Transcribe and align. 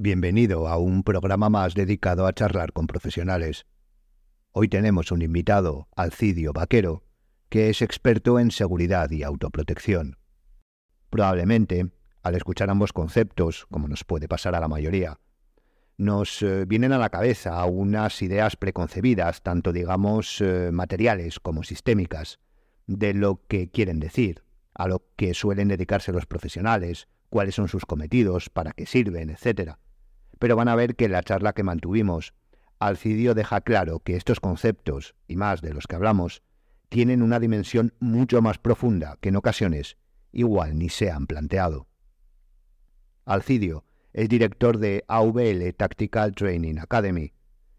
Bienvenido 0.00 0.68
a 0.68 0.76
un 0.76 1.02
programa 1.02 1.48
más 1.48 1.74
dedicado 1.74 2.28
a 2.28 2.32
charlar 2.32 2.72
con 2.72 2.86
profesionales. 2.86 3.66
Hoy 4.52 4.68
tenemos 4.68 5.10
un 5.10 5.22
invitado, 5.22 5.88
Alcidio 5.96 6.52
Vaquero, 6.52 7.02
que 7.48 7.68
es 7.68 7.82
experto 7.82 8.38
en 8.38 8.52
seguridad 8.52 9.10
y 9.10 9.24
autoprotección. 9.24 10.16
Probablemente, 11.10 11.90
al 12.22 12.36
escuchar 12.36 12.70
ambos 12.70 12.92
conceptos, 12.92 13.66
como 13.72 13.88
nos 13.88 14.04
puede 14.04 14.28
pasar 14.28 14.54
a 14.54 14.60
la 14.60 14.68
mayoría, 14.68 15.18
nos 15.96 16.42
eh, 16.42 16.64
vienen 16.64 16.92
a 16.92 16.98
la 16.98 17.10
cabeza 17.10 17.64
unas 17.64 18.22
ideas 18.22 18.54
preconcebidas, 18.54 19.42
tanto 19.42 19.72
digamos 19.72 20.40
eh, 20.40 20.70
materiales 20.72 21.40
como 21.40 21.64
sistémicas, 21.64 22.38
de 22.86 23.14
lo 23.14 23.42
que 23.48 23.68
quieren 23.68 23.98
decir, 23.98 24.44
a 24.74 24.86
lo 24.86 25.02
que 25.16 25.34
suelen 25.34 25.66
dedicarse 25.66 26.12
los 26.12 26.26
profesionales, 26.26 27.08
cuáles 27.30 27.56
son 27.56 27.66
sus 27.66 27.84
cometidos, 27.84 28.48
para 28.48 28.70
qué 28.70 28.86
sirven, 28.86 29.30
etc. 29.30 29.72
Pero 30.38 30.56
van 30.56 30.68
a 30.68 30.74
ver 30.74 30.96
que 30.96 31.06
en 31.06 31.12
la 31.12 31.22
charla 31.22 31.52
que 31.52 31.62
mantuvimos, 31.62 32.34
Alcidio 32.78 33.34
deja 33.34 33.60
claro 33.60 34.00
que 34.00 34.16
estos 34.16 34.40
conceptos, 34.40 35.14
y 35.26 35.36
más 35.36 35.60
de 35.62 35.74
los 35.74 35.86
que 35.86 35.96
hablamos, 35.96 36.42
tienen 36.88 37.22
una 37.22 37.40
dimensión 37.40 37.92
mucho 37.98 38.40
más 38.40 38.58
profunda 38.58 39.18
que 39.20 39.30
en 39.30 39.36
ocasiones 39.36 39.96
igual 40.32 40.78
ni 40.78 40.88
se 40.88 41.10
han 41.10 41.26
planteado. 41.26 41.88
Alcidio 43.24 43.84
es 44.12 44.28
director 44.28 44.78
de 44.78 45.04
AVL 45.08 45.74
Tactical 45.74 46.34
Training 46.34 46.78
Academy, 46.78 47.32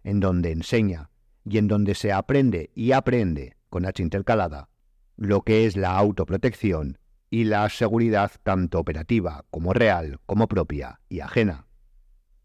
en 0.03 0.19
donde 0.19 0.51
enseña 0.51 1.09
y 1.43 1.57
en 1.57 1.67
donde 1.67 1.95
se 1.95 2.11
aprende 2.11 2.71
y 2.75 2.91
aprende, 2.91 3.55
con 3.69 3.85
H 3.85 4.01
intercalada, 4.03 4.69
lo 5.15 5.41
que 5.41 5.65
es 5.65 5.75
la 5.75 5.97
autoprotección 5.97 6.99
y 7.29 7.45
la 7.45 7.67
seguridad 7.69 8.31
tanto 8.43 8.79
operativa 8.79 9.45
como 9.49 9.73
real, 9.73 10.19
como 10.25 10.47
propia 10.47 11.01
y 11.09 11.19
ajena. 11.21 11.68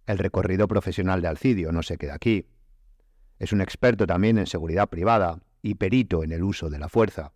El 0.07 0.19
recorrido 0.19 0.69
profesional 0.69 1.23
de 1.23 1.29
Alcidio 1.29 1.73
no 1.73 1.83
se 1.83 1.97
queda 1.97 2.15
aquí. 2.15 2.47
Es 3.39 3.53
un 3.53 3.61
experto 3.61 4.07
también 4.07 4.39
en 4.39 4.47
seguridad 4.47 4.89
privada 4.89 5.41
y 5.63 5.77
perito 5.77 6.23
en 6.23 6.33
el 6.33 6.43
uso 6.43 6.69
de 6.69 6.79
la 6.79 6.89
fuerza. 6.89 7.33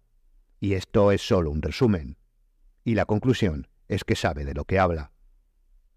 Y 0.60 0.74
esto 0.74 1.12
es 1.12 1.26
solo 1.26 1.50
un 1.50 1.62
resumen. 1.62 2.16
Y 2.84 2.94
la 2.94 3.06
conclusión 3.06 3.68
es 3.88 4.04
que 4.04 4.16
sabe 4.16 4.44
de 4.44 4.54
lo 4.54 4.64
que 4.64 4.78
habla. 4.78 5.12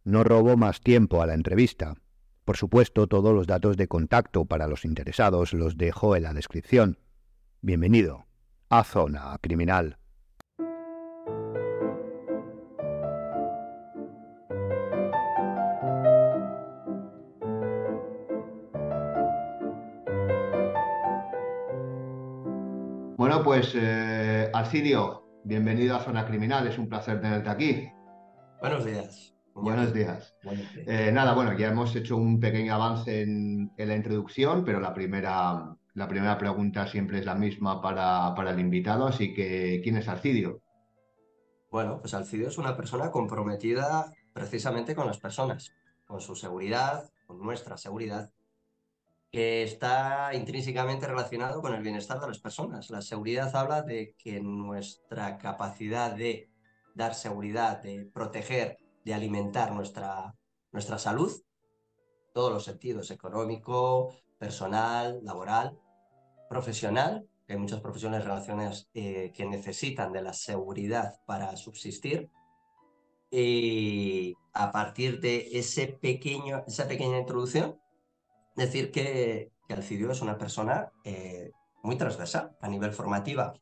No 0.03 0.23
robo 0.23 0.55
más 0.55 0.81
tiempo 0.81 1.21
a 1.21 1.27
la 1.27 1.33
entrevista. 1.33 1.95
Por 2.45 2.57
supuesto, 2.57 3.07
todos 3.07 3.33
los 3.33 3.47
datos 3.47 3.77
de 3.77 3.87
contacto 3.87 4.45
para 4.45 4.67
los 4.67 4.85
interesados 4.85 5.53
los 5.53 5.77
dejo 5.77 6.15
en 6.15 6.23
la 6.23 6.33
descripción. 6.33 6.97
Bienvenido 7.61 8.25
a 8.69 8.83
Zona 8.83 9.37
Criminal. 9.41 10.00
Pues 23.51 23.73
eh, 23.75 24.49
Alcidio, 24.53 25.25
bienvenido 25.43 25.97
a 25.97 25.99
Zona 25.99 26.25
Criminal, 26.25 26.65
es 26.67 26.77
un 26.77 26.87
placer 26.87 27.19
tenerte 27.19 27.49
aquí. 27.49 27.89
Buenos 28.61 28.85
días. 28.85 29.35
Buenos 29.53 29.93
días. 29.93 30.33
Eh, 30.87 31.11
nada, 31.11 31.33
bueno, 31.33 31.51
ya 31.57 31.67
hemos 31.67 31.93
hecho 31.93 32.15
un 32.15 32.39
pequeño 32.39 32.73
avance 32.73 33.23
en, 33.23 33.73
la 33.75 33.93
introducción, 33.93 34.63
pero 34.63 34.79
la 34.79 34.93
primera, 34.93 35.75
la 35.95 36.07
primera 36.07 36.37
pregunta 36.37 36.87
siempre 36.87 37.19
es 37.19 37.25
la 37.25 37.35
misma 37.35 37.81
para, 37.81 38.33
para 38.35 38.51
el 38.51 38.59
invitado, 38.61 39.05
así 39.05 39.33
que 39.33 39.81
¿quién 39.83 39.97
es 39.97 40.07
Alcidio? 40.07 40.61
Bueno, 41.69 41.99
pues 41.99 42.13
Alcidio 42.13 42.47
es 42.47 42.57
una 42.57 42.77
persona 42.77 43.11
comprometida 43.11 44.13
precisamente 44.31 44.95
con 44.95 45.07
las 45.07 45.19
personas, 45.19 45.73
con 46.07 46.21
su 46.21 46.37
seguridad, 46.37 47.03
con 47.27 47.37
nuestra 47.41 47.75
seguridad, 47.75 48.31
que 49.31 49.63
está 49.63 50.33
intrínsecamente 50.33 51.07
relacionado 51.07 51.61
con 51.61 51.73
el 51.73 51.81
bienestar 51.81 52.19
de 52.19 52.27
las 52.27 52.39
personas. 52.39 52.89
La 52.89 53.01
seguridad 53.01 53.55
habla 53.55 53.81
de 53.81 54.13
que 54.17 54.41
nuestra 54.41 55.37
capacidad 55.37 56.11
de 56.11 56.49
dar 56.93 57.15
seguridad, 57.15 57.81
de 57.81 58.05
proteger 58.13 58.77
de 59.05 59.13
alimentar 59.13 59.71
nuestra, 59.71 60.35
nuestra 60.71 60.99
salud, 60.99 61.31
todos 62.33 62.51
los 62.51 62.65
sentidos, 62.65 63.09
económico, 63.09 64.13
personal, 64.37 65.19
laboral, 65.23 65.79
profesional, 66.49 67.27
hay 67.47 67.57
muchas 67.57 67.81
profesiones, 67.81 68.23
relaciones 68.23 68.89
eh, 68.93 69.31
que 69.35 69.45
necesitan 69.45 70.13
de 70.13 70.21
la 70.21 70.33
seguridad 70.33 71.19
para 71.25 71.55
subsistir. 71.57 72.29
Y 73.29 74.35
a 74.53 74.71
partir 74.71 75.19
de 75.19 75.49
ese 75.51 75.87
pequeño, 75.87 76.63
esa 76.67 76.87
pequeña 76.87 77.17
introducción, 77.17 77.80
decir 78.55 78.91
que, 78.91 79.51
que 79.67 79.73
Alcidio 79.73 80.11
es 80.11 80.21
una 80.21 80.37
persona 80.37 80.91
eh, 81.03 81.51
muy 81.83 81.97
transversal 81.97 82.55
a 82.61 82.67
nivel 82.67 82.93
formativa 82.93 83.53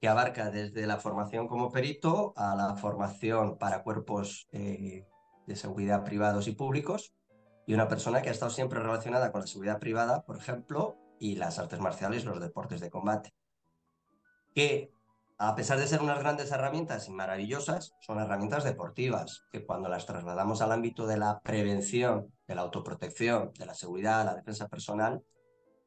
que 0.00 0.08
abarca 0.08 0.50
desde 0.50 0.86
la 0.86 0.98
formación 0.98 1.48
como 1.48 1.70
perito 1.70 2.34
a 2.36 2.54
la 2.54 2.76
formación 2.76 3.56
para 3.58 3.82
cuerpos 3.82 4.46
eh, 4.52 5.06
de 5.46 5.56
seguridad 5.56 6.04
privados 6.04 6.48
y 6.48 6.52
públicos, 6.52 7.14
y 7.66 7.74
una 7.74 7.88
persona 7.88 8.22
que 8.22 8.28
ha 8.28 8.32
estado 8.32 8.50
siempre 8.50 8.80
relacionada 8.80 9.32
con 9.32 9.40
la 9.40 9.46
seguridad 9.46 9.78
privada, 9.78 10.22
por 10.24 10.36
ejemplo, 10.36 10.96
y 11.18 11.36
las 11.36 11.58
artes 11.58 11.80
marciales, 11.80 12.24
los 12.24 12.40
deportes 12.40 12.80
de 12.80 12.90
combate, 12.90 13.34
que 14.54 14.92
a 15.38 15.54
pesar 15.54 15.78
de 15.78 15.86
ser 15.86 16.00
unas 16.00 16.18
grandes 16.18 16.50
herramientas 16.50 17.08
y 17.08 17.12
maravillosas, 17.12 17.94
son 18.00 18.18
herramientas 18.20 18.64
deportivas, 18.64 19.44
que 19.52 19.64
cuando 19.64 19.88
las 19.88 20.06
trasladamos 20.06 20.62
al 20.62 20.72
ámbito 20.72 21.06
de 21.06 21.18
la 21.18 21.40
prevención, 21.40 22.32
de 22.46 22.54
la 22.54 22.62
autoprotección, 22.62 23.52
de 23.58 23.66
la 23.66 23.74
seguridad, 23.74 24.24
la 24.24 24.34
defensa 24.34 24.68
personal, 24.68 25.22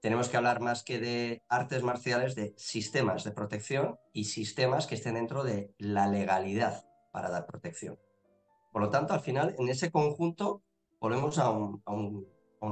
tenemos 0.01 0.29
que 0.29 0.38
hablar 0.38 0.61
más 0.61 0.83
que 0.83 0.99
de 0.99 1.43
artes 1.49 1.83
marciales, 1.83 2.35
de 2.35 2.53
sistemas 2.57 3.23
de 3.23 3.31
protección 3.31 3.97
y 4.13 4.25
sistemas 4.25 4.88
que 4.88 4.95
estén 4.95 5.15
dentro 5.15 5.43
de 5.43 5.73
la 5.77 6.07
legalidad 6.07 6.85
para 7.11 7.29
dar 7.29 7.45
protección. 7.45 7.99
Por 8.71 8.81
lo 8.81 8.89
tanto, 8.89 9.13
al 9.13 9.21
final, 9.21 9.55
en 9.57 9.67
ese 9.67 9.91
conjunto, 9.91 10.61
volvemos 11.01 11.39
a 11.39 11.49
un, 11.49 11.83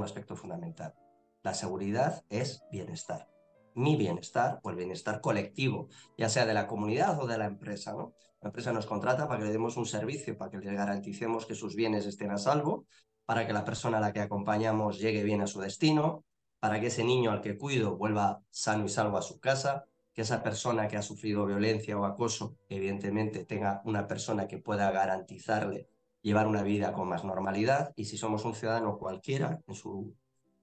aspecto 0.02 0.36
fundamental. 0.36 0.94
La 1.42 1.54
seguridad 1.54 2.24
es 2.30 2.62
bienestar. 2.70 3.28
Mi 3.74 3.96
bienestar 3.96 4.60
o 4.62 4.70
el 4.70 4.76
bienestar 4.76 5.20
colectivo, 5.20 5.88
ya 6.16 6.28
sea 6.28 6.46
de 6.46 6.54
la 6.54 6.66
comunidad 6.66 7.20
o 7.20 7.26
de 7.26 7.38
la 7.38 7.46
empresa. 7.46 7.92
¿no? 7.92 8.14
La 8.40 8.48
empresa 8.48 8.72
nos 8.72 8.86
contrata 8.86 9.26
para 9.26 9.40
que 9.40 9.46
le 9.46 9.52
demos 9.52 9.76
un 9.76 9.86
servicio, 9.86 10.36
para 10.36 10.50
que 10.50 10.58
le 10.58 10.74
garanticemos 10.74 11.46
que 11.46 11.54
sus 11.54 11.74
bienes 11.74 12.06
estén 12.06 12.30
a 12.30 12.38
salvo, 12.38 12.86
para 13.24 13.46
que 13.46 13.52
la 13.52 13.64
persona 13.64 13.98
a 13.98 14.00
la 14.00 14.12
que 14.12 14.20
acompañamos 14.20 14.98
llegue 14.98 15.22
bien 15.22 15.42
a 15.42 15.46
su 15.46 15.60
destino, 15.60 16.24
para 16.60 16.80
que 16.80 16.86
ese 16.86 17.04
niño 17.04 17.30
al 17.30 17.40
que 17.40 17.58
cuido 17.58 17.96
vuelva 17.96 18.40
sano 18.50 18.84
y 18.84 18.88
salvo 18.88 19.18
a 19.18 19.22
su 19.22 19.38
casa, 19.38 19.84
que 20.12 20.22
esa 20.22 20.42
persona 20.42 20.88
que 20.88 20.96
ha 20.96 21.02
sufrido 21.02 21.46
violencia 21.46 21.96
o 21.96 22.04
acoso, 22.04 22.56
evidentemente 22.68 23.44
tenga 23.44 23.82
una 23.84 24.08
persona 24.08 24.48
que 24.48 24.58
pueda 24.58 24.90
garantizarle 24.90 25.88
llevar 26.22 26.46
una 26.46 26.62
vida 26.62 26.92
con 26.92 27.08
más 27.08 27.24
normalidad 27.24 27.92
y 27.96 28.06
si 28.06 28.18
somos 28.18 28.44
un 28.44 28.54
ciudadano 28.54 28.98
cualquiera 28.98 29.60
en 29.66 29.74
su 29.74 30.16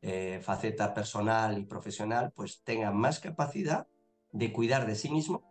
eh, 0.07 0.39
faceta 0.39 0.93
personal 0.93 1.57
y 1.57 1.65
profesional, 1.65 2.31
pues 2.35 2.61
tenga 2.63 2.91
más 2.91 3.19
capacidad 3.19 3.87
de 4.31 4.53
cuidar 4.53 4.85
de 4.85 4.93
sí 4.93 5.09
mismo 5.09 5.41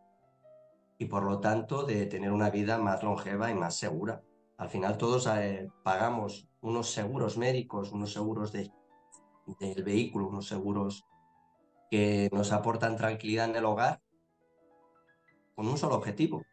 y 0.97 1.07
por 1.07 1.25
lo 1.25 1.41
tanto 1.41 1.83
de 1.83 2.07
tener 2.07 2.31
una 2.31 2.51
vida 2.51 2.79
más 2.79 3.03
longeva 3.03 3.51
y 3.51 3.55
más 3.55 3.75
segura. 3.75 4.23
Al 4.57 4.69
final 4.69 4.97
todos 4.97 5.27
eh, 5.27 5.69
pagamos 5.83 6.49
unos 6.61 6.93
seguros 6.93 7.37
médicos, 7.37 7.91
unos 7.91 8.13
seguros 8.13 8.53
de 8.53 8.71
del 9.59 9.83
vehículo, 9.83 10.29
unos 10.29 10.47
seguros 10.47 11.05
que 11.91 12.31
nos 12.33 12.53
aportan 12.53 12.97
tranquilidad 12.97 13.51
en 13.51 13.57
el 13.57 13.65
hogar 13.65 14.01
con 15.57 15.67
un 15.67 15.77
solo 15.77 15.97
objetivo, 15.97 16.45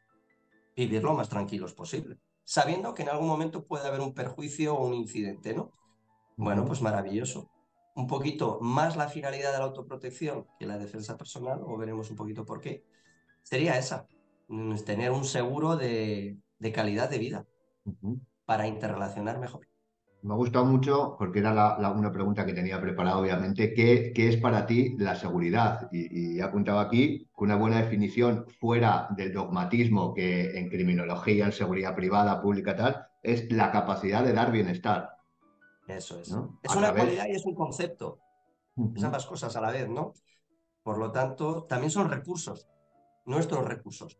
vivir 0.76 1.04
lo 1.04 1.14
más 1.14 1.30
tranquilos 1.30 1.76
posible, 1.76 2.18
sabiendo 2.44 2.96
que 2.96 3.04
en 3.04 3.10
algún 3.10 3.28
momento 3.28 3.64
puede 3.64 3.88
haber 3.88 4.02
un 4.02 4.16
perjuicio 4.16 4.76
o 4.76 4.88
un 4.88 4.96
incidente, 4.96 5.54
¿no? 5.54 5.72
Bueno, 6.36 6.66
pues 6.66 6.82
maravilloso. 6.82 7.48
Un 7.96 8.08
poquito 8.08 8.60
más 8.62 8.96
la 8.96 9.10
finalidad 9.10 9.52
de 9.52 9.60
la 9.60 9.66
autoprotección 9.66 10.48
que 10.60 10.66
la 10.66 10.78
defensa 10.78 11.18
personal, 11.18 11.62
o 11.64 11.78
veremos 11.78 12.10
un 12.10 12.16
poquito 12.16 12.46
por 12.46 12.62
qué, 12.62 12.86
sería 13.44 13.78
esa, 13.78 14.08
tener 14.86 15.12
un 15.12 15.26
seguro 15.26 15.76
de, 15.76 16.38
calidad 16.74 17.10
de 17.10 17.18
vida 17.18 17.46
para 18.46 18.68
interrelacionar 18.68 19.40
mejor. 19.40 19.68
Me 20.24 20.34
ha 20.34 20.38
gustado 20.38 20.66
mucho 20.66 21.16
porque 21.18 21.40
era 21.40 21.78
una 21.92 22.12
pregunta 22.12 22.46
que 22.46 22.54
tenía 22.54 22.80
preparada, 22.80 23.18
obviamente. 23.18 23.74
¿Qué, 23.74 24.12
qué 24.14 24.30
es 24.30 24.38
para 24.38 24.68
ti 24.68 24.96
la 25.00 25.16
seguridad? 25.16 25.90
Y, 25.92 26.38
he 26.38 26.44
apuntado 26.44 26.80
aquí 26.80 27.28
que 27.36 27.44
una 27.44 27.56
buena 27.56 27.82
definición 27.82 28.46
fuera 28.60 29.08
del 29.18 29.34
dogmatismo 29.34 30.14
que 30.14 30.60
en 30.60 30.70
criminología, 30.70 31.46
en 31.46 31.52
seguridad 31.52 31.96
privada, 31.96 32.40
pública, 32.40 32.76
tal, 32.76 33.08
es 33.24 33.52
la 33.52 33.72
capacidad 33.72 34.24
de 34.24 34.34
dar 34.34 34.52
bienestar. 34.52 35.21
Eso 35.88 36.20
es. 36.20 36.36
Es 36.62 36.76
una 36.76 36.94
cualidad 36.94 37.28
y 37.28 37.32
es 37.32 37.46
un 37.46 37.56
concepto. 37.56 38.20
Es 38.96 39.04
ambas 39.04 39.26
cosas 39.26 39.56
a 39.56 39.62
la 39.62 39.72
vez, 39.72 39.90
¿no? 39.90 40.14
Por 40.84 40.98
lo 40.98 41.12
tanto, 41.12 41.66
también 41.66 41.92
son 41.92 42.10
recursos, 42.10 42.68
nuestros 43.26 43.66
recursos. 43.66 44.18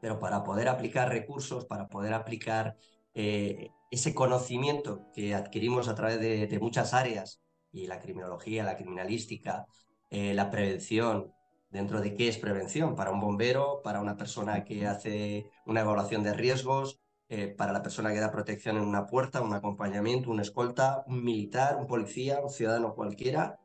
Pero 0.00 0.18
para 0.18 0.42
poder 0.42 0.68
aplicar 0.68 1.08
recursos, 1.08 1.66
para 1.66 1.88
poder 1.88 2.14
aplicar 2.14 2.76
eh, 3.14 3.70
ese 3.90 4.14
conocimiento 4.14 5.10
que 5.12 5.34
adquirimos 5.34 5.88
a 5.88 5.94
través 5.94 6.20
de, 6.20 6.58
muchas 6.60 6.94
áreas, 6.94 7.40
y 7.70 7.86
la 7.86 8.00
criminología, 8.00 8.64
la 8.64 8.76
criminalística, 8.76 9.66
eh, 10.10 10.34
la 10.34 10.50
prevención, 10.50 11.32
dentro 11.70 12.00
de 12.00 12.14
qué 12.14 12.28
es 12.28 12.38
prevención, 12.38 12.94
para 12.94 13.10
un 13.10 13.20
bombero, 13.20 13.80
para 13.82 14.00
una 14.00 14.16
persona 14.16 14.64
que 14.64 14.86
hace 14.86 15.50
una 15.66 15.80
evaluación 15.80 16.22
de 16.22 16.34
riesgos, 16.34 17.00
eh, 17.28 17.48
para 17.48 17.72
la 17.72 17.82
persona 17.82 18.12
que 18.12 18.20
da 18.20 18.30
protección 18.30 18.76
en 18.76 18.82
una 18.82 19.06
puerta, 19.06 19.40
un 19.42 19.54
acompañamiento, 19.54 20.30
una 20.30 20.42
escolta, 20.42 21.04
un 21.06 21.24
militar, 21.24 21.76
un 21.76 21.86
policía, 21.86 22.40
un 22.40 22.50
ciudadano 22.50 22.94
cualquiera, 22.94 23.58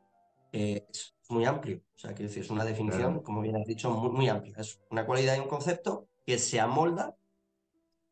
es 0.52 1.14
muy 1.28 1.44
amplio. 1.44 1.82
O 1.94 1.98
sea, 1.98 2.12
quiero 2.14 2.28
decir, 2.28 2.42
es 2.42 2.50
una 2.50 2.64
definición, 2.64 3.20
como 3.22 3.40
bien 3.40 3.56
has 3.56 3.66
dicho, 3.66 3.90
muy, 3.90 4.10
muy 4.10 4.28
amplia. 4.28 4.54
Es 4.58 4.80
una 4.90 5.06
cualidad 5.06 5.36
y 5.36 5.40
un 5.40 5.48
concepto 5.48 6.08
que 6.26 6.38
se 6.38 6.60
amolda 6.60 7.16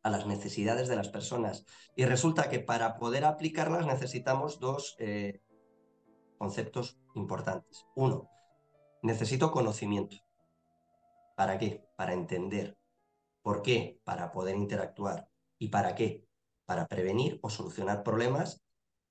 a 0.03 0.11
las 0.11 0.27
necesidades 0.27 0.89
de 0.89 0.97
las 0.97 1.09
personas. 1.09 1.65
Y 1.97 2.05
resulta 2.05 2.49
que 2.49 2.61
para 2.61 2.97
poder 2.97 3.25
aplicarlas 3.25 3.87
necesitamos 3.87 4.61
dos 4.61 4.97
eh, 4.99 5.41
conceptos 6.39 6.99
importantes. 7.15 7.87
Uno, 7.97 8.31
necesito 9.03 9.50
conocimiento. 9.50 10.17
¿Para 11.37 11.59
qué? 11.59 11.85
Para 11.97 12.15
entender. 12.15 12.77
¿Por 13.43 13.62
qué? 13.62 14.00
Para 14.05 14.33
poder 14.33 14.56
interactuar. 14.56 15.27
¿Y 15.58 15.69
para 15.69 15.94
qué? 15.94 16.26
Para 16.64 16.87
prevenir 16.87 17.38
o 17.43 17.50
solucionar 17.50 18.02
problemas. 18.02 18.62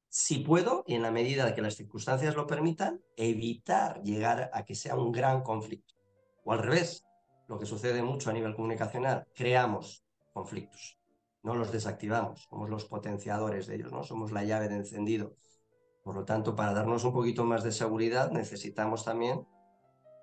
Si 0.09 0.39
puedo, 0.39 0.83
y 0.87 0.95
en 0.95 1.01
la 1.01 1.11
medida 1.11 1.45
de 1.45 1.53
que 1.53 1.61
las 1.61 1.75
circunstancias 1.75 2.35
lo 2.35 2.47
permitan, 2.47 3.01
evitar 3.15 4.01
llegar 4.03 4.49
a 4.53 4.63
que 4.63 4.75
sea 4.75 4.95
un 4.95 5.11
gran 5.11 5.43
conflicto. 5.43 5.95
O 6.43 6.53
al 6.53 6.59
revés, 6.59 7.05
lo 7.47 7.59
que 7.59 7.65
sucede 7.65 8.01
mucho 8.01 8.29
a 8.29 8.33
nivel 8.33 8.55
comunicacional, 8.55 9.27
creamos 9.35 10.05
conflictos. 10.33 10.97
No 11.43 11.55
los 11.55 11.71
desactivamos, 11.71 12.47
somos 12.49 12.69
los 12.69 12.85
potenciadores 12.85 13.67
de 13.67 13.75
ellos, 13.75 13.91
¿no? 13.91 14.03
Somos 14.03 14.31
la 14.31 14.43
llave 14.43 14.69
de 14.69 14.75
encendido. 14.75 15.35
Por 16.03 16.15
lo 16.15 16.25
tanto, 16.25 16.55
para 16.55 16.73
darnos 16.73 17.03
un 17.03 17.13
poquito 17.13 17.43
más 17.43 17.63
de 17.63 17.71
seguridad, 17.71 18.31
necesitamos 18.31 19.03
también 19.03 19.45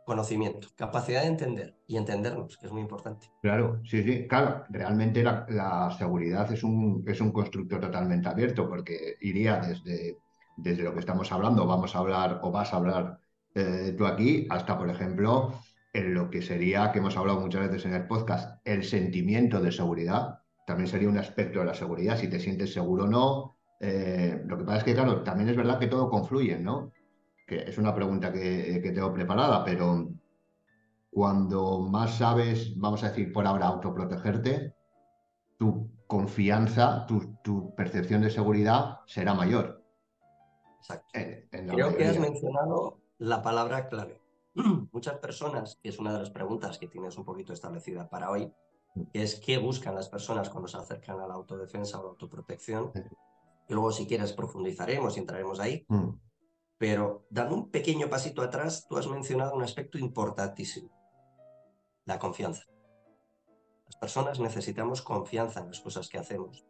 conocimiento, 0.05 0.69
capacidad 0.77 1.23
de 1.23 1.29
entender 1.29 1.77
y 1.87 1.97
entendernos, 1.97 2.57
que 2.59 2.67
es 2.67 2.73
muy 2.73 2.83
importante. 2.83 3.31
Claro, 3.43 3.81
sí, 3.85 4.03
sí, 4.03 4.27
claro, 4.29 4.65
realmente 4.69 5.23
la, 5.23 5.95
seguridad 5.99 6.51
es 6.53 6.63
un, 6.63 7.05
es 7.07 7.21
un 7.21 7.33
constructo 7.33 7.81
totalmente 7.81 8.29
abierto 8.29 8.69
porque 8.69 9.17
iría 9.21 9.57
desde, 9.57 10.19
desde 10.57 10.83
lo 10.83 10.93
que 10.93 11.01
estamos 11.01 11.31
hablando, 11.33 11.67
vamos 11.67 11.95
a 11.95 11.99
hablar 11.99 12.41
o 12.43 12.51
vas 12.51 12.73
a 12.73 12.77
hablar 12.77 13.19
eh, 13.55 13.95
tú 13.97 14.07
aquí, 14.07 14.47
hasta, 14.51 14.77
por 14.77 14.91
ejemplo, 14.91 15.55
en 15.93 16.13
lo 16.13 16.29
que 16.29 16.43
sería, 16.43 16.91
que 16.91 16.99
hemos 16.99 17.17
hablado 17.17 17.41
muchas 17.41 17.63
veces 17.63 17.87
en 17.87 17.95
el 17.95 18.07
podcast, 18.07 18.61
el 18.65 18.83
sentimiento 18.83 19.61
de 19.61 19.71
seguridad. 19.71 20.41
También 20.67 20.89
sería 20.89 21.09
un 21.09 21.19
aspecto 21.19 21.61
de 21.61 21.67
la 21.67 21.75
seguridad, 21.75 22.19
si 22.19 22.29
te 22.29 22.41
sientes 22.41 22.73
seguro 22.73 23.05
o 23.05 23.09
no. 23.09 23.57
Eh, 23.81 24.43
lo 24.45 24.59
que 24.59 24.65
pasa 24.65 24.79
es 24.79 24.85
que, 24.85 24.95
claro, 24.95 25.23
también 25.23 25.49
es 25.49 25.57
verdad 25.57 25.79
que 25.79 25.87
todo 25.87 26.11
confluye, 26.11 26.59
¿no? 26.59 26.91
Que 27.47 27.63
es 27.63 27.79
una 27.79 27.95
pregunta 27.95 28.33
que, 28.33 28.81
tengo 28.95 29.13
preparada, 29.13 29.65
pero 29.65 30.09
cuando 31.11 31.81
más 31.81 32.19
sabes, 32.19 32.79
vamos 32.79 33.05
a 33.05 33.09
decir 33.09 33.33
por 33.33 33.47
ahora, 33.47 33.67
autoprotegerte, 33.67 34.75
tu 35.59 35.91
confianza, 36.07 37.07
tu, 37.07 37.75
percepción 37.75 38.23
de 38.23 38.31
seguridad 38.31 39.01
será 39.07 39.35
mayor. 39.35 39.85
Exacto. 40.79 41.09
Creo 41.51 41.97
que 41.97 42.05
has 42.05 42.19
mencionado 42.19 43.01
la 43.19 43.43
palabra 43.43 43.89
clave. 43.89 44.21
muchas 44.93 45.19
personas, 45.19 45.79
que 45.83 45.89
es 45.89 45.99
una 45.99 46.13
de 46.13 46.21
las 46.21 46.31
preguntas 46.31 46.79
que 46.79 46.89
tienes 46.89 47.17
un 47.17 47.25
poquito 47.25 47.53
establecida 47.53 48.09
para 48.09 48.31
hoy, 48.31 48.53
que 49.13 49.23
es 49.23 49.41
qué 49.41 49.59
buscan 49.59 49.95
las 49.95 50.09
personas 50.09 50.49
cuando 50.51 50.69
se 50.69 50.77
acercan 50.77 51.21
a 51.21 51.27
la 51.27 51.35
autodefensa 51.35 51.99
o 51.99 52.05
la 52.05 52.11
autoprotección. 52.11 52.93
Y 53.69 53.73
luego, 53.73 53.91
si 53.91 54.07
quieres, 54.07 54.33
profundizaremos 54.33 55.17
y 55.17 55.21
entraremos 55.21 55.59
ahí. 55.59 55.85
Mm. 55.89 56.11
Pero 56.79 57.27
dando 57.31 57.55
un 57.55 57.71
pequeño 57.71 58.09
pasito 58.09 58.43
atrás, 58.43 58.87
tú 58.89 58.97
has 58.97 59.07
mencionado 59.07 59.55
un 59.55 59.63
aspecto 59.63 59.99
importantísimo, 59.99 60.91
la 62.05 62.19
confianza. 62.19 62.65
Las 63.87 63.97
personas 63.97 64.41
necesitamos 64.41 65.03
confianza 65.03 65.61
en 65.61 65.69
las 65.69 65.81
cosas 65.81 66.09
que 66.09 66.19
hacemos. 66.19 66.67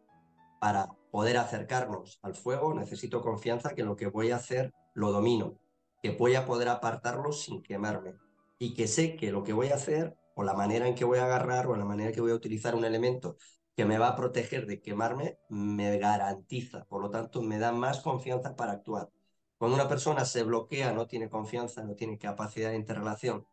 Para 0.61 0.89
poder 1.11 1.37
acercarnos 1.37 2.19
al 2.23 2.35
fuego, 2.35 2.75
necesito 2.75 3.23
confianza 3.23 3.75
que 3.75 3.85
lo 3.85 3.97
que 3.97 4.07
voy 4.07 4.31
a 4.31 4.37
hacer 4.37 4.73
lo 4.95 5.11
domino, 5.13 5.59
que 6.03 6.11
voy 6.11 6.35
a 6.35 6.45
poder 6.45 6.69
apartarlo 6.69 7.33
sin 7.33 7.63
quemarme 7.63 8.15
y 8.59 8.75
que 8.75 8.87
sé 8.87 9.17
que 9.17 9.33
lo 9.33 9.43
que 9.43 9.53
voy 9.53 9.69
a 9.69 9.75
hacer 9.75 10.17
o 10.35 10.43
la 10.43 10.55
manera 10.55 10.87
en 10.87 10.95
que 10.95 11.05
voy 11.05 11.19
a 11.19 11.25
agarrar 11.25 11.67
o 11.67 11.77
la 11.77 11.85
manera 11.85 12.11
en 12.11 12.15
que 12.15 12.21
voy 12.21 12.33
a 12.33 12.37
utilizar 12.37 12.75
un 12.75 12.85
elemento 12.85 13.37
que 13.77 13.85
me 13.85 13.99
va 13.99 14.09
a 14.09 14.17
proteger 14.17 14.67
de 14.67 14.81
quemarme 14.81 15.39
me 15.49 15.99
garantiza, 15.99 16.85
por 16.85 17.01
lo 17.01 17.11
tanto 17.11 17.43
me 17.43 17.59
da 17.59 17.73
más 17.73 18.01
confianza 18.01 18.55
para 18.55 18.73
actuar. 18.73 19.11
Cuando 19.59 19.77
una 19.77 19.89
persona 19.89 20.25
se 20.25 20.43
bloquea, 20.43 20.93
no 20.93 21.07
tiene 21.07 21.29
confianza, 21.29 21.83
no 21.85 21.95
tiene 21.95 22.19
capacidad 22.19 22.71
de 22.71 22.77
interrelación 22.77 23.47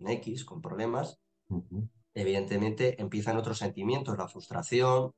en 0.00 0.08
X, 0.08 0.44
con 0.44 0.60
problemas, 0.60 1.20
evidentemente 2.14 3.00
empiezan 3.00 3.36
otros 3.36 3.58
sentimientos, 3.58 4.18
la 4.18 4.28
frustración, 4.28 5.12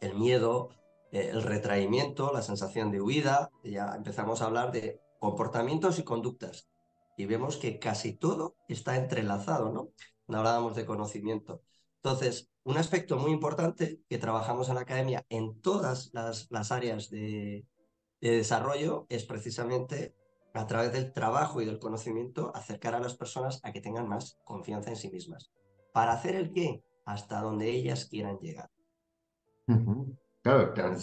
el 0.00 0.14
miedo, 0.14 0.70
eh, 1.12 1.30
el 1.30 1.42
retraimiento, 1.42 2.32
la 2.32 2.42
sensación 2.42 2.90
de 2.90 3.00
huida, 3.00 3.50
ya 3.64 3.94
empezamos 3.96 4.42
a 4.42 4.46
hablar 4.46 4.72
de 4.72 5.00
comportamientos 5.18 5.98
y 5.98 6.04
conductas. 6.04 6.68
Y 7.16 7.26
vemos 7.26 7.56
que 7.56 7.78
casi 7.78 8.12
todo 8.12 8.56
está 8.68 8.96
entrelazado, 8.96 9.72
¿no? 9.72 9.88
No 10.28 10.38
hablábamos 10.38 10.76
de 10.76 10.86
conocimiento. 10.86 11.62
Entonces, 12.02 12.48
un 12.62 12.76
aspecto 12.76 13.16
muy 13.16 13.32
importante 13.32 14.00
que 14.08 14.18
trabajamos 14.18 14.68
en 14.68 14.76
la 14.76 14.82
academia 14.82 15.24
en 15.28 15.60
todas 15.60 16.10
las, 16.12 16.70
áreas 16.70 17.10
de, 17.10 17.66
desarrollo 18.20 19.06
es 19.08 19.24
precisamente 19.24 20.14
a 20.54 20.66
través 20.66 20.92
del 20.92 21.12
trabajo 21.12 21.60
y 21.60 21.66
del 21.66 21.78
conocimiento 21.78 22.52
acercar 22.54 22.94
a 22.94 23.00
las 23.00 23.16
personas 23.16 23.60
a 23.62 23.72
que 23.72 23.80
tengan 23.80 24.08
más 24.08 24.38
confianza 24.44 24.90
en 24.90 24.96
sí 24.96 25.10
mismas. 25.10 25.50
¿Para 25.92 26.12
hacer 26.12 26.34
el 26.34 26.52
qué? 26.52 26.82
Hasta 27.04 27.40
donde 27.40 27.70
ellas 27.70 28.06
quieran 28.06 28.38
llegar. 28.38 28.68
Claro, 30.42 30.72
claro. 30.72 30.96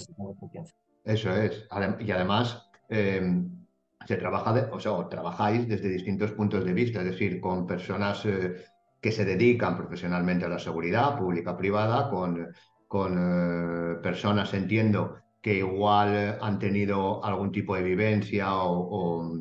Eso 1.03 1.31
es. 1.31 1.67
Y 1.99 2.11
además, 2.11 2.69
em, 2.89 3.65
se 4.05 4.17
trabaja, 4.17 4.69
o 4.71 4.79
sea, 4.79 5.07
trabajáis 5.09 5.67
desde 5.67 5.89
distintos 5.89 6.31
puntos 6.31 6.65
de 6.65 6.73
vista, 6.73 6.99
es 6.99 7.05
decir, 7.05 7.39
con 7.39 7.65
personas 7.65 8.25
eh, 8.25 8.55
que 9.01 9.11
se 9.11 9.25
dedican 9.25 9.77
profesionalmente 9.77 10.45
a 10.45 10.49
la 10.49 10.59
seguridad 10.59 11.17
pública, 11.17 11.57
privada, 11.57 12.09
con, 12.09 12.47
con 12.87 13.17
eh, 13.17 13.95
personas, 14.01 14.53
entiendo, 14.53 15.17
que 15.45 15.57
igual 15.57 16.39
han 16.41 16.57
tenido 16.57 17.23
algún 17.23 17.51
tipo 17.51 17.75
de 17.75 17.83
vivencia 17.83 18.47
o, 18.51 19.31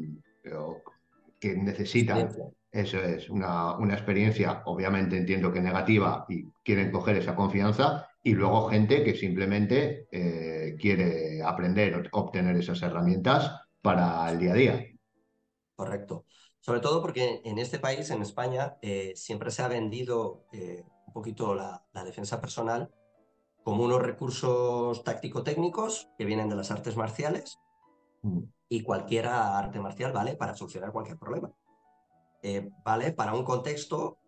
que 1.41 1.57
necesitan. 1.57 2.29
Eso 2.71 2.99
es, 2.99 3.31
una, 3.31 3.79
una, 3.79 3.95
experiencia, 3.95 4.61
obviamente 4.67 5.17
entiendo 5.17 5.51
que 5.51 5.63
negativa 5.63 6.27
y 6.29 6.45
quieren 6.63 6.91
coger 6.91 7.17
esa 7.17 7.35
confianza, 7.35 8.07
y 8.23 8.35
luego 8.35 8.69
gente 8.69 9.03
que 9.03 9.15
simplemente 9.15 10.07
eh, 10.13 10.77
quiere 10.79 11.43
aprender, 11.43 12.11
obtener 12.13 12.55
esas 12.57 12.83
herramientas 12.83 13.63
para 13.81 14.31
el 14.31 14.39
día 14.39 14.53
a 14.53 14.57
día. 14.57 14.87
Correcto. 15.75 16.27
Sobre 16.61 16.81
todo 16.81 17.01
porque 17.01 17.41
en 17.47 17.57
este 17.57 17.79
país, 17.79 18.11
en 18.11 18.21
España, 18.21 18.77
eh, 18.83 19.15
siempre 19.17 19.51
se 19.51 19.63
ha 19.63 19.69
vendido 19.69 20.45
eh, 20.53 20.85
un 21.07 21.13
poquito 21.15 21.55
la, 21.55 21.83
defensa 22.05 22.43
personal 22.43 22.91
como 23.65 23.85
unos 23.85 24.03
recursos 24.03 25.03
táctico-técnicos 25.03 26.11
que 26.17 26.25
vienen 26.25 26.49
de 26.49 26.57
las 26.57 26.71
artes 26.71 26.97
marciales 26.97 27.59
mm. 28.23 28.41
y 28.69 28.83
cualquier 28.83 29.27
arte 29.27 29.81
marcial 29.81 30.13
vale 30.13 30.37
para 30.37 30.55
solucionar 30.55 30.93
cualquier 30.93 31.19
problema. 31.19 31.53
Eh, 32.43 32.71
vale 32.85 33.13
para 33.13 33.35
un 33.35 33.43
contexto 33.43 34.19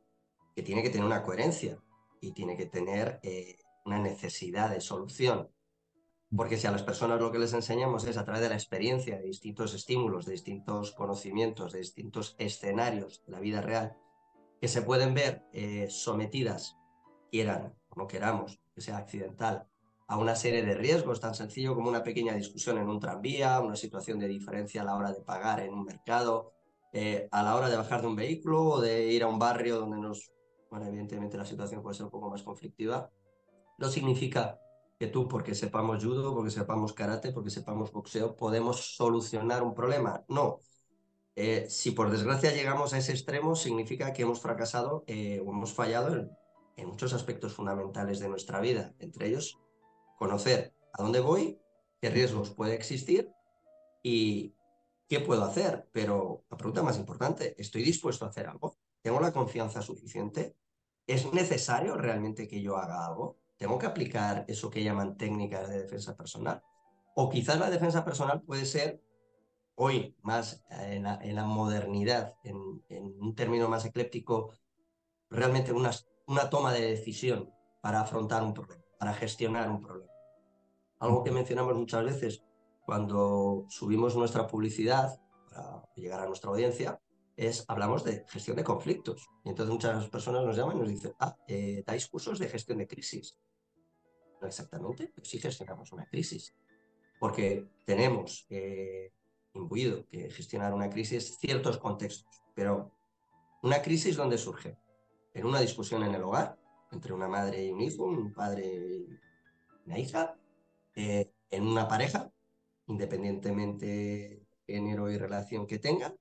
que 0.54 0.62
tiene 0.62 0.82
que 0.82 0.90
tener 0.90 1.06
una 1.06 1.22
coherencia 1.22 1.78
y 2.20 2.32
tiene 2.32 2.56
que 2.56 2.66
tener 2.66 3.20
una 3.84 3.98
necesidad 3.98 4.70
de 4.70 4.80
solución 4.80 5.50
porque 6.34 6.56
si 6.56 6.66
a 6.66 6.72
las 6.72 6.82
personas 6.82 7.20
lo 7.20 7.30
que 7.30 7.38
les 7.38 7.52
enseñamos 7.52 8.04
es 8.04 8.16
a 8.16 8.24
través 8.24 8.42
de 8.42 8.48
la 8.48 8.56
experiencia, 8.56 9.18
de 9.18 9.24
distintos 9.24 9.74
estímulos, 9.74 10.26
de 10.26 10.32
distintos 10.32 10.92
conocimientos, 10.92 11.72
de 11.72 11.78
distintos 11.78 12.34
escenarios 12.38 13.22
de 13.26 13.32
la 13.32 13.40
vida 13.40 13.60
real, 13.60 13.96
que 14.60 14.68
se 14.68 14.82
pueden 14.82 15.14
ver 15.14 15.44
eh, 15.52 15.86
sometidas, 15.88 16.76
quieran 17.30 17.74
o 17.90 18.00
no 18.00 18.06
queramos, 18.08 18.60
que 18.76 18.82
sea 18.82 18.98
accidental, 18.98 19.66
a 20.06 20.18
una 20.18 20.36
serie 20.36 20.62
de 20.62 20.74
riesgos 20.74 21.18
tan 21.18 21.34
sencillo 21.34 21.74
como 21.74 21.88
una 21.88 22.04
pequeña 22.04 22.34
discusión 22.34 22.76
en 22.76 22.88
un 22.88 23.00
tranvía, 23.00 23.58
una 23.60 23.74
situación 23.74 24.18
de 24.18 24.28
diferencia 24.28 24.82
a 24.82 24.84
la 24.84 24.94
hora 24.94 25.12
de 25.12 25.22
pagar 25.22 25.60
en 25.60 25.72
un 25.72 25.84
mercado, 25.84 26.52
eh, 26.92 27.26
a 27.32 27.42
la 27.42 27.56
hora 27.56 27.70
de 27.70 27.76
bajar 27.76 28.02
de 28.02 28.06
un 28.06 28.16
vehículo 28.16 28.62
o 28.64 28.80
de 28.80 29.06
ir 29.06 29.22
a 29.22 29.28
un 29.28 29.38
barrio 29.38 29.78
donde 29.78 29.98
nos, 29.98 30.30
bueno, 30.70 30.86
evidentemente 30.86 31.38
la 31.38 31.46
situación 31.46 31.82
puede 31.82 31.96
ser 31.96 32.04
un 32.04 32.12
poco 32.12 32.28
más 32.30 32.42
conflictiva, 32.42 33.10
no 33.78 33.88
significa 33.88 34.60
que 34.98 35.06
tú, 35.06 35.26
porque 35.26 35.54
sepamos 35.54 36.04
judo, 36.04 36.34
porque 36.34 36.50
sepamos 36.50 36.92
karate, 36.92 37.32
porque 37.32 37.50
sepamos 37.50 37.92
boxeo, 37.92 38.36
podemos 38.36 38.94
solucionar 38.94 39.62
un 39.62 39.74
problema. 39.74 40.24
No. 40.28 40.60
Eh, 41.34 41.66
si 41.68 41.90
por 41.90 42.10
desgracia 42.10 42.52
llegamos 42.52 42.92
a 42.92 42.98
ese 42.98 43.12
extremo, 43.12 43.56
significa 43.56 44.12
que 44.12 44.22
hemos 44.22 44.40
fracasado 44.40 45.04
eh, 45.06 45.42
o 45.44 45.50
hemos 45.50 45.72
fallado 45.74 46.14
en, 46.14 46.30
muchos 46.84 47.14
aspectos 47.14 47.54
fundamentales 47.54 48.18
de 48.18 48.28
nuestra 48.28 48.60
vida, 48.60 48.94
entre 48.98 49.28
ellos 49.28 49.58
conocer 50.18 50.74
a 50.92 51.02
dónde 51.02 51.20
voy, 51.20 51.58
qué 52.00 52.10
riesgos 52.10 52.50
puede 52.50 52.74
existir 52.74 53.30
y 54.02 54.54
qué 55.08 55.20
puedo 55.20 55.44
hacer. 55.44 55.88
Pero 55.92 56.44
la 56.50 56.56
pregunta 56.56 56.82
más 56.82 56.98
importante, 56.98 57.54
¿estoy 57.58 57.82
dispuesto 57.82 58.24
a 58.24 58.28
hacer 58.28 58.46
algo? 58.46 58.76
¿Tengo 59.02 59.20
la 59.20 59.32
confianza 59.32 59.82
suficiente? 59.82 60.56
¿Es 61.06 61.32
necesario 61.32 61.96
realmente 61.96 62.48
que 62.48 62.60
yo 62.60 62.76
haga 62.76 63.06
algo? 63.06 63.38
¿Tengo 63.56 63.78
que 63.78 63.86
aplicar 63.86 64.44
eso 64.48 64.68
que 64.70 64.82
llaman 64.82 65.16
técnicas 65.16 65.68
de 65.68 65.82
defensa 65.82 66.16
personal? 66.16 66.62
O 67.14 67.30
quizás 67.30 67.58
la 67.58 67.70
defensa 67.70 68.04
personal 68.04 68.42
puede 68.42 68.66
ser 68.66 69.00
hoy 69.76 70.16
más 70.22 70.64
en 70.70 71.04
la, 71.04 71.44
modernidad, 71.44 72.34
en, 72.42 72.56
un 73.20 73.34
término 73.34 73.68
más 73.68 73.84
ecléptico, 73.84 74.52
realmente 75.30 75.72
una, 75.72 75.90
una 76.26 76.50
toma 76.50 76.72
de 76.72 76.82
decisión 76.82 77.50
para 77.80 78.00
afrontar 78.00 78.42
un 78.42 78.52
problema, 78.52 78.82
para 78.98 79.14
gestionar 79.14 79.70
un 79.70 79.80
problema. 79.80 80.12
Algo 80.98 81.22
que 81.22 81.30
mencionamos 81.30 81.76
muchas 81.76 82.04
veces 82.04 82.42
cuando 82.84 83.66
subimos 83.68 84.16
nuestra 84.16 84.46
publicidad 84.46 85.20
para 85.48 85.82
llegar 85.94 86.20
a 86.20 86.26
nuestra 86.26 86.50
audiencia 86.50 87.00
es 87.36 87.64
hablamos 87.68 88.02
de 88.04 88.24
gestión 88.28 88.56
de 88.56 88.64
conflictos. 88.64 89.28
Y 89.44 89.50
entonces 89.50 89.72
muchas 89.72 90.08
personas 90.08 90.44
nos 90.44 90.56
llaman 90.56 90.76
y 90.76 90.80
nos 90.80 90.88
dicen, 90.88 91.12
ah, 91.20 91.36
eh, 91.46 91.82
dais 91.86 92.08
cursos 92.08 92.38
de 92.38 92.48
gestión 92.48 92.78
de 92.78 92.86
crisis. 92.86 93.38
No 94.40 94.46
exactamente, 94.46 95.10
pero 95.14 95.24
sí 95.24 95.38
gestionamos 95.38 95.92
una 95.92 96.06
crisis. 96.06 96.54
Porque 97.20 97.68
tenemos 97.84 98.46
eh, 98.50 99.12
imbuido 99.52 100.06
que 100.06 100.30
gestionar 100.30 100.72
una 100.72 100.88
crisis 100.88 101.36
ciertos 101.38 101.78
contextos. 101.78 102.42
Pero 102.54 102.92
una 103.62 103.82
crisis, 103.82 104.16
¿dónde 104.16 104.38
surge? 104.38 104.78
En 105.36 105.44
una 105.44 105.60
discusión 105.60 106.02
en 106.02 106.14
el 106.14 106.22
hogar, 106.22 106.58
entre 106.92 107.12
una 107.12 107.28
madre 107.28 107.66
y 107.66 107.70
un 107.70 107.82
hijo, 107.82 108.04
un 108.04 108.32
padre 108.32 108.66
y 108.66 109.06
una 109.84 109.98
hija, 109.98 110.34
eh, 110.94 111.30
en 111.50 111.66
una 111.66 111.86
pareja, 111.86 112.32
independientemente 112.86 114.46
género 114.66 115.10
y 115.10 115.18
relación 115.18 115.66
que 115.66 115.78
tengan, 115.78 116.16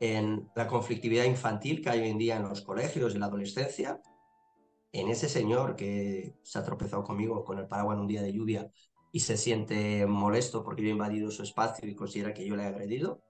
en 0.00 0.50
la 0.56 0.66
conflictividad 0.66 1.26
infantil 1.26 1.80
que 1.80 1.90
hay 1.90 2.00
hoy 2.00 2.08
en 2.08 2.18
día 2.18 2.36
en 2.38 2.42
los 2.42 2.62
colegios 2.62 3.14
y 3.14 3.18
la 3.18 3.26
adolescencia, 3.26 4.00
en 4.90 5.08
ese 5.08 5.28
señor 5.28 5.76
que 5.76 6.34
se 6.42 6.58
ha 6.58 6.64
tropezado 6.64 7.04
conmigo 7.04 7.44
con 7.44 7.56
el 7.60 7.68
paraguas 7.68 7.94
en 7.94 8.00
un 8.00 8.08
día 8.08 8.22
de 8.22 8.32
lluvia 8.32 8.68
y 9.12 9.20
se 9.20 9.36
siente 9.36 10.06
molesto 10.06 10.64
porque 10.64 10.82
yo 10.82 10.88
he 10.88 10.92
invadido 10.92 11.30
su 11.30 11.44
espacio 11.44 11.88
y 11.88 11.94
considera 11.94 12.34
que 12.34 12.44
yo 12.44 12.56
le 12.56 12.64
he 12.64 12.66
agredido, 12.66 13.22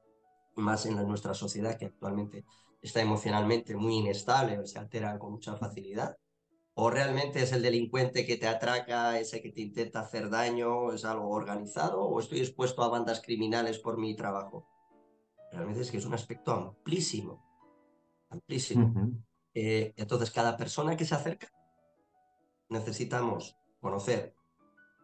más 0.57 0.87
en 0.87 0.97
nuestra 1.07 1.35
sociedad 1.35 1.77
que 1.77 1.85
actualmente 1.85 2.47
está 2.81 3.01
emocionalmente 3.01 3.77
muy 3.77 3.97
inestable 3.97 4.59
o 4.59 4.67
se 4.67 4.79
altera 4.79 5.19
con 5.19 5.33
mucha 5.33 5.57
facilidad. 5.57 6.17
O 6.75 6.89
realmente 6.89 7.43
es 7.43 7.53
el 7.53 7.63
delincuente 7.63 8.25
que 8.25 8.37
te 8.37 8.47
atraca, 8.47 9.19
ese 9.19 9.43
que 9.43 9.51
te 9.51 9.61
intenta 9.61 10.01
hacer 10.01 10.31
daño, 10.31 10.93
es 10.93 11.05
algo 11.05 11.29
organizado, 11.29 12.03
o 12.03 12.21
estoy 12.21 12.41
expuesto 12.41 12.83
a 12.83 12.89
bandas 12.89 13.21
criminales 13.21 13.79
por 13.79 13.99
mi 13.99 14.15
trabajo. 14.15 14.67
Realmente 15.53 15.83
es 15.83 15.91
que 15.91 15.99
es 15.99 16.07
un 16.07 16.15
aspecto 16.15 16.53
amplísimo, 16.53 17.45
amplísimo. 18.31 18.95
Eh, 19.53 19.93
entonces, 19.97 20.31
cada 20.31 20.57
persona 20.57 20.97
que 20.97 21.05
se 21.05 21.15
acerca, 21.15 21.49
necesitamos 22.69 23.57
conocer 23.81 24.35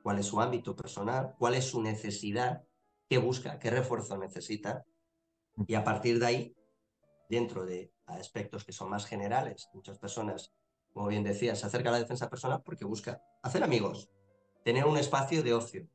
cuál 0.02 0.20
es 0.20 0.26
su 0.26 0.40
ámbito 0.40 0.76
personal, 0.76 1.34
cuál 1.36 1.54
es 1.54 1.64
su 1.64 1.82
necesidad, 1.82 2.62
qué 3.08 3.18
busca, 3.18 3.58
qué 3.58 3.70
refuerzo 3.70 4.16
necesita, 4.16 4.84
y 5.66 5.74
a 5.74 5.82
partir 5.82 6.20
de 6.20 6.26
ahí, 6.26 6.56
dentro 7.28 7.64
de 7.64 7.92
aspectos 8.06 8.64
que 8.64 8.72
son 8.72 8.90
más 8.90 9.06
generales, 9.06 9.68
muchas 9.72 9.98
personas, 9.98 10.52
como 10.92 11.08
bien 11.08 11.24
decía, 11.24 11.54
se 11.56 11.66
acerca 11.66 11.88
a 11.90 11.92
la 11.92 11.98
defensa 11.98 12.30
personal 12.30 12.62
porque 12.64 12.84
busca 12.84 13.22
hacer 13.42 13.62
amigos, 13.62 14.08
tener 14.64 14.86
un 14.86 14.96
espacio 14.96 15.42
de 15.42 15.54
ocio, 15.54 15.88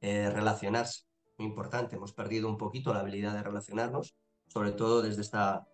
eh, 0.00 0.30
relacionarse, 0.30 1.04
muy 1.38 1.46
importante, 1.46 1.96
hemos 1.96 2.12
perdido 2.12 2.48
un 2.48 2.58
poquito 2.58 2.92
la 2.92 3.00
habilidad 3.00 3.34
de 3.34 3.42
relacionarnos, 3.42 4.14
sobre 4.48 4.72
todo 4.72 5.02
desde 5.02 5.22
esta 5.22 5.66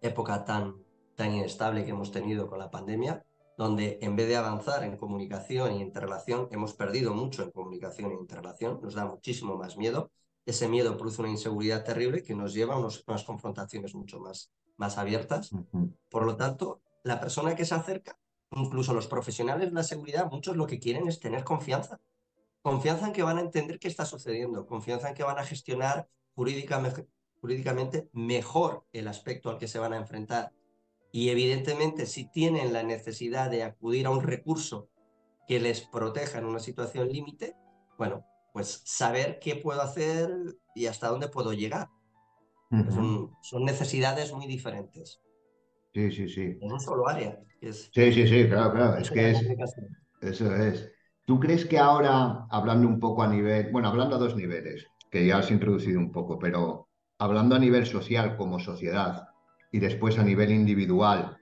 época 0.00 0.44
tan, 0.44 0.76
tan 1.16 1.34
inestable 1.34 1.84
que 1.84 1.90
hemos 1.90 2.12
tenido 2.12 2.48
con 2.48 2.58
la 2.58 2.70
pandemia, 2.70 3.24
donde 3.56 3.98
en 4.00 4.16
vez 4.16 4.28
de 4.28 4.36
avanzar 4.36 4.84
en 4.84 4.96
comunicación 4.96 5.74
y 5.74 5.82
interrelación, 5.82 6.48
hemos 6.50 6.74
perdido 6.74 7.14
mucho 7.14 7.42
en 7.42 7.50
comunicación 7.50 8.10
e 8.10 8.14
interrelación, 8.14 8.80
nos 8.82 8.94
da 8.94 9.04
muchísimo 9.06 9.56
más 9.56 9.76
miedo. 9.76 10.10
Ese 10.44 10.68
miedo 10.68 10.96
produce 10.96 11.22
una 11.22 11.30
inseguridad 11.30 11.84
terrible 11.84 12.22
que 12.22 12.34
nos 12.34 12.52
lleva 12.52 12.74
a 12.74 12.78
unas 12.78 13.24
confrontaciones 13.24 13.94
mucho 13.94 14.18
más, 14.20 14.52
más 14.76 14.98
abiertas. 14.98 15.50
Por 16.10 16.24
lo 16.24 16.36
tanto, 16.36 16.82
la 17.04 17.20
persona 17.20 17.54
que 17.54 17.64
se 17.64 17.74
acerca, 17.74 18.18
incluso 18.50 18.92
los 18.92 19.06
profesionales 19.06 19.68
de 19.68 19.74
la 19.74 19.84
seguridad, 19.84 20.30
muchos 20.30 20.56
lo 20.56 20.66
que 20.66 20.80
quieren 20.80 21.08
es 21.08 21.20
tener 21.20 21.44
confianza. 21.44 22.00
Confianza 22.62 23.06
en 23.06 23.12
que 23.12 23.22
van 23.22 23.38
a 23.38 23.42
entender 23.42 23.78
qué 23.78 23.88
está 23.88 24.04
sucediendo, 24.04 24.66
confianza 24.66 25.08
en 25.08 25.14
que 25.14 25.24
van 25.24 25.38
a 25.38 25.44
gestionar 25.44 26.08
jurídicamente 26.34 28.08
mejor 28.12 28.84
el 28.92 29.08
aspecto 29.08 29.50
al 29.50 29.58
que 29.58 29.68
se 29.68 29.78
van 29.78 29.92
a 29.92 29.96
enfrentar 29.96 30.52
y 31.12 31.28
evidentemente 31.28 32.06
si 32.06 32.24
tienen 32.24 32.72
la 32.72 32.82
necesidad 32.82 33.50
de 33.50 33.62
acudir 33.62 34.06
a 34.06 34.10
un 34.10 34.22
recurso 34.22 34.88
que 35.46 35.60
les 35.60 35.82
proteja 35.82 36.38
en 36.38 36.46
una 36.46 36.58
situación 36.58 37.10
límite, 37.10 37.54
bueno, 37.98 38.24
pues 38.52 38.82
saber 38.84 39.38
qué 39.40 39.56
puedo 39.56 39.80
hacer 39.80 40.30
y 40.74 40.86
hasta 40.86 41.08
dónde 41.08 41.28
puedo 41.28 41.52
llegar. 41.52 41.88
son, 42.70 43.64
necesidades 43.64 44.32
muy 44.32 44.46
diferentes. 44.46 45.20
Sí, 45.94 46.10
sí, 46.10 46.28
sí. 46.28 46.58
En 46.60 46.72
un 46.72 46.80
solo 46.80 47.08
área. 47.08 47.38
sí, 47.60 48.12
sí, 48.12 48.26
sí, 48.26 48.48
claro, 48.48 48.72
claro. 48.72 48.96
Es 48.98 49.10
que 49.10 49.30
es, 49.30 49.42
eso 50.20 50.54
es. 50.54 50.90
¿Tú 51.24 51.38
crees 51.38 51.64
que 51.64 51.78
ahora, 51.78 52.46
hablando 52.50 52.88
un 52.88 52.98
poco 52.98 53.22
a 53.22 53.28
nivel, 53.28 53.70
bueno, 53.70 53.88
hablando 53.88 54.16
a 54.16 54.18
dos 54.18 54.36
niveles, 54.36 54.86
que 55.10 55.26
ya 55.26 55.38
has 55.38 55.50
introducido 55.50 55.98
un 55.98 56.10
poco, 56.10 56.38
pero 56.38 56.88
hablando 57.18 57.54
a 57.54 57.58
nivel 57.58 57.86
social 57.86 58.36
como 58.36 58.58
sociedad, 58.58 59.28
y 59.70 59.78
después 59.78 60.18
a 60.18 60.24
nivel 60.24 60.50
individual 60.50 61.38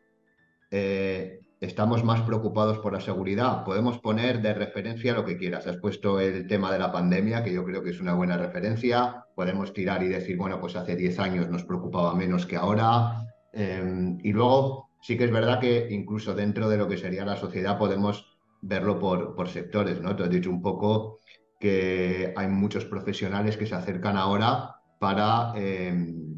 eh, 0.71 1.40
estamos 1.61 2.03
más 2.05 2.23
preocupados 2.23 2.79
por 2.79 2.95
la 2.95 3.01
seguridad. 3.01 3.65
Podemos 3.65 3.99
poner 3.99 4.41
de 4.41 4.55
referencia 4.55 5.13
lo 5.13 5.25
que 5.25 5.37
quieras. 5.37 5.67
Has 5.67 5.77
puesto 5.77 6.19
el 6.19 6.47
tema 6.47 6.73
de 6.73 6.79
la 6.79 6.91
pandemia, 6.91 7.45
que 7.45 7.53
yo 7.53 7.65
creo 7.65 7.83
que 7.83 7.91
es 7.91 8.01
una 8.01 8.15
buena 8.15 8.39
referencia. 8.39 9.27
Podemos 9.35 9.73
tirar 9.75 10.03
y 10.03 10.09
decir, 10.09 10.39
bueno, 10.39 10.59
pues 10.59 10.75
hace 10.77 10.97
10 10.97 11.19
años 11.19 11.49
nos 11.49 11.65
preocupaba 11.65 12.15
menos 12.15 12.47
que 12.47 12.57
ahora. 12.57 13.27
Em, 13.53 14.19
y 14.23 14.33
luego 14.33 14.91
sí 15.03 15.19
que 15.19 15.25
es 15.25 15.31
verdad 15.31 15.61
que 15.61 15.89
incluso 15.91 16.35
dentro 16.35 16.69
de 16.69 16.79
lo 16.79 16.89
que 16.89 16.97
sería 16.97 17.25
la 17.25 17.37
sociedad 17.37 17.79
podemos 17.79 18.39
verlo 18.63 18.99
por, 18.99 19.35
por 19.35 19.49
sectores, 19.49 20.01
¿no? 20.01 20.17
Te 20.17 20.23
has 20.25 20.31
dicho 20.31 20.51
un 20.51 20.63
poco 20.63 21.19
que 21.59 22.33
hay 22.37 22.49
muchos 22.49 22.87
profesionales 22.87 23.57
que 23.59 23.67
se 23.67 23.75
acercan 23.75 24.17
ahora 24.17 24.77
para... 24.99 25.53
Em, 25.57 26.30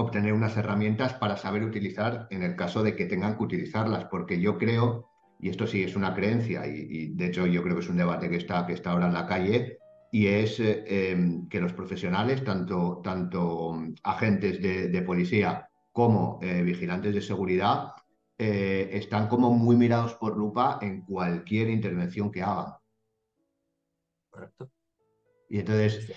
obtener 0.00 0.32
unas 0.32 0.56
herramientas 0.56 1.14
para 1.14 1.36
saber 1.36 1.62
utilizar 1.62 2.26
en 2.30 2.42
el 2.42 2.56
caso 2.56 2.82
de 2.82 2.96
que 2.96 3.06
tengan 3.06 3.36
que 3.36 3.44
utilizarlas, 3.44 4.06
porque 4.06 4.40
yo 4.40 4.56
creo, 4.56 5.10
y 5.38 5.50
esto 5.50 5.66
sí 5.66 5.82
es 5.82 5.94
una 5.94 6.14
creencia, 6.14 6.66
y, 6.66 7.08
de 7.14 7.26
hecho 7.26 7.46
yo 7.46 7.62
creo 7.62 7.74
que 7.74 7.82
es 7.82 7.88
un 7.88 7.98
debate 7.98 8.30
que 8.30 8.36
está, 8.36 8.66
que 8.66 8.72
está 8.72 8.92
ahora 8.92 9.06
en 9.06 9.14
la 9.14 9.26
calle, 9.26 9.78
y 10.10 10.26
es 10.26 10.58
eh, 10.58 11.10
em, 11.10 11.48
que 11.48 11.60
los 11.60 11.72
profesionales, 11.72 12.42
tanto, 12.42 13.00
tanto 13.04 13.78
agentes 14.02 14.60
de, 14.60 15.02
policía 15.02 15.68
como 15.92 16.38
eh, 16.42 16.62
vigilantes 16.62 17.14
de 17.14 17.22
seguridad, 17.22 17.92
eh, 18.38 18.88
están 18.92 19.28
como 19.28 19.50
muy 19.52 19.76
mirados 19.76 20.14
por 20.14 20.36
lupa 20.36 20.78
en 20.80 21.02
cualquier 21.02 21.68
intervención 21.68 22.30
que 22.30 22.42
hagan. 22.42 22.72
Correcto. 24.30 24.70
Y 25.50 25.58
entonces, 25.58 26.12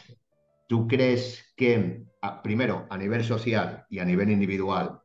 ¿tú 0.68 0.88
crees 0.88 1.54
que 1.58 2.06
primero, 2.44 2.88
a 2.90 2.98
nivel 2.98 3.24
social 3.24 3.86
y 3.90 4.00
a 4.00 4.06
nivel 4.06 4.30
individual, 4.32 5.02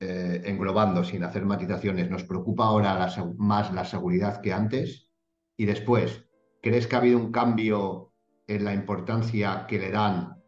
eh, 0.00 0.42
englobando 0.44 1.04
sin 1.04 1.22
hacer 1.22 1.44
matizaciones, 1.44 2.10
nos 2.10 2.24
preocupa 2.24 2.64
ahora 2.64 3.08
más 3.36 3.72
la 3.72 3.84
seguridad 3.84 4.40
que 4.40 4.52
antes. 4.52 5.10
Y 5.56 5.66
después, 5.66 6.24
¿crees 6.62 6.86
que 6.86 6.96
ha 6.96 6.98
habido 6.98 7.18
un 7.18 7.30
cambio 7.30 8.12
en 8.46 8.64
la 8.64 8.74
importancia 8.74 9.66
que 9.68 9.78
le 9.78 9.90
dan 9.90 10.42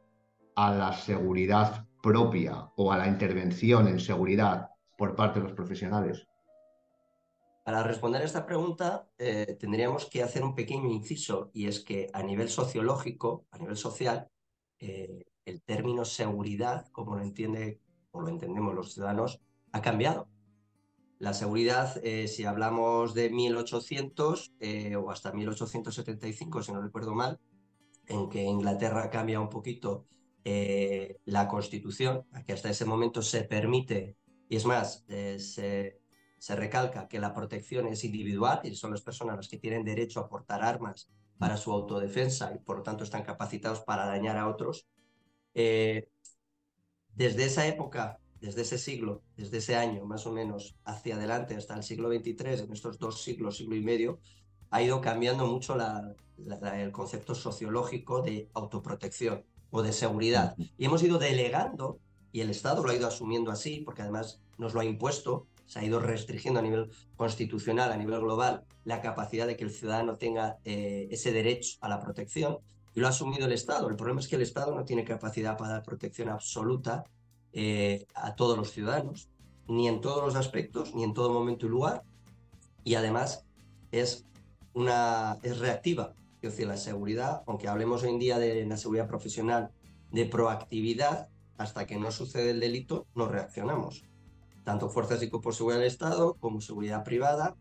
a 0.57 0.75
la 0.75 0.93
seguridad 0.93 1.87
propia 2.02 2.71
o 2.76 2.93
a 2.93 2.99
la 2.99 3.07
intervención 3.07 3.88
en 3.88 4.00
seguridad 4.00 4.71
por 4.97 5.14
parte 5.14 5.40
de 5.40 5.45
los 5.45 5.54
profesionales? 5.54 6.26
Para 7.64 7.83
responder 7.83 8.23
a 8.23 8.26
esta 8.26 8.45
pregunta, 8.45 9.09
eh, 9.19 9.57
tendríamos 9.59 10.07
que 10.07 10.23
hacer 10.23 10.43
un 10.43 10.54
pequeño 10.54 10.90
inciso, 10.90 11.50
y 11.54 11.66
es 11.66 11.81
que 11.81 12.09
a 12.12 12.23
nivel 12.23 12.49
sociológico, 12.49 13.47
a 13.50 13.59
nivel 13.59 13.76
social, 13.76 14.28
eh, 14.78 15.25
el 15.45 15.63
término 15.63 16.05
seguridad, 16.05 16.89
como 16.93 17.17
lo 17.17 17.23
entiende 17.23 17.81
o 18.11 18.21
lo 18.21 18.29
entendemos 18.29 18.75
los 18.75 18.95
ciudadanos, 18.95 19.41
ha 19.73 19.83
cambiado. 19.83 20.29
La 21.19 21.33
seguridad, 21.33 22.01
eh, 22.05 22.29
si 22.29 22.45
hablamos 22.45 23.15
de 23.15 23.31
1800 23.31 24.53
eh, 24.61 24.97
o 24.97 25.11
hasta 25.11 25.33
1875, 25.33 26.63
si 26.63 26.73
no 26.73 26.83
recuerdo 26.83 27.15
mal, 27.15 27.41
en 28.07 28.29
que 28.29 28.43
Inglaterra 28.43 29.11
cambia 29.11 29.41
un 29.41 29.49
poquito 29.49 30.07
eh, 30.45 31.19
la 31.25 31.49
constitución, 31.49 32.27
que 32.47 32.53
hasta 32.53 32.69
ese 32.69 32.85
momento 32.85 33.23
se 33.23 33.45
permite, 33.45 34.17
y 34.49 34.57
es 34.57 34.67
más, 34.67 35.05
se, 35.07 35.99
se 36.39 36.57
recalca 36.57 37.09
que 37.09 37.19
la 37.19 37.33
protección 37.33 37.87
es 37.87 38.05
individual 38.05 38.61
y 38.65 38.75
son 38.75 38.91
las 38.91 39.01
personas 39.01 39.37
las 39.37 39.49
que 39.49 39.57
tienen 39.57 39.83
derecho 39.83 40.21
a 40.21 40.29
portar 40.29 40.63
armas 40.63 41.09
para 41.39 41.57
su 41.57 41.73
autodefensa 41.73 42.53
y 42.55 42.59
por 42.59 42.77
lo 42.77 42.83
tanto 42.83 43.03
están 43.03 43.23
capacitados 43.23 43.81
para 43.81 44.05
dañar 44.05 44.37
a 44.37 44.49
otros. 44.49 44.87
Eh, 45.54 46.08
desde 47.14 47.44
esa 47.44 47.66
época, 47.66 48.18
desde 48.40 48.62
ese 48.62 48.78
siglo, 48.78 49.23
desde 49.37 49.58
ese 49.58 49.76
año 49.76 50.04
más 50.04 50.26
o 50.26 50.32
menos 50.32 50.76
hacia 50.84 51.16
adelante 51.16 51.56
hasta 51.56 51.75
el 51.75 51.82
siglo 51.82 52.11
XXIII, 52.11 52.64
en 52.64 52.73
estos 52.73 52.99
dos 52.99 53.23
siglos, 53.23 53.56
siglo 53.56 53.76
y 53.76 53.82
medio, 53.82 54.20
ha 54.70 54.82
ido 54.82 55.00
cambiando 55.00 55.46
mucho 55.46 55.76
el 55.76 56.92
concepto 56.92 57.34
sociológico 57.34 58.23
de 58.23 58.49
autoprotección 58.54 59.44
o 59.70 59.82
de 59.82 59.92
seguridad. 59.92 60.56
Y 60.76 60.87
hemos 60.87 61.02
ido 61.02 61.18
delegando, 61.18 62.00
y 62.32 62.40
el 62.40 62.50
Estado 62.50 62.82
lo 62.82 62.90
ha 62.90 62.96
ido 62.96 63.06
asumiendo 63.06 63.52
así, 63.52 63.82
porque 63.84 64.02
además 64.02 64.40
nos 64.58 64.75
lo 64.75 64.80
ha 64.80 64.84
impuesto, 64.84 65.46
se 65.66 65.78
ha 65.78 65.84
ido 65.84 66.00
restringiendo 66.00 66.61
a 66.61 66.62
nivel 66.62 66.90
constitucional, 67.16 67.92
a 67.92 67.96
nivel 67.96 68.20
global, 68.20 68.64
la 68.84 69.00
capacidad 69.00 69.46
de 69.46 69.56
que 69.56 69.64
el 69.64 69.70
ciudadano 69.70 70.16
tenga 70.16 70.58
eh, 70.64 71.08
ese 71.11 71.32
derecho 71.32 71.78
a 71.80 71.88
la 71.88 72.00
protección, 72.00 72.58
y 72.95 73.01
lo 73.01 73.07
ha 73.07 73.11
asumido 73.11 73.47
el 73.47 73.53
Estado. 73.53 73.89
El 73.89 73.97
problema 73.97 74.21
es 74.21 74.29
que 74.29 74.37
el 74.37 74.43
Estado 74.43 74.75
no 74.75 74.85
tiene 74.85 75.05
capacidad 75.05 75.57
para 75.57 75.73
dar 75.73 75.83
protección 75.83 76.29
absoluta 76.29 77.05
eh, 77.53 78.07
a 78.15 78.35
todos 78.35 78.57
los 78.57 78.71
ciudadanos, 78.71 79.29
ni 79.69 79.89
en 79.89 80.01
todos 80.01 80.23
los 80.25 80.37
aspectos, 80.37 80.95
ni 80.95 81.05
en 81.05 81.15
todo 81.15 81.33
momento 81.33 81.67
y 81.67 81.69
lugar, 81.69 82.05
y 82.85 82.95
además 82.95 83.45
es, 83.93 84.27
una, 84.75 85.39
es 85.43 85.59
reactiva. 85.59 86.15
Es 86.43 86.51
decir, 86.51 86.67
la 86.67 86.77
seguridad, 86.77 87.43
aunque 87.47 87.69
hablemos 87.69 88.03
hoy 88.03 88.11
en 88.11 88.19
día 88.19 88.39
de 88.39 88.67
la 88.67 88.77
seguridad 88.77 89.09
profesional, 89.09 89.71
de 90.13 90.27
proactividad, 90.27 91.29
hasta 91.57 91.87
que 91.87 91.99
no 91.99 92.11
sucede 92.11 92.51
el 92.51 92.61
delito, 92.61 93.07
no 93.15 93.29
reaccionamos 93.29 94.05
tanto 94.65 94.89
fuerzas 94.89 95.23
y 95.23 95.29
cuerpos 95.29 95.55
de 95.55 95.59
seguridad 95.59 95.79
del 95.79 95.89
Estado 95.89 96.35
como 96.35 96.61
seguridad 96.61 97.05
privada. 97.05 97.57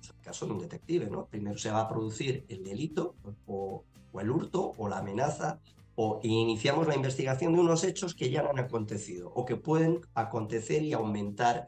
Es 0.00 0.10
el 0.10 0.20
caso 0.22 0.46
de 0.46 0.52
un 0.52 0.58
detective, 0.60 1.08
¿no? 1.10 1.26
Primero 1.26 1.58
se 1.58 1.70
va 1.70 1.82
a 1.82 1.88
producir 1.88 2.44
el 2.48 2.64
delito 2.64 3.14
o, 3.46 3.84
el 4.20 4.30
hurto 4.30 4.72
o 4.76 4.88
la 4.88 4.98
amenaza 4.98 5.60
o 5.96 6.20
iniciamos 6.22 6.88
la 6.88 6.96
investigación 6.96 7.52
de 7.52 7.60
unos 7.60 7.84
hechos 7.84 8.14
que 8.14 8.30
ya 8.30 8.42
no 8.42 8.50
han 8.50 8.58
acontecido 8.58 9.30
o 9.34 9.44
que 9.44 9.56
pueden 9.56 10.00
acontecer 10.14 10.82
y 10.82 10.92
aumentar 10.92 11.66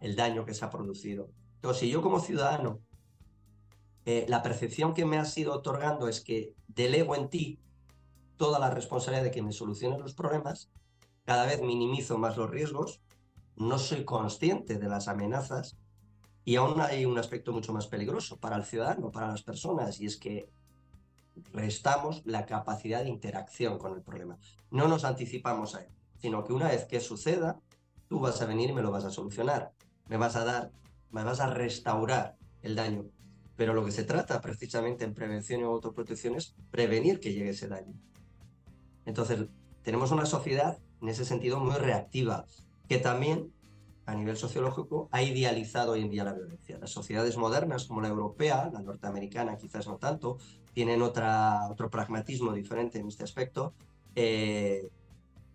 el 0.00 0.16
daño 0.16 0.44
que 0.44 0.54
se 0.54 0.64
ha 0.64 0.70
producido. 0.70 1.28
Entonces, 1.56 1.80
si 1.80 1.90
yo 1.90 2.00
como 2.02 2.20
ciudadano, 2.20 2.80
eh, 4.06 4.24
la 4.28 4.42
percepción 4.42 4.94
que 4.94 5.04
me 5.04 5.18
ha 5.18 5.24
sido 5.24 5.52
otorgando 5.52 6.08
es 6.08 6.20
que 6.22 6.54
delego 6.68 7.16
en 7.16 7.28
ti 7.28 7.58
toda 8.36 8.58
la 8.58 8.70
responsabilidad 8.70 9.24
de 9.24 9.30
que 9.30 9.42
me 9.42 9.52
soluciones 9.52 9.98
los 10.00 10.14
problemas, 10.14 10.70
cada 11.24 11.46
vez 11.46 11.62
minimizo 11.62 12.18
más 12.18 12.36
los 12.36 12.50
riesgos, 12.50 13.00
no 13.56 13.78
soy 13.78 14.04
consciente 14.04 14.78
de 14.78 14.88
las 14.88 15.08
amenazas 15.08 15.76
y 16.44 16.56
aún 16.56 16.80
hay 16.80 17.06
un 17.06 17.18
aspecto 17.18 17.52
mucho 17.52 17.72
más 17.72 17.86
peligroso 17.86 18.38
para 18.38 18.56
el 18.56 18.64
ciudadano, 18.64 19.10
para 19.10 19.28
las 19.28 19.42
personas, 19.42 20.00
y 20.00 20.06
es 20.06 20.18
que 20.18 20.50
restamos 21.52 22.22
la 22.24 22.46
capacidad 22.46 23.02
de 23.02 23.10
interacción 23.10 23.78
con 23.78 23.94
el 23.94 24.02
problema. 24.02 24.38
No 24.70 24.88
nos 24.88 25.04
anticipamos 25.04 25.74
a 25.74 25.82
él, 25.82 25.90
sino 26.18 26.44
que 26.44 26.52
una 26.52 26.68
vez 26.68 26.84
que 26.86 27.00
suceda, 27.00 27.60
tú 28.08 28.20
vas 28.20 28.40
a 28.40 28.46
venir 28.46 28.70
y 28.70 28.72
me 28.72 28.82
lo 28.82 28.90
vas 28.90 29.04
a 29.04 29.10
solucionar, 29.10 29.72
me 30.08 30.16
vas 30.16 30.36
a 30.36 30.44
dar, 30.44 30.70
me 31.10 31.24
vas 31.24 31.40
a 31.40 31.48
restaurar 31.48 32.36
el 32.62 32.76
daño. 32.76 33.06
Pero 33.56 33.72
lo 33.72 33.84
que 33.84 33.92
se 33.92 34.04
trata 34.04 34.40
precisamente 34.40 35.04
en 35.04 35.14
prevención 35.14 35.60
y 35.60 35.64
autoprotección 35.64 36.34
es 36.34 36.54
prevenir 36.70 37.20
que 37.20 37.32
llegue 37.32 37.50
ese 37.50 37.68
daño. 37.68 37.94
Entonces, 39.04 39.46
tenemos 39.82 40.10
una 40.10 40.26
sociedad 40.26 40.78
en 41.00 41.08
ese 41.08 41.24
sentido 41.24 41.60
muy 41.60 41.76
reactiva, 41.76 42.46
que 42.88 42.98
también 42.98 43.52
a 44.06 44.14
nivel 44.14 44.36
sociológico 44.36 45.08
ha 45.12 45.22
idealizado 45.22 45.92
hoy 45.92 46.02
en 46.02 46.10
día 46.10 46.24
la 46.24 46.34
violencia. 46.34 46.78
Las 46.78 46.90
sociedades 46.90 47.36
modernas 47.36 47.84
como 47.84 48.00
la 48.00 48.08
europea, 48.08 48.70
la 48.72 48.80
norteamericana 48.80 49.56
quizás 49.56 49.86
no 49.86 49.96
tanto, 49.96 50.38
tienen 50.74 51.02
otra, 51.02 51.68
otro 51.70 51.88
pragmatismo 51.88 52.52
diferente 52.52 52.98
en 52.98 53.08
este 53.08 53.24
aspecto, 53.24 53.72
eh, 54.16 54.88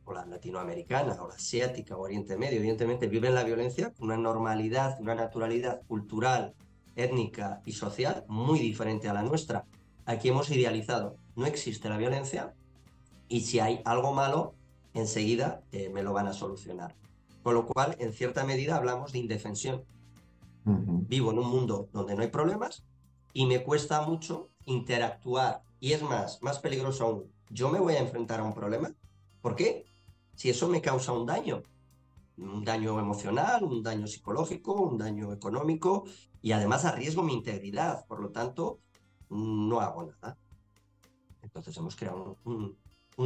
o 0.06 0.13
la 0.13 0.26
latinoamericana, 0.26 1.22
o 1.22 1.28
la 1.28 1.36
asiática, 1.36 1.96
o 1.96 2.02
Oriente 2.02 2.38
Medio, 2.38 2.58
evidentemente 2.58 3.08
viven 3.08 3.36
la 3.36 3.44
violencia 3.44 3.94
con 3.94 4.06
una 4.06 4.17
normalidad, 4.17 5.00
una 5.00 5.13
naturalidad 5.13 5.82
cultural, 5.88 6.56
étnica 6.96 7.62
y 7.65 7.74
social 7.74 8.26
muy 8.28 8.60
diferente 8.60 9.08
a 9.08 9.13
la 9.13 9.22
nuestra. 9.22 9.65
Aquí 10.06 10.30
hemos 10.30 10.50
idealizado, 10.50 11.17
no 11.36 11.46
existe 11.46 11.89
la 11.89 11.98
violencia 11.98 12.54
y 13.28 13.41
si 13.41 13.60
hay 13.60 13.82
algo 13.86 14.13
malo, 14.13 14.56
enseguida 14.94 15.62
eh, 15.72 15.89
me 15.89 16.02
lo 16.02 16.13
van 16.13 16.28
a 16.28 16.34
solucionar. 16.34 16.96
Con 17.44 17.54
lo 17.54 17.65
cual, 17.67 17.96
en 18.00 18.12
cierta 18.12 18.44
medida, 18.44 18.76
hablamos 18.76 19.12
de 19.12 19.20
indefensión. 19.20 19.84
Vivo 20.65 21.32
en 21.32 21.39
un 21.39 21.48
mundo 21.48 21.88
donde 21.94 22.15
no 22.15 22.22
hay 22.22 22.28
problemas 22.28 22.84
y 23.34 23.48
me 23.48 23.63
cuesta 23.63 24.02
mucho 24.02 24.49
interactuar. 24.70 25.62
Y 25.80 25.94
es 25.94 26.02
más, 26.02 26.42
más 26.42 26.60
peligroso 26.60 27.06
aún, 27.06 27.32
yo 27.50 27.70
me 27.70 27.80
voy 27.80 27.96
a 27.96 28.00
enfrentar 28.00 28.40
a 28.40 28.44
un 28.44 28.54
problema. 28.54 28.94
¿Por 29.42 29.56
qué? 29.56 29.86
Si 30.36 30.50
eso 30.50 30.68
me 30.70 30.82
causa 30.82 31.12
un 31.12 31.26
daño, 31.26 31.64
un 32.38 32.64
daño 32.64 33.00
emocional, 33.00 33.64
un 33.64 33.84
daño 33.84 34.08
psicológico, 34.08 34.74
un 34.74 34.98
daño 34.98 35.34
económico 35.34 36.06
y 36.42 36.52
además 36.52 36.86
arriesgo 36.86 37.24
mi 37.24 37.34
integridad. 37.34 38.06
Por 38.08 38.22
lo 38.22 38.30
tanto, 38.32 38.80
no 39.30 39.82
hago 39.82 40.04
nada. 40.04 40.38
Entonces 41.42 41.76
hemos 41.78 41.96
creado 41.96 42.38
un, 42.44 42.78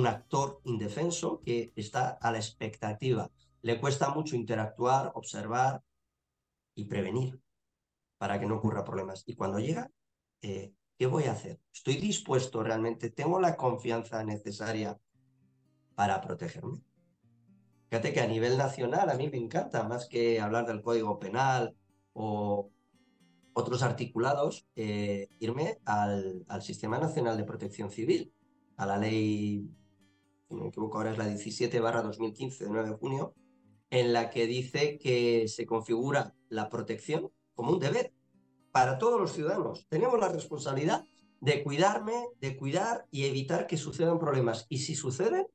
actor 0.08 0.60
indefenso 0.64 1.42
que 1.46 1.72
está 1.76 2.10
a 2.10 2.32
la 2.32 2.40
expectativa 2.40 3.30
le 3.64 3.80
cuesta 3.80 4.10
mucho 4.10 4.36
interactuar, 4.36 5.12
observar 5.16 5.82
y 6.76 6.84
prevenir 6.86 7.42
para 8.18 8.40
que 8.40 8.46
no 8.46 8.56
ocurra 8.56 8.84
problemas. 8.84 9.24
Y 9.26 9.36
cuando 9.36 9.60
llega, 9.60 9.90
eh, 10.42 10.74
¿qué 10.98 11.08
voy 11.08 11.26
a 11.26 11.34
hacer? 11.34 11.60
¿Estoy 11.74 11.96
dispuesto 11.96 12.64
realmente? 12.64 13.10
¿Tengo 13.10 13.40
la 13.40 13.56
confianza 13.56 14.24
necesaria 14.24 15.00
para 15.96 16.22
protegerme? 16.22 16.82
Fíjate 17.90 18.14
que 18.14 18.22
a 18.22 18.28
nivel 18.28 18.58
nacional 18.58 19.10
a 19.10 19.16
mí 19.16 19.30
me 19.30 19.38
encanta, 19.38 19.84
más 19.84 20.08
que 20.08 20.40
hablar 20.40 20.66
del 20.66 20.82
Código 20.82 21.20
Penal 21.20 21.76
o 22.14 22.72
otros 23.54 23.84
articulados, 23.84 24.68
eh, 24.76 25.28
irme 25.40 25.78
al, 25.86 26.46
Sistema 26.62 26.98
Nacional 26.98 27.38
de 27.38 27.44
Protección 27.44 27.92
Civil, 27.92 28.34
a 28.78 28.86
la 28.86 28.98
ley, 28.98 29.70
si 30.48 30.56
me 30.56 30.68
equivoco 30.68 30.98
ahora 30.98 31.12
es 31.12 31.18
la 31.18 31.28
17 31.28 31.80
barra 31.80 32.02
2015 32.02 32.64
de 32.64 32.70
9 32.72 32.90
de 32.90 32.96
junio, 32.96 33.36
en 33.92 34.12
la 34.12 34.32
que 34.32 34.48
dice 34.48 34.98
que 34.98 35.48
se 35.48 35.68
configura 35.68 36.34
la 36.50 36.70
protección 36.70 37.30
como 37.54 37.74
un 37.74 37.80
deber 37.80 38.12
para 38.74 38.98
todos 38.98 39.22
los 39.22 39.34
ciudadanos. 39.34 39.86
Tenemos 39.88 40.20
la 40.20 40.30
responsabilidad 40.30 41.06
de 41.40 41.64
cuidarme, 41.64 42.26
de 42.42 42.58
cuidar 42.58 43.06
y 43.12 43.26
evitar 43.26 43.68
que 43.68 43.78
sucedan 43.78 44.18
problemas. 44.18 44.66
Y 44.68 44.80
si 44.80 44.96
suceden, 44.96 45.46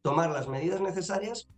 tomar 0.00 0.30
las 0.30 0.46
medidas 0.46 0.80
necesarias 0.80 1.48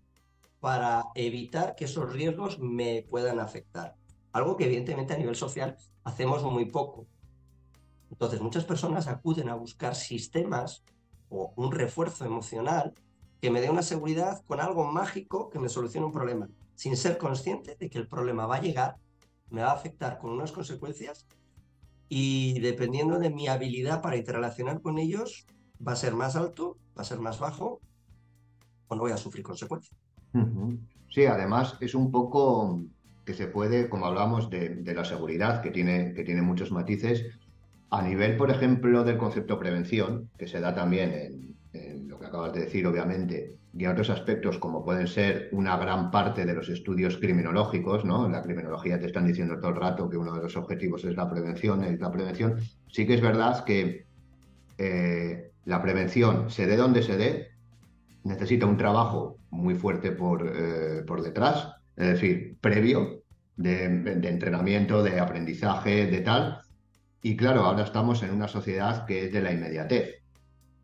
para 0.60 1.04
evitar 1.14 1.74
que 1.76 1.84
esos 1.84 2.10
riesgos 2.10 2.58
me 2.58 3.06
puedan 3.10 3.38
afectar. 3.38 3.96
Algo 4.32 4.56
que 4.56 4.64
evidentemente 4.64 5.12
a 5.12 5.18
nivel 5.18 5.36
social 5.36 5.76
hacemos 6.04 6.42
muy 6.42 6.64
poco. 6.64 7.06
Entonces 8.10 8.40
muchas 8.40 8.64
personas 8.64 9.06
acuden 9.06 9.50
a 9.50 9.56
buscar 9.56 9.94
sistemas 9.94 10.82
o 11.28 11.52
un 11.56 11.70
refuerzo 11.70 12.24
emocional 12.24 12.94
que 13.42 13.50
me 13.50 13.60
dé 13.60 13.68
una 13.68 13.82
seguridad 13.82 14.42
con 14.46 14.60
algo 14.60 14.84
mágico 14.84 15.50
que 15.50 15.58
me 15.58 15.68
solucione 15.68 16.06
un 16.06 16.12
problema, 16.12 16.48
sin 16.76 16.96
ser 16.96 17.18
consciente 17.18 17.76
de 17.78 17.90
que 17.90 17.98
el 17.98 18.08
problema 18.08 18.46
va 18.46 18.56
a 18.56 18.62
llegar, 18.62 18.96
me 19.50 19.62
va 19.62 19.70
a 19.70 19.74
afectar 19.74 20.18
con 20.18 20.30
unas 20.30 20.52
consecuencias 20.52 21.26
y 22.08 22.58
dependiendo 22.60 23.18
de 23.18 23.30
mi 23.30 23.48
habilidad 23.48 24.02
para 24.02 24.16
interrelacionar 24.16 24.80
con 24.80 24.98
ellos, 24.98 25.46
va 25.86 25.92
a 25.92 25.96
ser 25.96 26.14
más 26.14 26.36
alto, 26.36 26.76
va 26.96 27.02
a 27.02 27.04
ser 27.04 27.20
más 27.20 27.38
bajo 27.38 27.80
o 28.88 28.94
no 28.94 29.02
voy 29.02 29.12
a 29.12 29.16
sufrir 29.16 29.44
consecuencias. 29.44 29.96
Sí, 31.08 31.26
además 31.26 31.76
es 31.80 31.94
un 31.94 32.10
poco 32.10 32.82
que 33.24 33.34
se 33.34 33.46
puede, 33.46 33.88
como 33.88 34.06
hablamos 34.06 34.50
de, 34.50 34.82
la 34.94 35.04
seguridad, 35.04 35.62
que 35.62 35.70
tiene, 35.70 36.14
que 36.14 36.24
tiene 36.24 36.42
muchos 36.42 36.72
matices, 36.72 37.26
a 37.90 38.02
nivel, 38.02 38.36
por 38.36 38.50
ejemplo, 38.50 39.04
del 39.04 39.18
concepto 39.18 39.58
prevención, 39.58 40.30
que 40.38 40.48
se 40.48 40.60
da 40.60 40.74
también 40.74 41.12
en, 41.12 41.56
en 41.72 42.08
lo 42.08 42.18
que 42.18 42.26
acabas 42.26 42.52
de 42.52 42.60
decir, 42.60 42.86
obviamente, 42.86 43.59
y 43.72 43.84
en 43.84 43.90
otros 43.90 44.10
aspectos 44.10 44.58
como 44.58 44.84
pueden 44.84 45.06
ser 45.06 45.48
una 45.52 45.76
gran 45.76 46.10
parte 46.10 46.44
de 46.44 46.54
los 46.54 46.68
estudios 46.68 47.16
criminológicos, 47.18 48.04
¿no? 48.04 48.26
En 48.26 48.32
la 48.32 48.42
criminología 48.42 48.98
te 48.98 49.06
están 49.06 49.26
diciendo 49.26 49.58
todo 49.58 49.70
el 49.70 49.76
rato 49.76 50.10
que 50.10 50.16
uno 50.16 50.34
de 50.34 50.42
los 50.42 50.56
objetivos 50.56 51.04
es 51.04 51.16
la 51.16 51.30
prevención, 51.30 51.84
es 51.84 52.00
la 52.00 52.10
prevención. 52.10 52.56
Sí 52.88 53.06
que 53.06 53.14
es 53.14 53.20
verdad 53.20 53.64
que 53.64 54.06
eh, 54.78 55.52
la 55.64 55.80
prevención, 55.82 56.50
se 56.50 56.66
dé 56.66 56.76
donde 56.76 57.02
se 57.02 57.16
dé, 57.16 57.48
necesita 58.24 58.66
un 58.66 58.76
trabajo 58.76 59.36
muy 59.50 59.74
fuerte 59.74 60.12
por, 60.12 60.50
eh, 60.52 61.02
por 61.06 61.22
detrás, 61.22 61.72
es 61.96 62.08
decir, 62.08 62.56
previo, 62.60 63.22
de 63.56 63.84
entrenamiento, 63.84 65.02
de 65.02 65.20
aprendizaje, 65.20 66.06
de 66.06 66.20
tal. 66.22 66.60
Y 67.22 67.36
claro, 67.36 67.60
ahora 67.64 67.84
estamos 67.84 68.22
en 68.22 68.32
una 68.32 68.48
sociedad 68.48 69.04
que 69.04 69.26
es 69.26 69.32
de 69.32 69.42
la 69.42 69.52
inmediatez. 69.52 70.19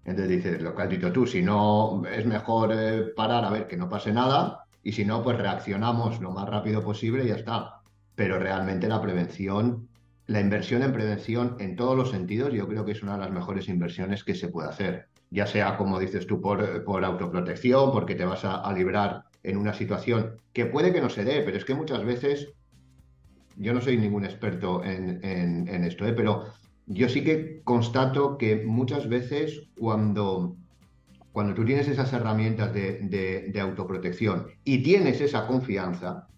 Entonces 0.06 0.28
dices, 0.28 0.62
lo 0.62 0.74
que 0.74 0.82
has 0.82 0.88
dicho 0.88 1.12
tú, 1.12 1.26
si 1.26 1.42
no 1.42 2.02
es 2.10 2.24
mejor 2.24 2.72
eh, 2.72 3.12
parar 3.14 3.44
a 3.44 3.50
ver 3.50 3.66
que 3.66 3.76
no 3.76 3.88
pase 3.88 4.12
nada 4.12 4.64
y 4.82 4.92
si 4.92 5.04
no, 5.04 5.22
pues 5.22 5.36
reaccionamos 5.36 6.20
lo 6.20 6.30
más 6.30 6.48
rápido 6.48 6.82
posible 6.82 7.24
y 7.24 7.28
ya 7.28 7.34
está. 7.34 7.80
Pero 8.14 8.38
realmente 8.38 8.88
la 8.88 9.02
prevención 9.02 9.88
la 10.26 10.40
inversión 10.40 10.82
en 10.82 10.92
prevención 10.92 11.56
en 11.60 11.76
todos 11.76 11.96
los 11.96 12.10
sentidos, 12.10 12.52
yo 12.52 12.66
creo 12.66 12.84
que 12.84 12.92
es 12.92 13.02
una 13.02 13.12
de 13.12 13.20
las 13.20 13.30
mejores 13.30 13.68
inversiones 13.68 14.24
que 14.24 14.34
se 14.34 14.48
puede 14.48 14.68
hacer. 14.68 15.08
Ya 15.30 15.46
sea, 15.46 15.76
como 15.76 15.98
dices 15.98 16.26
tú, 16.26 16.40
por, 16.40 16.84
por 16.84 17.04
autoprotección, 17.04 17.92
porque 17.92 18.14
te 18.14 18.24
vas 18.24 18.44
a, 18.44 18.72
librar 18.72 19.24
en 19.42 19.56
una 19.56 19.72
situación 19.72 20.36
que 20.52 20.66
puede 20.66 20.92
que 20.92 21.00
no 21.00 21.08
se 21.08 21.24
dé, 21.24 21.42
pero 21.42 21.56
es 21.56 21.64
que 21.64 21.74
muchas 21.74 22.04
veces, 22.04 22.52
yo 23.56 23.72
no 23.72 23.80
soy 23.80 23.96
ningún 23.96 24.24
experto 24.24 24.82
en, 24.84 25.20
en, 25.24 25.84
esto, 25.84 26.06
¿eh? 26.06 26.12
pero 26.12 26.46
yo 26.86 27.08
sí 27.08 27.22
que 27.24 27.62
constato 27.64 28.38
que 28.38 28.64
muchas 28.64 29.08
veces 29.08 29.68
cuando, 29.78 30.56
cuando 31.32 31.54
tú 31.54 31.64
tienes 31.64 31.88
esas 31.88 32.12
herramientas 32.12 32.72
de, 32.72 33.50
de 33.52 33.60
autoprotección 33.60 34.46
y 34.64 34.82
tienes 34.82 35.20
esa 35.20 35.46
confianza, 35.46 36.28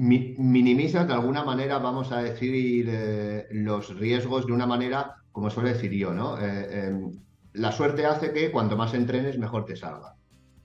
minimizas 0.00 1.06
de 1.06 1.12
alguna 1.12 1.44
manera, 1.44 1.78
vamos 1.78 2.10
a 2.10 2.22
decir, 2.22 2.86
eh, 2.88 3.46
los 3.50 3.94
riesgos 3.98 4.46
de 4.46 4.52
una 4.52 4.66
manera, 4.66 5.16
como 5.30 5.50
suele 5.50 5.74
decir 5.74 5.92
yo, 5.92 6.14
¿no? 6.14 6.38
Eh, 6.38 6.86
em, 6.86 7.12
la 7.52 7.70
suerte 7.72 8.06
hace 8.06 8.32
que 8.32 8.50
cuanto 8.50 8.76
más 8.76 8.94
entrenes, 8.94 9.38
mejor 9.38 9.66
te 9.66 9.76
salgan 9.76 10.14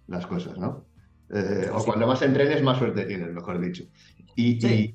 las 0.07 0.25
cosas, 0.25 0.57
¿no? 0.57 0.84
Eh, 1.33 1.69
o 1.73 1.83
cuando 1.83 2.07
más 2.07 2.21
entrenes, 2.21 2.61
más 2.61 2.77
suerte 2.77 3.05
tienes, 3.05 3.31
mejor 3.33 3.59
dicho. 3.59 3.83
Y, 4.37 4.59
sí, 4.59 4.93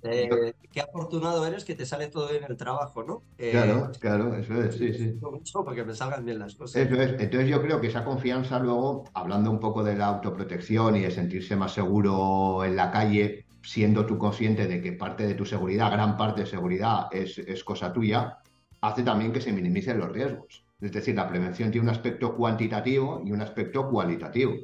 qué 0.71 0.81
afortunado 0.81 1.47
eres 1.47 1.65
que 1.65 1.75
te 1.75 1.87
sale 1.87 2.09
todo 2.09 2.29
bien 2.29 2.45
el 2.47 2.59
trabajo, 2.59 3.03
¿no? 3.03 3.23
claro, 3.39 3.91
claro, 3.99 4.37
eso 4.37 4.63
es, 4.63 4.75
sí, 4.75 4.93
sí. 4.93 5.15
Mucho 5.19 5.65
para 5.65 5.77
que 5.77 5.85
me 5.85 5.95
salgan 5.95 6.27
bien 6.27 6.39
las 6.39 6.55
cosas. 6.55 6.83
Eso 6.83 7.01
es. 7.01 7.13
Entonces 7.19 7.49
yo 7.49 7.63
creo 7.63 7.81
que 7.81 7.87
esa 7.87 8.05
confianza 8.05 8.59
luego, 8.59 9.05
hablando 9.15 9.51
un 9.51 9.59
poco 9.59 9.83
de 9.83 9.97
la 9.97 10.07
autoprotección 10.07 10.97
y 10.97 11.01
de 11.01 11.11
sentirse 11.11 11.57
más 11.57 11.73
seguro 11.73 12.63
en 12.65 12.77
la 12.77 12.91
calle, 12.91 13.47
siendo 13.63 14.07
tú 14.07 14.19
consciente 14.19 14.67
de 14.67 14.81
que 14.81 14.93
parte 14.93 15.27
de 15.27 15.35
tu 15.35 15.45
seguridad, 15.45 15.91
gran 15.91 16.17
parte 16.17 16.43
de 16.43 16.47
seguridad 16.47 17.09
es, 17.13 17.65
cosa 17.65 17.93
tuya, 17.93 18.39
hace 18.81 19.03
también 19.03 19.33
que 19.33 19.41
se 19.41 19.53
minimicen 19.53 19.99
los 19.99 20.13
riesgos. 20.13 20.65
Es 20.81 20.93
decir, 20.93 21.15
la 21.15 21.29
prevención 21.29 21.71
tiene 21.71 21.89
un 21.89 21.95
aspecto 21.95 22.35
cuantitativo 22.35 23.23
y 23.25 23.33
un 23.33 23.43
aspecto 23.43 23.89
cualitativo, 23.89 24.55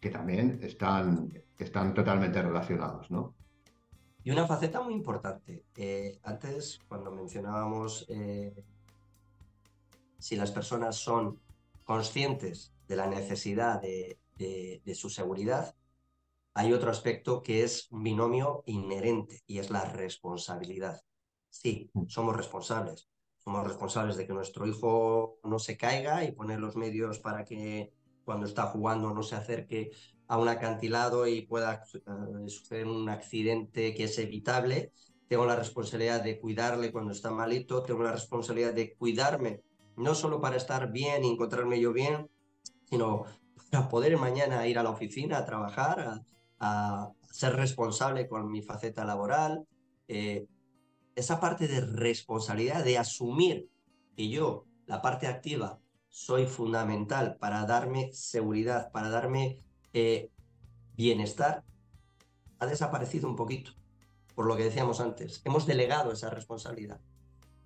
que 0.00 0.10
también 0.10 0.60
están, 0.62 1.32
están 1.58 1.94
totalmente 1.94 2.40
relacionados, 2.42 3.10
¿no? 3.10 3.34
Y 4.22 4.30
una 4.30 4.46
faceta 4.46 4.80
muy 4.82 4.94
importante. 4.94 5.64
Eh, 5.76 6.18
antes, 6.22 6.80
cuando 6.88 7.10
mencionábamos 7.10 8.04
eh, 8.08 8.54
si 10.18 10.36
las 10.36 10.50
personas 10.50 10.96
son 10.96 11.40
conscientes 11.84 12.74
de 12.86 12.96
la 12.96 13.06
necesidad 13.06 13.80
de 13.80 14.94
su 14.94 15.08
seguridad, 15.08 15.74
hay 16.58 16.72
otro 16.72 16.90
aspecto 16.90 17.40
que 17.40 17.62
es 17.62 17.86
un 17.92 18.02
binomio 18.02 18.64
inherente 18.66 19.42
y 19.46 19.58
es 19.58 19.70
la 19.70 19.84
responsabilidad. 19.84 21.00
Sí, 21.50 21.88
mm. 21.94 22.08
somos 22.08 22.36
responsables. 22.36 23.08
Somos 23.36 23.64
responsables 23.64 24.16
de 24.16 24.26
que 24.26 24.32
nuestro 24.32 24.66
hijo 24.66 25.38
no 25.44 25.60
se 25.60 25.76
caiga 25.76 26.24
y 26.24 26.32
poner 26.32 26.58
los 26.58 26.74
medios 26.74 27.20
para 27.20 27.44
que 27.44 27.92
cuando 28.28 28.44
está 28.44 28.66
jugando 28.66 29.14
no 29.14 29.22
se 29.22 29.36
acerque 29.36 29.90
a 30.26 30.36
un 30.36 30.48
acantilado 30.48 31.26
y 31.26 31.46
pueda 31.46 31.82
eh, 31.94 32.48
suceder 32.50 32.86
un 32.86 33.08
accidente 33.08 33.94
que 33.94 34.04
es 34.04 34.18
evitable. 34.18 34.92
Tengo 35.28 35.46
la 35.46 35.56
responsabilidad 35.56 36.22
de 36.22 36.38
cuidarle 36.38 36.92
cuando 36.92 37.12
está 37.12 37.30
malito, 37.30 37.82
tengo 37.84 38.02
la 38.02 38.12
responsabilidad 38.12 38.74
de 38.74 38.94
cuidarme, 38.96 39.62
no 39.96 40.14
solo 40.14 40.42
para 40.42 40.56
estar 40.56 40.92
bien 40.92 41.24
y 41.24 41.30
encontrarme 41.30 41.80
yo 41.80 41.94
bien, 41.94 42.28
sino 42.84 43.24
para 43.70 43.88
poder 43.88 44.18
mañana 44.18 44.66
ir 44.68 44.78
a 44.78 44.82
la 44.82 44.90
oficina 44.90 45.38
a 45.38 45.46
trabajar, 45.46 45.98
a, 45.98 46.22
a 46.60 47.10
ser 47.30 47.56
responsable 47.56 48.28
con 48.28 48.50
mi 48.50 48.60
faceta 48.60 49.06
laboral, 49.06 49.66
eh, 50.06 50.44
esa 51.16 51.40
parte 51.40 51.66
de 51.66 51.80
responsabilidad, 51.80 52.84
de 52.84 52.98
asumir 52.98 53.70
que 54.14 54.28
yo, 54.28 54.66
la 54.84 55.00
parte 55.00 55.26
activa, 55.26 55.80
soy 56.18 56.46
fundamental 56.46 57.36
para 57.36 57.64
darme 57.64 58.12
seguridad, 58.12 58.90
para 58.90 59.08
darme 59.08 59.62
eh, 59.92 60.30
bienestar, 60.96 61.62
ha 62.58 62.66
desaparecido 62.66 63.28
un 63.28 63.36
poquito, 63.36 63.70
por 64.34 64.46
lo 64.46 64.56
que 64.56 64.64
decíamos 64.64 65.00
antes. 65.00 65.40
Hemos 65.44 65.64
delegado 65.64 66.10
esa 66.10 66.28
responsabilidad. 66.28 67.00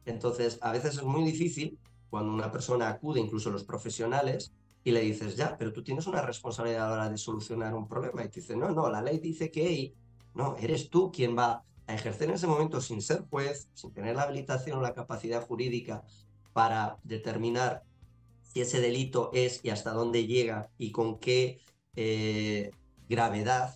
Entonces, 0.04 0.58
a 0.60 0.70
veces 0.70 0.98
es 0.98 1.02
muy 1.02 1.24
difícil 1.24 1.78
cuando 2.10 2.30
una 2.30 2.52
persona 2.52 2.90
acude, 2.90 3.20
incluso 3.20 3.50
los 3.50 3.64
profesionales, 3.64 4.52
y 4.84 4.90
le 4.90 5.00
dices, 5.00 5.34
ya, 5.34 5.56
pero 5.56 5.72
tú 5.72 5.82
tienes 5.82 6.06
una 6.06 6.20
responsabilidad 6.20 6.86
a 6.86 6.88
la 6.90 6.94
hora 6.94 7.10
de 7.10 7.16
solucionar 7.16 7.74
un 7.74 7.88
problema. 7.88 8.22
Y 8.22 8.28
te 8.28 8.40
dice, 8.40 8.54
no, 8.54 8.70
no, 8.70 8.90
la 8.90 9.00
ley 9.00 9.18
dice 9.18 9.50
que, 9.50 9.94
no, 10.34 10.56
eres 10.58 10.90
tú 10.90 11.10
quien 11.10 11.36
va 11.36 11.64
a 11.86 11.94
ejercer 11.94 12.28
en 12.28 12.34
ese 12.34 12.46
momento 12.46 12.82
sin 12.82 13.00
ser 13.00 13.24
juez, 13.30 13.70
sin 13.72 13.94
tener 13.94 14.14
la 14.14 14.24
habilitación 14.24 14.78
o 14.78 14.82
la 14.82 14.92
capacidad 14.92 15.42
jurídica 15.42 16.04
para 16.52 16.98
determinar 17.02 17.84
si 18.52 18.60
ese 18.60 18.80
delito 18.80 19.30
es 19.32 19.60
y 19.62 19.70
hasta 19.70 19.92
dónde 19.92 20.26
llega 20.26 20.68
y 20.76 20.92
con 20.92 21.18
qué 21.18 21.60
eh, 21.96 22.70
gravedad, 23.08 23.74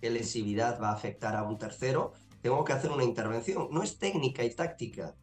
qué 0.00 0.10
lesividad 0.10 0.80
va 0.80 0.90
a 0.90 0.94
afectar 0.94 1.36
a 1.36 1.44
un 1.44 1.56
tercero, 1.56 2.12
tengo 2.42 2.64
que 2.64 2.72
hacer 2.72 2.90
una 2.90 3.04
intervención. 3.04 3.68
No 3.70 3.82
es 3.82 3.98
técnica 3.98 4.44
y 4.44 4.54
táctica, 4.54 5.14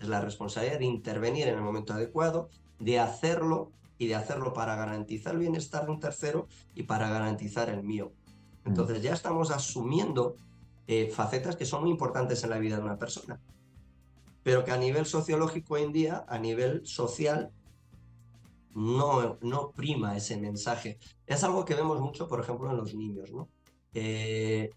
es 0.00 0.08
la 0.08 0.20
responsabilidad 0.20 0.78
de 0.78 0.86
intervenir 0.86 1.48
en 1.48 1.56
el 1.56 1.62
momento 1.62 1.92
adecuado 1.92 2.48
de 2.78 2.98
hacerlo 2.98 3.72
y 3.98 4.06
de 4.06 4.14
hacerlo 4.14 4.54
para 4.54 4.74
garantizar 4.74 5.34
el 5.34 5.40
bienestar 5.40 5.84
de 5.84 5.92
un 5.92 6.00
tercero 6.00 6.48
y 6.74 6.84
para 6.84 7.10
garantizar 7.10 7.68
el 7.68 7.82
mío. 7.82 8.12
Mm. 8.64 8.68
Entonces 8.70 9.02
ya 9.02 9.12
estamos 9.12 9.50
asumiendo 9.50 10.36
eh, 10.86 11.10
facetas 11.14 11.56
que 11.56 11.66
son 11.66 11.82
muy 11.82 11.90
importantes 11.90 12.42
en 12.42 12.50
la 12.50 12.58
vida 12.58 12.76
de 12.76 12.82
una 12.82 12.98
persona, 12.98 13.38
pero 14.42 14.64
que 14.64 14.70
a 14.72 14.76
nivel 14.76 15.06
sociológico 15.06 15.74
hoy 15.74 15.82
en 15.82 15.92
día, 15.92 16.24
a 16.28 16.38
nivel 16.38 16.86
social, 16.86 17.50
no, 18.74 19.38
no 19.42 19.72
prima 19.72 20.16
ese 20.16 20.36
mensaje. 20.36 20.98
Es 21.26 21.44
algo 21.44 21.64
que 21.64 21.74
vemos 21.74 22.00
mucho, 22.00 22.26
por 22.28 22.40
ejemplo, 22.40 22.70
en 22.70 22.76
los 22.76 22.94
niños, 22.94 23.30
¿no? 23.32 23.48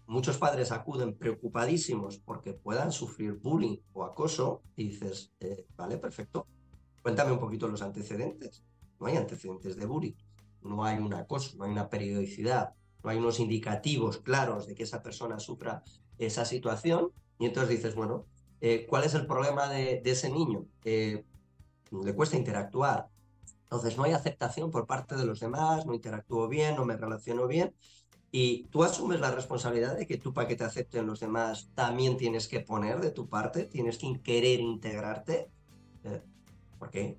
muchos 0.06 0.36
padres 0.36 0.72
acuden 0.72 1.16
preocupadísimos 1.16 2.18
porque 2.18 2.52
puedan 2.52 2.92
sufrir 2.92 3.32
bullying 3.32 3.78
o 3.94 4.04
acoso 4.04 4.60
y 4.76 4.90
dices, 4.90 5.32
eh, 5.40 5.64
vale, 5.74 5.96
perfecto, 5.96 6.46
Cuéntame 7.06 7.30
un 7.30 7.38
poquito 7.38 7.68
los 7.68 7.82
antecedentes. 7.82 8.64
No 8.98 9.06
hay 9.06 9.16
antecedentes 9.16 9.76
de 9.76 9.86
bullying, 9.86 10.16
no 10.62 10.82
hay 10.82 10.98
un 10.98 11.14
acoso, 11.14 11.56
no 11.56 11.62
hay 11.62 11.70
una 11.70 11.88
periodicidad, 11.88 12.74
no 13.04 13.10
hay 13.10 13.18
unos 13.18 13.38
indicativos 13.38 14.18
claros 14.18 14.66
de 14.66 14.74
que 14.74 14.82
esa 14.82 15.04
persona 15.04 15.38
sufra 15.38 15.84
esa 16.18 16.44
situación. 16.44 17.12
Y 17.38 17.46
entonces 17.46 17.76
dices, 17.76 17.94
bueno, 17.94 18.26
eh, 18.60 18.86
¿cuál 18.88 19.04
es 19.04 19.14
el 19.14 19.26
problema 19.26 19.68
de, 19.68 20.02
ese 20.04 20.30
niño? 20.30 20.66
Eh, 20.84 21.24
le 21.90 22.14
cuesta 22.14 22.36
interactuar. 22.36 23.08
Entonces 23.64 23.96
no 23.96 24.04
hay 24.04 24.12
aceptación 24.12 24.70
por 24.70 24.86
parte 24.86 25.16
de 25.16 25.26
los 25.26 25.40
demás, 25.40 25.86
no 25.86 25.94
interactúo 25.94 26.48
bien, 26.48 26.76
no 26.76 26.84
me 26.84 26.96
relaciono 26.96 27.46
bien. 27.46 27.74
Y 28.30 28.64
tú 28.64 28.84
asumes 28.84 29.20
la 29.20 29.30
responsabilidad 29.30 29.96
de 29.96 30.06
que 30.06 30.18
tú 30.18 30.32
para 30.32 30.46
que 30.48 30.56
te 30.56 30.64
acepten 30.64 31.06
los 31.06 31.20
demás 31.20 31.70
también 31.74 32.16
tienes 32.16 32.48
que 32.48 32.60
poner 32.60 33.00
de 33.00 33.10
tu 33.10 33.28
parte, 33.28 33.64
tienes 33.64 33.98
que 33.98 34.20
querer 34.20 34.60
integrarte. 34.60 35.50
Eh, 36.04 36.22
¿Por 36.78 36.90
qué? 36.90 37.18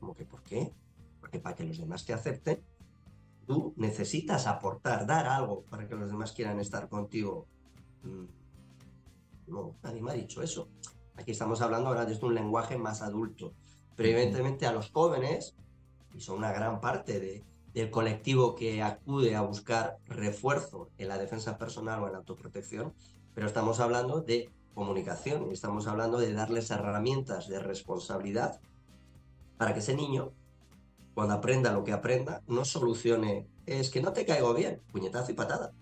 ¿Cómo 0.00 0.14
que 0.14 0.24
por 0.24 0.42
qué? 0.42 0.72
Porque 1.20 1.38
para 1.38 1.54
que 1.54 1.64
los 1.64 1.78
demás 1.78 2.04
te 2.04 2.12
acepten, 2.12 2.62
tú 3.46 3.74
necesitas 3.76 4.46
aportar, 4.46 5.06
dar 5.06 5.26
algo 5.26 5.62
para 5.64 5.86
que 5.86 5.94
los 5.94 6.10
demás 6.10 6.32
quieran 6.32 6.60
estar 6.60 6.88
contigo. 6.88 7.46
Mm, 8.02 8.24
no, 9.46 9.76
nadie 9.82 10.02
me 10.02 10.12
ha 10.12 10.14
dicho 10.14 10.42
eso. 10.42 10.68
Aquí 11.16 11.30
estamos 11.30 11.60
hablando 11.60 11.88
ahora 11.88 12.04
desde 12.04 12.26
un 12.26 12.34
lenguaje 12.34 12.76
más 12.76 13.02
adulto. 13.02 13.54
Pero 13.96 14.10
evidentemente 14.10 14.66
a 14.66 14.72
los 14.72 14.90
jóvenes, 14.90 15.56
y 16.14 16.20
son 16.20 16.38
una 16.38 16.52
gran 16.52 16.80
parte 16.80 17.44
del 17.72 17.90
colectivo 17.90 18.54
que 18.54 18.82
acude 18.82 19.34
a 19.34 19.42
buscar 19.42 19.98
refuerzo 20.06 20.90
en 20.98 21.08
la 21.08 21.18
defensa 21.18 21.58
personal 21.58 22.02
o 22.02 22.06
en 22.06 22.12
la 22.12 22.18
autoprotección, 22.18 22.94
pero 23.34 23.46
estamos 23.46 23.80
hablando 23.80 24.20
de 24.20 24.50
comunicación. 24.76 25.50
Estamos 25.52 25.86
hablando 25.86 26.18
de 26.18 26.34
darles 26.34 26.70
herramientas 26.70 27.48
de 27.48 27.58
responsabilidad 27.58 28.60
para 29.56 29.72
que 29.72 29.80
ese 29.80 29.94
niño, 29.94 30.32
cuando 31.14 31.34
aprenda 31.34 31.72
lo 31.72 31.82
que 31.82 31.92
aprenda, 31.92 32.42
no 32.46 32.64
solucione, 32.66 33.48
es 33.64 33.88
que 33.90 34.02
no 34.02 34.12
te 34.12 34.26
caigo 34.26 34.52
bien, 34.52 34.82
puñetazo 34.92 35.32
y 35.32 35.34
patada. 35.34 35.72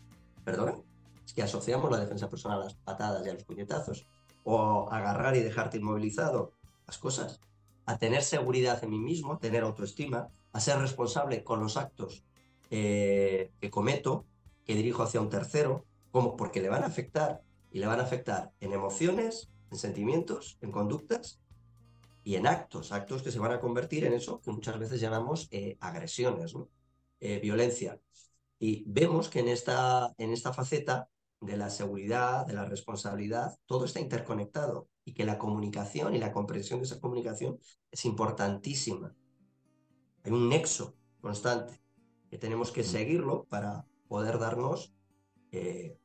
Perdona, 0.44 0.76
es 1.24 1.32
que 1.32 1.42
asociamos 1.42 1.90
la 1.90 1.98
defensa 1.98 2.28
personal 2.28 2.60
a 2.60 2.64
las 2.64 2.74
patadas 2.74 3.26
y 3.26 3.30
a 3.30 3.34
los 3.34 3.44
puñetazos, 3.44 4.06
o 4.44 4.88
agarrar 4.90 5.36
y 5.36 5.40
dejarte 5.40 5.78
inmovilizado, 5.78 6.52
las 6.86 6.98
cosas, 6.98 7.40
a 7.86 7.98
tener 7.98 8.22
seguridad 8.22 8.82
en 8.82 8.90
mí 8.90 8.98
mismo, 8.98 9.34
a 9.34 9.38
tener 9.38 9.62
autoestima, 9.62 10.28
a 10.52 10.60
ser 10.60 10.78
responsable 10.78 11.44
con 11.44 11.60
los 11.60 11.76
actos 11.76 12.24
eh, 12.70 13.52
que 13.60 13.70
cometo, 13.70 14.26
que 14.64 14.74
dirijo 14.74 15.02
hacia 15.02 15.20
un 15.20 15.28
tercero, 15.28 15.84
como 16.10 16.36
porque 16.36 16.60
le 16.60 16.68
van 16.68 16.82
a 16.82 16.86
afectar 16.86 17.42
y 17.70 17.78
le 17.78 17.86
van 17.86 18.00
a 18.00 18.04
afectar 18.04 18.52
en 18.60 18.72
emociones, 18.72 19.50
en 19.70 19.78
sentimientos, 19.78 20.58
en 20.60 20.70
conductas 20.70 21.40
y 22.22 22.36
en 22.36 22.46
actos, 22.46 22.92
actos 22.92 23.22
que 23.22 23.30
se 23.30 23.38
van 23.38 23.52
a 23.52 23.60
convertir 23.60 24.04
en 24.04 24.14
eso 24.14 24.40
que 24.40 24.50
muchas 24.50 24.78
veces 24.78 25.00
llamamos 25.00 25.48
eh, 25.50 25.76
agresiones, 25.80 26.54
eh, 27.20 27.40
violencia. 27.40 28.00
Y 28.58 28.84
vemos 28.86 29.28
que 29.28 29.40
en 29.40 29.48
esta, 29.48 30.14
en 30.16 30.32
esta 30.32 30.52
faceta 30.52 31.08
de 31.44 31.56
la 31.56 31.70
seguridad, 31.70 32.46
de 32.46 32.54
la 32.54 32.64
responsabilidad, 32.64 33.54
todo 33.66 33.84
está 33.84 34.00
interconectado 34.00 34.88
y 35.04 35.12
que 35.12 35.24
la 35.24 35.38
comunicación 35.38 36.14
y 36.14 36.18
la 36.18 36.32
comprensión 36.32 36.80
de 36.80 36.86
esa 36.86 37.00
comunicación 37.00 37.58
es 37.90 38.04
importantísima. 38.04 39.14
Hay 40.24 40.32
un 40.32 40.48
nexo 40.48 40.96
constante 41.20 41.80
que 42.30 42.38
tenemos 42.38 42.72
que 42.72 42.82
seguirlo 42.82 43.44
para 43.44 43.84
poder 44.08 44.38
darnos 44.38 44.94
eh, 45.52 45.96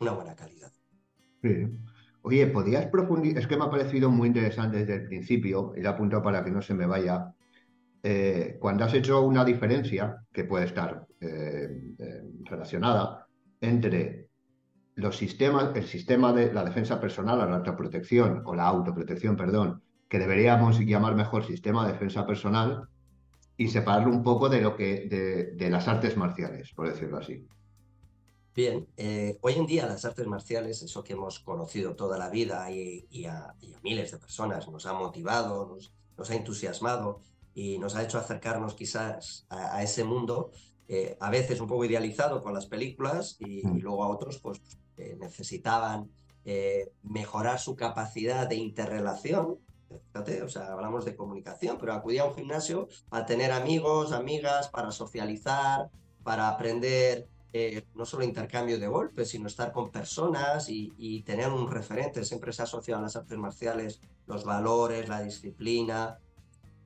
una 0.00 0.12
buena 0.12 0.34
calidad. 0.34 0.72
Oye, 2.22 2.46
¿podrías 2.46 2.86
profundizar? 2.86 3.42
Es 3.42 3.46
que 3.46 3.56
me 3.56 3.64
ha 3.64 3.70
parecido 3.70 4.10
muy 4.10 4.28
interesante 4.28 4.78
desde 4.78 4.94
el 4.94 5.06
principio, 5.06 5.74
y 5.76 5.82
lo 5.82 5.90
apunto 5.90 6.22
para 6.22 6.42
que 6.42 6.50
no 6.50 6.62
se 6.62 6.72
me 6.72 6.86
vaya. 6.86 7.34
Eh, 8.02 8.56
cuando 8.58 8.84
has 8.84 8.94
hecho 8.94 9.20
una 9.20 9.44
diferencia, 9.44 10.24
que 10.32 10.44
puede 10.44 10.64
estar 10.64 11.06
eh, 11.20 11.68
relacionada, 12.44 13.26
entre 13.60 14.23
los 14.94 15.16
sistemas, 15.16 15.74
el 15.74 15.86
sistema 15.86 16.32
de 16.32 16.52
la 16.52 16.64
defensa 16.64 17.00
personal, 17.00 17.38
la 17.38 17.56
autoprotección, 17.56 18.42
o 18.44 18.54
la 18.54 18.66
autoprotección, 18.66 19.36
perdón, 19.36 19.82
que 20.08 20.18
deberíamos 20.18 20.78
llamar 20.78 21.14
mejor 21.14 21.44
sistema 21.44 21.86
de 21.86 21.92
defensa 21.92 22.26
personal, 22.26 22.88
y 23.56 23.68
separarlo 23.68 24.10
un 24.10 24.22
poco 24.22 24.48
de 24.48 24.60
lo 24.60 24.76
que 24.76 25.54
de, 25.56 25.70
las 25.70 25.86
artes 25.88 26.16
marciales, 26.16 26.72
por 26.74 26.88
decirlo 26.88 27.18
así. 27.18 27.46
Bien, 28.54 28.86
eh, 28.96 29.38
hoy 29.40 29.54
en 29.54 29.66
día 29.66 29.86
las 29.86 30.04
artes 30.04 30.26
marciales, 30.26 30.82
eso 30.82 31.02
que 31.02 31.14
hemos 31.14 31.40
conocido 31.40 31.96
toda 31.96 32.18
la 32.18 32.30
vida 32.30 32.70
y, 32.70 33.26
a, 33.26 33.54
miles 33.82 34.12
de 34.12 34.18
personas, 34.18 34.68
nos 34.68 34.86
ha 34.86 34.92
motivado, 34.92 35.76
nos, 36.16 36.30
ha 36.30 36.34
entusiasmado 36.34 37.20
y 37.54 37.78
nos 37.78 37.96
ha 37.96 38.02
hecho 38.02 38.18
acercarnos 38.18 38.74
quizás 38.74 39.46
a, 39.48 39.82
ese 39.82 40.04
mundo, 40.04 40.50
eh, 40.88 41.16
a 41.20 41.30
veces 41.30 41.60
un 41.60 41.68
poco 41.68 41.84
idealizado 41.84 42.42
con 42.42 42.54
las 42.54 42.66
películas 42.66 43.36
y, 43.40 43.66
mm. 43.66 43.78
luego 43.78 44.04
a 44.04 44.08
otros 44.08 44.38
pues 44.38 44.60
necesitaban 45.18 46.08
eh, 46.44 46.92
mejorar 47.02 47.58
su 47.58 47.74
capacidad 47.74 48.46
de 48.48 48.56
interrelación 48.56 49.58
Fíjate, 50.12 50.42
o 50.42 50.48
sea, 50.48 50.72
hablamos 50.72 51.04
de 51.04 51.14
comunicación, 51.14 51.78
pero 51.78 51.92
acudía 51.92 52.22
a 52.22 52.26
un 52.26 52.34
gimnasio 52.34 52.88
a 53.10 53.26
tener 53.26 53.52
amigos, 53.52 54.12
amigas, 54.12 54.68
para 54.68 54.90
socializar, 54.90 55.90
para 56.22 56.48
aprender 56.48 57.28
eh, 57.52 57.84
no 57.94 58.04
solo 58.04 58.24
intercambio 58.24 58.78
de 58.78 58.88
golpes, 58.88 59.30
sino 59.30 59.46
estar 59.46 59.72
con 59.72 59.90
personas 59.90 60.68
y, 60.68 61.22
tener 61.22 61.48
un 61.50 61.70
referente. 61.70 62.24
Siempre 62.24 62.52
se 62.52 62.62
ha 62.62 62.64
asociado 62.64 63.00
a 63.00 63.04
las 63.04 63.16
artes 63.16 63.38
marciales 63.38 64.00
los 64.26 64.44
valores, 64.44 65.08
la 65.08 65.22
disciplina, 65.22 66.18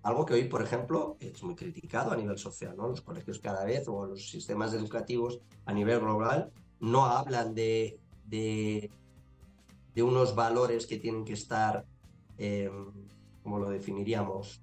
algo 0.08 0.26
que 0.26 0.34
hoy, 0.34 0.44
por 0.44 0.62
ejemplo, 0.62 1.16
es 1.20 1.42
muy 1.42 1.54
criticado 1.54 2.12
a 2.12 2.16
nivel 2.16 2.38
social. 2.38 2.74
¿no? 2.76 2.88
Los 2.88 3.00
colegios 3.00 3.38
cada 3.38 3.64
vez 3.64 3.86
o 3.88 4.06
los 4.06 4.30
sistemas 4.30 4.72
educativos 4.74 5.40
a 5.64 5.72
nivel 5.72 6.00
global 6.00 6.50
no 6.80 7.06
hablan 7.06 7.54
de, 7.54 7.98
de, 8.24 8.90
de 9.94 10.02
unos 10.02 10.34
valores 10.34 10.86
que 10.86 10.98
tienen 10.98 11.24
que 11.24 11.34
estar 11.34 11.84
eh, 12.38 12.70
como 13.42 13.58
lo 13.58 13.70
definiríamos, 13.70 14.62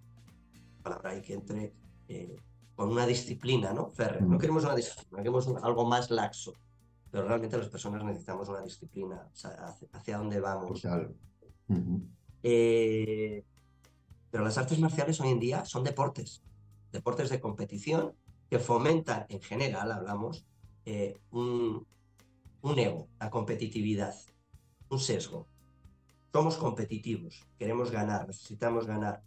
palabra 0.81 1.11
ahí 1.11 1.21
que 1.21 1.33
entre 1.33 1.73
eh, 2.07 2.35
con 2.75 2.89
una 2.89 3.05
disciplina, 3.05 3.73
¿no? 3.73 3.91
No 4.21 4.37
queremos 4.37 4.63
una 4.63 4.75
disciplina, 4.75 5.23
queremos 5.23 5.47
algo 5.63 5.85
más 5.85 6.11
laxo, 6.11 6.53
pero 7.09 7.27
realmente 7.27 7.57
las 7.57 7.69
personas 7.69 8.03
necesitamos 8.03 8.47
una 8.49 8.61
disciplina, 8.61 9.27
hacia, 9.93 10.17
dónde 10.17 10.39
vamos. 10.39 10.85
Eh, 12.43 13.43
pero 14.35 14.43
las 14.43 14.57
artes 14.57 14.79
marciales 14.79 15.21
hoy 15.21 15.29
en 15.29 15.39
día 15.39 15.63
son 15.63 15.85
deportes, 15.85 16.43
deportes 16.91 17.29
de 17.29 17.39
competición 17.39 18.13
que 18.49 18.59
fomentan 18.59 19.25
en 19.29 19.39
general, 19.39 19.93
hablamos, 19.93 20.45
un, 21.31 21.87
un 22.61 22.79
ego, 22.79 23.07
la 23.17 23.29
competitividad, 23.29 24.13
un 24.89 24.99
sesgo. 24.99 25.47
Somos 26.33 26.57
competitivos, 26.57 27.47
queremos 27.57 27.91
ganar, 27.91 28.27
necesitamos 28.27 28.85
ganar. 28.85 29.23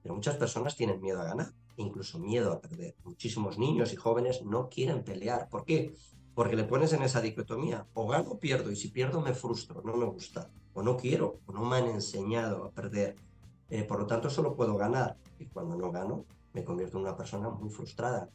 Pero 0.00 0.14
muchas 0.14 0.36
personas 0.36 0.76
tienen 0.76 1.00
miedo 1.00 1.20
a 1.22 1.24
ganar, 1.24 1.52
incluso 1.76 2.20
miedo 2.20 2.52
a 2.52 2.60
perder. 2.60 2.94
Muchísimos 3.02 3.58
niños 3.58 3.92
y 3.92 3.96
jóvenes 3.96 4.44
no 4.44 4.68
quieren 4.68 5.02
pelear. 5.02 5.48
¿Por 5.48 5.64
qué? 5.64 5.92
Porque 6.36 6.54
le 6.54 6.62
pones 6.62 6.92
en 6.92 7.02
esa 7.02 7.20
dicotomía, 7.20 7.88
o 7.94 8.06
gano 8.06 8.30
o 8.30 8.38
pierdo, 8.38 8.70
y 8.70 8.76
si 8.76 8.90
pierdo 8.90 9.20
me 9.20 9.34
frustro, 9.34 9.82
no 9.84 9.96
me 9.96 10.04
gusta, 10.04 10.52
o 10.72 10.84
no 10.84 10.96
quiero, 10.96 11.40
o 11.46 11.52
no 11.52 11.64
me 11.64 11.78
han 11.78 11.86
enseñado 11.86 12.64
a 12.64 12.70
perder. 12.70 13.25
Eh, 13.68 13.84
por 13.84 13.98
lo 13.98 14.06
tanto, 14.06 14.30
solo 14.30 14.54
puedo 14.54 14.76
ganar, 14.76 15.16
y 15.38 15.46
cuando 15.46 15.76
no 15.76 15.90
gano, 15.90 16.24
me 16.52 16.64
convierto 16.64 16.98
en 16.98 17.04
una 17.04 17.16
persona 17.16 17.50
muy 17.50 17.70
frustrada. 17.70 18.30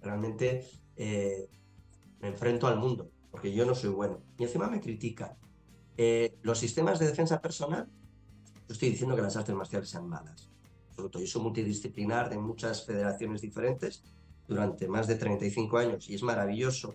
Realmente 0.00 0.66
eh, 0.96 1.48
me 2.20 2.28
enfrento 2.28 2.66
al 2.66 2.78
mundo, 2.78 3.10
porque 3.30 3.52
yo 3.52 3.64
no 3.64 3.74
soy 3.74 3.90
bueno. 3.90 4.20
Y 4.38 4.44
encima 4.44 4.68
me 4.68 4.80
critican. 4.80 5.36
Eh, 5.96 6.36
los 6.42 6.58
sistemas 6.58 6.98
de 6.98 7.06
defensa 7.06 7.40
personal, 7.40 7.88
yo 8.66 8.72
estoy 8.72 8.90
diciendo 8.90 9.16
que 9.16 9.22
las 9.22 9.36
artes 9.36 9.54
marciales 9.54 9.88
sean 9.88 10.08
malas. 10.08 10.50
Absoluto. 10.88 11.20
Yo 11.20 11.26
soy 11.26 11.42
multidisciplinar 11.42 12.30
de 12.30 12.38
muchas 12.38 12.84
federaciones 12.84 13.40
diferentes 13.40 14.02
durante 14.46 14.88
más 14.88 15.06
de 15.06 15.16
35 15.16 15.78
años 15.78 16.08
y 16.08 16.14
es 16.14 16.22
maravilloso. 16.22 16.94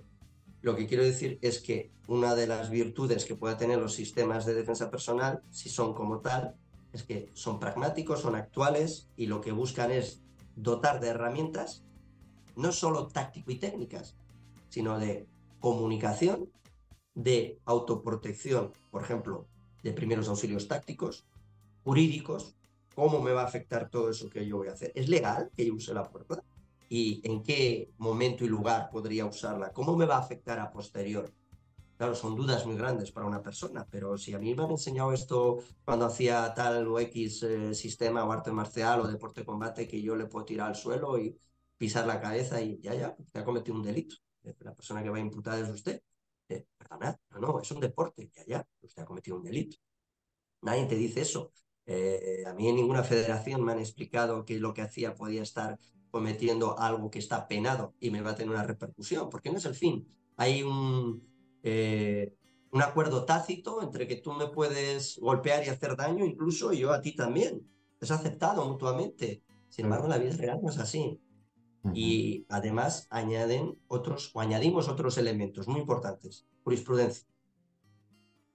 Lo 0.62 0.76
que 0.76 0.88
quiero 0.88 1.04
decir 1.04 1.40
es 1.42 1.60
que 1.60 1.92
una 2.08 2.36
de 2.36 2.48
las 2.48 2.70
virtudes 2.70 3.26
que 3.26 3.36
pueden 3.36 3.58
tener 3.58 3.80
los 3.80 3.94
sistemas 3.94 4.46
de 4.46 4.54
defensa 4.54 4.90
personal, 4.90 5.42
si 5.50 5.70
son 5.70 5.94
como 5.94 6.20
tal, 6.20 6.56
es 6.93 7.04
que 7.04 7.30
son 7.34 7.60
pragmáticos, 7.60 8.21
son 8.21 8.36
actuales 8.36 9.10
y 9.15 9.28
lo 9.28 9.41
que 9.41 9.52
buscan 9.52 9.91
es 9.91 10.21
dotar 10.56 10.99
de 10.99 11.10
herramientas, 11.10 11.84
no 12.56 12.71
solo 12.71 13.08
táctico 13.08 13.52
y 13.52 13.60
técnicas, 13.60 14.15
sino 14.69 14.99
de 14.99 15.28
comunicación 15.60 16.49
de 17.15 17.60
autoprotección, 17.65 18.71
por 18.91 19.04
ejemplo, 19.04 19.45
de 19.84 19.91
primeros 19.91 20.30
auxilios 20.30 20.67
tácticos, 20.67 21.25
jurídicos, 21.84 22.56
cómo 22.95 23.21
me 23.21 23.32
va 23.32 23.41
a 23.41 23.45
afectar 23.45 23.89
todo 23.89 24.10
eso 24.10 24.30
que 24.30 24.45
yo 24.45 24.58
voy 24.58 24.69
a 24.69 24.73
hacer. 24.73 24.91
¿Es 24.95 25.10
legal 25.10 25.52
que 25.56 25.65
yo 25.65 25.75
use 25.75 25.93
la 25.93 26.06
fuerza? 26.06 26.41
¿Y 26.89 27.21
en 27.23 27.43
qué 27.43 27.91
momento 27.97 28.45
y 28.45 28.47
lugar 28.47 28.89
podría 28.89 29.25
usarla? 29.25 29.71
¿Cómo 29.73 29.95
me 29.95 30.06
va 30.06 30.15
a 30.15 30.19
afectar 30.19 30.60
a 30.60 30.71
posterior? 30.71 31.32
Claro, 32.00 32.16
son 32.16 32.34
dudas 32.34 32.66
muy 32.66 32.78
grandes 32.78 33.12
para 33.12 33.28
una 33.28 33.42
persona, 33.42 33.86
pero 33.92 34.18
si 34.18 34.34
a 34.34 34.40
mí 34.40 34.56
me 34.56 34.64
han 34.64 34.72
enseñado 34.72 35.12
esto 35.12 35.60
cuando 35.84 36.06
hacía 36.06 36.54
tal 36.54 36.88
o 36.88 36.98
X 36.98 37.44
eh, 37.44 37.74
sistema 37.76 38.24
o 38.24 38.32
arte 38.32 38.54
marcial 38.54 39.02
o 39.02 39.08
deporte 39.08 39.42
de 39.42 39.46
combate 39.46 39.86
que 39.86 40.02
yo 40.02 40.16
le 40.16 40.26
puedo 40.26 40.46
tirar 40.46 40.70
al 40.70 40.76
suelo 40.78 41.20
y 41.20 41.38
pisar 41.78 42.08
la 42.08 42.22
cabeza 42.22 42.62
y 42.62 42.80
ya, 42.80 42.94
ya, 42.96 43.16
usted 43.20 43.42
ha 43.42 43.44
cometido 43.44 43.76
un 43.76 43.84
delito. 43.84 44.16
La 44.60 44.74
persona 44.74 45.04
que 45.04 45.10
va 45.10 45.18
a 45.18 45.20
imputar 45.20 45.60
es 45.60 45.68
usted 45.70 46.02
perdona, 46.78 47.20
no, 47.32 47.40
no, 47.40 47.60
es 47.60 47.70
un 47.72 47.82
deporte, 47.82 48.32
ya, 48.34 48.44
ya, 48.48 48.68
usted 48.82 49.04
ha 49.04 49.06
cometido 49.06 49.36
un 49.36 49.44
delito. 49.44 49.76
Nadie 50.62 50.86
te 50.86 50.96
dice 50.96 51.22
eso. 51.22 51.52
Eh, 51.86 52.44
a 52.48 52.54
mí 52.54 52.70
en 52.70 52.78
ninguna 52.78 53.04
federación 53.04 53.62
me 53.64 53.74
han 53.74 53.80
explicado 53.80 54.46
que 54.46 54.58
lo 54.60 54.74
que 54.74 54.84
hacía 54.84 55.16
podía 55.16 55.44
estar 55.44 55.78
cometiendo 56.12 56.80
algo 56.80 57.12
que 57.12 57.20
está 57.20 57.48
penado 57.48 57.94
y 58.00 58.10
me 58.10 58.22
va 58.22 58.32
a 58.32 58.36
tener 58.36 58.52
una 58.52 58.64
repercusión, 58.64 59.30
porque 59.30 59.52
no 59.52 59.58
es 59.58 59.66
el 59.66 59.76
fin. 59.76 60.08
Hay 60.38 60.64
un, 60.64 61.29
eh, 61.63 62.34
un 62.72 62.82
acuerdo 62.82 63.26
tácito 63.26 63.82
entre 63.82 64.08
que 64.08 64.17
tú 64.17 64.34
me 64.34 64.48
puedes 64.48 65.17
golpear 65.19 65.65
y 65.65 65.69
hacer 65.69 65.95
daño, 65.95 66.26
incluso 66.26 66.72
yo 66.74 66.91
a 66.91 67.02
ti 67.02 67.15
también. 67.15 67.67
Es 68.00 68.12
aceptado 68.12 68.65
mutuamente. 68.65 69.43
Sin 69.69 69.86
embargo, 69.86 70.08
la 70.08 70.17
vida 70.17 70.36
real 70.36 70.60
no 70.62 70.69
es 70.69 70.78
así. 70.78 71.19
Y 71.93 72.45
además 72.50 73.08
añaden 73.10 73.80
otros 73.88 74.32
o 74.34 74.41
añadimos 74.41 74.89
otros 74.89 75.17
elementos 75.17 75.67
muy 75.67 75.80
importantes. 75.80 76.45
Jurisprudencia. 76.63 77.28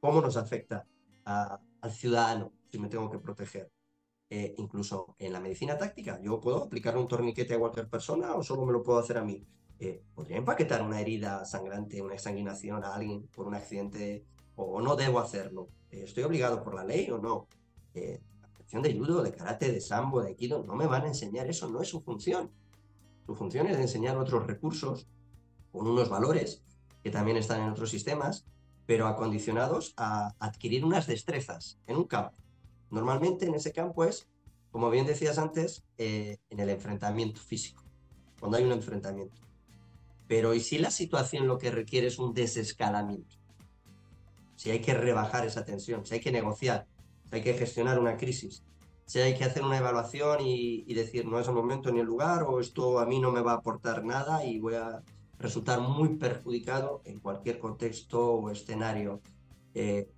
¿Cómo 0.01 0.21
nos 0.21 0.37
afecta 0.37 0.87
al 1.25 1.93
ciudadano 1.93 2.53
si 2.71 2.79
me 2.79 2.89
tengo 2.89 3.11
que 3.11 3.19
proteger? 3.19 3.71
Eh, 4.31 4.55
incluso 4.59 5.15
en 5.19 5.33
la 5.33 5.41
medicina 5.41 5.79
táctica, 5.79 6.21
yo 6.21 6.41
puedo 6.41 6.65
aplicar 6.65 6.97
un 6.97 7.07
torniquete 7.07 7.55
a 7.55 7.59
cualquier 7.59 7.89
persona 7.89 8.35
o 8.35 8.43
solo 8.43 8.67
me 8.67 8.73
lo 8.73 8.83
puedo 8.83 8.99
hacer 8.99 9.19
a 9.19 9.25
mí. 9.25 9.47
Eh, 9.79 10.03
¿Podría 10.15 10.37
empaquetar 10.39 10.83
una 10.83 11.01
herida 11.01 11.45
sangrante, 11.45 12.01
una 12.01 12.15
exsanguinación 12.15 12.85
a 12.85 12.95
alguien 12.95 13.27
por 13.29 13.47
un 13.47 13.55
accidente 13.55 14.25
o, 14.57 14.81
no 14.81 14.97
debo 14.97 15.19
hacerlo? 15.19 15.69
Eh, 15.91 16.03
¿Estoy 16.05 16.25
obligado 16.25 16.63
por 16.63 16.75
la 16.75 16.85
ley 16.85 17.11
o 17.11 17.19
no? 17.19 17.49
la 17.95 18.49
función 18.49 18.83
de 18.83 18.93
judo, 18.93 19.23
de 19.23 19.31
karate, 19.31 19.71
de 19.71 19.81
sambo, 19.81 20.21
de 20.21 20.31
aikido, 20.31 20.65
no 20.65 20.75
me 20.75 20.89
van 20.89 21.05
a 21.05 21.07
enseñar 21.07 21.47
eso, 21.47 21.69
no 21.71 21.81
es 21.81 21.89
su 21.89 22.01
función. 22.01 22.51
Su 23.25 23.37
función 23.37 23.69
es 23.69 23.79
enseñar 23.79 24.19
otros 24.19 24.49
recursos 24.49 25.07
con 25.71 25.87
unos 25.87 26.09
valores 26.09 26.65
que 27.05 27.11
también 27.11 27.37
están 27.37 27.61
en 27.61 27.71
otros 27.71 27.91
sistemas, 27.91 28.47
pero 28.87 29.07
acondicionados 29.07 29.95
a 29.97 30.35
adquirir 30.39 30.85
unas 30.85 31.07
destrezas 31.07 31.79
en 31.87 31.97
un 31.97 32.05
campo. 32.05 32.37
Normalmente 32.91 33.47
en 33.47 33.55
ese 33.55 33.73
campo 33.73 34.05
es, 34.05 34.29
como 34.71 34.91
bien 34.91 35.07
decías 35.07 35.39
antes, 35.39 35.85
eh, 35.99 36.39
en 36.51 36.61
el 36.61 36.71
enfrentamiento 36.71 37.41
físico, 37.41 37.83
cuando 38.39 38.57
hay 38.57 38.65
un 38.65 38.73
enfrentamiento. 38.73 39.41
Pero 40.27 40.55
¿y 40.55 40.61
si 40.61 40.79
la 40.79 40.91
situación 40.91 41.47
lo 41.47 41.59
que 41.59 41.71
requiere 41.71 42.07
es 42.07 42.19
un 42.19 42.33
desescalamiento? 42.33 43.37
Si 44.57 44.71
hay 44.71 44.81
que 44.81 44.95
rebajar 44.95 45.45
esa 45.45 45.65
tensión, 45.65 46.07
si 46.07 46.15
hay 46.15 46.21
que 46.21 46.33
negociar, 46.33 46.87
si 47.31 47.37
hay 47.37 47.43
que 47.43 47.55
gestionar 47.55 47.99
una 47.99 48.17
crisis, 48.17 48.63
si 49.07 49.19
hay 49.19 49.37
que 49.37 49.45
hacer 49.45 49.63
una 49.63 49.79
evaluación 49.79 50.39
y, 50.41 50.93
decir 50.95 51.27
no 51.27 51.39
es 51.39 51.49
el 51.49 51.55
momento 51.55 51.93
ni 51.93 52.01
el 52.01 52.07
lugar 52.07 52.45
o 52.45 52.61
esto 52.61 52.99
a 52.99 53.07
mí 53.07 53.21
no 53.21 53.33
me 53.33 53.43
va 53.43 53.53
a 53.53 53.57
aportar 53.57 54.05
nada 54.05 54.45
y 54.45 54.59
voy 54.59 54.75
a 54.75 55.03
resultar 55.39 55.81
muy 55.81 56.17
perjudicado 56.17 57.03
en 57.05 57.21
cualquier 57.21 57.59
contexto 57.59 58.35
o 58.35 58.51
escenario. 58.51 59.21
Eh, 59.75 60.09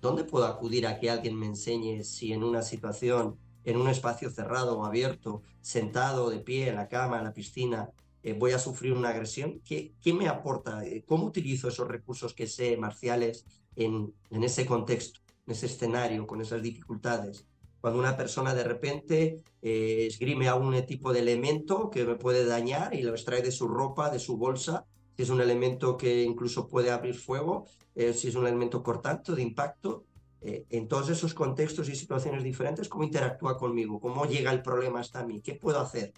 ¿Dónde 0.00 0.22
puedo 0.22 0.46
acudir 0.46 0.86
a 0.86 1.00
que 1.00 1.10
alguien 1.10 1.36
me 1.36 1.46
enseñe 1.46 2.04
si 2.04 2.32
en 2.32 2.44
una 2.44 2.62
situación, 2.62 3.36
en 3.64 3.76
un 3.76 3.88
espacio 3.88 4.30
cerrado 4.30 4.78
o 4.78 4.84
abierto, 4.84 5.42
sentado 5.60 6.30
de 6.30 6.38
pie 6.38 6.68
en 6.68 6.76
la 6.76 6.86
cama, 6.86 7.18
en 7.18 7.24
la 7.24 7.32
piscina, 7.32 7.90
eh, 8.28 8.34
voy 8.34 8.52
a 8.52 8.58
sufrir 8.58 8.92
una 8.92 9.08
agresión? 9.08 9.60
¿Qué, 9.64 9.94
me 10.12 10.28
aporta? 10.28 10.84
Eh, 10.84 11.04
¿Cómo 11.06 11.24
utilizo 11.24 11.68
esos 11.68 11.88
recursos 11.88 12.34
que 12.34 12.46
sé 12.46 12.76
marciales 12.76 13.46
en, 13.74 14.12
ese 14.30 14.66
contexto, 14.66 15.20
en 15.46 15.52
ese 15.52 15.66
escenario, 15.66 16.26
con 16.26 16.40
esas 16.40 16.62
dificultades? 16.62 17.46
Cuando 17.80 17.98
una 17.98 18.16
persona 18.16 18.54
de 18.54 18.64
repente 18.64 19.42
eh, 19.62 20.06
esgrime 20.08 20.48
algún 20.48 20.74
tipo 20.84 21.12
de 21.12 21.20
elemento 21.20 21.88
que 21.90 22.04
me 22.04 22.16
puede 22.16 22.44
dañar 22.44 22.94
y 22.94 23.02
lo 23.02 23.12
extrae 23.12 23.40
de 23.40 23.52
su 23.52 23.66
ropa, 23.66 24.10
de 24.10 24.18
su 24.18 24.36
bolsa, 24.36 24.84
si 25.16 25.22
es 25.22 25.30
un 25.30 25.40
elemento 25.40 25.96
que 25.96 26.22
incluso 26.22 26.68
puede 26.68 26.90
abrir 26.90 27.14
fuego, 27.14 27.66
si 27.96 28.28
es 28.28 28.34
un 28.36 28.46
elemento 28.46 28.84
cortante 28.84 29.34
de 29.34 29.42
impacto, 29.42 30.04
en 30.40 30.86
todos 30.86 31.08
esos 31.10 31.34
contextos 31.34 31.88
y 31.88 31.96
situaciones 31.96 32.44
diferentes, 32.44 32.88
¿cómo 32.88 33.02
interactúa 33.02 33.58
conmigo? 33.58 33.98
¿Cómo 33.98 34.26
llega 34.26 34.52
el 34.52 34.62
problema 34.62 35.00
hasta 35.00 35.26
mí? 35.26 35.40
¿Qué 35.40 35.54
puedo 35.54 35.80
hacer? 35.80 36.12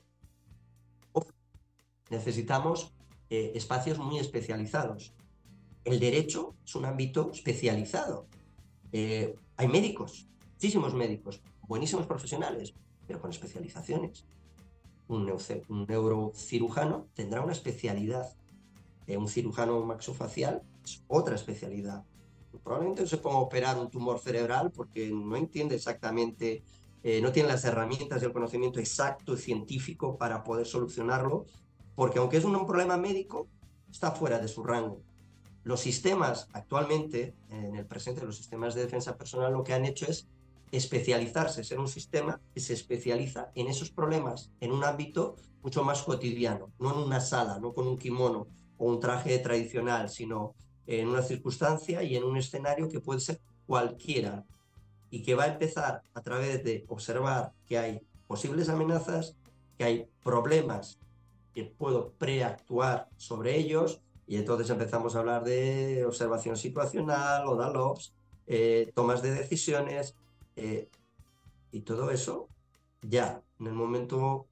Necesitamos 2.11 2.92
espacios 3.31 3.99
muy 3.99 4.18
especializados. 4.18 5.14
El 5.85 6.01
derecho 6.01 6.57
es 6.64 6.75
un 6.75 6.85
ámbito 6.85 7.31
especializado. 7.33 8.27
hay 8.92 9.68
médicos, 9.68 10.29
muchísimos 10.55 10.94
médicos, 10.94 11.40
buenísimos 11.70 12.07
profesionales, 12.07 12.75
pero 13.07 13.20
con 13.20 13.31
especializaciones. 13.31 14.27
Un, 15.09 15.33
neurocirujano 15.88 17.09
tendrá 17.14 17.42
una 17.42 17.53
especialidad. 17.53 18.29
Eh, 19.07 19.16
un 19.16 19.29
cirujano 19.29 19.85
maxofacial 19.85 20.62
es 20.85 21.03
otra 21.09 21.35
especialidad. 21.35 22.05
Probablemente 22.62 23.03
no 23.03 23.09
se 23.09 23.18
ponga 23.18 23.37
a 23.37 23.40
operar 23.40 23.79
un 23.79 23.88
tumor 23.88 24.18
cerebral 24.18 24.70
porque 24.70 25.11
no 25.11 25.37
entiende 25.37 25.77
exactamente, 25.77 26.62
eh, 27.03 27.20
no 27.20 27.33
tiene 27.33 27.49
las 27.49 27.64
herramientas 27.64 28.23
y 28.23 28.27
el 28.27 28.33
conocimiento 28.33 28.79
exacto 28.81 29.35
y 29.35 29.38
científico 29.38 30.16
para 30.16 30.44
poder 30.44 30.66
solucionarlo, 30.66 31.46
porque 32.00 32.18
aunque 32.18 32.38
es 32.38 32.44
un 32.46 32.66
problema 32.66 32.96
médico, 32.96 33.46
está 33.90 34.12
fuera 34.12 34.38
de 34.38 34.48
su 34.48 34.64
rango. 34.64 35.02
Los 35.64 35.80
sistemas 35.80 36.48
actualmente, 36.54 37.34
en 37.50 37.76
el 37.76 37.84
presente, 37.84 38.24
los 38.24 38.38
sistemas 38.38 38.74
de 38.74 38.80
defensa 38.80 39.18
personal, 39.18 39.52
lo 39.52 39.62
que 39.62 39.74
han 39.74 39.84
hecho 39.84 40.06
es 40.06 40.26
especializarse, 40.72 41.62
ser 41.62 41.78
un 41.78 41.88
sistema 41.88 42.40
que 42.54 42.60
se 42.60 42.72
especializa 42.72 43.50
en 43.54 43.66
esos 43.66 43.90
problemas 43.90 44.50
en 44.60 44.72
un 44.72 44.82
ámbito 44.82 45.36
mucho 45.62 45.84
más 45.84 46.00
cotidiano, 46.00 46.70
no 46.78 46.94
en 46.94 47.00
una 47.00 47.20
sala, 47.20 47.58
no 47.58 47.74
con 47.74 47.86
un 47.86 47.98
kimono 47.98 48.46
o 48.78 48.86
un 48.86 48.98
traje 48.98 49.38
tradicional, 49.38 50.08
sino 50.08 50.54
en 50.86 51.06
una 51.06 51.20
circunstancia 51.20 52.02
y 52.02 52.16
en 52.16 52.24
un 52.24 52.38
escenario 52.38 52.88
que 52.88 53.00
puede 53.00 53.20
ser 53.20 53.42
cualquiera 53.66 54.46
y 55.10 55.20
que 55.20 55.34
va 55.34 55.44
a 55.44 55.48
empezar 55.52 56.00
a 56.14 56.22
través 56.22 56.64
de 56.64 56.82
observar 56.88 57.52
que 57.66 57.76
hay 57.76 58.00
posibles 58.26 58.70
amenazas, 58.70 59.36
que 59.76 59.84
hay 59.84 60.06
problemas 60.22 60.98
que 61.54 61.64
puedo 61.64 62.12
preactuar 62.14 63.08
sobre 63.16 63.56
ellos 63.56 64.00
y 64.26 64.36
entonces 64.36 64.70
empezamos 64.70 65.16
a 65.16 65.20
hablar 65.20 65.42
de 65.42 66.04
observación 66.06 66.56
situacional 66.56 67.46
o 67.46 67.56
DALOPS, 67.56 68.14
eh, 68.46 68.92
tomas 68.94 69.22
de 69.22 69.32
decisiones, 69.32 70.14
eh, 70.54 70.88
y 71.72 71.80
todo 71.80 72.10
eso 72.10 72.48
ya 73.02 73.42
en 73.58 73.66
el 73.66 73.72
momento 73.72 74.48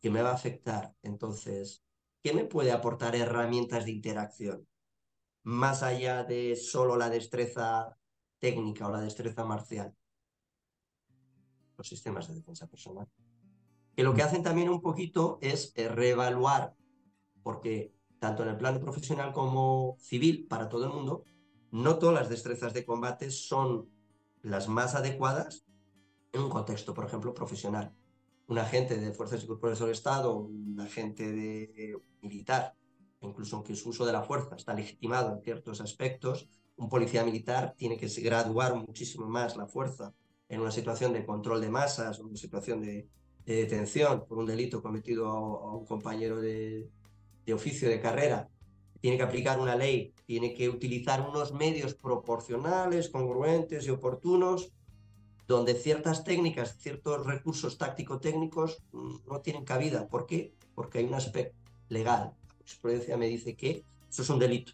que 0.00 0.10
me 0.10 0.22
va 0.22 0.30
a 0.30 0.34
afectar. 0.34 0.94
Entonces, 1.02 1.82
¿qué 2.22 2.32
me 2.32 2.44
puede 2.44 2.72
aportar 2.72 3.16
herramientas 3.16 3.84
de 3.84 3.92
interacción? 3.92 4.68
Más 5.42 5.82
allá 5.82 6.24
de 6.24 6.56
solo 6.56 6.96
la 6.96 7.10
destreza 7.10 7.96
técnica 8.38 8.86
o 8.86 8.92
la 8.92 9.00
destreza 9.00 9.44
marcial. 9.44 9.94
Los 11.76 11.88
sistemas 11.88 12.28
de 12.28 12.34
defensa 12.34 12.66
personal. 12.66 13.08
Que 13.98 14.04
lo 14.04 14.14
que 14.14 14.22
hacen 14.22 14.44
también 14.44 14.68
un 14.68 14.80
poquito 14.80 15.40
es 15.42 15.72
eh, 15.74 15.88
reevaluar, 15.88 16.72
porque 17.42 17.92
tanto 18.20 18.44
en 18.44 18.50
el 18.50 18.56
plano 18.56 18.78
profesional 18.78 19.32
como 19.32 19.96
civil, 19.98 20.46
para 20.48 20.68
todo 20.68 20.84
el 20.84 20.92
mundo, 20.92 21.24
no 21.72 21.98
todas 21.98 22.14
las 22.14 22.28
destrezas 22.28 22.72
de 22.72 22.84
combate 22.84 23.32
son 23.32 23.90
las 24.40 24.68
más 24.68 24.94
adecuadas 24.94 25.66
en 26.32 26.42
un 26.42 26.48
contexto, 26.48 26.94
por 26.94 27.06
ejemplo, 27.06 27.34
profesional. 27.34 27.92
Un 28.46 28.58
agente 28.60 28.96
de 28.98 29.12
fuerzas 29.12 29.42
y 29.42 29.48
cuerpos 29.48 29.80
del 29.80 29.90
Estado, 29.90 30.32
un 30.32 30.78
agente 30.78 31.32
de, 31.32 32.00
militar, 32.22 32.76
incluso 33.20 33.56
aunque 33.56 33.74
su 33.74 33.88
uso 33.88 34.06
de 34.06 34.12
la 34.12 34.22
fuerza 34.22 34.54
está 34.54 34.74
legitimado 34.74 35.34
en 35.34 35.42
ciertos 35.42 35.80
aspectos, 35.80 36.48
un 36.76 36.88
policía 36.88 37.24
militar 37.24 37.74
tiene 37.76 37.96
que 37.96 38.06
graduar 38.22 38.76
muchísimo 38.76 39.26
más 39.26 39.56
la 39.56 39.66
fuerza 39.66 40.14
en 40.48 40.60
una 40.60 40.70
situación 40.70 41.12
de 41.12 41.26
control 41.26 41.60
de 41.60 41.70
masas, 41.70 42.20
o 42.20 42.26
una 42.26 42.36
situación 42.36 42.80
de, 42.80 43.08
detención 43.54 44.26
por 44.26 44.38
un 44.38 44.46
delito 44.46 44.82
cometido 44.82 45.28
a, 45.28 45.76
un 45.76 45.86
compañero 45.86 46.40
de, 46.40 46.88
de 47.46 47.54
oficio 47.54 47.88
de 47.88 48.00
carrera 48.00 48.48
tiene 49.00 49.16
que 49.16 49.22
aplicar 49.22 49.60
una 49.60 49.76
ley, 49.76 50.12
tiene 50.26 50.54
que 50.54 50.68
utilizar 50.68 51.26
unos 51.28 51.52
medios 51.52 51.94
proporcionales, 51.94 53.08
congruentes 53.08 53.86
y 53.86 53.90
oportunos, 53.90 54.72
donde 55.46 55.74
ciertas 55.74 56.24
técnicas, 56.24 56.76
ciertos 56.78 57.24
recursos 57.24 57.78
táctico-técnicos 57.78 58.82
mm, 58.92 59.16
no 59.26 59.40
tienen 59.40 59.64
cabida. 59.64 60.08
¿Por 60.08 60.26
qué? 60.26 60.52
Porque 60.74 60.98
hay 60.98 61.04
un 61.04 61.14
aspecto 61.14 61.56
legal. 61.88 62.34
La 62.48 62.54
jurisprudencia 62.58 63.16
me 63.16 63.28
dice 63.28 63.56
que 63.56 63.84
eso 64.10 64.22
es 64.22 64.30
un 64.30 64.38
delito. 64.38 64.72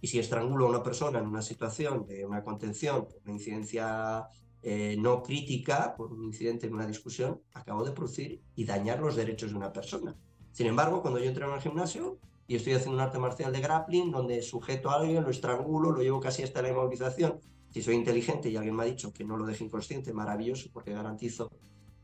Y 0.00 0.08
si 0.08 0.18
estrangulo 0.18 0.66
a 0.66 0.68
una 0.68 0.82
persona 0.82 1.18
en 1.18 1.26
una 1.26 1.42
situación 1.42 2.06
de 2.06 2.26
una 2.26 2.44
contención, 2.44 3.08
una 3.24 3.32
incidencia 3.32 4.28
eh, 4.66 4.96
no 4.98 5.22
crítica, 5.22 5.94
por 5.94 6.10
un 6.10 6.24
incidente 6.24 6.66
en 6.66 6.74
una 6.74 6.86
discusión, 6.86 7.42
acabo 7.52 7.84
de 7.84 7.92
producir 7.92 8.40
y 8.56 8.64
dañar 8.64 8.98
los 8.98 9.14
derechos 9.14 9.50
de 9.50 9.56
una 9.58 9.70
persona. 9.70 10.16
Sin 10.52 10.66
embargo, 10.66 11.02
cuando 11.02 11.20
yo 11.20 11.26
entro 11.26 11.46
en 11.46 11.54
el 11.54 11.60
gimnasio, 11.60 12.18
y 12.46 12.56
estoy 12.56 12.72
haciendo 12.72 12.96
un 12.96 13.00
arte 13.00 13.18
marcial 13.18 13.52
de 13.52 13.60
grappling 13.60 14.10
donde 14.10 14.40
sujeto 14.40 14.90
a 14.90 14.96
alguien, 14.96 15.22
lo 15.22 15.30
estrangulo, 15.30 15.90
lo 15.90 16.00
llevo 16.00 16.18
casi 16.18 16.42
hasta 16.42 16.62
la 16.62 16.70
inmovilización. 16.70 17.40
Si 17.70 17.82
soy 17.82 17.94
inteligente 17.94 18.48
y 18.48 18.56
alguien 18.56 18.74
me 18.74 18.84
ha 18.84 18.86
dicho 18.86 19.12
que 19.12 19.24
no 19.24 19.36
lo 19.36 19.44
deje 19.44 19.64
inconsciente, 19.64 20.14
maravilloso, 20.14 20.70
porque 20.72 20.92
garantizo 20.92 21.50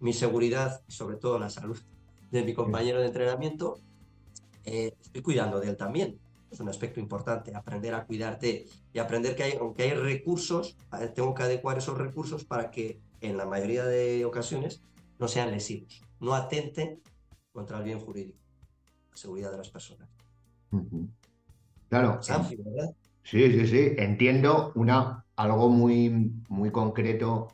mi 0.01 0.13
seguridad 0.13 0.83
y 0.87 0.93
sobre 0.93 1.17
todo 1.17 1.39
la 1.39 1.49
salud 1.49 1.79
de 2.31 2.43
mi 2.43 2.53
compañero 2.53 3.01
de 3.01 3.07
entrenamiento, 3.07 3.81
eh, 4.65 4.95
estoy 5.01 5.23
cuidando 5.23 5.61
de 5.61 5.69
él 5.71 5.77
también. 5.79 6.19
Es 6.51 6.59
un 6.61 6.69
aspecto 6.69 6.99
importante, 6.99 7.55
aprender 7.55 7.95
a 7.95 8.05
cuidarte 8.05 8.67
y 8.93 8.99
aprender 8.99 9.37
que 9.37 9.45
hay, 9.45 9.53
aunque 9.61 9.85
hay 9.85 9.95
recursos, 9.95 10.77
tengo 11.15 11.35
que 11.35 11.45
adecuar 11.45 11.79
esos 11.79 11.97
recursos 11.97 12.45
para 12.45 12.71
que 12.71 13.01
en 13.21 13.37
la 13.37 13.47
mayoría 13.47 13.85
de 13.85 14.25
ocasiones 14.25 14.83
no 15.19 15.29
sean 15.29 15.51
lesivos, 15.51 16.03
no 16.19 16.35
atenten 16.35 17.01
contra 17.53 17.79
el 17.79 17.85
bien 17.85 18.01
jurídico, 18.01 18.39
la 19.11 19.17
seguridad 19.17 19.53
de 19.53 19.59
las 19.59 19.71
personas. 19.71 20.09
Claro. 21.89 22.21
Sí, 23.23 23.53
sí, 23.53 23.67
sí. 23.67 23.93
Entiendo 23.99 24.73
una, 24.75 25.25
algo 25.37 25.69
muy, 25.69 26.33
muy 26.49 26.71
concreto. 26.71 27.49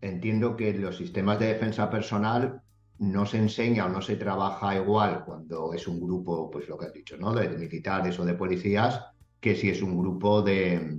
Entiendo 0.00 0.56
que 0.56 0.72
los 0.74 0.96
sistemas 0.96 1.38
de 1.38 1.46
defensa 1.46 1.90
personal 1.90 2.62
no 3.00 3.24
se 3.24 3.38
enseña 3.38 3.86
o 3.86 3.88
no 3.88 4.02
se 4.02 4.16
trabaja 4.16 4.76
igual 4.76 5.24
cuando 5.24 5.72
es 5.72 5.88
un 5.88 6.00
grupo, 6.00 6.50
pues 6.50 6.68
lo 6.68 6.76
que 6.76 6.86
has 6.86 6.92
dicho, 6.92 7.16
¿no? 7.16 7.32
De 7.32 7.48
militares 7.48 8.18
o 8.18 8.26
de 8.26 8.34
policías, 8.34 9.00
que 9.40 9.56
si 9.56 9.70
es 9.70 9.80
un 9.80 9.98
grupo 9.98 10.42
de, 10.42 10.98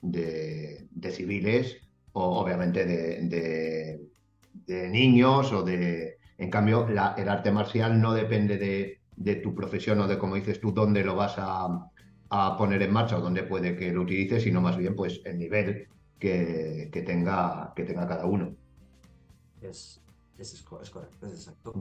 de, 0.00 1.10
civiles 1.12 1.76
o 2.14 2.40
obviamente 2.40 2.86
de, 2.86 4.00
de, 4.52 4.88
niños 4.88 5.52
o 5.52 5.62
de... 5.62 6.16
En 6.38 6.50
cambio, 6.50 6.88
el 6.88 6.98
arte 6.98 7.52
marcial 7.52 8.00
no 8.00 8.14
depende 8.14 8.56
de, 9.14 9.34
tu 9.36 9.54
profesión 9.54 10.00
o 10.00 10.08
de, 10.08 10.18
como 10.18 10.36
dices 10.36 10.58
tú, 10.60 10.72
dónde 10.72 11.04
lo 11.04 11.14
vas 11.14 11.34
a, 11.36 11.90
poner 12.56 12.80
en 12.82 12.92
marcha 12.92 13.18
o 13.18 13.20
dónde 13.20 13.42
puede 13.42 13.76
que 13.76 13.92
lo 13.92 14.00
utilices, 14.00 14.42
sino 14.42 14.62
más 14.62 14.78
bien 14.78 14.96
pues 14.96 15.20
el 15.26 15.38
nivel 15.38 15.88
que, 16.18 16.90
tenga, 17.06 17.72
que 17.76 17.84
tenga 17.84 18.08
cada 18.08 18.24
uno. 18.24 18.56
Es, 19.62 20.03
es, 20.38 20.62
correcto, 20.62 21.26
es 21.26 21.32
exacto. 21.32 21.72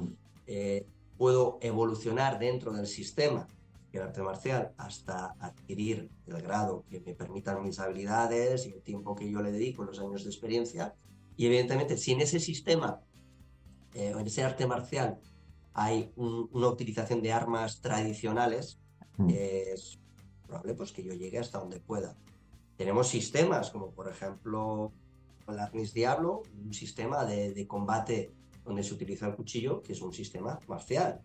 Eh, 0.47 0.85
puedo 1.17 1.57
evolucionar 1.61 2.39
dentro 2.39 2.71
del 2.71 2.87
sistema 2.87 3.47
del 3.91 4.01
arte 4.01 4.21
marcial 4.23 4.73
hasta 4.77 5.35
adquirir 5.39 6.09
el 6.25 6.41
grado 6.41 6.83
que 6.89 6.99
me 6.99 7.13
permitan 7.13 7.63
mis 7.63 7.79
habilidades 7.79 8.65
y 8.65 8.71
el 8.71 8.81
tiempo 8.81 9.15
que 9.15 9.29
yo 9.29 9.41
le 9.41 9.51
dedico, 9.51 9.83
los 9.83 9.99
años 9.99 10.23
de 10.23 10.29
experiencia. 10.29 10.95
Y 11.37 11.45
evidentemente, 11.45 11.97
si 11.97 12.11
en 12.11 12.21
ese 12.21 12.39
sistema, 12.39 13.01
eh, 13.93 14.13
en 14.17 14.25
ese 14.25 14.43
arte 14.43 14.65
marcial, 14.65 15.19
hay 15.73 16.11
una 16.15 16.67
utilización 16.67 17.21
de 17.21 17.33
armas 17.33 17.81
tradicionales, 17.81 18.79
mm. 19.17 19.29
es 19.29 19.99
probable 20.45 20.73
pues, 20.75 20.91
que 20.91 21.03
yo 21.03 21.13
llegue 21.13 21.39
hasta 21.39 21.59
donde 21.59 21.79
pueda. 21.79 22.15
Tenemos 22.77 23.07
sistemas 23.07 23.69
como 23.69 23.91
por 23.91 24.09
ejemplo 24.09 24.91
el 25.47 25.59
Arnis 25.59 25.93
Diablo, 25.93 26.43
un 26.63 26.73
sistema 26.73 27.25
de, 27.25 27.67
combate 27.67 28.31
donde 28.63 28.83
se 28.83 28.93
utiliza 28.93 29.27
el 29.27 29.35
cuchillo, 29.35 29.81
que 29.81 29.93
es 29.93 30.01
un 30.01 30.13
sistema 30.13 30.59
marcial. 30.67 31.21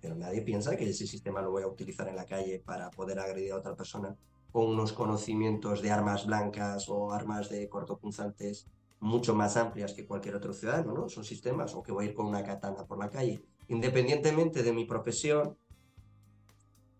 pero 0.00 0.14
nadie 0.14 0.42
piensa 0.42 0.76
que 0.76 0.88
ese 0.88 1.06
sistema 1.06 1.42
lo 1.42 1.50
voy 1.50 1.62
a 1.64 1.66
utilizar 1.66 2.06
en 2.08 2.16
la 2.16 2.26
calle 2.26 2.62
para 2.64 2.90
poder 2.90 3.18
agredir 3.18 3.52
a 3.52 3.56
otra 3.56 3.74
persona 3.74 4.16
con 4.52 4.66
unos 4.66 4.92
conocimientos 4.92 5.82
de 5.82 5.90
armas 5.90 6.26
blancas 6.26 6.88
o 6.88 7.12
armas 7.12 7.48
de 7.48 7.68
cortopunzantes 7.68 8.68
mucho 9.00 9.34
más 9.34 9.56
amplias 9.56 9.92
que 9.92 10.06
cualquier 10.06 10.36
otro 10.36 10.52
ciudadano, 10.52 10.92
¿no? 10.92 11.08
Son 11.08 11.24
sistemas, 11.24 11.74
o 11.74 11.82
que 11.82 11.92
voy 11.92 12.06
a 12.06 12.08
ir 12.08 12.14
con 12.14 12.26
una 12.26 12.42
katana 12.42 12.86
por 12.86 12.98
la 12.98 13.10
calle. 13.10 13.42
Independientemente 13.68 14.62
de 14.62 14.72
mi 14.72 14.84
profesión 14.84 15.56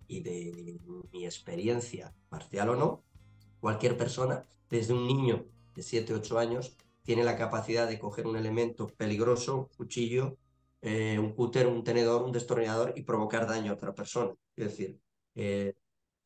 y 0.09 0.21
de 0.21 0.79
mi 1.13 1.25
experiencia, 1.25 2.15
marcial 2.31 2.71
o 2.71 2.77
no, 2.77 3.03
cualquier 3.61 3.97
persona, 3.97 4.45
desde 4.69 4.95
un 4.95 5.07
niño 5.07 5.47
de 5.75 5.83
7, 5.83 6.15
8 6.15 6.39
años, 6.39 6.77
tiene 7.07 7.23
la 7.23 7.37
capacidad 7.37 7.89
de 7.89 8.01
coger 8.01 8.27
un 8.27 8.37
elemento 8.37 8.89
peligroso, 8.89 9.57
un 9.57 9.65
cuchillo, 9.67 10.37
eh, 10.83 11.19
un 11.21 11.33
cúter, 11.33 11.69
un 11.69 11.85
tenedor, 11.85 12.23
un 12.23 12.33
destornillador 12.33 12.95
y 12.97 13.03
provocar 13.03 13.47
daño 13.47 13.71
a 13.71 13.75
otra 13.77 13.95
persona. 13.95 14.35
Es 14.57 14.65
decir, 14.65 14.99
eh, 15.37 15.75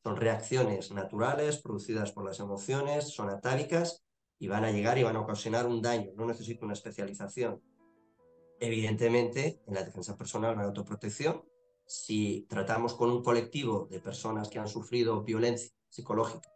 son 0.03 0.15
reacciones 0.17 0.91
naturales 0.91 1.61
producidas 1.61 2.11
por 2.11 2.25
las 2.25 2.39
emociones, 2.39 3.09
son 3.13 3.29
atávicas 3.29 4.03
y 4.39 4.47
van 4.47 4.65
a 4.65 4.71
llegar 4.71 4.97
y 4.97 5.03
van 5.03 5.15
a 5.17 5.21
ocasionar 5.21 5.67
un 5.67 5.83
daño. 5.83 6.13
No 6.15 6.25
necesito 6.25 6.65
una 6.65 6.73
especialización. 6.73 7.61
Evidentemente, 8.59 9.61
en 9.67 9.75
la 9.75 9.83
defensa 9.83 10.17
personal, 10.17 10.55
la 10.57 10.63
autoprotección, 10.63 11.43
si 11.85 12.47
tratamos 12.49 12.95
con 12.95 13.11
un 13.11 13.23
colectivo 13.23 13.87
de 13.91 13.99
personas 13.99 14.49
que 14.49 14.57
han 14.57 14.67
sufrido 14.67 15.23
violencia 15.23 15.71
psicológica, 15.89 16.49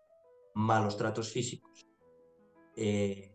malos 0.55 0.97
tratos 0.97 1.32
físicos, 1.32 1.88
eh, 2.76 3.34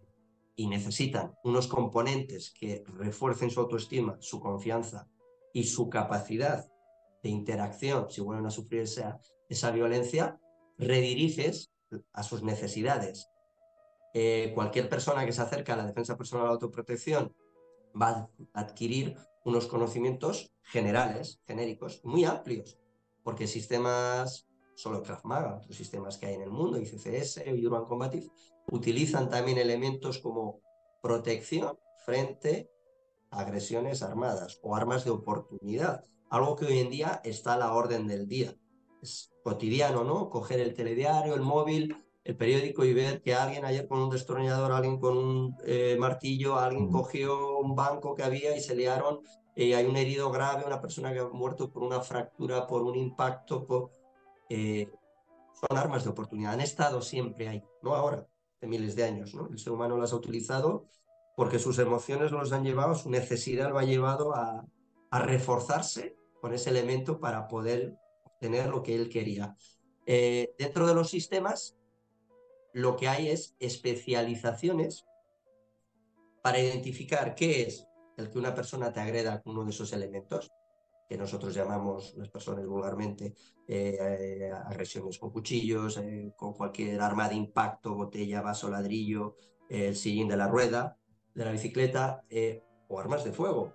y 0.60 0.66
necesitan 0.66 1.32
unos 1.42 1.68
componentes 1.68 2.50
que 2.50 2.84
refuercen 2.98 3.50
su 3.50 3.60
autoestima, 3.60 4.18
su 4.20 4.40
confianza 4.40 5.08
y 5.54 5.64
su 5.64 5.88
capacidad 5.88 6.70
de 7.22 7.30
interacción 7.30 8.10
si 8.10 8.20
vuelven 8.20 8.44
a 8.44 8.50
sufrir 8.50 8.82
esa, 8.82 9.70
violencia, 9.70 10.38
rediriges 10.76 11.72
a 12.12 12.22
sus 12.22 12.42
necesidades. 12.42 13.30
Eh, 14.12 14.52
cualquier 14.54 14.90
persona 14.90 15.24
que 15.24 15.32
se 15.32 15.40
acerca 15.40 15.72
a 15.72 15.76
la 15.78 15.86
defensa 15.86 16.18
personal 16.18 16.48
de 16.48 16.52
autoprotección 16.52 17.34
va 17.98 18.10
a 18.10 18.28
adquirir 18.52 19.16
unos 19.46 19.66
conocimientos 19.66 20.52
generales, 20.60 21.40
genéricos, 21.46 22.04
muy 22.04 22.26
amplios, 22.26 22.78
porque 23.22 23.46
sistemas, 23.46 24.46
solo 24.74 25.02
Krav 25.02 25.24
Maga, 25.24 25.56
otros 25.56 25.74
sistemas 25.74 26.18
que 26.18 26.26
hay 26.26 26.34
en 26.34 26.42
el 26.42 26.50
mundo, 26.50 26.78
ICCS 26.78 27.46
y 27.46 27.66
Urban 27.66 27.86
Combative, 27.86 28.28
utilizan 28.68 29.28
también 29.28 29.58
elementos 29.58 30.18
como 30.18 30.60
protección 31.02 31.78
frente 32.04 32.70
a 33.30 33.40
agresiones 33.40 34.02
armadas 34.02 34.58
o 34.62 34.76
armas 34.76 35.04
de 35.04 35.10
oportunidad, 35.10 36.04
algo 36.30 36.56
que 36.56 36.66
hoy 36.66 36.78
en 36.78 36.90
día 36.90 37.20
está 37.24 37.54
a 37.54 37.58
la 37.58 37.74
orden 37.74 38.06
del 38.06 38.26
día. 38.28 38.54
Es 39.02 39.30
cotidiano, 39.42 40.04
¿no? 40.04 40.30
Coger 40.30 40.60
el 40.60 40.74
telediario, 40.74 41.34
el 41.34 41.40
móvil, 41.40 41.96
el 42.24 42.36
periódico 42.36 42.84
y 42.84 42.92
ver 42.92 43.22
que 43.22 43.34
alguien 43.34 43.64
ayer 43.64 43.88
con 43.88 44.00
un 44.00 44.10
destornillador, 44.10 44.72
alguien 44.72 45.00
con 45.00 45.16
un 45.16 45.56
eh, 45.64 45.96
martillo, 45.98 46.56
alguien 46.56 46.90
cogió 46.90 47.58
un 47.58 47.74
banco 47.74 48.14
que 48.14 48.22
había 48.22 48.56
y 48.56 48.60
se 48.60 48.76
liaron, 48.76 49.20
y 49.56 49.72
hay 49.72 49.86
un 49.86 49.96
herido 49.96 50.30
grave, 50.30 50.64
una 50.66 50.80
persona 50.80 51.12
que 51.12 51.20
ha 51.20 51.28
muerto 51.28 51.70
por 51.70 51.82
una 51.82 52.00
fractura, 52.00 52.66
por 52.66 52.82
un 52.82 52.96
impacto, 52.96 53.90
eh, 54.48 54.88
son 55.54 55.76
armas 55.76 56.04
de 56.04 56.10
oportunidad, 56.10 56.52
han 56.52 56.60
estado 56.60 57.02
siempre 57.02 57.48
ahí, 57.48 57.64
no 57.82 57.94
ahora, 57.94 58.26
de 58.60 58.66
miles 58.66 58.94
de 58.96 59.04
años, 59.04 59.34
¿no? 59.34 59.48
El 59.48 59.58
ser 59.58 59.72
humano 59.72 59.96
las 59.96 60.12
ha 60.12 60.16
utilizado 60.16 60.86
porque 61.36 61.58
sus 61.58 61.78
emociones 61.78 62.32
los 62.32 62.52
han 62.52 62.64
llevado, 62.64 62.94
su 62.94 63.10
necesidad 63.10 63.70
lo 63.70 63.78
ha 63.78 63.84
llevado 63.84 64.34
a, 64.34 64.66
reforzarse 65.12 66.16
con 66.40 66.54
ese 66.54 66.70
elemento 66.70 67.18
para 67.18 67.48
poder 67.48 67.96
obtener 68.24 68.68
lo 68.68 68.80
que 68.80 68.94
él 68.94 69.08
quería. 69.08 69.56
Eh, 70.06 70.54
dentro 70.56 70.86
de 70.86 70.94
los 70.94 71.10
sistemas 71.10 71.76
lo 72.72 72.96
que 72.96 73.08
hay 73.08 73.28
es 73.28 73.56
especializaciones 73.58 75.04
para 76.42 76.60
identificar 76.60 77.34
qué 77.34 77.62
es 77.62 77.86
el 78.16 78.30
que 78.30 78.38
una 78.38 78.54
persona 78.54 78.92
te 78.92 79.00
agreda 79.00 79.42
con 79.42 79.54
uno 79.54 79.64
de 79.64 79.70
esos 79.70 79.92
elementos, 79.92 80.50
que 81.10 81.18
nosotros 81.18 81.52
llamamos 81.52 82.14
las 82.16 82.28
personas 82.28 82.64
vulgarmente 82.64 83.34
eh, 83.66 84.48
agresiones 84.64 85.18
con 85.18 85.30
cuchillos, 85.30 85.98
eh, 85.98 86.32
con 86.36 86.52
cualquier 86.52 87.00
arma 87.00 87.28
de 87.28 87.34
impacto, 87.34 87.96
botella, 87.96 88.42
vaso, 88.42 88.70
ladrillo, 88.70 89.34
el 89.68 89.96
sillín 89.96 90.28
de 90.28 90.36
la 90.36 90.46
rueda, 90.46 90.96
de 91.34 91.44
la 91.44 91.50
bicicleta 91.50 92.22
eh, 92.30 92.62
o 92.86 93.00
armas 93.00 93.24
de 93.24 93.32
fuego. 93.32 93.72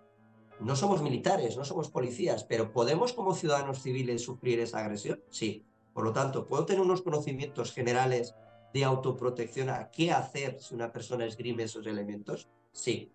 No 0.62 0.78
somos 0.78 1.02
militares, 1.02 1.58
no 1.58 1.66
somos 1.66 1.90
policías, 1.90 2.46
pero 2.46 2.72
¿podemos 2.72 3.12
como 3.12 3.36
ciudadanos 3.36 3.82
civiles 3.82 4.22
sufrir 4.22 4.62
esa 4.62 4.80
agresión? 4.80 5.22
Sí. 5.30 5.66
Por 5.94 6.06
lo 6.06 6.14
tanto, 6.14 6.48
¿puedo 6.48 6.66
tener 6.66 6.82
unos 6.82 7.02
conocimientos 7.02 7.74
generales 7.74 8.34
de 8.74 8.86
autoprotección 8.86 9.70
a 9.70 9.92
qué 9.92 10.14
hacer 10.14 10.62
si 10.62 10.74
una 10.74 10.94
persona 10.94 11.26
esgrime 11.26 11.64
esos 11.64 11.86
elementos? 11.86 12.48
Sí. 12.72 13.12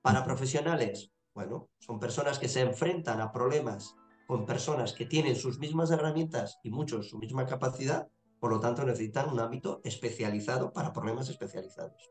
Para 0.00 0.24
profesionales, 0.24 1.12
bueno, 1.34 1.68
son 1.78 1.98
personas 1.98 2.38
que 2.38 2.48
se 2.48 2.60
enfrentan 2.60 3.20
a 3.20 3.32
problemas 3.32 3.94
con 4.26 4.46
personas 4.46 4.92
que 4.92 5.06
tienen 5.06 5.36
sus 5.36 5.58
mismas 5.58 5.90
herramientas 5.90 6.58
y 6.62 6.70
muchos 6.70 7.10
su 7.10 7.18
misma 7.18 7.46
capacidad, 7.46 8.08
por 8.40 8.50
lo 8.50 8.60
tanto 8.60 8.84
necesitan 8.84 9.30
un 9.30 9.40
ámbito 9.40 9.80
especializado 9.84 10.72
para 10.72 10.92
problemas 10.92 11.28
especializados. 11.28 12.10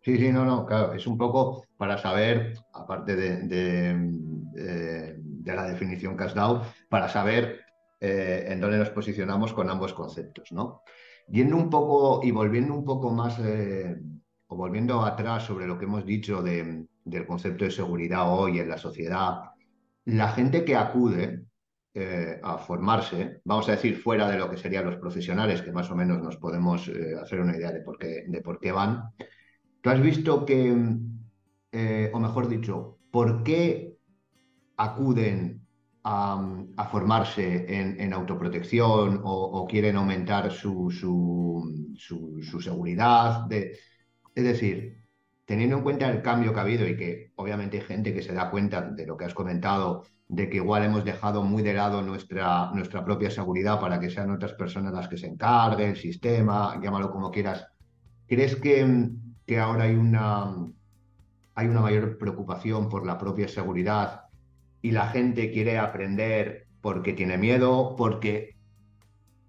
Sí, 0.00 0.18
sí, 0.18 0.32
no, 0.32 0.44
no, 0.44 0.66
claro, 0.66 0.92
es 0.92 1.06
un 1.06 1.16
poco 1.16 1.64
para 1.76 1.98
saber, 1.98 2.54
aparte 2.72 3.16
de, 3.16 3.38
de 5.44 5.54
la 5.54 5.66
definición 5.66 6.16
que 6.16 6.24
has 6.24 6.34
dado, 6.34 6.62
para 6.88 7.08
saber 7.08 7.64
eh, 8.00 8.46
en 8.48 8.60
dónde 8.60 8.78
nos 8.78 8.90
posicionamos 8.90 9.52
con 9.52 9.70
ambos 9.70 9.94
conceptos, 9.94 10.52
¿no? 10.52 10.82
Yendo 11.28 11.56
un 11.56 11.70
poco 11.70 12.20
y 12.22 12.30
volviendo 12.32 12.74
un 12.74 12.84
poco 12.84 13.10
más, 13.10 13.38
eh, 13.38 13.96
o 14.54 14.56
volviendo 14.56 15.02
atrás 15.02 15.44
sobre 15.44 15.66
lo 15.66 15.76
que 15.76 15.84
hemos 15.84 16.04
dicho 16.06 16.42
del 16.42 17.26
concepto 17.26 17.64
de 17.64 17.70
seguridad 17.70 18.32
hoy 18.32 18.60
en 18.60 18.68
la 18.68 18.78
sociedad, 18.78 19.50
la 20.04 20.28
gente 20.28 20.64
que 20.64 20.76
acude 20.76 21.44
eh, 21.92 22.40
a 22.42 22.58
formarse, 22.58 23.40
vamos 23.44 23.68
a 23.68 23.72
decir, 23.72 23.96
fuera 23.96 24.28
de 24.28 24.38
lo 24.38 24.48
que 24.48 24.56
serían 24.56 24.86
los 24.86 24.96
profesionales, 24.96 25.62
que 25.62 25.72
más 25.72 25.90
o 25.90 25.96
menos 25.96 26.22
nos 26.22 26.36
podemos 26.36 26.88
hacer 27.20 27.40
una 27.40 27.56
idea 27.56 27.72
de 27.72 27.80
por 27.80 27.98
qué, 28.60 28.72
van, 28.72 29.10
tú 29.80 29.90
has 29.90 30.00
visto 30.00 30.44
que, 30.44 30.72
o 32.12 32.20
mejor 32.20 32.48
dicho, 32.48 32.98
¿por 33.10 33.42
qué 33.42 33.96
acuden 34.76 35.64
a, 36.04 36.88
formarse 36.90 37.64
en, 37.68 38.12
autoprotección 38.12 39.20
o, 39.24 39.66
quieren 39.66 39.96
aumentar 39.96 40.50
su, 40.52 40.90
su, 40.90 42.60
seguridad. 42.60 43.46
De, 43.46 43.78
es 44.34 44.44
decir, 44.44 45.04
teniendo 45.44 45.76
en 45.76 45.82
cuenta 45.82 46.08
el 46.10 46.22
cambio 46.22 46.52
que 46.52 46.58
ha 46.60 46.62
habido 46.62 46.86
y 46.88 46.96
que 46.96 47.32
obviamente 47.36 47.78
hay 47.78 47.84
gente 47.84 48.14
que 48.14 48.22
se 48.22 48.32
da 48.32 48.50
cuenta 48.50 48.82
de 48.82 49.06
lo 49.06 49.16
que 49.16 49.24
has 49.24 49.34
comentado, 49.34 50.04
de 50.28 50.48
que 50.48 50.56
igual 50.56 50.84
hemos 50.84 51.04
dejado 51.04 51.42
muy 51.42 51.62
de 51.62 51.74
lado 51.74 52.02
nuestra, 52.02 52.70
nuestra 52.72 53.04
propia 53.04 53.30
seguridad 53.30 53.78
para 53.80 54.00
que 54.00 54.10
sean 54.10 54.30
otras 54.30 54.54
personas 54.54 54.92
las 54.92 55.08
que 55.08 55.18
se 55.18 55.26
encarguen, 55.26 55.90
el 55.90 55.96
sistema, 55.96 56.80
llámalo 56.82 57.10
como 57.10 57.30
quieras. 57.30 57.66
¿Crees 58.26 58.56
que, 58.56 59.10
que 59.46 59.60
ahora 59.60 59.84
hay 59.84 59.94
una, 59.94 60.54
hay 61.54 61.66
una 61.68 61.80
mayor 61.80 62.16
preocupación 62.16 62.88
por 62.88 63.06
la 63.06 63.18
propia 63.18 63.48
seguridad 63.48 64.22
y 64.80 64.90
la 64.92 65.08
gente 65.08 65.50
quiere 65.50 65.78
aprender 65.78 66.66
porque 66.80 67.12
tiene 67.12 67.38
miedo, 67.38 67.94
porque 67.96 68.53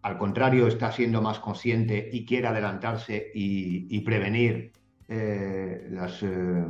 al 0.05 0.19
contrario 0.19 0.67
está 0.67 0.91
siendo 0.91 1.19
más 1.19 1.39
consciente 1.39 2.11
y 2.13 2.27
quiere 2.27 2.45
adelantarse 2.45 3.31
y, 3.33 3.99
prevenir 4.01 4.71
eh, 5.07 5.87
las, 5.89 6.21
eh, 6.21 6.63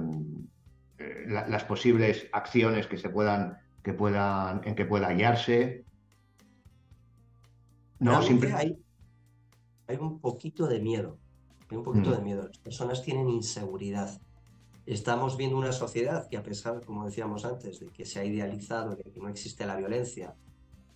eh, 0.97 1.25
las 1.27 1.65
posibles 1.65 2.29
acciones 2.31 2.87
que 2.87 2.97
se 2.97 3.09
puedan, 3.09 3.57
que 3.83 3.91
puedan, 3.91 4.61
en 4.63 4.73
que 4.73 4.85
pueda 4.85 5.07
hallarse. 5.07 5.83
No, 7.99 8.21
siempre 8.21 8.53
hay, 8.53 8.77
hay 9.87 9.97
un 9.97 10.21
poquito 10.21 10.65
de 10.67 10.79
miedo. 10.79 11.17
Hay 11.69 11.75
un 11.75 11.83
poquito 11.83 12.11
mm. 12.11 12.13
de 12.13 12.21
miedo. 12.21 12.47
Las 12.47 12.59
personas 12.59 13.03
tienen 13.03 13.27
inseguridad 13.27 14.17
estamos 14.85 15.35
viendo 15.35 15.57
una 15.57 15.73
sociedad 15.73 16.29
que 16.29 16.37
a 16.37 16.43
pesar, 16.43 16.79
como 16.85 17.03
decíamos 17.03 17.43
antes, 17.43 17.81
de 17.81 17.87
que 17.87 18.05
se 18.05 18.19
ha 18.19 18.23
idealizado, 18.23 18.95
de 18.95 19.03
que 19.03 19.19
no 19.19 19.27
existe 19.27 19.65
la 19.65 19.75
violencia, 19.75 20.35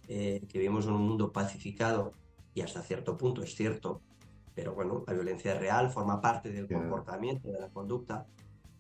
eh, 0.08 0.46
que 0.48 0.60
vivimos 0.60 0.86
en 0.86 0.94
un 0.94 1.08
mundo 1.08 1.32
pacificado 1.32 2.14
y 2.60 2.62
hasta 2.62 2.82
cierto 2.82 3.16
punto 3.16 3.42
es 3.42 3.56
cierto, 3.56 4.02
pero 4.54 4.76
bueno, 4.76 5.06
la 5.08 5.14
violencia 5.14 5.54
es 5.54 5.60
real, 5.60 5.90
forma 5.90 6.20
parte 6.20 6.52
del 6.52 6.68
comportamiento, 6.68 7.48
de 7.48 7.60
la 7.60 7.70
conducta. 7.70 8.28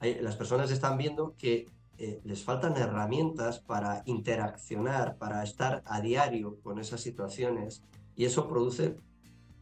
las 0.01 0.36
personas 0.36 0.69
están 0.69 0.97
viendo 0.97 1.36
que 1.38 1.65
eh, 1.97 2.19
les 2.25 2.43
faltan 2.43 2.75
herramientas 2.75 3.59
para 3.59 4.03
interaccionar, 4.05 5.17
para 5.17 5.43
estar 5.43 5.82
a 5.86 6.01
diario 6.01 6.59
con 6.61 6.80
esas 6.80 6.99
situaciones 6.99 7.82
y 8.17 8.25
eso 8.25 8.49
produce 8.49 8.97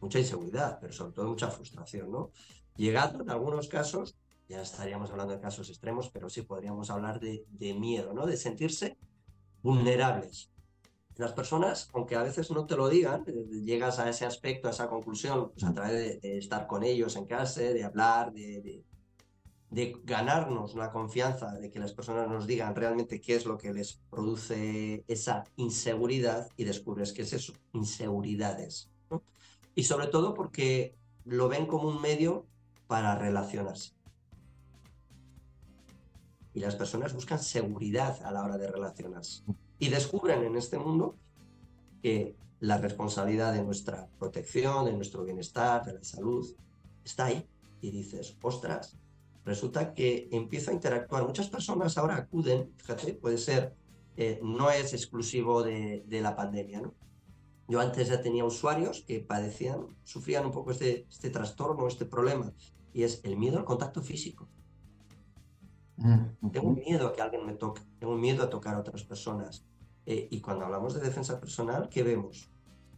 mucha 0.00 0.18
inseguridad, 0.18 0.78
pero 0.80 0.92
sobre 0.92 1.12
todo 1.12 1.28
mucha 1.28 1.48
frustración, 1.48 2.10
¿no? 2.10 2.30
Llegando 2.74 3.22
en 3.22 3.30
algunos 3.30 3.68
casos 3.68 4.16
ya 4.48 4.62
estaríamos 4.62 5.10
hablando 5.12 5.34
de 5.34 5.40
casos 5.40 5.68
extremos, 5.68 6.08
pero 6.10 6.28
sí 6.28 6.42
podríamos 6.42 6.90
hablar 6.90 7.20
de, 7.20 7.44
miedo, 7.74 8.14
¿no? 8.14 8.26
De 8.26 8.36
sentirse 8.36 8.96
vulnerables. 9.62 10.50
Las 11.18 11.32
personas, 11.32 11.90
aunque 11.94 12.14
a 12.14 12.22
veces 12.22 12.48
no 12.52 12.64
te 12.64 12.76
lo 12.76 12.88
digan, 12.88 13.24
eh, 13.26 13.60
llegas 13.64 13.98
a 13.98 14.08
ese 14.08 14.24
aspecto, 14.24 14.68
a 14.68 14.70
esa 14.70 14.88
conclusión, 14.88 15.50
pues 15.50 15.64
a 15.64 15.74
través 15.74 16.22
de, 16.22 16.38
estar 16.38 16.68
con 16.68 16.84
ellos 16.84 17.16
en 17.16 17.26
casa, 17.26 17.60
de 17.60 17.82
hablar, 17.82 18.32
de, 18.32 18.84
de, 19.68 19.96
ganarnos 20.04 20.76
la 20.76 20.92
confianza, 20.92 21.50
de 21.54 21.72
que 21.72 21.80
las 21.80 21.92
personas 21.92 22.28
nos 22.28 22.46
digan 22.46 22.76
realmente 22.76 23.20
qué 23.20 23.34
es 23.34 23.46
lo 23.46 23.58
que 23.58 23.74
les 23.74 24.00
produce 24.08 25.04
esa 25.08 25.42
inseguridad 25.56 26.48
y 26.56 26.62
descubres 26.62 27.12
que 27.12 27.22
es 27.22 27.32
eso, 27.32 27.52
inseguridades. 27.72 28.88
Y 29.74 29.82
sobre 29.82 30.06
todo 30.06 30.34
porque 30.34 30.94
lo 31.24 31.48
ven 31.48 31.66
como 31.66 31.88
un 31.88 32.00
medio 32.00 32.46
para 32.86 33.16
relacionarse. 33.16 33.92
Y 36.54 36.60
las 36.60 36.76
personas 36.76 37.12
buscan 37.12 37.40
seguridad 37.40 38.22
a 38.24 38.30
la 38.30 38.44
hora 38.44 38.56
de 38.56 38.68
relacionarse. 38.68 39.42
Y 39.78 39.88
descubren 39.88 40.44
en 40.44 40.56
este 40.56 40.78
mundo 40.78 41.16
que 42.02 42.36
la 42.60 42.78
responsabilidad 42.78 43.52
de 43.52 43.62
nuestra 43.62 44.08
protección, 44.18 44.86
de 44.86 44.92
nuestro 44.92 45.24
bienestar, 45.24 45.84
de 45.84 45.94
la 45.94 46.04
salud, 46.04 46.46
está 47.04 47.26
ahí. 47.26 47.46
Y 47.80 47.90
dices, 47.90 48.36
ostras, 48.42 48.96
resulta 49.44 49.94
que 49.94 50.28
empiezo 50.32 50.70
a 50.70 50.74
interactuar. 50.74 51.24
Muchas 51.26 51.48
personas 51.48 51.96
ahora 51.96 52.16
acuden, 52.16 52.72
fíjate, 52.76 53.14
puede 53.14 53.38
ser, 53.38 53.74
eh, 54.16 54.40
no 54.42 54.70
es 54.70 54.92
exclusivo 54.92 55.62
de, 55.62 56.04
de, 56.06 56.20
la 56.20 56.34
pandemia, 56.34 56.80
¿no? 56.80 56.94
Yo 57.68 57.80
antes 57.80 58.08
ya 58.08 58.20
tenía 58.20 58.44
usuarios 58.44 59.04
que 59.06 59.20
padecían, 59.20 59.86
sufrían 60.02 60.46
un 60.46 60.52
poco 60.52 60.72
este, 60.72 61.06
este 61.08 61.30
trastorno, 61.30 61.86
este 61.86 62.06
problema, 62.06 62.52
y 62.92 63.02
es 63.04 63.20
el 63.24 63.36
miedo 63.36 63.58
al 63.58 63.64
contacto 63.64 64.02
físico. 64.02 64.48
Tengo 66.52 66.70
miedo 66.70 67.08
a 67.08 67.12
que 67.12 67.22
alguien 67.22 67.44
me 67.44 67.54
toque, 67.54 67.82
tengo 67.98 68.14
miedo 68.14 68.44
a 68.44 68.50
tocar 68.50 68.74
a 68.74 68.80
otras 68.80 69.02
personas. 69.02 69.64
Eh, 70.06 70.28
y 70.30 70.40
cuando 70.40 70.64
hablamos 70.64 70.94
de 70.94 71.00
defensa 71.00 71.40
personal, 71.40 71.88
¿qué 71.88 72.02
vemos? 72.02 72.50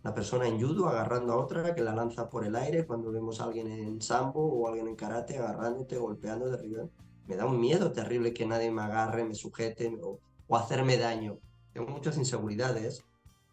La 0.02 0.14
persona 0.14 0.46
en 0.46 0.60
judo 0.60 0.88
agarrando 0.88 1.32
a 1.32 1.36
otra 1.36 1.74
que 1.74 1.82
la 1.82 1.94
lanza 1.94 2.28
por 2.28 2.44
el 2.44 2.54
aire, 2.56 2.86
cuando 2.86 3.10
vemos 3.10 3.40
a 3.40 3.44
alguien 3.44 3.68
en 3.68 4.00
sambo 4.00 4.44
o 4.44 4.68
alguien 4.68 4.86
en 4.86 4.96
karate 4.96 5.38
agarrándote, 5.38 5.96
golpeando, 5.96 6.50
derribando. 6.50 6.92
Me 7.26 7.36
da 7.36 7.46
un 7.46 7.60
miedo 7.60 7.92
terrible 7.92 8.32
que 8.32 8.46
nadie 8.46 8.70
me 8.70 8.82
agarre, 8.82 9.24
me 9.24 9.34
sujete 9.34 9.98
o, 10.02 10.20
hacerme 10.56 10.96
daño. 10.96 11.38
Tengo 11.72 11.88
muchas 11.88 12.16
inseguridades 12.18 13.04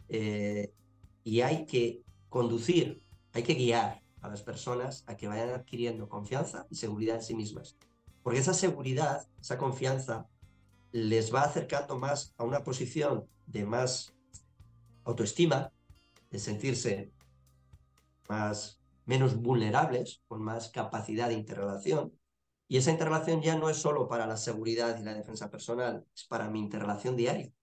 eh, 0.10 0.72
y 1.24 1.42
hay 1.42 1.66
que 1.66 2.02
conducir, 2.30 3.02
hay 3.34 3.44
que 3.44 3.54
guiar 3.54 4.02
a 4.22 4.30
las 4.30 4.42
personas 4.42 5.04
a 5.08 5.16
que 5.16 5.28
vayan 5.28 5.50
adquiriendo 5.50 6.10
confianza 6.10 6.66
y 6.70 6.76
seguridad 6.76 7.18
en 7.18 7.22
sí 7.22 7.36
mismas. 7.36 7.78
Porque 8.28 8.42
esa 8.42 8.54
seguridad, 8.54 9.26
esa 9.40 9.58
confianza, 9.58 10.28
les 10.92 11.34
va 11.34 11.44
acercando 11.44 11.98
más 11.98 12.36
a 12.38 12.44
una 12.44 12.62
posición 12.62 13.26
de 13.46 13.66
más 13.66 14.14
autoestima, 15.06 15.72
de 16.30 16.38
sentirse 16.38 17.14
más, 18.28 18.82
menos 19.06 19.38
vulnerables, 19.38 20.24
con 20.28 20.42
más 20.42 20.68
capacidad 20.72 21.30
de 21.30 21.36
interrelación. 21.36 22.20
Y 22.68 22.76
esa 22.76 22.92
interrelación 22.92 23.42
ya 23.42 23.56
no 23.56 23.70
es 23.70 23.78
solo 23.78 24.10
para 24.10 24.28
la 24.28 24.36
seguridad 24.36 25.00
y 25.00 25.06
la 25.06 25.14
defensa 25.14 25.50
personal, 25.50 26.06
es 26.14 26.26
para 26.26 26.50
mi 26.50 26.60
interrelación 26.60 27.16
diaria, 27.16 27.54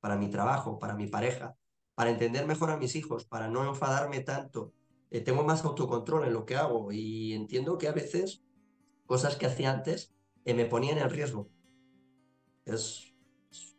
para 0.00 0.16
mi 0.16 0.28
trabajo, 0.28 0.80
para 0.80 0.96
mi 0.96 1.06
pareja, 1.06 1.54
para 1.94 2.10
entender 2.10 2.44
mejor 2.44 2.72
a 2.72 2.76
mis 2.76 2.96
hijos, 2.96 3.24
para 3.24 3.46
no 3.46 3.64
enfadarme 3.68 4.18
tanto. 4.18 4.72
Eh, 5.12 5.20
tengo 5.20 5.44
más 5.44 5.64
autocontrol 5.64 6.24
en 6.24 6.32
lo 6.32 6.44
que 6.44 6.56
hago 6.56 6.90
y 6.90 7.34
entiendo 7.34 7.78
que 7.78 7.86
a 7.86 7.92
veces 7.92 8.42
cosas 9.08 9.36
que 9.36 9.46
hacía 9.46 9.72
antes 9.72 10.14
eh, 10.44 10.54
me 10.54 10.66
ponían 10.66 10.98
en 10.98 11.10
riesgo. 11.10 11.50
Es, 12.64 13.06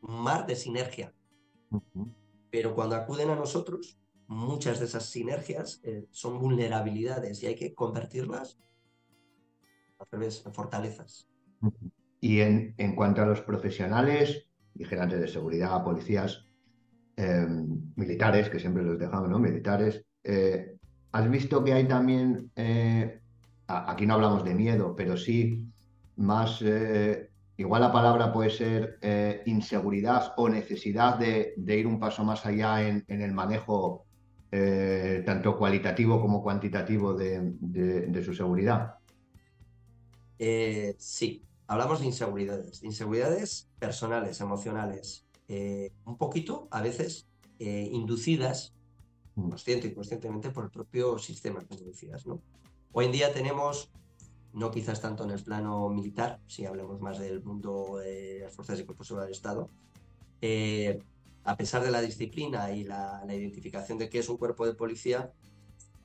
un 0.01 0.23
mar 0.23 0.47
de 0.47 0.55
sinergia. 0.55 1.13
Pero 2.49 2.73
cuando 2.73 2.95
acuden 2.95 3.29
a 3.29 3.35
nosotros, 3.35 3.99
muchas 4.27 4.79
de 4.79 4.85
esas 4.85 5.05
sinergias 5.05 5.81
eh, 5.83 6.07
son 6.09 6.39
vulnerabilidades 6.39 7.43
y 7.43 7.47
hay 7.47 7.55
que 7.55 7.75
convertirlas 7.75 8.57
a 9.99 10.05
través 10.05 10.43
en 10.45 10.53
fortalezas. 10.53 11.29
Y 12.19 12.39
en, 12.39 12.73
en, 12.77 12.95
cuanto 12.95 13.21
a 13.21 13.25
los 13.25 13.41
profesionales, 13.41 14.47
vigilantes 14.73 15.19
de 15.19 15.27
seguridad, 15.27 15.83
policías, 15.83 16.45
em, 17.17 17.93
militares, 17.95 18.49
que 18.49 18.59
siempre 18.59 18.83
los 18.83 18.97
dejamos, 18.97 19.29
¿no? 19.29 19.37
Militares, 19.37 20.03
eh, 20.23 20.77
¿has 21.11 21.29
visto 21.29 21.63
que 21.63 21.73
hay 21.73 21.87
también 21.87 22.51
aquí 23.69 24.05
no 24.05 24.15
hablamos 24.15 24.43
de 24.43 24.55
miedo, 24.55 24.95
pero 24.95 25.15
sí 25.15 25.69
más, 26.17 26.61
eh, 26.61 27.29
igual 27.57 27.81
la 27.81 27.91
palabra 27.91 28.33
puede 28.33 28.49
ser 28.49 28.97
eh, 29.01 29.41
inseguridad 29.45 30.33
o 30.37 30.49
necesidad 30.49 31.17
de, 31.17 31.53
ir 31.57 31.87
un 31.87 31.99
paso 31.99 32.23
más 32.23 32.45
allá 32.45 32.87
en, 32.87 33.05
el 33.07 33.31
manejo 33.31 34.05
eh, 34.51 35.23
tanto 35.25 35.57
cualitativo 35.57 36.19
como 36.19 36.41
cuantitativo 36.41 37.13
de, 37.13 38.21
su 38.25 38.33
seguridad. 38.33 38.95
sí, 40.97 41.43
hablamos 41.67 41.99
de 41.99 42.07
inseguridades, 42.07 42.83
inseguridades 42.83 43.69
personales, 43.77 44.41
emocionales, 44.41 45.25
un 46.05 46.17
poquito 46.17 46.67
a 46.71 46.81
veces 46.81 47.27
inducidas 47.59 48.73
mm. 49.35 49.49
consciente 49.49 49.87
y 49.87 49.93
conscientemente 49.93 50.49
por 50.49 50.65
el 50.65 50.71
propio 50.71 51.17
sistema, 51.17 51.61
como 51.67 51.81
decías, 51.81 52.25
¿no? 52.25 52.41
Hoy 52.91 53.05
en 53.05 53.11
día 53.11 53.31
tenemos, 53.31 53.91
no 54.51 54.71
quizás 54.71 54.99
tanto 54.99 55.23
en 55.23 55.29
el 55.29 55.43
plano 55.43 55.89
militar, 55.89 56.39
si 56.47 56.65
hablamos 56.65 56.99
más 56.99 57.19
del 57.19 57.43
mundo 57.43 57.97
de 57.97 58.39
las 58.41 58.55
fuerzas 58.55 58.79
y 58.79 58.83
cuerpos 58.83 59.09
del 59.09 59.29
Estado, 59.29 59.69
eh, 60.41 60.99
a 61.43 61.55
pesar 61.55 61.83
de 61.83 61.91
la 61.91 62.01
disciplina 62.01 62.71
y 62.71 62.83
la, 62.83 63.23
identificación 63.27 63.99
de 63.99 64.09
qué 64.09 64.17
es 64.17 64.27
un 64.27 64.37
cuerpo 64.37 64.65
de 64.65 64.73
policía, 64.73 65.31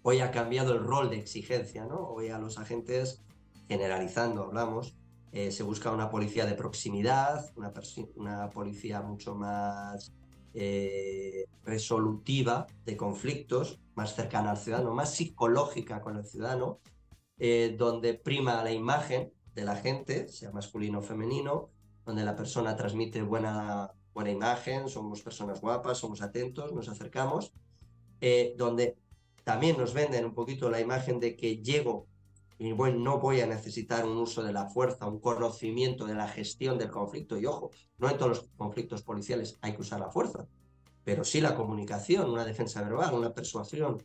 hoy 0.03 0.21
ha 0.21 0.31
cambiado 0.31 0.75
el 0.75 0.85
rol 0.85 1.09
de 1.09 1.17
exigencia, 1.17 1.87
¿no? 1.87 2.01
Hoy 2.01 2.29
a 2.29 2.39
los 2.39 2.59
agentes, 2.59 3.23
generalizando 3.67 4.43
hablamos, 4.43 4.95
eh, 5.33 5.53
se 5.53 5.63
busca 5.63 5.91
una 5.91 6.11
policía 6.11 6.45
de 6.45 6.55
proximidad, 6.55 7.51
una, 7.57 7.73
una 8.17 8.51
policía 8.51 9.01
mucho 9.01 9.35
más 9.35 10.13
eh, 10.55 11.47
resolutiva 11.65 12.67
de 12.85 12.97
conflictos, 12.97 13.81
más 13.95 14.15
cercana 14.15 14.53
al 14.53 14.57
ciudadano, 14.57 14.95
más 14.95 15.15
psicológica 15.15 16.01
con 16.01 16.17
el 16.17 16.25
ciudadano, 16.25 16.81
eh, 17.39 17.75
donde 17.77 18.15
prima 18.15 18.63
la 18.63 18.73
imagen 18.73 19.33
de 19.55 19.65
la 19.65 19.77
gente, 19.77 20.29
sea 20.29 20.53
masculino 20.53 21.01
o 21.01 21.03
femenino, 21.03 21.71
donde 22.05 22.25
la 22.25 22.37
persona 22.37 22.77
transmite 22.77 23.23
buena, 23.23 23.93
buena 24.13 24.31
imagen, 24.31 24.89
somos 24.89 25.23
personas 25.23 25.61
guapas, 25.61 25.99
somos 25.99 26.23
atentos, 26.23 26.73
nos 26.73 26.89
acercamos, 26.89 27.53
eh, 28.21 28.55
donde 28.57 28.97
también 29.43 29.77
nos 29.77 29.93
venden 29.93 30.25
un 30.25 30.35
poquito 30.35 30.71
la 30.71 30.81
imagen 30.81 31.21
de 31.21 31.37
que 31.37 31.59
llego 31.59 32.07
y 32.59 32.73
bueno, 32.73 32.99
no 32.99 33.19
voy 33.19 33.41
a 33.41 33.47
necesitar 33.47 34.05
un 34.05 34.17
uso 34.17 34.43
de 34.43 34.53
la 34.53 34.67
fuerza, 34.67 35.07
un 35.07 35.19
conocimiento 35.19 36.07
de 36.07 36.15
la 36.15 36.29
gestión 36.29 36.79
del 36.79 36.91
conflicto. 36.91 37.37
Y 37.37 37.47
ojo, 37.47 37.71
no 37.99 38.09
en 38.09 38.17
todos 38.17 38.29
los 38.29 38.49
conflictos 38.57 39.03
policiales 39.03 39.59
hay 39.61 39.75
que 39.75 39.83
usar 39.83 40.01
la 40.01 40.11
fuerza, 40.11 40.47
pero 41.03 41.25
sí 41.25 41.41
la 41.41 41.57
comunicación, 41.57 42.31
una 42.31 42.45
defensa 42.45 42.83
verbal, 42.83 43.15
una 43.15 43.35
persuasión, 43.35 44.03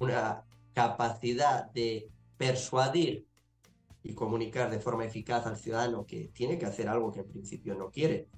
una 0.00 0.44
capacidad 0.72 1.70
de 1.72 2.10
persuadir 2.36 3.26
y 4.02 4.14
comunicar 4.14 4.68
de 4.70 4.80
forma 4.80 5.04
eficaz 5.04 5.46
al 5.46 5.56
ciudadano 5.56 6.04
que 6.04 6.28
tiene 6.34 6.58
que 6.58 6.66
hacer 6.66 6.88
algo 6.88 7.12
que 7.12 7.20
en 7.20 7.28
principio 7.28 7.76
no 7.76 7.90
quiere, 7.90 8.28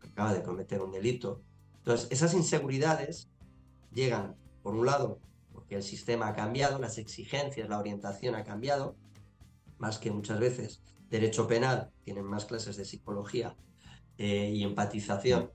que 0.00 0.08
acaba 0.08 0.34
de 0.34 0.42
cometer 0.42 0.82
un 0.82 0.90
delito. 0.90 1.40
Entonces, 1.78 2.08
esas 2.10 2.34
inseguridades 2.34 3.30
llegan, 3.90 4.36
por 4.62 4.74
un 4.74 4.84
lado, 4.84 5.18
porque 5.52 5.76
el 5.76 5.82
sistema 5.82 6.28
ha 6.28 6.34
cambiado, 6.34 6.78
las 6.78 6.98
exigencias, 6.98 7.68
la 7.68 7.78
orientación 7.78 8.34
ha 8.34 8.44
cambiado, 8.44 8.96
más 9.78 9.98
que 9.98 10.10
muchas 10.10 10.38
veces 10.38 10.82
derecho 11.12 11.46
penal, 11.46 11.90
tienen 12.04 12.24
más 12.24 12.46
clases 12.46 12.76
de 12.76 12.86
psicología 12.86 13.54
eh, 14.16 14.50
y 14.54 14.62
empatización 14.62 15.50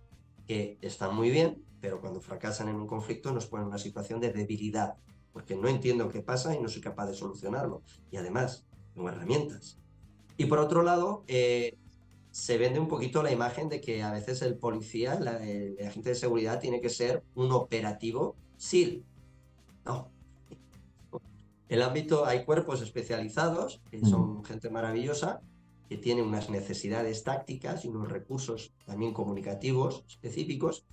que 0.48 0.78
están 0.82 1.16
muy 1.16 1.32
bien, 1.32 1.64
pero 1.82 2.00
cuando 2.00 2.22
fracasan 2.22 2.70
en 2.70 2.76
un 2.76 2.88
conflicto 2.88 3.32
nos 3.32 3.48
ponen 3.48 3.64
en 3.64 3.70
una 3.70 3.80
situación 3.80 4.20
de 4.20 4.32
debilidad, 4.32 4.96
porque 5.34 5.56
no 5.56 5.68
entiendo 5.68 6.10
qué 6.10 6.22
pasa 6.22 6.56
y 6.56 6.60
no 6.60 6.70
soy 6.70 6.82
capaz 6.82 7.08
de 7.08 7.16
solucionarlo. 7.16 7.82
Y 8.12 8.18
además, 8.18 8.66
tengo 8.94 9.10
herramientas. 9.10 9.80
Y 10.38 10.46
por 10.46 10.60
otro 10.60 10.84
lado, 10.84 11.24
eh, 11.28 11.76
se 12.30 12.60
vende 12.60 12.80
un 12.80 12.88
poquito 12.88 13.24
la 13.24 13.32
imagen 13.32 13.68
de 13.68 13.82
que 13.82 14.04
a 14.04 14.12
veces 14.12 14.44
el 14.44 14.58
policía, 14.58 15.14
el 15.16 15.78
agente 15.88 16.10
de 16.10 16.16
seguridad, 16.16 16.60
tiene 16.60 16.82
que 16.82 16.90
ser 16.90 17.24
un 17.34 17.52
operativo 17.52 18.36
SIL, 18.58 19.04
no. 19.88 20.12
El 21.70 21.82
ámbito, 21.82 22.26
hay 22.26 22.46
cuerpos 22.46 22.82
especializados, 22.82 23.82
que 23.92 24.00
son 24.00 24.44
gente 24.46 24.70
maravillosa, 24.70 25.42
que 25.90 25.98
tienen 25.98 26.26
unas 26.26 26.50
necesidades 26.50 27.24
tácticas 27.24 27.84
y 27.84 27.90
unos 27.90 28.10
recursos 28.10 28.74
también 28.86 29.14
comunicativos 29.14 30.04
específicos, 30.08 30.86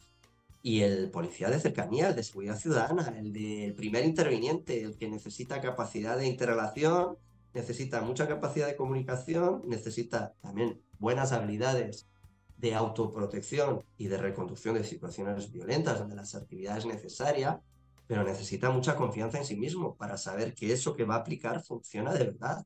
y 0.62 0.80
el 0.80 1.10
policía 1.10 1.50
de 1.50 1.60
cercanía, 1.60 2.08
el 2.08 2.16
de 2.16 2.22
seguridad 2.22 2.56
ciudadana, 2.56 3.14
el 3.18 3.34
del 3.34 3.74
primer 3.74 4.04
interviniente, 4.04 4.82
el 4.82 4.96
que 4.96 5.10
necesita 5.10 5.60
capacidad 5.60 6.16
de 6.16 6.26
interrelación, 6.26 7.18
necesita 7.52 8.00
mucha 8.00 8.26
capacidad 8.26 8.66
de 8.66 8.74
comunicación, 8.74 9.62
necesita 9.66 10.32
también 10.40 10.80
buenas 10.98 11.32
habilidades 11.32 12.08
de 12.56 12.74
autoprotección 12.74 13.84
y 13.98 14.06
de 14.08 14.16
reconducción 14.16 14.74
de 14.74 14.84
situaciones 14.84 15.52
violentas 15.52 15.98
donde 15.98 16.16
la 16.16 16.22
asertividad 16.22 16.78
es 16.78 16.86
necesaria, 16.86 17.60
pero 18.06 18.24
necesita 18.24 18.70
mucha 18.70 18.96
confianza 18.96 19.38
en 19.38 19.44
sí 19.44 19.56
mismo 19.56 19.96
para 19.96 20.16
saber 20.16 20.54
que 20.54 20.72
eso 20.72 20.94
que 20.94 21.04
va 21.04 21.16
a 21.16 21.18
aplicar 21.18 21.62
funciona 21.62 22.12
de 22.12 22.24
verdad 22.24 22.64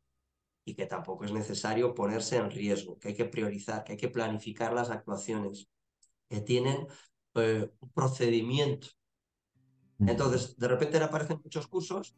y 0.64 0.74
que 0.74 0.86
tampoco 0.86 1.24
es 1.24 1.32
necesario 1.32 1.94
ponerse 1.94 2.36
en 2.36 2.50
riesgo, 2.50 2.98
que 2.98 3.08
hay 3.08 3.14
que 3.14 3.24
priorizar, 3.24 3.84
que 3.84 3.92
hay 3.92 3.98
que 3.98 4.08
planificar 4.08 4.72
las 4.72 4.90
actuaciones, 4.90 5.68
que 6.28 6.40
tienen 6.40 6.86
eh, 7.34 7.70
un 7.80 7.90
procedimiento. 7.90 8.88
Entonces, 10.00 10.56
de 10.56 10.68
repente 10.68 10.98
aparecen 10.98 11.40
muchos 11.42 11.66
cursos, 11.66 12.16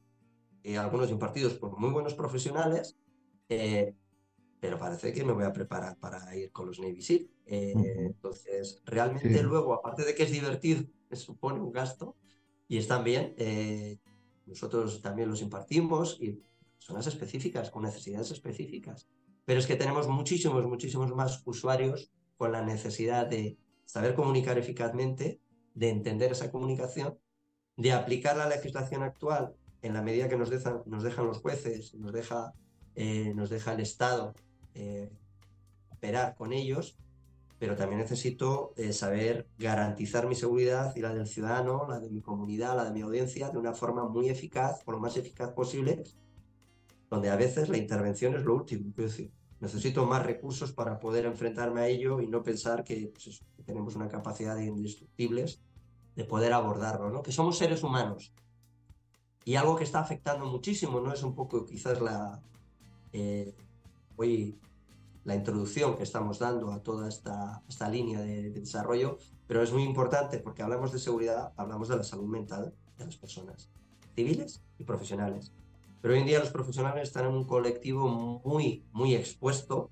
y 0.63 0.75
algunos 0.75 1.11
impartidos 1.11 1.55
por 1.55 1.79
muy 1.79 1.91
buenos 1.91 2.15
profesionales, 2.15 2.97
eh, 3.49 3.95
pero 4.61 4.79
parece 4.79 5.13
que 5.13 5.25
me 5.25 5.33
voy 5.33 5.45
a 5.45 5.53
preparar 5.53 5.97
para 5.99 6.37
ir 6.37 6.53
con 6.53 6.67
los 6.67 6.79
Navy 6.79 7.01
SEAL. 7.01 7.31
Eh, 7.47 7.73
entonces, 7.75 8.83
realmente 8.85 9.43
luego, 9.43 9.73
aparte 9.73 10.05
de 10.05 10.15
que 10.15 10.25
es 10.25 10.31
divertido, 10.31 10.85
me 11.09 11.17
supone 11.17 11.61
un 11.61 11.73
gasto, 11.73 12.17
y 12.71 12.79
están 12.79 13.03
bien, 13.03 13.35
eh, 13.37 13.99
nosotros 14.47 15.03
también 15.03 15.29
los 15.29 15.43
impartimos 15.43 16.17
y 16.21 16.41
personas 16.77 17.05
específicas, 17.09 17.69
con 17.69 17.83
necesidades 17.83 18.31
específicas. 18.31 19.09
Pero 19.45 19.59
es 19.59 19.67
que 19.67 19.75
tenemos 19.75 20.07
muchísimos, 20.07 20.65
muchísimos 20.67 21.13
más 21.13 21.43
usuarios 21.47 22.13
con 22.37 22.53
la 22.53 22.63
necesidad 22.63 23.27
de 23.27 23.59
saber 23.87 24.15
comunicar 24.15 24.57
eficazmente, 24.57 25.41
de 25.75 25.89
entender 25.89 26.31
esa 26.31 26.53
comunicación, 26.53 27.19
de 27.77 27.91
aplicar 27.93 28.37
la 28.37 28.49
legislación 28.49 29.03
actual 29.03 29.53
en 29.83 29.93
la 29.93 30.03
medida 30.03 30.29
que 30.29 30.37
nos, 30.37 30.49
dejan, 30.49 30.83
nos 30.87 31.03
dejan 31.03 31.27
los 31.27 31.39
jueces, 31.39 31.93
nos 31.97 32.13
deja, 32.13 32.53
eh, 32.95 33.35
nos 33.35 33.51
deja 33.51 33.73
el 33.73 33.81
Estado 33.81 34.33
eh, 34.75 35.11
operar 35.89 36.37
con 36.37 36.53
ellos, 36.53 36.97
pero 37.61 37.77
también 37.77 38.01
necesito 38.01 38.73
eh, 38.79 38.95
saber 38.95 39.47
garantizar 39.59 40.27
mi 40.27 40.35
seguridad 40.35 40.97
y 40.97 41.01
la 41.01 41.13
del 41.13 41.27
ciudadano, 41.27 41.87
la 41.87 42.01
de 42.01 42.09
mi 42.09 42.23
comunidad, 42.23 42.75
la 42.75 42.87
de 42.87 42.91
mi 42.91 43.03
audiencia, 43.03 43.51
de 43.51 43.59
una 43.59 43.75
forma 43.75 44.09
muy 44.09 44.31
eficaz, 44.31 44.81
o 44.87 44.93
lo 44.93 44.99
más 44.99 45.19
eficaz 45.19 45.53
posible, 45.53 46.03
donde 47.11 47.29
a 47.29 47.37
veces 47.37 47.69
la 47.69 47.77
intervención 47.77 48.35
es 48.35 48.45
lo 48.45 48.55
último. 48.55 48.91
decir, 48.97 49.31
necesito 49.61 50.07
más 50.07 50.25
recursos 50.25 50.73
para 50.73 50.99
poder 50.99 51.27
enfrentarme 51.27 51.83
a 51.83 51.89
ello 51.89 52.23
y 52.23 52.29
no 52.29 52.43
pensar 52.43 52.83
que, 52.83 53.13
pues 53.13 53.43
tenemos 53.67 53.95
una 53.95 54.09
capacidad 54.09 54.57
de 54.57 54.65
indestructibles 54.65 55.61
de 56.17 56.25
poder 56.25 56.55
abordarlo, 56.55 57.11
¿no? 57.11 57.23
que 57.23 57.31
somos 57.31 57.59
seres 57.59 57.83
humanos. 57.83 58.33
Y 59.45 59.57
algo 59.57 59.77
que 59.77 59.85
está 59.85 60.01
afectando 60.01 60.47
muchísimo, 60.47 61.01
¿no? 61.01 61.13
Es 61.13 61.23
un 61.23 61.35
poco 61.35 61.67
quizás 61.67 62.01
la... 62.01 62.43
Eh, 63.13 63.55
hoy 64.17 64.59
la 65.25 65.35
introducción 65.35 65.97
que 65.97 66.03
estamos 66.03 66.39
dando 66.39 66.73
a 66.73 66.83
toda 66.83 67.09
esta, 67.09 67.63
esta 67.69 67.89
línea 67.89 68.21
de, 68.21 68.51
desarrollo, 68.51 69.19
pero 69.47 69.63
es 69.63 69.73
muy 69.73 69.83
importante 69.83 70.39
porque 70.39 70.63
hablamos 70.63 70.93
de 70.93 70.99
seguridad, 70.99 71.53
hablamos 71.57 71.89
de 71.89 71.97
la 71.97 72.03
salud 72.03 72.27
mental 72.27 72.73
de 72.97 73.05
las 73.05 73.17
personas, 73.17 73.71
civiles 74.15 74.63
y 74.79 74.85
profesionales. 74.85 75.53
Pero 76.01 76.15
hoy 76.15 76.21
en 76.21 76.27
día 76.27 76.39
los 76.39 76.51
profesionales 76.51 77.09
están 77.09 77.27
en 77.27 77.33
un 77.33 77.45
colectivo 77.45 78.09
muy, 78.45 78.85
muy 78.93 79.15
expuesto 79.15 79.91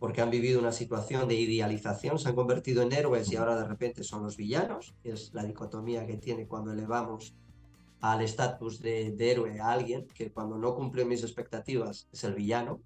porque 0.00 0.20
han 0.20 0.30
vivido 0.30 0.60
una 0.60 0.72
situación 0.72 1.28
de 1.28 1.34
idealización, 1.34 2.18
se 2.18 2.28
han 2.28 2.34
convertido 2.34 2.82
en 2.82 2.92
héroes 2.92 3.30
y 3.30 3.36
ahora 3.36 3.56
de 3.56 3.64
repente 3.64 4.04
son 4.04 4.22
los 4.22 4.36
villanos, 4.36 4.94
es 5.04 5.32
la 5.34 5.44
dicotomía 5.44 6.06
que 6.06 6.16
tiene 6.16 6.46
cuando 6.46 6.72
elevamos 6.72 7.34
al 8.00 8.22
estatus 8.22 8.80
de, 8.80 9.12
de, 9.12 9.32
héroe 9.32 9.60
a 9.60 9.72
alguien, 9.72 10.06
que 10.14 10.30
cuando 10.30 10.56
no 10.56 10.74
cumple 10.76 11.04
mis 11.04 11.24
expectativas 11.24 12.08
es 12.12 12.22
el 12.22 12.34
villano, 12.34 12.80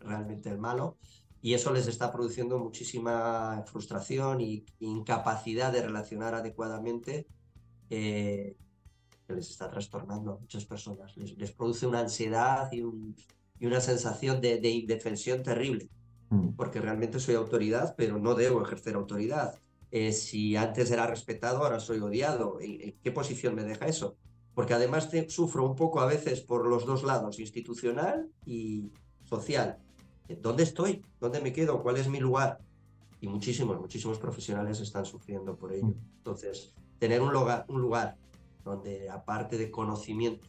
realmente 0.00 0.48
el 0.50 0.58
malo, 0.58 0.96
y 1.40 1.54
eso 1.54 1.72
les 1.72 1.86
está 1.86 2.12
produciendo 2.12 2.58
muchísima 2.58 3.62
frustración 3.66 4.40
y 4.40 4.64
incapacidad 4.80 5.72
de 5.72 5.82
relacionar 5.82 6.34
adecuadamente, 6.34 7.26
eh, 7.90 8.56
que 9.26 9.32
les 9.34 9.50
está 9.50 9.70
trastornando 9.70 10.32
a 10.32 10.38
muchas 10.38 10.64
personas. 10.64 11.16
Les, 11.16 11.52
produce 11.52 11.86
una 11.86 12.00
ansiedad 12.00 12.70
y, 12.72 12.82
una 12.82 13.80
sensación 13.80 14.40
de, 14.40 14.68
indefensión 14.68 15.42
terrible, 15.42 15.88
mm. 16.30 16.50
porque 16.50 16.80
realmente 16.80 17.20
soy 17.20 17.36
autoridad, 17.36 17.94
pero 17.96 18.18
no 18.18 18.34
debo 18.34 18.62
ejercer 18.62 18.96
autoridad. 18.96 19.54
Eh, 19.90 20.12
si 20.12 20.56
antes 20.56 20.90
era 20.90 21.06
respetado, 21.06 21.58
ahora 21.58 21.78
soy 21.78 22.00
odiado. 22.00 22.60
¿En, 22.60 22.96
qué 23.02 23.12
posición 23.12 23.54
me 23.54 23.64
deja 23.64 23.86
eso? 23.86 24.16
Porque 24.54 24.74
además 24.74 25.08
sufro 25.28 25.64
un 25.64 25.76
poco 25.76 26.00
a 26.00 26.06
veces 26.06 26.40
por 26.40 26.66
los 26.66 26.84
dos 26.84 27.04
lados, 27.04 27.38
institucional 27.38 28.28
y, 28.44 28.90
social. 29.28 29.78
¿Dónde 30.42 30.62
estoy? 30.62 31.02
¿Dónde 31.20 31.40
me 31.40 31.52
quedo? 31.52 31.82
¿Cuál 31.82 31.96
es 31.96 32.08
mi 32.08 32.20
lugar? 32.20 32.58
Y 33.20 33.28
muchísimos, 33.28 33.80
muchísimos 33.80 34.18
profesionales 34.18 34.80
están 34.80 35.04
sufriendo 35.04 35.56
por 35.56 35.72
ello. 35.72 35.86
Mm. 35.86 35.94
Entonces, 36.18 36.74
tener 36.98 37.20
un 37.20 37.32
lugar, 37.32 37.64
un 37.68 37.80
lugar 37.80 38.16
donde, 38.64 39.08
aparte 39.10 39.56
de 39.56 39.70
conocimiento, 39.70 40.46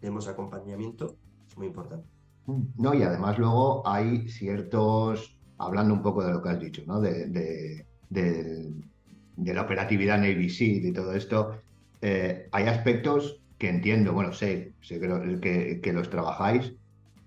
demos 0.00 0.26
acompañamiento, 0.28 1.16
es 1.48 1.56
muy 1.56 1.66
importante. 1.66 2.08
Mm. 2.46 2.62
No, 2.76 2.94
y 2.94 3.02
además 3.02 3.38
luego 3.38 3.86
hay 3.86 4.28
ciertos, 4.28 5.36
hablando 5.58 5.94
un 5.94 6.02
poco 6.02 6.24
de 6.24 6.32
lo 6.32 6.42
que 6.42 6.48
has 6.48 6.60
dicho, 6.60 6.82
¿no? 6.86 7.00
De, 7.00 7.26
de, 7.28 7.86
de, 8.10 9.54
la 9.54 9.62
operatividad 9.62 10.18
Navy 10.18 10.48
SEAL 10.48 10.86
y 10.86 10.92
todo 10.92 11.12
esto, 11.12 11.60
eh, 12.00 12.48
hay 12.52 12.66
aspectos 12.66 13.40
que 13.58 13.68
entiendo, 13.68 14.12
bueno, 14.12 14.32
sé, 14.32 14.72
sé 14.80 15.00
que, 15.00 15.80
que, 15.82 15.92
los 15.92 16.10
trabajáis, 16.10 16.74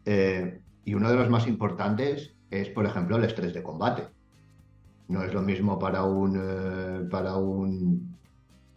eh, 0.05 0.60
y 0.85 0.93
uno 0.93 1.09
de 1.09 1.15
los 1.15 1.29
más 1.29 1.47
importantes 1.47 2.33
es, 2.49 2.69
por 2.69 2.85
ejemplo, 2.85 3.17
el 3.17 3.23
estrés 3.23 3.53
de 3.53 3.63
combate. 3.63 4.03
No 5.07 5.23
es 5.23 5.33
lo 5.33 5.41
mismo 5.41 5.77
para 5.77 6.03
un, 6.03 6.37
eh, 6.37 7.07
para 7.09 7.35
un 7.35 8.17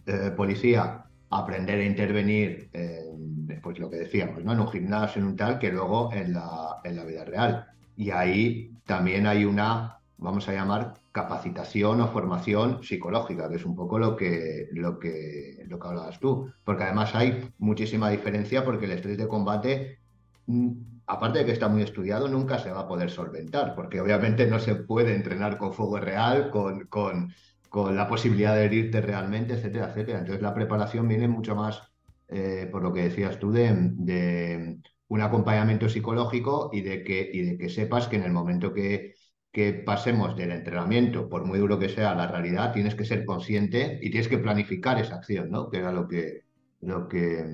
eh, 0.07 0.33
policía 0.37 1.05
aprender 1.31 1.81
a 1.81 1.85
intervenir, 1.85 2.69
en, 2.73 3.61
pues 3.63 3.79
lo 3.79 3.91
que 3.91 3.97
decíamos, 3.97 4.45
¿no? 4.45 4.53
en 4.53 4.61
un 4.61 4.69
gimnasio, 4.69 5.21
en 5.21 5.29
un 5.29 5.37
tal, 5.37 5.59
que 5.59 5.73
luego 5.73 6.13
en 6.13 6.33
la, 6.35 6.81
en 6.85 6.97
la 6.97 7.05
vida 7.05 7.25
real. 7.25 7.67
Y 7.97 8.11
ahí 8.11 8.71
también 8.85 9.27
hay 9.27 9.45
una, 9.45 9.99
vamos 10.19 10.49
a 10.49 10.53
llamar, 10.53 10.95
capacitación 11.13 12.01
o 12.01 12.09
formación 12.09 12.83
psicológica, 12.83 13.49
que 13.49 13.57
es 13.57 13.65
un 13.65 13.77
poco 13.77 13.99
lo 13.99 14.17
que, 14.17 14.69
lo 14.73 14.99
que, 14.99 15.65
lo 15.69 15.79
que 15.79 15.89
hablabas 15.89 16.19
tú. 16.21 16.53
Porque 16.65 16.85
además 16.85 17.15
hay 17.15 17.49
muchísima 17.59 18.11
diferencia 18.11 18.65
porque 18.65 18.87
el 18.87 18.93
estrés 18.93 19.17
de 19.17 19.29
combate 19.29 19.99
mm, 20.47 20.73
aparte 21.07 21.41
de 21.41 21.47
que 21.47 21.53
está 21.53 21.69
muy 21.69 21.83
estudiado, 21.83 22.29
nunca 22.29 22.59
se 22.59 22.71
va 22.73 22.81
a 22.81 22.89
poder 22.89 23.11
solventar, 23.11 23.75
porque 23.75 24.01
obviamente 24.01 24.47
no 24.47 24.59
se 24.59 24.75
puede 24.75 25.15
entrenar 25.15 25.59
con 25.59 25.73
fuego 25.73 25.99
real, 25.99 26.51
con, 26.51 26.87
con, 26.87 27.33
con 27.69 27.97
la 27.97 28.09
posibilidad 28.09 28.55
de 28.55 28.65
herirte 28.65 29.01
realmente, 29.01 29.55
etcétera, 29.55 29.91
etcétera. 29.91 30.21
Entonces 30.21 30.43
la 30.43 30.55
preparación 30.55 31.09
viene 31.09 31.29
mucho 31.29 31.55
más, 31.55 31.83
eh, 32.29 32.69
por 32.71 32.83
lo 32.83 32.93
que 32.93 33.03
decías 33.03 33.39
tú, 33.39 33.53
de, 33.53 34.79
un 35.09 35.21
acompañamiento 35.21 35.89
psicológico 35.89 36.71
y 36.73 36.81
de, 36.81 37.05
que, 37.05 37.31
y 37.33 37.43
de 37.43 37.59
que 37.59 37.69
sepas 37.69 38.09
que 38.09 38.17
en 38.17 38.23
el 38.25 38.33
momento 38.33 38.73
que, 38.73 39.15
que 39.53 39.73
pasemos 39.73 40.37
del 40.37 40.51
entrenamiento, 40.51 41.29
por 41.29 41.45
muy 41.45 41.59
duro 41.59 41.79
que 41.79 41.89
sea, 41.89 42.15
la 42.15 42.27
realidad, 42.27 42.73
tienes 42.73 42.95
que 42.97 43.05
ser 43.05 43.25
consciente 43.25 44.01
y 44.03 44.11
tienes 44.11 44.29
que 44.29 44.39
planificar 44.39 44.99
esa 45.01 45.17
acción, 45.17 45.51
¿no? 45.51 45.71
Que 45.71 45.79
era 45.79 45.93
lo 45.93 46.09
que, 46.09 46.43
lo 46.81 47.07
que, 47.09 47.45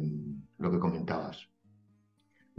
lo 0.59 0.71
que 0.71 0.79
comentabas. 0.79 1.50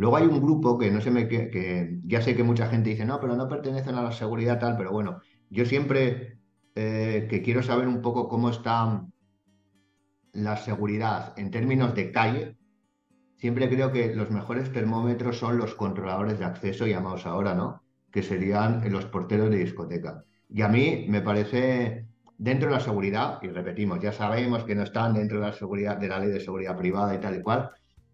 Luego 0.01 0.17
hay 0.17 0.25
un 0.25 0.41
grupo 0.41 0.79
que 0.79 0.89
no 0.89 0.99
sé 0.99 1.11
me 1.11 1.27
que, 1.27 1.99
ya 2.05 2.23
sé 2.23 2.35
que 2.35 2.41
mucha 2.41 2.67
gente 2.67 2.89
dice, 2.89 3.05
no, 3.05 3.19
pero 3.19 3.35
no 3.35 3.47
pertenecen 3.47 3.93
a 3.93 4.01
la 4.01 4.11
seguridad 4.11 4.59
tal, 4.59 4.75
pero 4.75 4.91
bueno, 4.91 5.21
yo 5.51 5.63
siempre 5.63 6.39
eh, 6.73 7.27
que 7.29 7.43
quiero 7.43 7.61
saber 7.61 7.87
un 7.87 8.01
poco 8.01 8.27
cómo 8.27 8.49
está 8.49 9.05
la 10.33 10.57
seguridad 10.57 11.37
en 11.37 11.51
términos 11.51 11.93
de 11.93 12.11
calle, 12.11 12.57
siempre 13.37 13.69
creo 13.69 13.91
que 13.91 14.15
los 14.15 14.31
mejores 14.31 14.73
termómetros 14.73 15.37
son 15.37 15.59
los 15.59 15.75
controladores 15.75 16.39
de 16.39 16.45
acceso, 16.45 16.87
llamados 16.87 17.27
ahora, 17.27 17.53
¿no? 17.53 17.83
Que 18.11 18.23
serían 18.23 18.81
los 18.91 19.05
porteros 19.05 19.51
de 19.51 19.57
discoteca. 19.57 20.23
Y 20.49 20.63
a 20.63 20.67
mí 20.67 21.05
me 21.09 21.21
parece, 21.21 22.07
dentro 22.39 22.69
de 22.69 22.73
la 22.77 22.81
seguridad, 22.81 23.37
y 23.43 23.49
repetimos, 23.49 23.99
ya 24.01 24.11
sabemos 24.11 24.63
que 24.63 24.73
no 24.73 24.81
están 24.81 25.13
dentro 25.13 25.39
de 25.39 25.45
la 25.45 25.53
seguridad, 25.53 25.97
de 25.97 26.07
la 26.07 26.17
ley 26.17 26.31
de 26.31 26.39
seguridad 26.39 26.75
privada 26.75 27.13
y 27.13 27.19
tal 27.19 27.35
y 27.35 27.41
cual, 27.43 27.69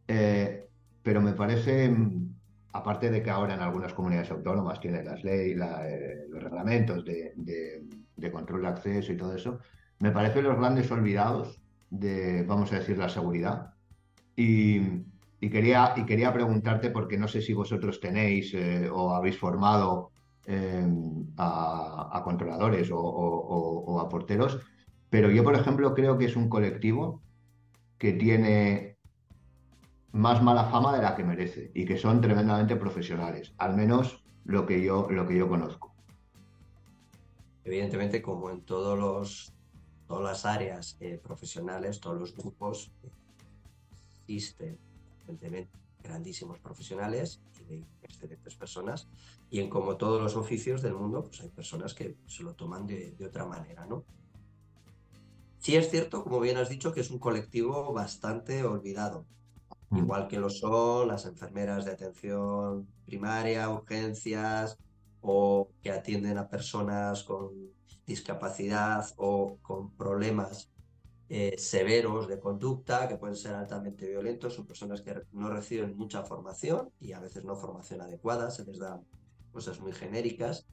eh, 0.09 0.66
pero 1.07 1.21
me 1.21 1.31
parece, 1.31 1.87
mm, 1.87 2.35
aparte 2.73 3.09
de 3.09 3.23
que 3.23 3.29
ahora 3.29 3.53
en 3.53 3.61
algunas 3.61 3.93
comunidades 3.93 4.29
autónomas 4.29 4.81
tienen 4.81 5.05
las 5.05 5.23
leyes, 5.23 5.57
eh, 5.57 6.25
los 6.29 6.43
reglamentos 6.43 7.05
de, 7.05 7.81
control 8.29 8.63
de 8.63 8.67
acceso 8.67 9.13
y 9.13 9.15
todo 9.15 9.33
eso, 9.33 9.59
me 9.99 10.11
parecen 10.11 10.43
los 10.43 10.57
grandes 10.57 10.91
olvidados 10.91 11.61
de, 11.89 12.43
vamos 12.43 12.73
a 12.73 12.79
decir, 12.79 12.97
la 12.97 13.07
seguridad. 13.07 13.73
Y, 14.35 14.81
quería, 15.39 15.93
y 15.95 16.03
quería 16.03 16.33
preguntarte, 16.33 16.89
porque 16.89 17.17
no 17.17 17.29
sé 17.29 17.41
si 17.41 17.53
vosotros 17.53 18.01
tenéis 18.01 18.53
eh, 18.53 18.89
o 18.91 19.15
habéis 19.15 19.37
formado 19.37 20.11
em, 20.45 21.25
a, 21.37 22.21
controladores 22.25 22.89
o 22.91 24.01
a 24.01 24.09
porteros, 24.09 24.59
pero 25.09 25.31
yo, 25.31 25.41
por 25.45 25.55
ejemplo, 25.55 25.93
creo 25.93 26.17
que 26.17 26.25
es 26.25 26.35
un 26.35 26.49
colectivo 26.49 27.21
que 27.97 28.11
tiene 28.11 28.96
más 30.17 30.41
mala 30.41 30.65
fama 30.65 30.95
de 30.95 31.03
la 31.03 31.15
que 31.15 31.23
merece 31.23 31.71
y 31.73 31.85
que 31.85 31.97
son 31.97 32.19
tremendamente 32.21 32.75
profesionales, 32.75 33.53
al 33.57 33.75
menos 33.75 34.23
lo 34.45 34.65
que 34.65 34.83
yo, 34.83 35.07
lo 35.09 35.27
que 35.27 35.37
yo 35.37 35.47
conozco. 35.47 35.93
evidentemente, 37.63 38.21
como 38.21 38.49
en 38.49 38.61
todos 38.61 38.97
los, 38.97 39.53
todas 40.07 40.23
las 40.23 40.45
áreas 40.45 40.97
eh, 40.99 41.19
profesionales, 41.21 41.99
todos 41.99 42.17
los 42.17 42.35
grupos, 42.35 42.91
existen, 44.21 44.79
evidentemente, 45.21 45.77
grandísimos 46.01 46.59
profesionales 46.59 47.41
y 47.69 47.83
excelentes 48.01 48.55
personas. 48.55 49.07
Y 49.49 49.59
en 49.59 49.69
como 49.69 49.97
todos 49.97 50.21
los 50.21 50.35
oficios 50.35 50.81
del 50.81 50.95
mundo, 50.95 51.23
pues 51.23 51.41
hay 51.41 51.49
personas 51.49 51.93
que 51.93 52.15
se 52.25 52.43
lo 52.43 52.53
toman 52.55 52.87
de, 52.87 53.11
de 53.11 53.25
otra 53.25 53.45
manera, 53.45 53.85
¿no? 53.85 54.03
Sí 55.59 55.75
es 55.75 55.89
cierto, 55.89 56.23
como 56.23 56.39
bien 56.39 56.57
has 56.57 56.69
dicho, 56.69 56.93
que 56.93 57.01
es 57.01 57.11
un 57.11 57.19
colectivo 57.19 57.91
bastante 57.91 58.63
olvidado, 58.63 59.25
mm. 59.89 59.97
igual 59.97 60.27
que 60.27 60.39
lo 60.39 60.49
son 60.49 61.07
las 61.07 61.25
enfermeras 61.25 61.85
de 61.85 61.91
atención 61.91 62.87
primaria, 63.05 63.69
urgencias 63.69 64.77
o 65.21 65.69
que 65.81 65.91
atienden 65.91 66.37
a 66.37 66.47
personas 66.47 67.23
con 67.23 67.71
discapacidad 68.05 69.05
o 69.17 69.57
con 69.61 69.91
problemas 69.91 70.69
eh, 71.29 71.55
severos 71.57 72.29
de 72.29 72.39
conducta 72.39 73.05
que 73.07 73.17
pueden 73.17 73.35
ser 73.35 73.53
altamente 73.53 74.07
violentos, 74.07 74.53
son 74.53 74.65
personas 74.65 75.01
que 75.01 75.13
no 75.33 75.49
reciben 75.49 75.97
mucha 75.97 76.23
formación 76.23 76.89
y 77.01 77.11
a 77.11 77.19
veces 77.19 77.43
no 77.43 77.57
formación 77.57 77.99
adecuada, 77.99 78.49
se 78.49 78.63
les 78.63 78.79
da 78.79 79.01
cosas 79.51 79.81
muy 79.81 79.91
genéricas. 79.91 80.65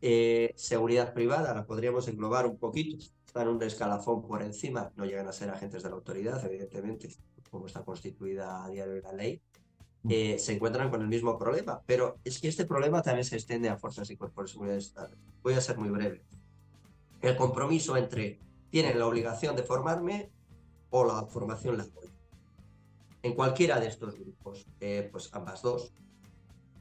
Eh, 0.00 0.52
seguridad 0.56 1.12
privada 1.12 1.54
la 1.54 1.66
podríamos 1.66 2.06
englobar 2.06 2.46
un 2.46 2.56
poquito, 2.56 3.04
están 3.26 3.48
un 3.48 3.60
escalafón 3.64 4.22
por 4.22 4.42
encima, 4.42 4.92
no 4.94 5.04
llegan 5.04 5.26
a 5.26 5.32
ser 5.32 5.50
agentes 5.50 5.82
de 5.82 5.88
la 5.88 5.96
autoridad, 5.96 6.44
evidentemente, 6.44 7.08
como 7.52 7.66
está 7.66 7.84
constituida 7.84 8.64
a 8.64 8.70
diario 8.70 9.02
la 9.02 9.12
ley, 9.12 9.42
mm. 10.04 10.08
eh, 10.10 10.38
se 10.38 10.54
encuentran 10.54 10.90
con 10.90 11.02
el 11.02 11.08
mismo 11.08 11.38
problema. 11.38 11.82
Pero 11.84 12.16
es 12.24 12.40
que 12.40 12.48
este 12.48 12.64
problema 12.64 13.02
también 13.02 13.26
se 13.26 13.36
extiende 13.36 13.68
a 13.68 13.76
fuerzas 13.76 14.10
y 14.10 14.16
cuerpos 14.16 14.46
de 14.46 14.52
seguridad 14.52 14.78
Estado. 14.78 15.14
Voy 15.42 15.52
a 15.52 15.60
ser 15.60 15.76
muy 15.76 15.90
breve. 15.90 16.24
El 17.20 17.36
compromiso 17.36 17.96
entre 17.96 18.40
tienen 18.70 18.98
la 18.98 19.06
obligación 19.06 19.54
de 19.54 19.62
formarme 19.62 20.30
o 20.88 21.04
la 21.04 21.26
formación 21.26 21.76
la 21.76 21.84
doy. 21.84 22.08
En 23.22 23.34
cualquiera 23.34 23.78
de 23.78 23.86
estos 23.86 24.18
grupos, 24.18 24.66
eh, 24.80 25.08
pues 25.12 25.28
ambas 25.34 25.60
dos, 25.60 25.92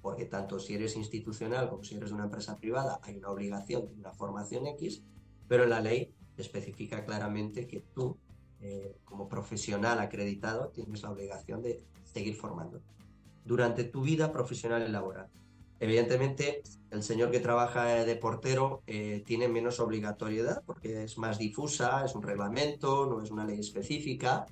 porque 0.01 0.25
tanto 0.25 0.57
si 0.57 0.73
eres 0.73 0.95
institucional 0.95 1.69
como 1.69 1.83
si 1.83 1.95
eres 1.95 2.09
de 2.09 2.15
una 2.15 2.23
empresa 2.23 2.57
privada 2.57 2.99
hay 3.03 3.17
una 3.17 3.29
obligación 3.29 3.87
de 3.87 3.93
una 3.93 4.13
formación 4.13 4.65
X, 4.67 5.03
pero 5.47 5.65
la 5.65 5.81
ley 5.81 6.15
especifica 6.37 7.05
claramente 7.05 7.67
que 7.67 7.81
tú, 7.93 8.17
eh, 8.61 8.95
como 9.05 9.27
profesional 9.27 9.99
acreditado, 9.99 10.69
tienes 10.69 11.01
la 11.01 11.11
obligación 11.11 11.61
de 11.61 11.83
seguir 12.03 12.35
formando 12.35 12.81
durante 13.43 13.83
tu 13.83 14.01
vida 14.01 14.31
profesional 14.31 14.85
y 14.87 14.91
laboral. 14.91 15.27
Evidentemente, 15.79 16.61
el 16.91 17.01
señor 17.01 17.31
que 17.31 17.39
trabaja 17.39 18.05
de 18.05 18.15
portero 18.15 18.83
eh, 18.85 19.23
tiene 19.25 19.47
menos 19.47 19.79
obligatoriedad 19.79 20.61
porque 20.63 21.03
es 21.03 21.17
más 21.17 21.39
difusa, 21.39 22.05
es 22.05 22.13
un 22.13 22.21
reglamento, 22.21 23.07
no 23.07 23.23
es 23.23 23.31
una 23.31 23.45
ley 23.45 23.59
específica. 23.59 24.45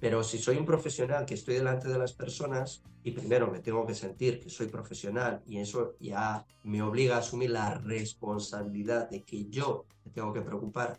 Pero 0.00 0.24
si 0.24 0.38
soy 0.38 0.56
un 0.56 0.64
profesional 0.64 1.26
que 1.26 1.34
estoy 1.34 1.56
delante 1.56 1.88
de 1.88 1.98
las 1.98 2.14
personas 2.14 2.82
y 3.02 3.10
primero 3.10 3.50
me 3.50 3.60
tengo 3.60 3.84
que 3.86 3.94
sentir 3.94 4.40
que 4.40 4.48
soy 4.48 4.68
profesional 4.68 5.42
y 5.46 5.58
eso 5.58 5.94
ya 6.00 6.46
me 6.64 6.80
obliga 6.80 7.16
a 7.16 7.18
asumir 7.18 7.50
la 7.50 7.74
responsabilidad 7.74 9.10
de 9.10 9.24
que 9.24 9.44
yo 9.46 9.84
me 10.06 10.10
tengo 10.10 10.32
que 10.32 10.40
preocupar 10.40 10.98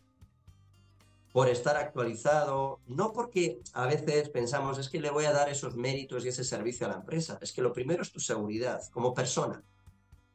por 1.38 1.50
estar 1.50 1.78
actualizado, 1.78 2.82
no 2.88 3.14
porque 3.14 3.62
a 3.74 3.86
veces 3.86 4.30
pensamos 4.30 4.80
es 4.80 4.90
que 4.90 5.00
le 5.00 5.12
voy 5.12 5.26
a 5.26 5.32
dar 5.32 5.50
esos 5.50 5.76
méritos 5.76 6.26
y 6.26 6.30
ese 6.30 6.44
servicio 6.44 6.88
a 6.88 6.90
la 6.90 6.96
empresa, 6.96 7.38
es 7.40 7.54
que 7.54 7.62
lo 7.62 7.74
primero 7.74 8.02
es 8.02 8.12
tu 8.12 8.20
seguridad 8.20 8.82
como 8.90 9.14
persona, 9.14 9.64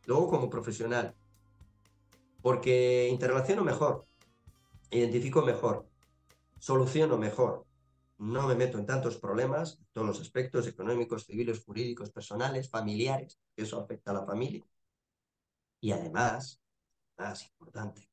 luego 0.07 0.29
como 0.29 0.49
profesional, 0.49 1.13
porque 2.41 3.09
interrelaciono 3.11 3.65
mejor, 3.65 4.07
identifico 4.93 5.43
mejor, 5.43 5.89
soluciono 6.61 7.19
mejor, 7.19 7.67
no 8.19 8.47
me 8.47 8.55
meto 8.55 8.79
en 8.79 8.87
tantos 8.87 9.17
problemas, 9.17 9.81
todos 9.93 10.07
los 10.07 10.21
aspectos 10.21 10.69
económicos, 10.69 11.27
civiles, 11.27 11.65
jurídicos, 11.65 12.13
personales, 12.13 12.71
familiares, 12.71 13.41
eso 13.57 13.81
afecta 13.81 14.13
a 14.13 14.15
la 14.15 14.25
familia. 14.25 14.65
Y 15.81 15.91
además, 15.91 16.63
más 17.19 17.45
importante, 17.45 18.09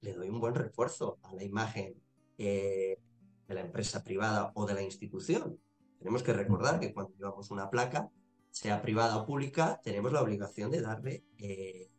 le 0.00 0.14
doy 0.14 0.30
un 0.30 0.40
buen 0.40 0.54
refuerzo 0.54 1.18
a 1.22 1.34
la 1.34 1.44
imagen 1.44 2.00
eh, 2.42 2.98
de 3.46 3.54
la 3.54 3.60
empresa 3.60 4.02
privada 4.02 4.50
o 4.54 4.64
de 4.64 4.72
la 4.72 4.80
institución. 4.80 5.60
Tenemos 5.98 6.22
que 6.22 6.32
recordar 6.32 6.80
que 6.80 6.94
cuando 6.94 7.12
llevamos 7.18 7.50
una 7.50 7.68
placa, 7.68 8.08
sea 8.50 8.80
privada 8.80 9.18
o 9.18 9.26
pública, 9.26 9.78
tenemos 9.84 10.10
la 10.10 10.22
obligación 10.22 10.70
de 10.70 10.80
darle 10.80 11.22
eh, 11.36 11.90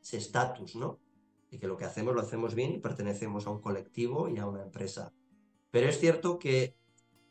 ese 0.00 0.16
estatus, 0.16 0.76
¿no? 0.76 0.98
De 1.50 1.58
que 1.58 1.66
lo 1.66 1.76
que 1.76 1.84
hacemos 1.84 2.14
lo 2.14 2.22
hacemos 2.22 2.54
bien 2.54 2.72
y 2.72 2.78
pertenecemos 2.78 3.46
a 3.46 3.50
un 3.50 3.60
colectivo 3.60 4.30
y 4.30 4.38
a 4.38 4.46
una 4.46 4.62
empresa. 4.62 5.12
Pero 5.70 5.90
es 5.90 6.00
cierto 6.00 6.38
que 6.38 6.78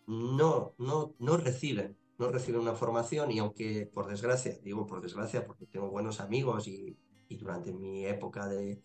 no, 0.06 0.76
no, 0.78 1.16
no 1.18 1.38
reciben, 1.38 1.98
no 2.20 2.30
reciben 2.30 2.62
una 2.62 2.76
formación 2.76 3.32
y 3.32 3.40
aunque 3.40 3.88
por 3.92 4.06
desgracia, 4.06 4.60
digo 4.62 4.86
por 4.86 5.02
desgracia 5.02 5.48
porque 5.48 5.66
tengo 5.66 5.90
buenos 5.90 6.20
amigos 6.20 6.68
y 6.68 6.96
durante 7.30 7.74
mi 7.74 8.06
época 8.06 8.48
de, 8.48 8.84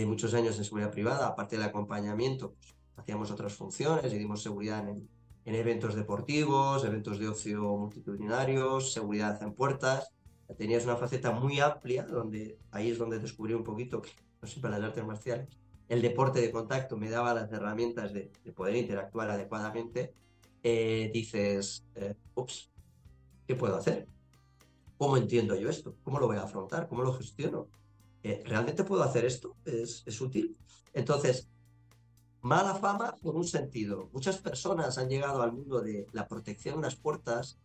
de 0.00 0.06
muchos 0.06 0.34
años 0.34 0.58
en 0.58 0.64
seguridad 0.64 0.90
privada, 0.90 1.28
aparte 1.28 1.56
del 1.56 1.64
acompañamiento, 1.64 2.54
pues, 2.54 2.74
hacíamos 2.96 3.30
otras 3.30 3.54
funciones 3.54 4.12
y 4.12 4.18
dimos 4.18 4.42
seguridad 4.42 4.86
en, 4.88 5.08
eventos 5.46 5.94
deportivos, 5.94 6.84
eventos 6.84 7.18
de 7.18 7.28
ocio 7.28 7.62
multitudinarios, 7.76 8.92
seguridad 8.92 9.40
en 9.42 9.52
puertas. 9.52 10.10
Tenías 10.58 10.84
una 10.84 10.96
faceta 10.96 11.30
muy 11.30 11.60
amplia, 11.60 12.04
donde 12.04 12.58
ahí 12.72 12.90
es 12.90 12.98
donde 12.98 13.18
descubrí 13.20 13.54
un 13.54 13.62
poquito 13.62 14.02
que, 14.02 14.10
no 14.42 14.48
sé, 14.48 14.58
para 14.60 14.78
las 14.78 14.88
artes 14.88 15.04
marciales, 15.04 15.48
el 15.88 16.02
deporte 16.02 16.40
de 16.40 16.50
contacto 16.50 16.96
me 16.96 17.10
daba 17.10 17.34
las 17.34 17.52
herramientas 17.52 18.12
de, 18.12 18.32
poder 18.54 18.74
interactuar 18.76 19.30
adecuadamente. 19.30 20.12
Eh, 20.62 21.10
dices, 21.12 21.84
eh, 21.94 22.14
ups, 22.34 22.72
¿qué 23.46 23.54
puedo 23.54 23.76
hacer? 23.76 24.08
¿Cómo 24.96 25.16
entiendo 25.18 25.54
yo 25.54 25.68
esto? 25.68 25.94
¿Cómo 26.02 26.18
lo 26.18 26.26
voy 26.26 26.38
a 26.38 26.44
afrontar? 26.44 26.88
¿Cómo 26.88 27.02
lo 27.02 27.12
gestiono? 27.12 27.68
Eh, 28.24 28.42
¿realmente 28.46 28.84
puedo 28.84 29.02
hacer 29.02 29.26
esto? 29.26 29.54
¿Es, 29.66 30.20
útil? 30.20 30.56
Entonces, 30.94 31.46
mala 32.40 32.74
fama 32.74 33.14
por 33.20 33.36
un 33.36 33.44
sentido. 33.44 34.08
Muchas 34.14 34.38
personas 34.38 34.96
han 34.96 35.10
llegado 35.10 35.42
al 35.42 35.52
mundo 35.52 35.82
de 35.82 36.06
la 36.12 36.26
protección 36.26 36.76
de 36.76 36.86
las 36.86 36.96
puertas, 36.96 37.58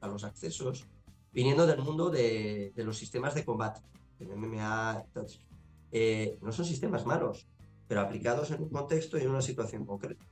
a 0.00 0.08
los 0.08 0.24
accesos, 0.24 0.86
viniendo 1.32 1.66
del 1.66 1.82
mundo 1.82 2.08
de, 2.08 2.72
los 2.76 2.96
sistemas 2.96 3.34
de 3.34 3.44
combate, 3.44 3.82
MMA. 4.20 5.04
Eh, 5.92 6.38
no 6.40 6.50
son 6.50 6.64
sistemas 6.64 7.04
malos, 7.04 7.46
pero 7.86 8.00
aplicados 8.00 8.50
en 8.52 8.62
un 8.62 8.70
contexto 8.70 9.18
y 9.18 9.22
en 9.22 9.30
una 9.30 9.42
situación 9.42 9.84
concreta. 9.84 10.24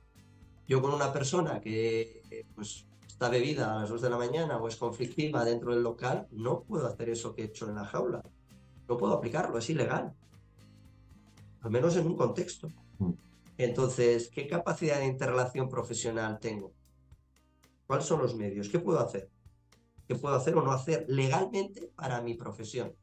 Yo 0.67 0.81
con 0.81 0.95
una 0.95 1.13
persona 1.13 1.61
que 1.61 2.23
pues, 2.55 2.87
está 3.07 3.29
bebida 3.29 3.75
a 3.75 3.81
las 3.81 3.89
2 3.89 4.01
de 4.01 4.09
la 4.09 4.17
mañana 4.17 4.57
o 4.57 4.67
es 4.67 4.77
conflictiva 4.77 5.45
dentro 5.45 5.75
del 5.75 5.83
local, 5.83 6.27
no 6.31 6.63
puedo 6.63 6.87
hacer 6.87 7.09
eso 7.09 7.35
que 7.35 7.43
he 7.43 7.45
hecho 7.45 7.69
en 7.69 7.75
la 7.75 7.85
jaula 7.85 8.23
no 8.87 8.97
puedo 8.97 9.13
aplicarlo, 9.13 9.57
es 9.57 9.69
ilegal. 9.69 10.13
Al 11.61 11.71
menos 11.71 11.95
en 11.95 12.07
un 12.07 12.15
contexto. 12.15 12.67
Mm. 12.99 13.11
Entonces, 13.57 14.29
¿qué 14.29 14.47
capacidad 14.47 14.99
de 14.99 15.05
interrelación 15.05 15.69
profesional 15.69 16.39
tengo? 16.39 16.73
¿Cuáles 17.87 18.05
son 18.05 18.21
los 18.21 18.35
medios? 18.35 18.69
¿Qué 18.69 18.79
puedo 18.79 18.99
hacer? 18.99 19.29
¿Qué 20.07 20.15
puedo 20.15 20.35
hacer 20.35 20.55
o 20.55 20.61
no 20.61 20.71
hacer 20.71 21.05
legalmente 21.07 21.91
para 21.95 22.21
mi 22.21 22.33
profesión? 22.33 22.93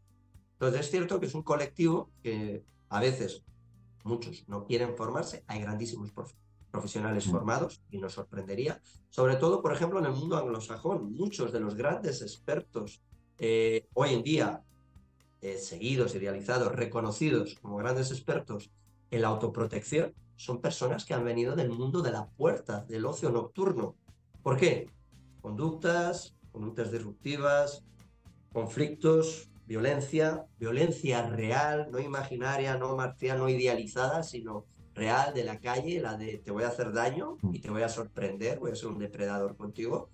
Entonces, 0.52 0.80
es 0.80 0.90
cierto 0.90 1.20
que 1.20 1.26
es 1.26 1.34
un 1.34 1.42
colectivo 1.42 2.10
que 2.22 2.62
a 2.90 3.00
veces 3.00 3.42
muchos 4.04 4.46
no 4.48 4.66
quieren 4.66 4.96
formarse, 4.96 5.44
hay 5.46 5.60
grandísimos 5.60 6.12
profesionales 6.70 7.26
mm. 7.26 7.30
formados 7.30 7.82
y 7.90 7.98
nos 7.98 8.14
sorprendería, 8.14 8.80
sobre 9.08 9.36
todo, 9.36 9.62
por 9.62 9.72
ejemplo, 9.72 9.98
en 9.98 10.06
el 10.06 10.12
mundo 10.12 10.36
anglosajón, 10.36 11.12
muchos 11.12 11.52
de 11.52 11.60
los 11.60 11.74
grandes 11.74 12.22
expertos 12.22 13.00
eh, 13.38 13.86
hoy 13.94 14.14
en 14.14 14.22
día 14.22 14.62
eh, 15.42 15.58
seguidos, 15.58 16.14
idealizados, 16.14 16.72
reconocidos 16.72 17.56
como 17.60 17.76
grandes 17.76 18.10
expertos 18.10 18.70
en 19.10 19.22
la 19.22 19.28
autoprotección, 19.28 20.14
son 20.36 20.60
personas 20.60 21.04
que 21.04 21.14
han 21.14 21.24
venido 21.24 21.56
del 21.56 21.70
mundo 21.70 22.02
de 22.02 22.12
la 22.12 22.26
puerta, 22.26 22.84
del 22.88 23.04
ocio 23.04 23.30
nocturno. 23.30 23.94
¿Por 24.42 24.56
qué? 24.56 24.88
Conductas, 25.40 26.34
conductas 26.52 26.90
disruptivas, 26.90 27.82
conflictos, 28.52 29.50
violencia, 29.66 30.46
violencia 30.58 31.28
real, 31.28 31.88
no 31.90 32.00
imaginaria, 32.00 32.76
no 32.76 32.96
marcial, 32.96 33.38
no 33.38 33.48
idealizada, 33.48 34.22
sino 34.22 34.66
real 34.94 35.32
de 35.32 35.44
la 35.44 35.60
calle, 35.60 36.00
la 36.00 36.16
de 36.16 36.38
te 36.38 36.50
voy 36.50 36.64
a 36.64 36.68
hacer 36.68 36.92
daño 36.92 37.36
y 37.52 37.60
te 37.60 37.70
voy 37.70 37.82
a 37.82 37.88
sorprender, 37.88 38.58
voy 38.58 38.72
a 38.72 38.76
ser 38.76 38.88
un 38.88 38.98
depredador 38.98 39.56
contigo, 39.56 40.10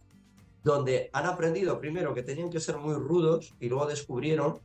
donde 0.63 1.11
han 1.13 1.27
aprendido 1.27 1.81
primero 1.81 2.15
que 2.15 2.23
tenían 2.23 2.51
que 2.51 2.61
ser 2.61 2.77
muy 2.77 2.95
rudos 2.95 3.55
y 3.61 3.69
luego 3.69 3.87
descubrieron 3.87 4.61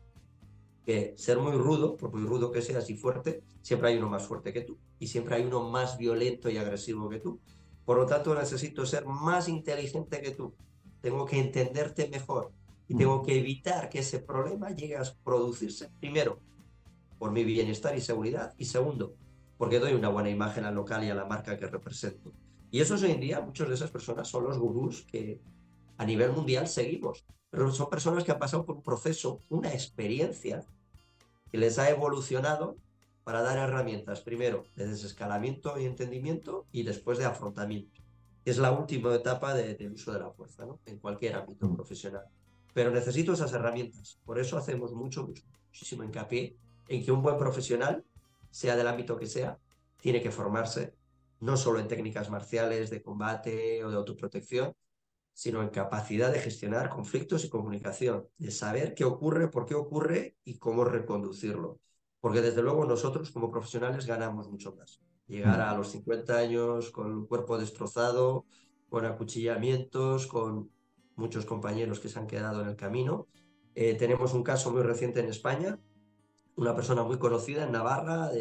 que 0.86 1.14
ser 1.18 1.38
muy 1.38 1.54
rudo, 1.54 1.98
por 1.98 2.12
muy 2.12 2.28
rudo 2.28 2.52
que 2.52 2.62
seas 2.62 2.90
y 2.90 2.96
fuerte, 2.96 3.44
siempre 3.62 3.90
hay 3.90 3.98
uno 3.98 4.10
más 4.10 4.28
fuerte 4.28 4.52
que 4.52 4.62
tú 4.62 4.78
y 5.00 5.08
siempre 5.08 5.36
hay 5.36 5.44
uno 5.44 5.70
más 5.70 5.98
violento 5.98 6.50
y 6.50 6.58
agresivo 6.58 7.10
que 7.10 7.20
tú. 7.20 7.40
Por 7.86 7.98
lo 7.98 8.06
tanto, 8.06 8.34
necesito 8.36 8.86
ser 8.86 9.06
más 9.06 9.48
inteligente 9.48 10.22
que 10.22 10.32
tú. 10.32 10.54
Tengo 11.02 11.26
que 11.26 11.40
entenderte 11.40 12.08
mejor 12.08 12.52
y 12.88 12.96
tengo 12.96 13.24
que 13.24 13.40
evitar 13.40 13.90
que 13.90 14.00
ese 14.00 14.20
problema 14.20 14.70
llegue 14.72 14.98
a 14.98 15.04
producirse, 15.24 15.90
primero, 16.00 16.40
por 17.18 17.32
mi 17.32 17.44
bienestar 17.44 17.96
y 17.96 18.02
seguridad, 18.02 18.54
y 18.58 18.66
segundo, 18.66 19.16
porque 19.58 19.80
doy 19.80 19.94
una 19.94 20.10
buena 20.10 20.30
imagen 20.30 20.66
al 20.66 20.76
local 20.76 21.04
y 21.04 21.10
a 21.10 21.16
la 21.16 21.26
marca 21.26 21.58
que 21.58 21.68
represento. 21.68 22.34
Y 22.70 22.82
eso 22.82 22.96
hoy 22.96 23.12
en 23.12 23.20
día, 23.20 23.42
muchas 23.42 23.68
de 23.70 23.76
esas 23.76 23.92
personas 23.92 24.28
son 24.28 24.44
los 24.44 24.58
gurús 24.58 25.04
que 25.04 25.40
a 25.98 26.06
nivel 26.06 26.32
mundial 26.32 26.68
seguimos, 26.68 27.26
pero 27.52 27.72
son 27.72 27.89
personas 27.89 28.24
que 28.24 28.32
han 28.32 28.39
pasado 28.39 28.66
por 28.66 28.78
un 28.78 28.82
proceso, 28.82 29.39
una 29.49 29.74
experiencia 29.74 30.66
que 31.52 31.58
les 31.58 31.78
ha 31.78 31.89
evolucionado 31.89 32.78
para 33.24 33.41
dar 33.41 33.58
herramientas, 33.58 34.22
primero, 34.22 34.64
de 34.76 34.88
desescalamiento 34.88 35.78
y 35.80 35.86
entendimiento 35.86 36.66
y 36.72 36.84
después 36.84 37.18
de 37.18 37.26
afrontamiento. 37.26 38.02
Es 38.45 38.58
la 38.58 38.72
última 38.72 39.14
etapa 39.14 39.54
del 39.54 39.91
uso 39.91 40.14
de 40.14 40.20
la 40.20 40.32
fuerza, 40.32 40.66
¿no? 40.66 40.80
En 40.86 40.97
cualquier 40.97 41.36
ámbito 41.36 41.68
mm. 41.68 41.76
profesional. 41.76 42.24
Pero 42.74 42.89
necesito 42.89 43.34
esas 43.34 43.54
herramientas. 43.54 44.18
Por 44.26 44.39
eso 44.39 44.58
hacemos 44.58 44.93
mucho, 44.93 45.30
muchísimo 45.68 46.04
hincapié 46.04 46.56
en 46.88 47.04
que 47.04 47.12
un 47.12 47.22
buen 47.22 47.38
profesional, 47.38 48.04
sea 48.49 48.76
del 48.76 48.88
ámbito 48.88 49.18
que 49.18 49.28
sea, 49.28 49.60
tiene 50.02 50.22
que 50.22 50.32
formarse 50.32 50.93
no 51.41 51.58
solo 51.58 51.80
en 51.80 51.88
técnicas 51.88 52.30
marciales 52.30 52.89
de 52.89 53.02
combate 53.02 53.84
o 53.84 53.91
de 53.91 53.97
autoprotección, 53.97 54.74
sino 55.34 55.62
en 55.62 55.70
capacidad 55.70 56.32
de 56.32 56.40
gestionar 56.40 56.90
conflictos 56.90 57.44
y 57.46 57.50
comunicación, 57.50 58.28
de 58.38 58.52
saber 58.52 58.94
qué 58.94 59.06
ocurre, 59.06 59.50
por 59.50 59.66
qué 59.66 59.76
ocurre 59.76 60.38
y 60.44 60.58
cómo 60.58 60.84
reconducirlo. 60.84 61.80
Porque 62.20 62.42
desde 62.42 62.62
luego 62.62 62.86
nosotros 62.86 63.32
como 63.32 63.50
profesionales 63.50 64.06
ganamos 64.06 64.50
mucho 64.50 64.76
más. 64.76 65.02
Llegar 65.28 65.60
mm. 65.60 65.62
a 65.62 65.78
los 65.78 65.90
50 65.92 66.38
años 66.38 66.92
con 66.92 67.12
un 67.12 67.26
cuerpo 67.26 67.58
destrozado, 67.58 68.46
con 68.90 69.06
acuchillamientos, 69.06 70.28
con 70.28 70.70
muchos 71.16 71.46
compañeros 71.46 72.00
que 72.00 72.10
se 72.10 72.20
han 72.20 72.28
quedado 72.28 72.62
en 72.62 72.68
el 72.68 72.76
camino. 72.76 73.28
Eh, 73.74 73.96
tenemos 73.96 74.34
un 74.34 74.44
caso 74.44 74.72
muy 74.72 74.82
reciente 74.82 75.22
en 75.22 75.28
España, 75.28 75.80
una 76.56 76.76
persona 76.76 77.04
muy 77.04 77.18
conocida 77.18 77.64
en 77.64 77.72
Navarra, 77.72 78.32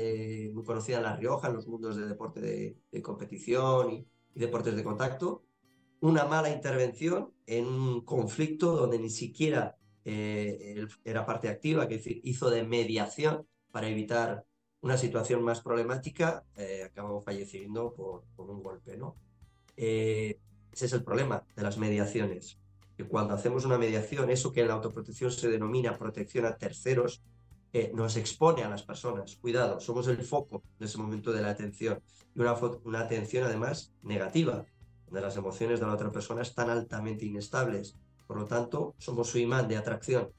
muy 0.53 0.65
conocida 0.65 0.97
en 0.97 1.05
La 1.05 1.17
Rioja, 1.17 1.49
en 1.49 1.55
los 1.55 1.69
mundos 1.69 1.97
de 1.97 2.07
deporte 2.07 2.41
de, 2.41 3.03
competición 3.03 3.91
y, 3.93 4.07
deportes 4.35 4.75
de 4.75 4.85
contacto. 4.85 5.45
Una 6.01 6.25
mala 6.25 6.51
intervención 6.51 7.33
en 7.47 7.67
un 7.67 8.01
conflicto 8.05 8.75
donde 8.75 8.99
ni 8.99 9.11
siquiera 9.11 9.77
eh, 10.05 10.87
era 11.05 11.27
parte 11.27 11.49
activa, 11.49 11.87
que 11.87 12.21
hizo 12.25 12.51
de 12.51 12.65
mediación 12.65 13.47
para 13.71 13.89
evitar 13.89 14.45
una 14.83 14.97
situación 14.97 15.43
más 15.43 15.61
problemática, 15.61 16.45
eh, 16.57 16.85
acabó 16.85 17.21
falleciendo 17.21 17.93
por, 17.95 18.25
un 18.51 18.63
golpe. 18.63 18.97
¿no? 18.97 19.17
Eh, 19.77 20.39
ese 20.73 20.87
es 20.87 20.93
el 20.93 21.05
problema 21.05 21.45
de 21.55 21.63
las 21.63 21.79
mediaciones, 21.79 22.59
que 22.97 23.05
cuando 23.05 23.35
hacemos 23.35 23.65
una 23.65 23.79
mediación, 23.79 24.31
eso 24.31 24.53
que 24.53 24.63
en 24.63 24.69
la 24.69 24.75
autoprotección 24.75 25.31
se 25.31 25.51
denomina 25.51 25.99
protección 25.99 26.47
a 26.47 26.57
terceros, 26.57 27.23
eh, 27.73 27.93
nos 27.95 28.17
expone 28.17 28.65
a 28.65 28.69
las 28.69 28.83
personas. 28.83 29.37
Cuidado, 29.37 29.81
somos 29.81 30.09
el 30.09 30.23
foco 30.23 30.63
en 30.79 30.87
ese 30.87 30.99
momento 30.99 31.33
de 31.33 31.43
la 31.43 31.51
atención. 31.51 32.03
Y 32.35 32.41
una, 32.41 32.55
una 32.85 33.01
atención 33.01 33.45
además 33.45 33.93
negativa, 34.03 34.65
donde 35.11 35.27
las 35.27 35.37
emociones 35.37 35.81
de 35.81 35.87
la 35.87 35.95
otra 35.95 36.13
persona 36.13 36.43
están 36.43 36.71
altamente 36.71 37.27
inestables. 37.27 37.97
Por 38.29 38.39
lo 38.39 38.45
tanto, 38.47 38.95
somos 38.99 39.29
su 39.29 39.39
imán 39.39 39.67
de 39.67 39.77
atracción. 39.77 40.31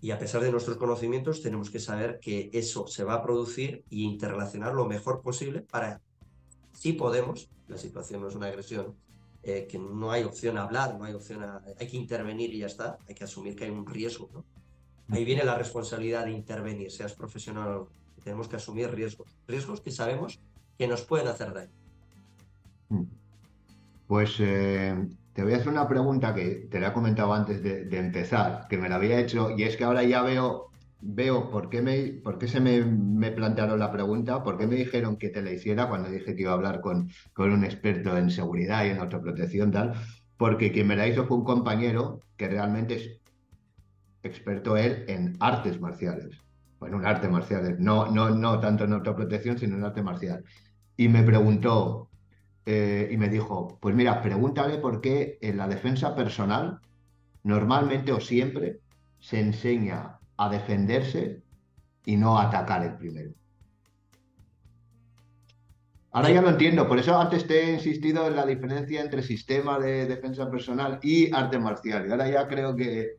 Y 0.00 0.12
a 0.12 0.18
pesar 0.18 0.40
de 0.40 0.52
nuestros 0.52 0.76
conocimientos, 0.76 1.42
tenemos 1.42 1.68
que 1.68 1.80
saber 1.80 2.20
que 2.20 2.48
eso 2.52 2.86
se 2.86 3.02
va 3.02 3.14
a 3.14 3.22
producir 3.22 3.84
y 3.90 4.04
interrelacionar 4.04 4.72
lo 4.72 4.86
mejor 4.86 5.20
posible 5.20 5.62
para, 5.62 6.00
si 6.72 6.92
podemos, 6.92 7.50
la 7.66 7.76
situación 7.76 8.22
no 8.22 8.28
es 8.28 8.36
una 8.36 8.46
agresión, 8.46 8.94
eh, 9.42 9.66
que 9.68 9.80
no 9.80 10.12
hay 10.12 10.22
opción 10.22 10.58
a 10.58 10.62
hablar, 10.62 10.96
no 10.96 11.04
hay 11.04 11.14
opción 11.14 11.42
a, 11.42 11.60
hay 11.80 11.88
que 11.88 11.96
intervenir 11.96 12.54
y 12.54 12.58
ya 12.58 12.66
está, 12.66 12.98
hay 13.08 13.16
que 13.16 13.24
asumir 13.24 13.56
que 13.56 13.64
hay 13.64 13.70
un 13.70 13.84
riesgo, 13.84 14.30
¿no? 14.32 14.44
Ahí 15.08 15.24
viene 15.24 15.42
la 15.42 15.56
responsabilidad 15.56 16.26
de 16.26 16.32
intervenir, 16.32 16.92
seas 16.92 17.14
profesional 17.14 17.68
o 17.68 17.72
no. 17.72 17.88
Tenemos 18.22 18.46
que 18.46 18.56
asumir 18.56 18.90
riesgos, 18.90 19.34
riesgos 19.48 19.80
que 19.80 19.90
sabemos 19.90 20.38
que 20.76 20.86
nos 20.86 21.02
pueden 21.02 21.28
hacer 21.28 21.52
daño. 21.52 21.72
Mm. 22.90 23.04
Pues 24.08 24.36
eh, 24.40 24.96
te 25.34 25.42
voy 25.44 25.52
a 25.52 25.56
hacer 25.56 25.68
una 25.68 25.86
pregunta 25.86 26.34
que 26.34 26.66
te 26.70 26.80
la 26.80 26.88
he 26.88 26.92
comentado 26.94 27.34
antes 27.34 27.62
de, 27.62 27.98
empezar, 27.98 28.66
que 28.68 28.78
me 28.78 28.88
la 28.88 28.94
había 28.96 29.20
hecho, 29.20 29.50
y 29.56 29.64
es 29.64 29.76
que 29.76 29.84
ahora 29.84 30.02
ya 30.02 30.22
veo, 30.22 30.70
veo 31.00 31.50
por 31.50 31.68
qué, 31.68 31.82
me, 31.82 31.98
por 32.24 32.38
qué 32.38 32.48
se 32.48 32.58
me, 32.58 33.30
plantearon 33.32 33.78
la 33.78 33.92
pregunta, 33.92 34.42
por 34.42 34.56
qué 34.56 34.66
me 34.66 34.76
dijeron 34.76 35.18
que 35.18 35.28
te 35.28 35.42
la 35.42 35.52
hiciera 35.52 35.90
cuando 35.90 36.08
dije 36.08 36.34
que 36.34 36.42
iba 36.42 36.52
a 36.52 36.54
hablar 36.54 36.80
con, 36.80 37.10
con 37.34 37.52
un 37.52 37.64
experto 37.64 38.16
en 38.16 38.30
seguridad 38.30 38.86
y 38.86 38.88
en 38.88 38.98
autoprotección, 38.98 39.72
tal, 39.72 39.92
porque 40.38 40.72
quien 40.72 40.86
me 40.86 40.96
la 40.96 41.06
hizo 41.06 41.26
fue 41.26 41.36
un 41.36 41.44
compañero 41.44 42.20
que 42.38 42.48
realmente 42.48 42.94
es 42.94 43.20
experto 44.22 44.78
él 44.78 45.04
en 45.06 45.36
artes 45.38 45.78
marciales. 45.80 46.30
Bueno, 46.80 46.98
en 46.98 47.04
artes 47.04 47.30
marciales, 47.30 47.78
no, 47.78 48.10
no, 48.10 48.30
no 48.30 48.58
tanto 48.58 48.84
en 48.84 48.94
autoprotección, 48.94 49.58
sino 49.58 49.76
en 49.76 49.84
arte 49.84 50.02
marcial. 50.02 50.44
Y 50.96 51.08
me 51.08 51.22
preguntó, 51.22 52.08
eh, 52.70 53.08
y 53.10 53.16
me 53.16 53.30
dijo, 53.30 53.78
pues 53.80 53.94
mira, 53.94 54.20
pregúntale 54.20 54.76
por 54.76 55.00
qué 55.00 55.38
en 55.40 55.56
la 55.56 55.66
defensa 55.66 56.14
personal 56.14 56.80
normalmente 57.42 58.12
o 58.12 58.20
siempre 58.20 58.80
se 59.20 59.40
enseña 59.40 60.18
a 60.36 60.50
defenderse 60.50 61.40
y 62.04 62.18
no 62.18 62.36
a 62.36 62.48
atacar 62.48 62.84
el 62.84 62.96
primero. 62.96 63.30
Ahora 66.10 66.30
ya 66.30 66.42
lo 66.42 66.50
entiendo, 66.50 66.86
por 66.86 66.98
eso 66.98 67.18
antes 67.18 67.46
te 67.46 67.58
he 67.58 67.72
insistido 67.72 68.26
en 68.26 68.36
la 68.36 68.44
diferencia 68.44 69.00
entre 69.00 69.22
sistema 69.22 69.78
de 69.78 70.04
defensa 70.04 70.50
personal 70.50 70.98
y 71.02 71.34
arte 71.34 71.58
marcial. 71.58 72.06
Y 72.06 72.10
ahora 72.10 72.28
ya 72.28 72.46
creo 72.48 72.76
que, 72.76 73.16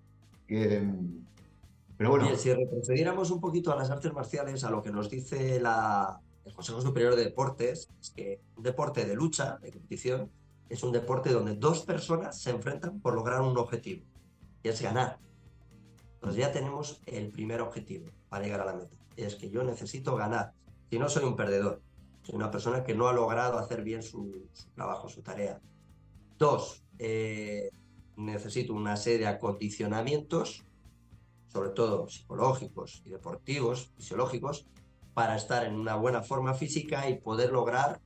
pero 1.97 2.11
bueno. 2.11 2.35
si 2.35 2.53
retrocediéramos 2.53 3.31
un 3.31 3.41
poquito 3.41 3.73
a 3.73 3.75
las 3.75 3.89
artes 3.89 4.13
marciales, 4.13 4.63
a 4.63 4.69
lo 4.69 4.83
que 4.83 4.91
nos 4.91 5.09
dice 5.09 5.59
el 6.45 6.53
Consejo 6.53 6.81
Superior 6.81 7.15
de 7.15 7.25
Deportes, 7.25 7.89
es 7.99 8.09
que 8.11 8.41
un 8.55 8.63
deporte 8.63 9.05
de 9.05 9.15
lucha, 9.15 9.57
de 9.61 9.71
competición, 9.71 10.31
es 10.69 10.83
un 10.83 10.91
deporte 10.91 11.31
donde 11.31 11.55
dos 11.55 11.81
personas 11.81 12.39
se 12.39 12.51
enfrentan 12.51 12.99
por 12.99 13.15
lograr 13.15 13.41
un 13.41 13.57
objetivo, 13.57 14.05
y 14.63 14.69
es 14.69 14.81
ganar. 14.81 15.19
Entonces 16.15 16.39
ya 16.39 16.51
tenemos 16.51 17.01
el 17.05 17.31
primer 17.31 17.61
objetivo 17.61 18.09
para 18.29 18.43
llegar 18.43 18.61
a 18.61 18.65
la 18.65 18.73
meta. 18.73 18.97
Es 19.15 19.35
que 19.35 19.49
yo 19.49 19.63
necesito 19.63 20.15
ganar. 20.15 20.53
Si 20.89 20.99
no 20.99 21.07
soy 21.09 21.23
un 21.23 21.35
perdedor, 21.35 21.81
soy 22.23 22.35
una 22.35 22.51
persona 22.51 22.83
que 22.83 22.93
no 22.93 23.07
ha 23.07 23.13
logrado 23.13 23.57
hacer 23.57 23.83
bien 23.83 24.03
su, 24.03 24.47
trabajo, 24.75 25.07
su 25.09 25.21
tarea. 25.21 25.61
Dos, 26.37 26.83
eh, 26.97 27.69
necesito 28.17 28.73
una 28.73 28.97
serie 28.97 29.19
de 29.19 29.27
acondicionamientos, 29.27 30.65
sobre 31.47 31.69
todo 31.69 32.07
psicológicos 32.09 33.01
y 33.05 33.09
deportivos, 33.09 33.91
fisiológicos, 33.95 34.67
para 35.13 35.35
estar 35.35 35.65
en 35.65 35.75
una 35.75 35.95
buena 35.95 36.21
forma 36.21 36.53
física 36.53 37.09
y 37.09 37.19
poder 37.19 37.51
lograr 37.51 37.99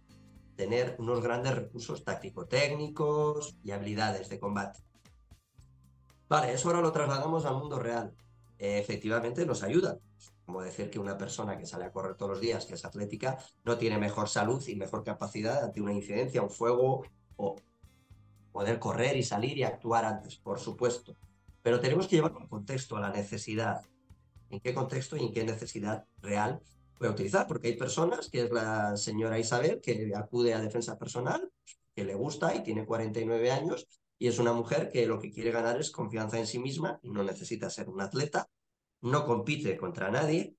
tener 0.56 0.96
unos 1.00 1.22
grandes 1.22 1.56
recursos 1.56 2.04
táctico-técnicos 2.04 3.56
y 3.64 3.72
habilidades 3.72 4.30
de 4.30 4.40
combate. 4.40 4.80
Vale, 6.30 6.54
eso 6.54 6.70
ahora 6.70 6.82
lo 6.82 6.92
trasladamos 6.92 7.46
al 7.46 7.58
mundo 7.58 7.80
real. 7.80 8.14
efectivamente 8.58 9.46
nos 9.46 9.62
ayuda. 9.64 9.98
Como 10.46 10.62
decir 10.62 10.90
que 10.90 11.00
una 11.00 11.18
persona 11.18 11.58
que 11.58 11.66
sale 11.66 11.86
a 11.86 11.92
correr 11.92 12.16
todos 12.16 12.32
los 12.32 12.42
días, 12.42 12.66
que 12.66 12.76
es 12.76 12.86
atlética, 12.86 13.38
no 13.66 13.78
tiene 13.78 13.98
mejor 13.98 14.30
salud 14.30 14.64
y 14.68 14.76
mejor 14.76 15.04
capacidad 15.04 15.64
ante 15.64 15.82
una 15.82 15.94
incidencia, 15.94 16.42
un 16.42 16.50
fuego 16.50 17.04
o 17.36 17.56
poder 18.52 18.80
correr 18.80 19.18
y 19.18 19.24
salir 19.24 19.58
y 19.58 19.64
actuar 19.64 20.06
antes, 20.06 20.38
por 20.38 20.60
supuesto. 20.60 21.16
Pero 21.62 21.80
tenemos 21.80 22.08
que 22.08 22.18
llevar 22.18 22.36
un 22.36 22.48
contexto, 22.48 22.96
a 22.98 23.02
la 23.02 23.10
necesidad. 23.10 23.82
¿En 24.50 24.60
qué 24.60 24.74
contexto 24.74 25.18
y 25.18 25.26
en 25.26 25.34
qué 25.34 25.44
necesidad 25.44 26.06
real 26.22 26.62
voy 27.04 27.12
a 27.12 27.16
utilizar? 27.16 27.48
Porque 27.48 27.68
hay 27.68 27.76
personas, 27.76 28.30
que 28.30 28.44
es 28.44 28.52
la 28.52 28.98
señora 28.98 29.40
Isabel, 29.40 29.82
que 29.82 30.12
acude 30.16 30.54
a 30.54 30.62
defensa 30.62 30.98
personal, 30.98 31.52
que 31.94 32.04
le 32.04 32.16
gusta 32.16 32.56
y 32.56 32.64
tiene 32.64 32.86
49 32.86 33.52
años, 33.52 33.88
y 34.18 34.28
es 34.28 34.40
una 34.40 34.54
mujer 34.54 34.90
que 34.90 35.06
lo 35.06 35.20
que 35.20 35.32
quiere 35.32 35.52
ganar 35.52 35.80
es 35.80 35.92
confianza 35.92 36.40
en 36.40 36.48
sí 36.48 36.60
misma, 36.60 37.00
no 37.04 37.24
necesita 37.24 37.70
ser 37.70 37.90
un 37.90 38.02
atleta, 38.02 38.50
no 39.02 39.26
compite 39.26 39.76
contra 39.76 40.10
nadie, 40.10 40.56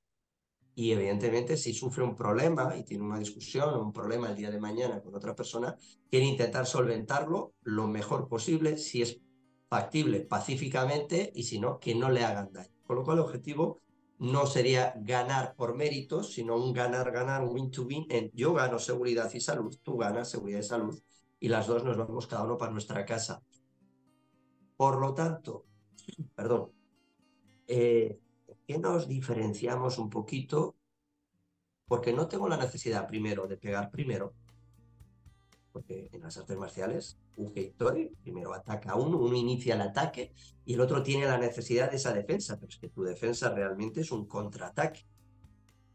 y 0.75 0.93
evidentemente 0.93 1.57
si 1.57 1.73
sufre 1.73 2.05
un 2.05 2.17
problema 2.17 2.77
y 2.77 2.85
tiene 2.85 3.05
una 3.05 3.19
discusión 3.19 3.75
o 3.75 3.83
un 3.83 3.93
problema 3.93 4.29
el 4.29 4.37
día 4.37 4.51
de 4.51 4.61
mañana 4.61 5.01
con 5.01 5.15
otra 5.15 5.35
persona, 5.35 5.77
quiere 6.11 6.27
intentar 6.27 6.67
solventarlo 6.67 7.55
lo 7.63 7.87
mejor 7.87 8.29
posible, 8.29 8.77
si 8.77 9.03
es 9.03 9.21
factible 9.69 10.21
pacíficamente 10.21 11.33
y 11.35 11.45
si 11.45 11.59
no, 11.59 11.79
que 11.79 11.95
no 11.95 12.11
le 12.11 12.25
hagan 12.25 12.53
daño. 12.53 12.75
Con 12.83 12.97
lo 12.97 13.05
cual 13.05 13.19
el 13.19 13.25
objetivo 13.25 13.81
no 14.19 14.47
sería 14.47 14.95
ganar 14.97 15.55
por 15.57 15.75
méritos, 15.75 16.33
sino 16.33 16.57
un 16.57 16.73
ganar-ganar, 16.73 17.43
un 17.43 17.55
win-to-win 17.55 18.07
en 18.11 18.31
yo 18.33 18.55
gano 18.55 18.79
seguridad 18.79 19.33
y 19.35 19.41
salud, 19.41 19.77
tú 19.83 19.97
ganas 19.97 20.31
seguridad 20.31 20.61
y 20.61 20.63
salud 20.63 21.03
y 21.41 21.49
las 21.49 21.67
dos 21.67 21.85
nos 21.85 21.97
vamos 21.97 22.27
cada 22.27 22.45
uno 22.45 22.57
para 22.57 22.73
nuestra 22.73 23.05
casa. 23.05 23.43
Por 24.77 24.99
lo 25.01 25.15
tanto, 25.15 25.67
perdón, 26.35 26.73
eh, 27.67 28.19
qué 28.67 28.79
nos 28.79 29.09
diferenciamos 29.09 29.99
un 29.99 30.11
poquito? 30.11 30.77
Porque 31.87 32.13
no 32.13 32.29
tengo 32.29 32.49
la 32.49 32.57
necesidad 32.57 33.07
primero 33.07 33.47
de 33.47 33.57
pegar 33.57 33.91
primero, 33.91 34.33
porque 35.73 36.09
en 36.13 36.23
las 36.23 36.39
artes 36.39 36.57
marciales 36.57 37.19
Ujeitori, 37.37 38.11
primero 38.23 38.55
ataca 38.55 38.95
uno, 38.95 39.19
uno 39.19 39.37
inicia 39.37 39.75
el 39.75 39.83
ataque 39.83 40.33
y 40.65 40.75
el 40.75 40.81
otro 40.81 41.03
tiene 41.03 41.27
la 41.27 41.39
necesidad 41.39 41.91
de 41.91 41.97
esa 41.97 42.13
defensa, 42.13 42.57
pero 42.57 42.69
es 42.69 42.79
que 42.79 42.89
tu 42.89 43.03
defensa 43.03 43.51
realmente 43.51 44.01
es 44.01 44.11
un 44.13 44.27
contraataque. 44.27 45.07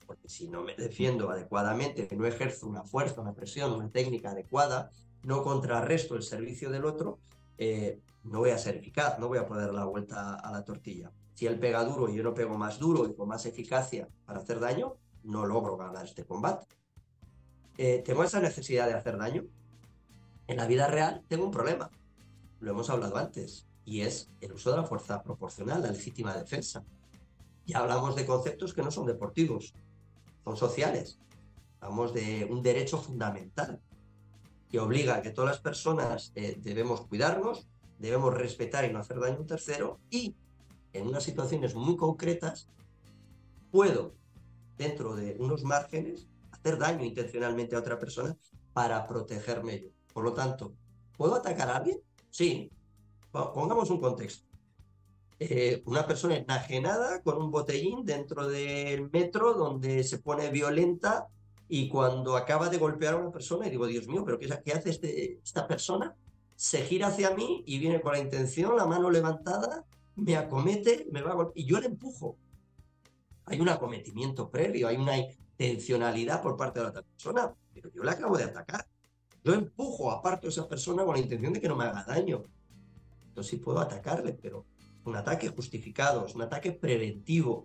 Porque 0.06 0.28
si 0.28 0.48
no 0.48 0.64
me 0.64 0.76
defiendo 0.76 1.30
adecuadamente, 1.30 2.08
no 2.16 2.26
ejerzo 2.26 2.68
una 2.68 2.84
fuerza, 2.84 3.22
una 3.22 3.34
presión, 3.34 3.72
una 3.74 3.90
técnica 3.90 4.32
adecuada, 4.32 4.90
no 5.24 5.44
contrarresto 5.44 6.16
el 6.16 6.24
servicio 6.24 6.70
del 6.72 6.86
otro, 6.86 7.20
eh, 7.58 8.00
no 8.24 8.40
voy 8.40 8.50
a 8.52 8.58
ser 8.58 8.78
eficaz, 8.78 9.20
no 9.20 9.28
voy 9.28 9.38
a 9.38 9.46
poder 9.46 9.68
dar 9.68 9.76
la 9.76 9.86
vuelta 9.86 10.36
a 10.36 10.52
la 10.52 10.64
tortilla. 10.64 11.12
Si 11.34 11.46
él 11.46 11.60
pega 11.60 11.84
duro 11.84 12.10
y 12.10 12.16
yo 12.16 12.24
no 12.24 12.34
pego 12.34 12.58
más 12.58 12.80
duro 12.80 13.08
y 13.08 13.14
con 13.14 13.28
más 13.28 13.46
eficacia 13.46 14.10
para 14.26 14.40
hacer 14.40 14.60
daño, 14.60 14.98
no 15.24 15.46
logro 15.46 15.78
ganar 15.78 16.06
este 16.06 16.26
combate. 16.26 16.66
Eh, 17.78 18.02
tengo 18.06 18.24
esa 18.24 18.42
necesidad 18.42 18.88
de 18.88 18.94
hacer 18.94 19.18
daño, 19.18 19.46
en 20.50 20.58
la 20.58 20.66
vida 20.66 20.88
real 20.88 21.24
tengo 21.28 21.46
un 21.46 21.52
problema, 21.52 21.92
lo 22.60 22.72
hemos 22.72 22.90
hablado 22.90 23.18
antes, 23.18 23.68
y 23.86 24.02
es 24.02 24.32
el 24.42 24.52
uso 24.52 24.72
de 24.72 24.78
la 24.78 24.84
fuerza 24.84 25.22
proporcional, 25.22 25.84
la 25.84 25.92
legítima 25.92 26.36
defensa. 26.36 26.84
Ya 27.68 27.78
hablamos 27.78 28.16
de 28.16 28.26
conceptos 28.26 28.74
que 28.74 28.82
no 28.82 28.90
son 28.90 29.06
deportivos, 29.06 29.76
son 30.44 30.58
sociales. 30.58 31.20
Hablamos 31.80 32.16
de 32.16 32.48
un 32.50 32.64
derecho 32.64 32.98
fundamental 32.98 33.80
que 34.72 34.80
obliga 34.80 35.18
a 35.18 35.22
que 35.22 35.30
todas 35.30 35.52
las 35.52 35.62
personas 35.62 36.32
eh, 36.34 36.58
debemos 36.60 37.02
cuidarnos, 37.02 37.68
debemos 38.00 38.34
respetar 38.34 38.86
y 38.86 38.92
no 38.92 39.00
hacer 39.00 39.20
daño 39.20 39.38
a 39.38 39.42
un 39.42 39.48
tercero 39.48 40.00
y 40.10 40.36
en 40.94 41.08
unas 41.08 41.24
situaciones 41.24 41.76
muy 41.76 41.96
concretas 41.96 42.68
puedo, 43.70 44.16
dentro 44.80 45.16
de 45.16 45.36
unos 45.40 45.64
márgenes, 45.64 46.28
hacer 46.50 46.80
daño 46.80 47.06
intencionalmente 47.06 47.76
a 47.76 47.80
otra 47.80 48.00
persona 48.00 48.36
para 48.74 49.06
protegerme 49.06 49.82
yo. 49.82 49.99
Por 50.20 50.26
lo 50.26 50.34
tanto, 50.34 50.74
¿puedo 51.16 51.36
atacar 51.36 51.70
a 51.70 51.78
alguien? 51.78 52.02
Sí. 52.30 52.70
Pongamos 53.32 53.90
un 53.90 54.02
contexto. 54.02 54.46
Eh, 55.40 55.82
una 55.86 56.06
persona 56.06 56.36
enajenada 56.36 57.22
con 57.22 57.42
un 57.42 57.52
botellín 57.52 58.04
dentro 58.04 58.50
del 58.50 59.10
metro 59.12 59.54
donde 59.54 60.04
se 60.04 60.20
pone 60.20 60.50
violenta 60.50 61.30
y 61.70 61.88
cuando 61.88 62.36
acaba 62.36 62.68
de 62.68 62.80
golpear 62.80 63.14
a 63.14 63.18
una 63.18 63.32
persona 63.32 63.66
y 63.66 63.70
digo, 63.70 63.88
Dios 63.88 64.10
mío, 64.10 64.26
pero 64.26 64.38
¿qué, 64.40 64.50
qué 64.66 64.74
hace 64.74 64.90
este, 64.90 65.40
esta 65.42 65.66
persona? 65.66 66.14
Se 66.58 66.82
gira 66.82 67.08
hacia 67.08 67.34
mí 67.34 67.64
y 67.66 67.80
viene 67.80 68.02
con 68.02 68.12
la 68.12 68.20
intención, 68.20 68.76
la 68.76 68.86
mano 68.86 69.10
levantada, 69.10 69.86
me 70.18 70.36
acomete, 70.36 71.08
me 71.14 71.22
va 71.22 71.32
a 71.32 71.36
golpear 71.36 71.58
y 71.58 71.66
yo 71.66 71.80
le 71.80 71.86
empujo. 71.88 72.36
Hay 73.46 73.62
un 73.62 73.70
acometimiento 73.70 74.50
previo, 74.50 74.90
hay 74.90 74.98
una 74.98 75.18
intencionalidad 75.18 76.42
por 76.42 76.58
parte 76.58 76.80
de 76.80 76.84
la 76.84 76.90
otra 76.90 77.04
persona, 77.04 77.56
pero 77.74 77.90
yo 77.94 78.04
le 78.04 78.12
acabo 78.12 78.38
de 78.38 78.44
atacar. 78.44 78.86
Yo 79.44 79.54
empujo, 79.54 80.12
aparto 80.12 80.48
a 80.48 80.50
esa 80.50 80.68
persona 80.68 81.06
con 81.06 81.16
la 81.16 81.22
intención 81.22 81.54
de 81.54 81.62
que 81.62 81.68
no 81.68 81.76
me 81.76 81.86
haga 81.86 82.04
daño. 82.04 82.44
Entonces 83.28 83.52
sí 83.52 83.58
puedo 83.58 83.80
atacarle, 83.80 84.34
pero 84.34 84.66
un 85.06 85.16
ataque 85.16 85.50
justificado, 85.50 86.26
es 86.26 86.36
un 86.36 86.42
ataque 86.42 86.72
preventivo 86.72 87.64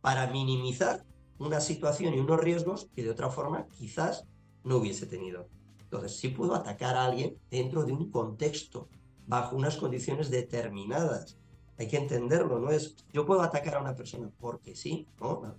para 0.00 0.28
minimizar 0.28 1.04
una 1.38 1.60
situación 1.60 2.14
y 2.14 2.18
unos 2.18 2.40
riesgos 2.40 2.88
que 2.94 3.02
de 3.02 3.10
otra 3.10 3.28
forma 3.28 3.66
quizás 3.66 4.24
no 4.64 4.76
hubiese 4.76 5.06
tenido. 5.06 5.48
Entonces 5.80 6.16
sí 6.16 6.28
puedo 6.28 6.54
atacar 6.54 6.96
a 6.96 7.04
alguien 7.04 7.36
dentro 7.50 7.84
de 7.84 7.92
un 7.92 8.10
contexto, 8.10 8.88
bajo 9.26 9.56
unas 9.56 9.76
condiciones 9.76 10.30
determinadas. 10.30 11.36
Hay 11.78 11.88
que 11.88 11.96
entenderlo, 11.96 12.58
no 12.58 12.70
es 12.70 12.96
yo 13.12 13.26
puedo 13.26 13.42
atacar 13.42 13.74
a 13.74 13.80
una 13.80 13.94
persona 13.94 14.30
porque 14.38 14.74
sí, 14.74 15.06
no, 15.20 15.56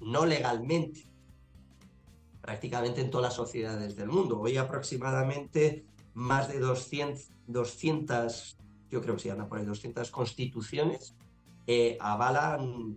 no 0.00 0.26
legalmente, 0.26 1.08
prácticamente 2.46 3.00
en 3.00 3.10
todas 3.10 3.24
las 3.24 3.34
sociedades 3.34 3.96
del 3.96 4.08
mundo. 4.08 4.40
Hoy 4.40 4.56
aproximadamente 4.56 5.84
más 6.14 6.48
de 6.48 6.60
200, 6.60 7.30
200 7.48 8.56
yo 8.88 9.02
creo 9.02 9.16
que 9.16 9.22
se 9.22 9.34
por 9.34 9.58
ahí 9.58 9.66
200 9.66 10.10
constituciones, 10.12 11.16
eh, 11.66 11.98
avalan 12.00 12.96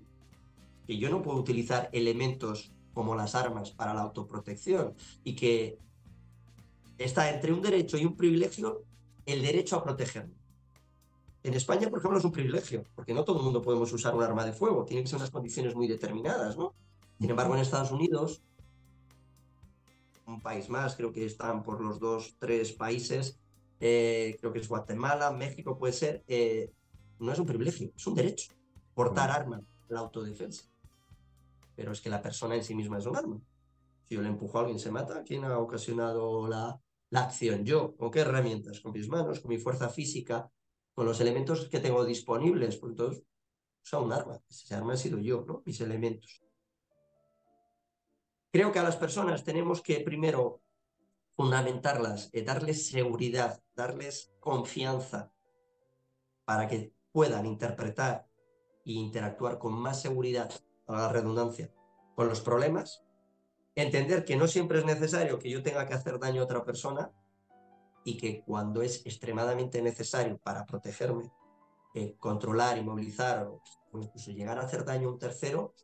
que 0.86 0.97
yo 0.97 1.10
no 1.10 1.24
puedo 1.24 1.39
utilizar 1.39 1.89
elementos 1.91 2.72
como 2.93 3.16
las 3.16 3.34
armas 3.34 3.72
para 3.72 3.93
la 3.93 4.02
autoprotección 4.02 4.93
y 5.24 5.36
que 5.36 5.80
está 7.00 7.34
entre 7.34 7.52
un 7.52 7.62
derecho 7.62 7.97
y 7.97 8.06
un 8.06 8.16
privilegio 8.16 8.84
el 9.26 9.41
derecho 9.41 9.78
a 9.78 9.84
protegerme. 9.84 10.36
En 11.41 11.54
España, 11.56 11.89
por 11.89 12.00
ejemplo, 12.00 12.20
es 12.20 12.26
un 12.26 12.32
privilegio, 12.32 12.84
porque 12.95 13.14
no 13.14 13.24
todo 13.24 13.39
el 13.39 13.45
mundo 13.45 13.62
podemos 13.62 13.91
usar 13.93 14.14
un 14.14 14.22
arma 14.22 14.45
de 14.45 14.54
fuego, 14.54 14.86
tienen 14.86 15.06
que 15.06 15.10
ser 15.10 15.18
unas 15.18 15.32
condiciones 15.32 15.74
muy 15.74 15.88
determinadas, 15.88 16.58
¿no? 16.58 16.74
Sin 17.20 17.30
embargo, 17.30 17.56
en 17.56 17.62
Estados 17.62 17.91
Unidos 17.91 18.43
un 20.30 20.41
país 20.41 20.69
más, 20.69 20.95
creo 20.95 21.11
que 21.11 21.25
están 21.25 21.63
por 21.63 21.82
los 21.82 21.99
dos, 21.99 22.36
tres 22.39 22.71
países, 22.73 23.39
eh, 23.80 24.38
creo 24.39 24.51
que 24.51 24.59
es 24.59 24.67
Guatemala, 24.67 25.32
México 25.32 25.77
puede 25.77 25.93
ser, 25.93 26.23
eh, 26.27 26.71
no 27.19 27.32
es 27.32 27.39
un 27.39 27.45
privilegio, 27.45 27.91
es 27.95 28.07
un 28.07 28.15
derecho, 28.15 28.51
portar 28.93 29.32
arma, 29.32 29.61
la 29.88 29.99
autodefensa. 29.99 30.65
Pero 31.75 31.93
es 31.93 32.01
que 32.01 32.09
la 32.09 32.21
persona 32.21 32.55
en 32.55 32.63
sí 32.63 32.75
misma 32.75 32.97
es 32.97 33.05
un 33.05 33.15
arma. 33.15 33.39
Si 34.07 34.15
yo 34.15 34.21
le 34.21 34.27
empujo 34.27 34.57
a 34.57 34.61
alguien, 34.61 34.80
se 34.80 34.91
mata. 34.91 35.23
¿Quién 35.23 35.45
ha 35.45 35.57
ocasionado 35.59 36.47
la, 36.47 36.77
la 37.09 37.21
acción? 37.21 37.63
Yo. 37.63 37.95
¿Con 37.95 38.11
qué 38.11 38.19
herramientas? 38.19 38.82
Con 38.82 38.91
mis 38.91 39.07
manos, 39.07 39.39
con 39.39 39.49
mi 39.49 39.57
fuerza 39.57 39.88
física, 39.88 40.51
con 40.93 41.05
los 41.05 41.21
elementos 41.21 41.69
que 41.69 41.80
tengo 41.80 42.03
disponibles. 42.03 42.75
Por 42.75 42.89
entonces, 42.89 43.23
usa 43.82 43.99
un 43.99 44.11
arma. 44.11 44.41
Ese 44.49 44.75
arma 44.75 44.93
ha 44.93 44.97
sido 44.97 45.19
yo, 45.19 45.45
¿no? 45.47 45.63
Mis 45.65 45.80
elementos. 45.80 46.41
Creo 48.52 48.72
que 48.72 48.80
a 48.80 48.84
las 48.84 48.95
personas 48.95 49.43
tenemos 49.43 49.82
que 49.82 50.00
primero 50.00 50.62
fundamentarlas, 51.36 52.30
eh, 52.34 52.43
darles 52.43 52.88
seguridad, 52.88 53.62
darles 53.76 54.34
confianza 54.39 55.32
para 56.45 56.68
que 56.68 56.91
puedan 57.12 57.45
interpretar 57.45 58.28
e 58.86 58.93
interactuar 58.93 59.60
con 59.60 59.74
más 59.74 60.02
seguridad, 60.02 60.52
a 60.88 60.93
la 60.93 61.10
redundancia, 61.10 61.72
con 62.16 62.28
los 62.28 62.41
problemas. 62.41 63.06
Entender 63.76 64.26
que 64.26 64.36
no 64.36 64.47
siempre 64.47 64.80
es 64.80 64.86
necesario 64.86 65.38
que 65.38 65.52
yo 65.52 65.62
tenga 65.62 65.86
que 65.86 65.93
hacer 65.93 66.20
daño 66.20 66.41
a 66.41 66.45
otra 66.45 66.66
persona 66.66 67.12
y 68.04 68.18
que 68.18 68.41
cuando 68.41 68.82
es 68.82 69.06
extremadamente 69.06 69.82
necesario 69.84 70.39
para 70.39 70.66
protegerme, 70.66 71.32
eh, 71.93 72.16
controlar, 72.18 72.80
inmovilizar 72.80 73.43
o 73.43 73.62
incluso 73.93 74.32
llegar 74.32 74.58
a 74.58 74.64
hacer 74.64 74.84
daño 74.84 75.10
a 75.10 75.12
un 75.12 75.20
tercero, 75.20 75.76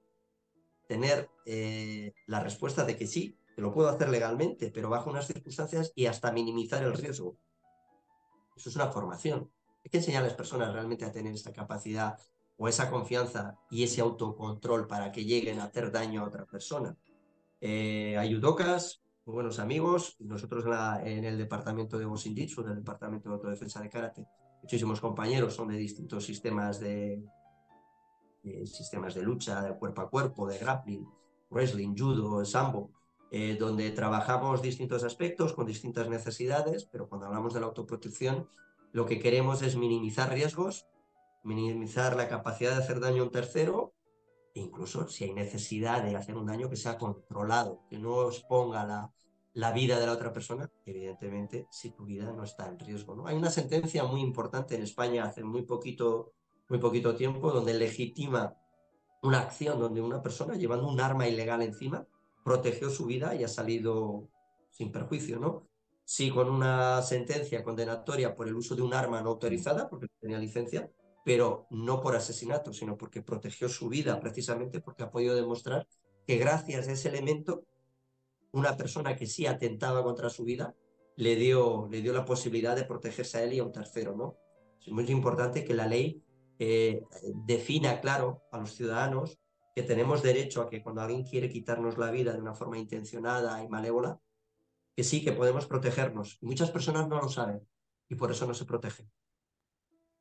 tener 0.88 1.30
eh, 1.46 2.14
la 2.28 2.40
respuesta 2.40 2.86
de 2.86 2.96
que 2.96 3.08
sí, 3.08 3.38
que 3.56 3.62
lo 3.62 3.74
puedo 3.74 3.90
hacer 3.90 4.10
legalmente, 4.10 4.72
pero 4.72 4.90
bajo 4.90 5.10
unas 5.10 5.28
circunstancias 5.28 5.92
y 5.96 6.06
hasta 6.06 6.32
minimizar 6.32 6.84
el 6.84 6.94
riesgo. 6.94 7.38
Eso 8.56 8.70
es 8.70 8.76
una 8.76 8.88
formación. 8.88 9.52
Hay 9.84 9.90
que 9.90 9.98
enseñar 9.98 10.24
a 10.24 10.28
las 10.28 10.36
personas 10.36 10.74
realmente 10.74 11.06
a 11.06 11.12
tener 11.12 11.34
esa 11.34 11.54
capacidad 11.54 12.18
o 12.58 12.68
esa 12.68 12.90
confianza 12.90 13.58
y 13.70 13.84
ese 13.84 14.02
autocontrol 14.02 14.88
para 14.88 15.12
que 15.12 15.26
lleguen 15.26 15.60
a 15.60 15.66
hacer 15.66 15.92
daño 15.92 16.22
a 16.22 16.28
otra 16.28 16.46
persona. 16.46 16.96
Eh, 17.62 18.18
muy 19.26 19.34
buenos 19.34 19.60
amigos, 19.60 20.18
nosotros 20.20 20.66
en, 21.04 21.26
el 21.26 21.38
departamento 21.38 21.98
de 21.98 22.06
Boxing 22.06 22.36
Jitsu, 22.36 22.62
en 22.62 22.70
el 22.70 22.76
departamento 22.76 23.28
de 23.28 23.36
autodefensa 23.36 23.82
de 23.82 23.90
karate, 23.90 24.28
muchísimos 24.62 25.02
compañeros 25.02 25.56
son 25.56 25.70
de 25.70 25.78
distintos 25.78 26.24
sistemas 26.24 26.80
de, 26.80 27.24
sistemas 28.66 29.16
de 29.16 29.24
lucha, 29.24 29.62
de 29.62 29.78
cuerpo 29.78 30.02
a 30.02 30.10
cuerpo, 30.10 30.48
de 30.48 30.58
grappling, 30.58 31.08
wrestling, 31.50 31.96
judo, 31.98 32.44
sambo, 32.46 32.92
eh, 33.32 33.58
donde 33.60 33.92
trabajamos 33.92 34.62
distintos 34.62 35.04
aspectos 35.04 35.54
con 35.54 35.66
distintas 35.66 36.10
necesidades, 36.10 36.86
pero 36.86 37.10
cuando 37.10 37.28
hablamos 37.28 37.54
de 37.54 37.60
la 37.60 37.66
autoprotección, 37.66 38.48
lo 38.92 39.06
que 39.06 39.20
queremos 39.20 39.62
es 39.62 39.76
minimizar 39.76 40.32
riesgos, 40.32 40.88
minimizar 41.44 42.16
la 42.16 42.30
capacidad 42.30 42.72
de 42.72 42.84
hacer 42.84 43.00
daño 43.00 43.24
a 43.24 43.26
un 43.26 43.32
tercero, 43.32 43.94
e 44.54 44.62
incluso 44.62 45.08
si 45.10 45.26
hay 45.26 45.34
necesidad 45.34 46.04
de 46.04 46.16
hacer 46.16 46.38
un 46.38 46.46
daño 46.46 46.70
que 46.70 46.78
sea 46.78 46.98
controlado, 46.98 47.82
que 47.90 47.98
no 47.98 48.30
exponga 48.30 48.86
la, 48.86 49.12
la 49.54 49.72
vida 49.72 50.00
de 50.00 50.06
la 50.06 50.14
otra 50.14 50.32
persona, 50.32 50.70
evidentemente, 50.86 51.68
si 51.72 51.92
tu 51.92 52.06
vida 52.06 52.32
no 52.32 52.44
está 52.44 52.68
en 52.68 52.78
riesgo. 52.78 53.16
¿no? 53.16 53.28
Hay 53.28 53.36
una 53.36 53.50
sentencia 53.50 54.04
muy 54.04 54.22
importante 54.22 54.76
en 54.76 54.84
España 54.84 55.24
hace 55.24 55.44
muy 55.44 55.64
poquito 55.64 56.34
muy 56.70 56.80
poquito 56.80 57.16
tiempo, 57.16 57.52
donde 57.52 57.74
legitima 57.74 58.56
una 59.22 59.40
acción 59.40 59.80
donde 59.80 60.02
una 60.02 60.22
persona 60.22 60.56
llevando 60.56 60.88
un 60.88 61.00
arma 61.00 61.28
ilegal 61.28 61.62
encima 61.62 62.06
protegió 62.44 62.90
su 62.90 63.06
vida 63.06 63.34
y 63.36 63.44
ha 63.44 63.48
salido 63.48 64.30
sin 64.70 64.92
perjuicio, 64.92 65.40
¿no? 65.40 65.68
Sí, 66.04 66.30
con 66.30 66.50
una 66.50 67.02
sentencia 67.02 67.64
condenatoria 67.64 68.36
por 68.36 68.48
el 68.48 68.56
uso 68.56 68.76
de 68.76 68.84
un 68.84 68.94
arma 68.94 69.22
no 69.22 69.32
autorizada, 69.32 69.90
porque 69.90 70.08
tenía 70.20 70.38
licencia, 70.38 70.92
pero 71.24 71.66
no 71.72 72.02
por 72.02 72.16
asesinato, 72.16 72.72
sino 72.72 72.96
porque 72.96 73.24
protegió 73.24 73.68
su 73.68 73.90
vida, 73.90 74.20
precisamente 74.20 74.80
porque 74.80 75.02
ha 75.02 75.10
podido 75.10 75.34
demostrar 75.34 75.88
que 76.28 76.38
gracias 76.38 76.88
a 76.88 76.92
ese 76.92 77.10
elemento, 77.10 77.66
una 78.52 78.78
persona 78.78 79.16
que 79.16 79.26
sí 79.26 79.48
atentaba 79.48 80.04
contra 80.04 80.30
su 80.30 80.44
vida 80.44 80.76
le 81.16 81.36
dio, 81.36 81.88
le 81.90 82.02
dio 82.02 82.14
la 82.14 82.26
posibilidad 82.26 82.76
de 82.76 82.86
protegerse 82.86 83.40
a 83.40 83.44
él 83.44 83.54
y 83.54 83.60
a 83.60 83.64
un 83.64 83.72
tercero, 83.72 84.16
¿no? 84.16 84.38
Es 84.80 84.92
muy 84.92 85.06
importante 85.10 85.66
que 85.66 85.74
la 85.74 85.88
ley 85.88 86.22
defina 87.46 88.00
claro 88.02 88.44
a 88.52 88.60
los 88.60 88.74
ciudadanos 88.74 89.40
que 89.76 89.84
tenemos 89.84 90.24
derecho 90.24 90.62
a 90.62 90.70
que 90.70 90.82
cuando 90.82 91.02
alguien 91.02 91.26
quiere 91.26 91.50
quitarnos 91.50 91.98
la 91.98 92.10
vida 92.10 92.32
de 92.32 92.40
una 92.40 92.54
forma 92.54 92.78
intencionada 92.78 93.62
y 93.62 93.68
malévola, 93.68 94.22
que 94.96 95.04
sí, 95.04 95.24
que 95.24 95.34
podemos 95.34 95.68
protegernos. 95.68 96.38
muchas 96.42 96.72
personas 96.72 97.08
no 97.10 97.20
lo 97.20 97.30
saben. 97.30 97.68
y 98.08 98.16
por 98.16 98.32
eso 98.32 98.46
no 98.46 98.54
se 98.54 98.66
protegen. 98.66 99.12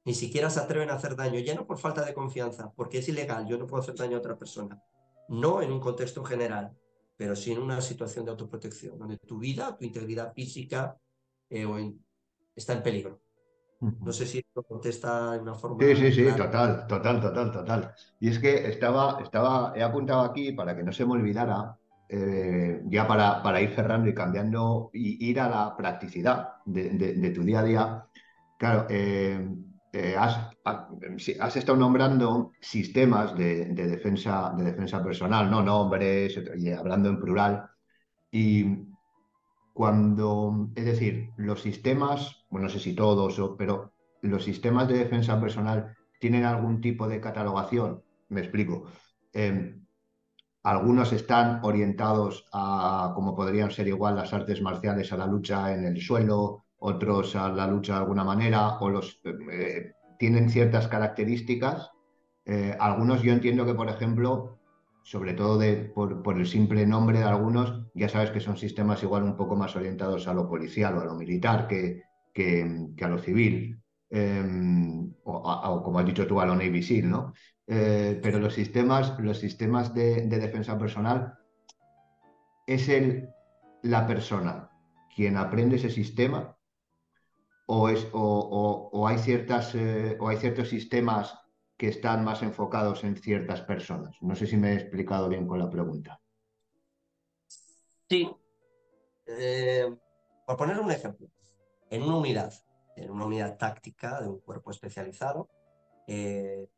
Ni 0.06 0.14
siquiera 0.14 0.48
se 0.48 0.58
atreven 0.58 0.90
a 0.90 0.94
hacer 0.94 1.16
daño, 1.16 1.38
ya 1.38 1.54
no 1.54 1.66
por 1.66 1.78
falta 1.78 2.04
de 2.04 2.14
confianza, 2.14 2.72
porque 2.74 2.98
es 2.98 3.08
ilegal, 3.08 3.46
yo 3.46 3.58
no 3.58 3.66
puedo 3.66 3.82
hacer 3.82 3.94
daño 3.94 4.16
a 4.16 4.20
otra 4.20 4.38
persona. 4.38 4.82
No 5.28 5.62
en 5.62 5.70
un 5.70 5.80
contexto 5.80 6.24
general, 6.24 6.74
pero 7.16 7.36
sí 7.36 7.52
en 7.52 7.60
una 7.60 7.80
situación 7.80 8.24
de 8.24 8.30
autoprotección, 8.30 8.98
donde 8.98 9.18
tu 9.18 9.38
vida, 9.38 9.76
tu 9.76 9.84
integridad 9.84 10.32
física 10.32 10.98
eh, 11.50 11.94
está 12.54 12.72
en 12.72 12.82
peligro. 12.82 13.23
No 13.80 14.12
sé 14.12 14.26
si 14.26 14.38
esto 14.38 14.62
contesta 14.62 15.32
de 15.32 15.40
una 15.40 15.54
forma. 15.54 15.76
Sí, 15.80 15.96
sí, 15.96 16.12
sí, 16.12 16.24
total, 16.36 16.86
total, 16.86 17.20
total, 17.20 17.52
total. 17.52 17.94
Y 18.20 18.28
es 18.28 18.38
que 18.38 18.68
estaba, 18.68 19.18
estaba, 19.22 19.72
he 19.76 19.82
apuntado 19.82 20.20
aquí 20.22 20.52
para 20.52 20.76
que 20.76 20.82
no 20.82 20.92
se 20.92 21.04
me 21.04 21.12
olvidara, 21.12 21.76
eh, 22.08 22.82
ya 22.86 23.06
para, 23.06 23.42
para, 23.42 23.60
ir 23.60 23.74
cerrando 23.74 24.08
y 24.08 24.14
cambiando, 24.14 24.90
y 24.92 25.28
ir 25.28 25.40
a 25.40 25.48
la 25.48 25.76
practicidad 25.76 26.54
de, 26.64 27.32
tu 27.34 27.42
día 27.42 27.60
a 27.60 27.64
día. 27.64 28.06
Claro, 28.58 28.86
eh, 28.88 29.48
eh, 29.92 30.16
has, 30.18 30.50
has, 30.64 31.56
estado 31.56 31.78
nombrando 31.78 32.52
sistemas 32.60 33.36
de, 33.36 33.66
defensa, 33.66 34.52
de 34.56 34.64
defensa 34.64 35.02
personal, 35.02 35.50
no 35.50 35.62
nombres, 35.62 36.40
y 36.56 36.70
hablando 36.72 37.08
en 37.08 37.20
plural. 37.20 37.70
Y 38.30 38.88
cuando, 39.72 40.70
es 40.74 40.84
decir, 40.84 41.30
los 41.36 41.60
sistemas, 41.62 42.43
bueno, 42.54 42.68
no 42.68 42.72
sé 42.72 42.78
si 42.78 42.94
todos, 42.94 43.56
pero 43.58 43.92
los 44.22 44.44
sistemas 44.44 44.86
de 44.86 44.96
defensa 44.96 45.40
personal 45.40 45.96
tienen 46.20 46.44
algún 46.44 46.80
tipo 46.80 47.08
de 47.08 47.20
catalogación. 47.20 48.04
Me 48.28 48.42
explico. 48.42 48.84
Em, 49.32 49.84
algunos 50.62 51.12
están 51.12 51.58
orientados 51.64 52.46
a, 52.52 53.10
como 53.16 53.34
podrían 53.34 53.72
ser 53.72 53.88
igual 53.88 54.14
las 54.14 54.32
artes 54.32 54.62
marciales, 54.62 55.12
a 55.12 55.16
la 55.16 55.26
lucha 55.26 55.74
en 55.74 55.84
el 55.84 56.00
suelo, 56.00 56.66
otros 56.78 57.34
a 57.34 57.48
la 57.48 57.66
lucha 57.66 57.94
de 57.94 57.98
alguna 57.98 58.22
manera, 58.22 58.78
o 58.78 58.88
los 58.88 59.20
eh, 59.50 59.90
tienen 60.20 60.48
ciertas 60.48 60.86
características. 60.86 61.90
Eh, 62.44 62.76
algunos 62.78 63.20
yo 63.22 63.32
entiendo 63.32 63.66
que, 63.66 63.74
por 63.74 63.88
ejemplo, 63.88 64.60
sobre 65.02 65.34
todo 65.34 65.58
de, 65.58 65.90
por, 65.92 66.38
el 66.38 66.46
simple 66.46 66.86
nombre 66.86 67.18
de 67.18 67.24
algunos, 67.24 67.82
ya 67.94 68.08
sabes 68.08 68.30
que 68.30 68.38
son 68.38 68.56
sistemas 68.56 69.02
igual 69.02 69.24
un 69.24 69.36
poco 69.36 69.56
más 69.56 69.74
orientados 69.74 70.28
a 70.28 70.34
lo 70.34 70.48
policial 70.48 70.96
o 70.96 71.00
a 71.00 71.04
lo 71.04 71.16
militar 71.16 71.66
que, 71.66 72.13
que, 72.34 72.90
a 73.00 73.08
lo 73.08 73.18
civil, 73.18 73.80
em, 74.10 75.14
o, 75.24 75.82
como 75.82 75.98
has 75.98 76.06
dicho 76.06 76.26
tú, 76.26 76.40
a 76.40 76.46
lo 76.46 76.54
Navy 76.54 76.82
SEAL, 76.82 77.08
¿no? 77.08 77.32
Eh, 77.66 78.20
pero 78.22 78.38
los 78.38 78.52
sistemas, 78.52 79.18
los 79.20 79.38
sistemas 79.38 79.94
de, 79.94 80.26
defensa 80.26 80.76
personal 80.76 81.38
es 82.66 82.88
el, 82.88 83.30
la 83.82 84.06
persona 84.06 84.70
quien 85.14 85.36
aprende 85.36 85.76
ese 85.76 85.90
sistema 85.90 86.58
o, 87.66 87.88
es, 87.88 88.06
o, 88.12 89.06
hay, 89.08 89.18
ciertas, 89.18 89.74
eh, 89.74 90.18
o 90.20 90.28
hay 90.28 90.36
ciertos 90.36 90.68
sistemas 90.68 91.38
que 91.78 91.88
están 91.88 92.24
más 92.24 92.42
enfocados 92.42 93.04
en 93.04 93.16
ciertas 93.16 93.62
personas. 93.62 94.16
No 94.20 94.34
sé 94.34 94.46
si 94.46 94.56
me 94.56 94.72
he 94.72 94.74
explicado 94.74 95.28
bien 95.28 95.46
con 95.46 95.58
la 95.58 95.70
pregunta. 95.70 96.20
Sí. 98.08 98.30
Eh, 99.26 99.86
por 100.46 100.56
poner 100.56 100.78
un 100.78 100.90
ejemplo, 100.90 101.28
en 101.94 102.02
una 102.02 102.16
unidad, 102.16 102.52
en 102.96 103.10
una 103.10 103.26
unidad 103.26 103.56
táctica 103.56 104.20
de 104.20 104.28
un 104.28 104.40
cuerpo 104.40 104.70
especializado, 104.70 105.48
eh, 106.06 106.68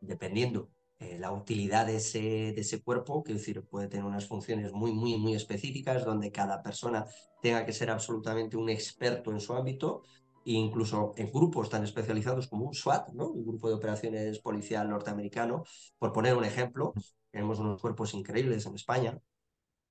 dependiendo 0.00 0.70
eh, 0.98 1.18
la 1.18 1.32
utilidad 1.32 1.86
de 1.86 1.96
ese, 1.96 2.18
de 2.20 2.60
ese 2.60 2.82
cuerpo, 2.82 3.22
que 3.22 3.34
decir, 3.34 3.62
puede 3.64 3.88
tener 3.88 4.04
unas 4.04 4.26
funciones 4.26 4.72
muy, 4.72 4.92
muy, 4.92 5.16
muy 5.16 5.34
específicas, 5.34 6.04
donde 6.04 6.32
cada 6.32 6.62
persona 6.62 7.06
tenga 7.40 7.64
que 7.64 7.72
ser 7.72 7.90
absolutamente 7.90 8.56
un 8.56 8.68
experto 8.68 9.30
en 9.30 9.40
su 9.40 9.54
ámbito, 9.54 10.02
incluso 10.44 11.12
en 11.16 11.30
grupos 11.30 11.70
tan 11.70 11.84
especializados 11.84 12.48
como 12.48 12.64
un 12.66 12.74
SWAT, 12.74 13.10
¿no? 13.12 13.28
un 13.28 13.44
grupo 13.46 13.68
de 13.68 13.74
operaciones 13.74 14.40
policial 14.40 14.88
norteamericano, 14.88 15.62
por 15.98 16.12
poner 16.12 16.36
un 16.36 16.44
ejemplo, 16.44 16.94
tenemos 17.30 17.60
unos 17.60 17.80
cuerpos 17.80 18.12
increíbles 18.14 18.66
en 18.66 18.74
España, 18.74 19.20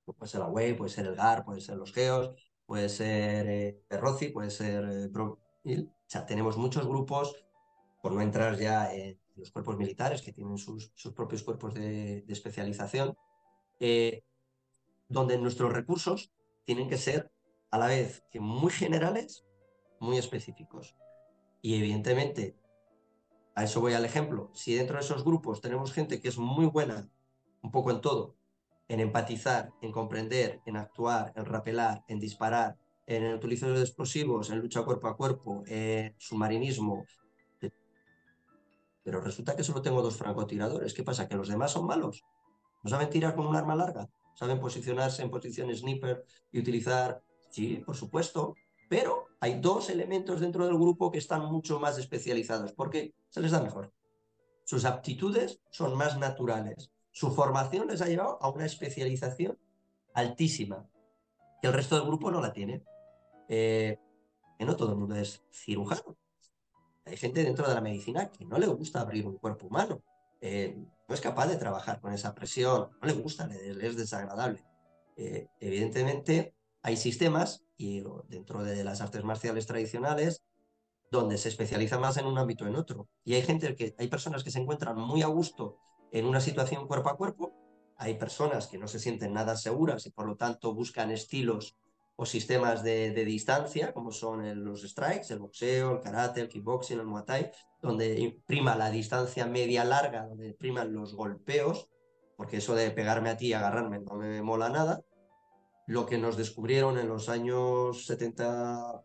puede 0.04 0.30
ser 0.30 0.40
la 0.40 0.48
WEI, 0.48 0.74
puede 0.74 0.90
ser 0.90 1.06
el 1.06 1.14
GAR, 1.14 1.42
puede 1.44 1.60
ser 1.60 1.76
los 1.76 1.92
GEOS, 1.92 2.34
puede 2.72 2.88
ser 2.88 3.46
eh, 3.50 4.30
puede 4.32 4.50
ser 4.50 4.82
eh, 4.88 5.10
o 5.14 5.88
sea, 6.06 6.24
tenemos 6.24 6.56
muchos 6.56 6.86
grupos, 6.86 7.36
por 8.00 8.12
no 8.12 8.22
entrar 8.22 8.58
ya 8.58 8.90
en 8.94 9.20
los 9.36 9.50
cuerpos 9.50 9.76
militares 9.76 10.22
que 10.22 10.32
tienen 10.32 10.56
sus, 10.56 10.90
sus 10.94 11.12
propios 11.12 11.42
cuerpos 11.42 11.74
de, 11.74 12.24
especialización, 12.28 13.14
eh, 13.78 14.24
donde 15.06 15.36
nuestros 15.36 15.70
recursos 15.70 16.32
tienen 16.64 16.88
que 16.88 16.96
ser 16.96 17.30
a 17.70 17.76
la 17.76 17.88
vez 17.88 18.24
que 18.30 18.40
muy 18.40 18.70
generales 18.70 19.44
muy 20.00 20.16
específicos. 20.16 20.96
Y 21.60 21.74
evidentemente, 21.74 22.56
a 23.54 23.64
eso 23.64 23.82
voy 23.82 23.92
al 23.92 24.06
ejemplo, 24.06 24.50
si 24.54 24.74
dentro 24.74 24.96
de 24.96 25.04
esos 25.04 25.24
grupos 25.24 25.60
tenemos 25.60 25.92
gente 25.92 26.22
que 26.22 26.28
es 26.28 26.38
muy 26.38 26.64
buena, 26.64 27.10
un 27.60 27.70
poco 27.70 27.90
en 27.90 28.00
todo, 28.00 28.34
en 28.92 29.00
empatizar, 29.00 29.72
en 29.80 29.90
comprender, 29.90 30.60
en 30.66 30.76
actuar, 30.76 31.32
en 31.34 31.46
rapelar, 31.46 32.04
en 32.08 32.20
disparar, 32.20 32.76
en 33.06 33.22
el 33.22 33.36
utilización 33.36 33.74
de 33.74 33.80
explosivos, 33.80 34.50
en 34.50 34.58
lucha 34.58 34.82
cuerpo 34.82 35.08
a 35.08 35.16
cuerpo, 35.16 35.62
en 35.66 36.14
submarinismo, 36.18 37.06
pero 39.02 39.22
resulta 39.22 39.56
que 39.56 39.64
solo 39.64 39.80
tengo 39.80 40.02
dos 40.02 40.18
francotiradores. 40.18 40.92
¿Qué 40.92 41.02
pasa? 41.02 41.26
¿Que 41.26 41.36
los 41.36 41.48
demás 41.48 41.72
son 41.72 41.86
malos? 41.86 42.22
¿No 42.82 42.90
saben 42.90 43.08
tirar 43.08 43.34
con 43.34 43.46
un 43.46 43.56
arma 43.56 43.74
larga? 43.74 44.10
¿Saben 44.34 44.60
posicionarse 44.60 45.22
en 45.22 45.30
posición 45.30 45.74
sniper 45.74 46.24
y 46.52 46.60
utilizar? 46.60 47.22
Sí, 47.50 47.82
por 47.86 47.96
supuesto, 47.96 48.54
pero 48.90 49.28
hay 49.40 49.58
dos 49.58 49.88
elementos 49.88 50.40
dentro 50.40 50.66
del 50.66 50.74
grupo 50.74 51.10
que 51.10 51.18
están 51.18 51.46
mucho 51.46 51.80
más 51.80 51.96
especializados 51.96 52.74
porque 52.74 53.14
se 53.30 53.40
les 53.40 53.52
da 53.52 53.62
mejor. 53.62 53.90
Sus 54.64 54.84
aptitudes 54.84 55.62
son 55.70 55.96
más 55.96 56.18
naturales. 56.18 56.92
Su 57.12 57.30
formación 57.30 57.86
les 57.86 58.00
ha 58.00 58.06
llevado 58.06 58.38
a 58.42 58.50
una 58.50 58.66
especialización 58.66 59.58
altísima, 60.14 60.88
que 61.60 61.68
el 61.68 61.74
resto 61.74 61.94
del 61.94 62.06
grupo 62.06 62.30
no 62.30 62.40
la 62.40 62.52
tiene. 62.52 62.82
Eh, 63.48 63.98
no 64.58 64.76
todo 64.76 64.92
el 64.92 64.98
mundo 64.98 65.16
es 65.16 65.42
cirujano. 65.50 66.16
Hay 67.04 67.16
gente 67.16 67.42
dentro 67.42 67.68
de 67.68 67.74
la 67.74 67.80
medicina 67.80 68.30
que 68.30 68.44
no 68.44 68.58
le 68.58 68.66
gusta 68.66 69.00
abrir 69.00 69.26
un 69.26 69.36
cuerpo 69.36 69.66
humano. 69.66 70.02
Eh, 70.40 70.76
no 71.08 71.14
es 71.14 71.20
capaz 71.20 71.48
de 71.48 71.56
trabajar 71.56 72.00
con 72.00 72.12
esa 72.12 72.34
presión, 72.34 72.90
no 73.00 73.06
le 73.06 73.12
gusta, 73.12 73.46
le, 73.46 73.86
es 73.86 73.96
desagradable. 73.96 74.64
Eh, 75.16 75.48
evidentemente, 75.60 76.54
hay 76.82 76.96
sistemas 76.96 77.64
y 77.76 78.02
dentro 78.28 78.62
de 78.62 78.82
las 78.84 79.00
artes 79.00 79.22
marciales 79.24 79.66
tradicionales 79.66 80.42
donde 81.10 81.36
se 81.36 81.50
especializa 81.50 81.98
más 81.98 82.16
en 82.16 82.26
un 82.26 82.38
ámbito 82.38 82.66
en 82.66 82.76
otro. 82.76 83.08
Y 83.24 83.34
hay 83.34 83.42
gente 83.42 83.74
que 83.74 83.94
hay 83.98 84.08
personas 84.08 84.42
que 84.42 84.50
se 84.50 84.60
encuentran 84.60 84.96
muy 84.96 85.22
a 85.22 85.26
gusto 85.26 85.78
en 86.12 86.26
una 86.26 86.40
situación 86.40 86.86
cuerpo 86.86 87.10
a 87.10 87.16
cuerpo, 87.16 87.52
hay 87.96 88.14
personas 88.14 88.66
que 88.66 88.78
no 88.78 88.86
se 88.86 88.98
sienten 88.98 89.32
nada 89.32 89.56
seguras 89.56 90.06
y 90.06 90.10
por 90.10 90.26
lo 90.26 90.36
tanto 90.36 90.74
buscan 90.74 91.10
estilos 91.10 91.76
o 92.16 92.26
sistemas 92.26 92.82
de, 92.82 93.12
distancia, 93.24 93.92
como 93.92 94.12
son 94.12 94.64
los 94.64 94.82
strikes, 94.82 95.32
el 95.32 95.38
boxeo, 95.38 95.92
el 95.92 96.00
karate, 96.00 96.42
el 96.42 96.48
kickboxing, 96.48 97.00
el 97.00 97.06
muay 97.06 97.24
thai, 97.24 97.50
donde 97.80 98.38
prima 98.46 98.76
la 98.76 98.90
distancia 98.90 99.46
media-larga, 99.46 100.26
donde 100.26 100.52
priman 100.52 100.92
los 100.92 101.14
golpeos, 101.14 101.88
porque 102.36 102.58
eso 102.58 102.74
de 102.74 102.90
pegarme 102.90 103.30
a 103.30 103.36
ti 103.36 103.48
y 103.48 103.52
agarrarme 103.54 104.00
no 104.00 104.16
me 104.16 104.42
mola 104.42 104.68
nada, 104.68 105.00
lo 105.86 106.04
que 106.06 106.18
nos 106.18 106.36
descubrieron 106.36 106.98
en 106.98 107.08
los 107.08 107.28
años 107.28 108.04
70, 108.06 109.02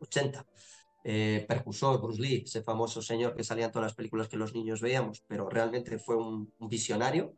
80. 0.00 0.46
Eh, 1.04 1.46
Bruce 2.00 2.22
Lee, 2.22 2.42
ese 2.46 2.62
famoso 2.62 3.02
señor 3.02 3.34
que 3.34 3.44
salía 3.44 3.66
en 3.66 3.72
todas 3.72 3.86
las 3.86 3.94
películas 3.94 4.28
que 4.28 4.36
los 4.36 4.54
niños 4.54 4.80
veíamos, 4.80 5.24
pero 5.26 5.48
realmente 5.48 5.98
fue 5.98 6.16
un, 6.16 6.52
visionario, 6.60 7.34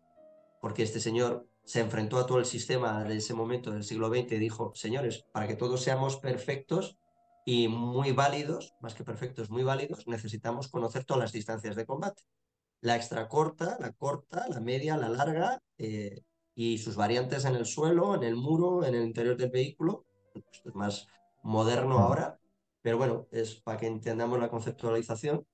porque 0.60 0.82
este 0.82 1.00
señor 1.00 1.46
se 1.64 1.80
enfrentó 1.80 2.18
a 2.18 2.26
todo 2.26 2.38
el 2.38 2.44
sistema 2.44 3.04
de 3.04 3.16
ese 3.16 3.32
momento 3.32 3.70
del 3.70 3.84
siglo 3.84 4.08
XX 4.08 4.32
y 4.32 4.38
dijo, 4.38 4.72
señores, 4.74 5.24
para 5.32 5.46
que 5.46 5.56
todos 5.56 5.82
seamos 5.82 6.18
perfectos 6.18 6.98
y 7.46 7.68
muy 7.68 8.12
válidos, 8.12 8.74
más 8.80 8.94
que 8.94 9.04
perfectos, 9.04 9.50
muy 9.50 9.62
válidos, 9.62 10.06
necesitamos 10.06 10.68
conocer 10.68 11.04
todas 11.04 11.22
las 11.22 11.32
distancias 11.32 11.76
de 11.76 11.86
combate. 11.86 12.22
La 12.80 12.96
extra 12.96 13.28
corta, 13.28 13.78
la 13.80 13.92
corta, 13.92 14.46
la 14.48 14.60
media, 14.60 14.96
la 14.98 15.08
larga, 15.08 15.62
eh, 15.78 16.22
y 16.54 16.78
sus 16.78 16.96
variantes 16.96 17.44
en 17.44 17.56
el 17.56 17.66
suelo, 17.66 18.14
en 18.14 18.22
el 18.22 18.36
muro, 18.36 18.84
en 18.84 18.94
el 18.94 19.04
interior 19.04 19.36
del 19.36 19.50
vehículo. 19.50 20.04
Esto 20.34 20.68
es 20.68 20.74
más 20.74 21.06
moderno 21.42 21.98
ahora, 21.98 22.38
pero 22.84 22.98
bueno, 22.98 23.26
es 23.30 23.54
para 23.54 23.78
que 23.78 23.86
entendamos 23.86 24.38
la 24.38 24.50
conceptualización. 24.50 25.46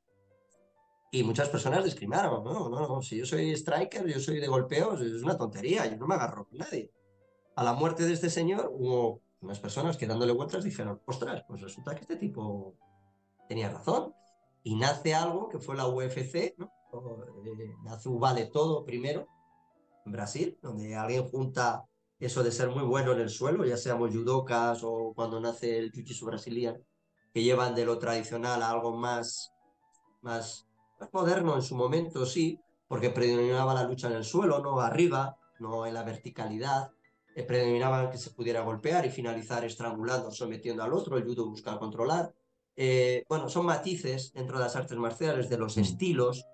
Y 1.13 1.23
muchas 1.23 1.49
personas 1.49 1.85
discriminaron, 1.85 2.43
no, 2.43 2.69
no, 2.69 2.89
no, 2.89 3.03
si 3.03 3.19
yo 3.19 3.25
soy 3.25 3.53
striker, 3.53 4.05
yo 4.05 4.19
soy 4.19 4.41
de 4.41 4.49
golpeos, 4.49 5.01
es 5.01 5.23
una 5.23 5.39
tontería, 5.39 5.87
yo 5.87 5.97
no 5.97 6.09
me 6.09 6.17
agarro 6.17 6.49
con 6.49 6.59
nadie. 6.59 6.93
A 7.55 7.63
la 7.63 7.73
muerte 7.75 8.05
de 8.05 8.15
este 8.15 8.31
señor 8.31 8.69
hubo 8.73 9.23
unas 9.43 9.61
personas 9.61 9.97
que 9.97 10.09
dándole 10.09 10.33
vueltas 10.33 10.65
dijeron, 10.65 11.01
ostras, 11.07 11.45
pues 11.47 11.61
resulta 11.61 11.95
que 11.95 12.01
este 12.01 12.17
tipo 12.17 12.75
tenía 13.49 13.71
razón. 13.71 14.13
Y 14.65 14.75
nace 14.75 15.15
algo 15.15 15.49
que 15.49 15.61
fue 15.61 15.77
la 15.77 15.87
UFC, 15.87 16.57
¿no? 16.59 16.73
Eh, 17.45 17.77
nace 17.85 18.09
vale 18.11 18.47
todo 18.47 18.85
primero, 18.85 19.29
en 20.05 20.11
Brasil, 20.11 20.59
donde 20.61 20.97
alguien 20.97 21.29
junta 21.29 21.85
eso 22.19 22.43
de 22.43 22.51
ser 22.51 22.71
muy 22.71 22.83
bueno 22.83 23.13
en 23.13 23.21
el 23.21 23.31
suelo, 23.31 23.65
ya 23.65 23.77
seamos 23.77 24.11
judocas 24.11 24.83
o 24.83 25.13
cuando 25.15 25.41
nace 25.41 25.79
el 25.79 25.93
jiu-jitsu 25.93 26.27
brasileño, 26.27 26.77
que 27.33 27.43
llevan 27.43 27.75
de 27.75 27.85
lo 27.85 27.99
tradicional 27.99 28.63
a 28.63 28.71
algo 28.71 28.97
más, 28.97 29.53
más, 30.23 30.67
moderno 31.13 31.57
en 31.57 31.63
su 31.63 31.77
momento, 31.77 32.27
sí, 32.27 32.61
porque 32.89 33.11
predominaba 33.11 33.75
la 33.75 33.85
lucha 33.85 34.09
en 34.09 34.15
el 34.15 34.25
suelo, 34.25 34.61
no 34.61 34.81
arriba, 34.81 35.37
no 35.59 35.87
en 35.87 35.95
la 35.95 36.03
verticalidad, 36.03 36.91
eh, 37.35 37.45
predominaba 37.45 38.11
que 38.11 38.19
se 38.19 38.31
pudiera 38.31 38.63
golpear 38.63 39.07
y 39.07 39.11
finalizar 39.11 39.65
estrangulando, 39.65 40.31
sometiendo 40.31 40.83
al 40.83 40.93
otro, 40.93 41.17
el 41.17 41.25
judo 41.25 41.49
busca 41.49 41.79
controlar. 41.79 42.35
Eh, 42.77 43.25
bueno, 43.29 43.49
son 43.49 43.67
matices 43.67 44.33
dentro 44.33 44.59
de 44.59 44.65
las 44.65 44.77
artes 44.77 44.99
marciales, 44.99 45.49
de 45.49 45.59
los 45.59 45.77
mm. 45.77 45.81
estilos, 45.81 46.45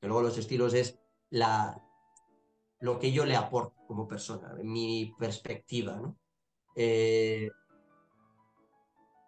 que 0.00 0.06
luego 0.06 0.22
los 0.22 0.36
estilos 0.36 0.74
es 0.74 0.98
la, 1.30 1.82
lo 2.80 2.98
que 2.98 3.12
yo 3.12 3.24
le 3.24 3.36
aporto 3.36 3.74
como 3.86 4.06
persona, 4.06 4.54
mi 4.62 5.14
perspectiva, 5.18 5.96
¿no? 5.96 6.18
Eh, 6.76 7.50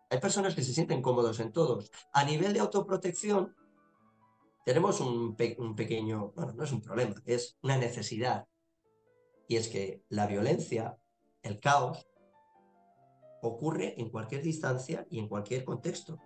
hay 0.08 0.20
personas 0.20 0.54
que 0.54 0.62
se 0.62 0.72
sienten 0.72 1.02
cómodos 1.02 1.40
en 1.40 1.52
todos. 1.52 1.90
A 2.12 2.24
nivel 2.24 2.52
de 2.52 2.60
autoprotección, 2.60 3.54
tenemos 4.64 5.00
un, 5.00 5.36
pequeño, 5.36 6.32
bueno, 6.34 6.52
no 6.52 6.64
es 6.64 6.72
un 6.72 6.82
problema, 6.82 7.14
es 7.24 7.58
una 7.62 7.76
necesidad. 7.76 8.46
Y 9.48 9.56
es 9.56 9.68
que 9.68 10.02
la 10.08 10.26
violencia, 10.26 10.98
el 11.42 11.60
caos, 11.60 12.08
ocurre 13.42 14.00
en 14.00 14.10
cualquier 14.10 14.42
distancia 14.42 15.06
y 15.10 15.18
en 15.18 15.28
cualquier 15.28 15.64
contexto. 15.64 16.18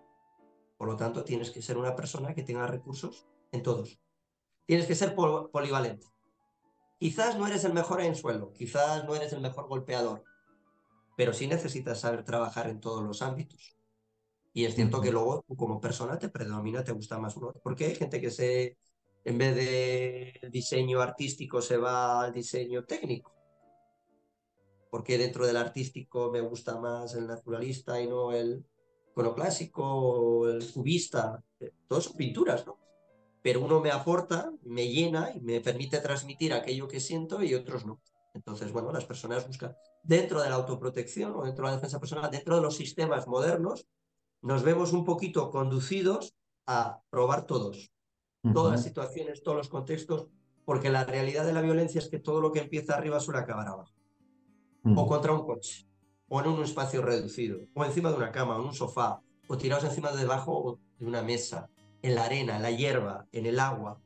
Por 0.78 0.88
lo 0.88 0.96
tanto, 0.96 1.24
tienes 1.24 1.50
que 1.50 1.60
ser 1.60 1.76
una 1.76 1.94
persona 1.94 2.34
que 2.34 2.42
tenga 2.42 2.66
recursos 2.66 3.26
en 3.52 3.62
todos. 3.62 4.00
Tienes 4.66 4.86
que 4.86 4.94
ser 4.94 5.14
polivalente. 5.14 6.06
Quizás 6.98 7.38
no 7.38 7.46
eres 7.46 7.64
el 7.64 7.72
mejor 7.72 8.02
en 8.02 8.14
suelo, 8.14 8.52
quizás 8.52 9.04
no 9.04 9.14
eres 9.14 9.32
el 9.32 9.40
mejor 9.40 9.68
golpeador, 9.68 10.22
pero 11.20 11.34
sí 11.34 11.46
necesitas 11.46 12.00
saber 12.00 12.24
trabajar 12.24 12.66
en 12.70 12.80
todos 12.80 13.04
los 13.04 13.20
ámbitos. 13.20 13.76
Y 14.54 14.64
es 14.64 14.74
cierto 14.74 15.02
que 15.02 15.12
luego 15.12 15.44
tú 15.46 15.54
como 15.54 15.78
persona 15.78 16.18
te 16.18 16.30
predomina, 16.30 16.82
te 16.82 16.92
gusta 16.92 17.18
más 17.18 17.36
uno. 17.36 17.52
Porque 17.62 17.84
hay 17.84 17.94
gente 17.94 18.22
que 18.22 18.30
se, 18.30 18.78
en 19.22 19.36
vez 19.36 19.54
de 19.54 20.40
diseño 20.50 21.02
artístico, 21.02 21.60
se 21.60 21.76
va 21.76 22.22
al 22.22 22.32
diseño 22.32 22.84
técnico. 22.86 23.34
Porque 24.90 25.18
dentro 25.18 25.46
del 25.46 25.58
artístico 25.58 26.30
me 26.30 26.40
gusta 26.40 26.80
más 26.80 27.14
el 27.14 27.26
naturalista 27.26 28.00
y 28.00 28.08
no 28.08 28.32
el 28.32 28.64
iconoclásico 29.10 29.84
o 29.84 30.48
el 30.48 30.72
cubista. 30.72 31.44
Todos 31.86 32.04
son 32.04 32.16
pinturas, 32.16 32.64
¿no? 32.64 32.78
Pero 33.42 33.60
uno 33.60 33.80
me 33.80 33.90
aporta, 33.90 34.50
me 34.62 34.88
llena 34.88 35.32
y 35.34 35.40
me 35.42 35.60
permite 35.60 35.98
transmitir 35.98 36.54
aquello 36.54 36.88
que 36.88 36.98
siento 36.98 37.42
y 37.42 37.52
otros 37.52 37.84
no. 37.84 38.00
Entonces, 38.34 38.72
bueno, 38.72 38.92
las 38.92 39.04
personas 39.04 39.46
buscan 39.46 39.74
dentro 40.02 40.40
de 40.40 40.48
la 40.48 40.56
autoprotección 40.56 41.32
o 41.34 41.44
dentro 41.44 41.64
de 41.64 41.70
la 41.70 41.76
defensa 41.76 41.98
personal, 41.98 42.30
dentro 42.30 42.56
de 42.56 42.62
los 42.62 42.76
sistemas 42.76 43.26
modernos, 43.26 43.86
nos 44.42 44.62
vemos 44.62 44.92
un 44.92 45.04
poquito 45.04 45.50
conducidos 45.50 46.34
a 46.66 47.00
probar 47.10 47.46
todos, 47.46 47.90
todas 48.54 48.72
las 48.72 48.82
situaciones, 48.82 49.42
todos 49.42 49.56
los 49.56 49.68
contextos, 49.68 50.28
porque 50.64 50.90
la 50.90 51.04
realidad 51.04 51.44
de 51.44 51.52
la 51.52 51.60
violencia 51.60 51.98
es 51.98 52.08
que 52.08 52.20
todo 52.20 52.40
lo 52.40 52.52
que 52.52 52.60
empieza 52.60 52.94
arriba 52.94 53.20
suele 53.20 53.40
acabar 53.40 53.68
abajo. 53.68 53.92
O 54.96 55.06
contra 55.06 55.32
un 55.32 55.44
coche, 55.44 55.86
o 56.28 56.40
en 56.40 56.46
un 56.46 56.62
espacio 56.62 57.02
reducido, 57.02 57.58
o 57.74 57.84
encima 57.84 58.10
de 58.10 58.16
una 58.16 58.32
cama, 58.32 58.56
o 58.56 58.60
en 58.60 58.68
un 58.68 58.74
sofá, 58.74 59.20
o 59.48 59.58
tirados 59.58 59.84
encima 59.84 60.12
de 60.12 60.18
debajo 60.18 60.78
de 60.98 61.06
una 61.06 61.22
mesa, 61.22 61.68
en 62.02 62.14
la 62.14 62.24
arena, 62.24 62.56
en 62.56 62.62
la 62.62 62.70
hierba, 62.70 63.26
en 63.32 63.46
el 63.46 63.60
agua, 63.60 64.00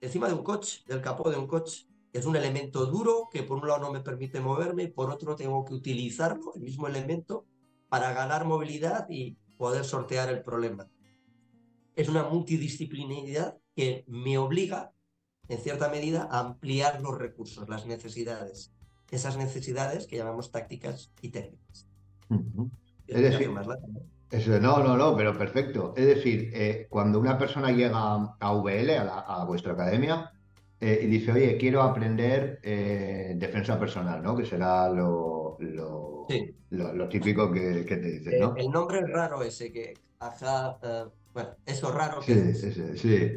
encima 0.00 0.28
de 0.28 0.34
un 0.34 0.42
coche, 0.42 0.82
del 0.86 1.02
capó 1.02 1.30
de 1.30 1.36
un 1.36 1.46
coche. 1.46 1.86
Es 2.12 2.26
un 2.26 2.34
elemento 2.34 2.86
duro 2.86 3.28
que 3.30 3.44
por 3.44 3.58
un 3.58 3.68
lado 3.68 3.80
no 3.80 3.92
me 3.92 4.00
permite 4.00 4.40
moverme, 4.40 4.88
por 4.88 5.10
otro 5.10 5.36
tengo 5.36 5.64
que 5.64 5.74
utilizarlo, 5.74 6.52
el 6.56 6.62
mismo 6.62 6.88
elemento, 6.88 7.46
para 7.88 8.12
ganar 8.12 8.44
movilidad 8.44 9.06
y 9.08 9.36
poder 9.56 9.84
sortear 9.84 10.28
el 10.28 10.42
problema. 10.42 10.88
Es 11.94 12.08
una 12.08 12.24
multidisciplinaridad 12.24 13.58
que 13.76 14.04
me 14.08 14.38
obliga, 14.38 14.92
en 15.48 15.58
cierta 15.58 15.88
medida, 15.88 16.28
a 16.30 16.40
ampliar 16.40 17.00
los 17.00 17.16
recursos, 17.16 17.68
las 17.68 17.86
necesidades. 17.86 18.72
Esas 19.10 19.36
necesidades 19.36 20.06
que 20.06 20.16
llamamos 20.16 20.50
tácticas 20.50 21.12
y 21.20 21.30
técnicas. 21.30 21.88
Es 23.08 23.22
decir, 23.22 23.50
no, 24.60 24.82
no, 24.82 24.96
no, 24.96 25.16
pero 25.16 25.36
perfecto. 25.36 25.94
Es 25.96 26.06
decir, 26.06 26.50
eh, 26.54 26.86
cuando 26.88 27.18
una 27.18 27.36
persona 27.36 27.72
llega 27.72 27.98
a 28.38 28.52
VL, 28.54 28.98
a 28.98 29.44
vuestra 29.44 29.72
academia, 29.72 30.32
eh, 30.80 31.00
y 31.02 31.06
dice, 31.08 31.32
oye, 31.32 31.58
quiero 31.58 31.82
aprender 31.82 32.58
eh, 32.62 33.34
defensa 33.36 33.78
personal, 33.78 34.22
¿no? 34.22 34.34
Que 34.34 34.46
será 34.46 34.88
lo, 34.88 35.58
lo, 35.60 37.08
típico 37.10 37.52
que, 37.52 37.84
te 37.84 38.00
dicen, 38.00 38.40
¿no? 38.40 38.56
el 38.56 38.70
nombre 38.70 39.00
es 39.00 39.10
raro 39.10 39.42
ese, 39.42 39.70
que 39.70 39.92
ajá, 40.20 40.78
eh, 40.82 41.04
bueno, 41.34 41.50
eso 41.66 41.92
raro. 41.92 42.20
Que 42.20 42.54
sí, 42.54 42.72
sí, 42.72 42.96
sí. 42.96 43.32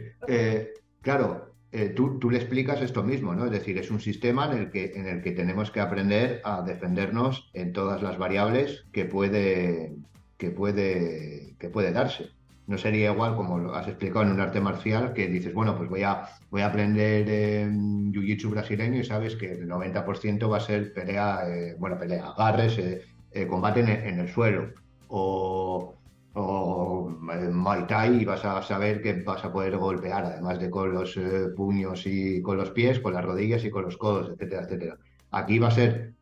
claro, 1.01 1.53
tú, 1.95 2.17
tú, 2.17 2.29
le 2.29 2.37
explicas 2.37 2.81
esto 2.81 3.03
mismo, 3.03 3.35
¿no? 3.35 3.45
Es 3.45 3.51
decir, 3.51 3.77
es 3.77 3.91
un 3.91 3.99
sistema 3.99 4.49
en 4.49 4.59
el, 4.59 4.71
que, 4.71 4.93
en 4.95 5.07
el 5.07 5.21
que 5.21 5.31
tenemos 5.33 5.69
que 5.69 5.81
aprender 5.81 6.41
a 6.45 6.61
defendernos 6.61 7.49
en 7.53 7.73
todas 7.73 8.01
las 8.01 8.17
variables 8.17 8.85
que 8.93 9.03
puede, 9.03 9.95
que 10.37 10.49
puede, 10.49 11.55
que 11.59 11.69
puede 11.69 11.91
darse 11.91 12.31
no 12.67 12.77
sería 12.77 13.11
igual 13.11 13.35
como 13.35 13.59
lo 13.59 13.75
has 13.75 13.87
explicado 13.87 14.25
en 14.25 14.31
un 14.31 14.39
arte 14.39 14.61
marcial 14.61 15.13
que 15.13 15.27
dices, 15.27 15.53
bueno, 15.53 15.77
pues 15.77 15.89
voy 15.89 16.03
a, 16.03 16.29
voy 16.49 16.61
a 16.61 16.67
aprender 16.67 17.25
eh, 17.27 17.69
jiu-jitsu 17.69 18.49
brasileño 18.49 18.99
y 18.99 19.03
sabes 19.03 19.35
que 19.35 19.51
el 19.51 19.67
90% 19.67 20.49
va 20.49 20.57
a 20.57 20.61
ser 20.61 20.93
pelea, 20.93 21.41
eh, 21.47 21.75
bueno, 21.77 21.97
pelea, 21.97 22.27
agarres, 22.27 22.77
eh, 22.77 23.01
eh, 23.31 23.47
combate 23.47 23.81
en, 23.81 24.19
el 24.19 24.29
suelo 24.29 24.73
o, 25.09 25.95
o 26.33 27.09
Muay 27.09 27.87
Thai 27.87 28.21
y 28.21 28.25
vas 28.25 28.45
a 28.45 28.61
saber 28.61 29.01
que 29.01 29.13
vas 29.23 29.43
a 29.43 29.51
poder 29.51 29.77
golpear, 29.77 30.25
además 30.25 30.59
de 30.59 30.69
con 30.69 30.93
los 30.93 31.19
puños 31.55 32.03
y 32.05 32.41
con 32.41 32.57
los 32.57 32.71
pies, 32.71 32.99
con 32.99 33.13
las 33.13 33.25
rodillas 33.25 33.63
y 33.65 33.69
con 33.69 33.83
los 33.83 33.97
codos, 33.97 34.29
etcétera, 34.29 34.63
etcétera. 34.63 34.97
Aquí 35.31 35.59
va 35.59 35.67
a 35.67 35.71
ser 35.71 36.13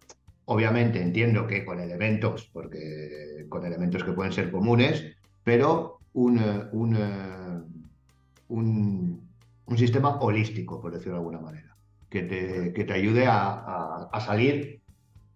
Obviamente 0.45 1.01
entiendo 1.01 1.47
que 1.47 1.63
con 1.63 1.79
elementos, 1.79 2.49
porque 2.51 3.45
con 3.47 3.65
elementos 3.65 4.03
que 4.03 4.11
pueden 4.11 4.33
ser 4.33 4.51
comunes, 4.51 5.15
pero 5.45 6.00
un, 6.13 6.39
un, 8.49 9.77
sistema 9.77 10.17
holístico, 10.19 10.81
por 10.81 10.91
decirlo 10.91 11.13
de 11.13 11.19
alguna 11.19 11.39
manera, 11.39 11.75
que 12.09 12.23
te, 12.23 12.73
que 12.73 12.83
te 12.83 12.93
ayude 12.93 13.25
a, 13.27 14.09
salir 14.25 14.81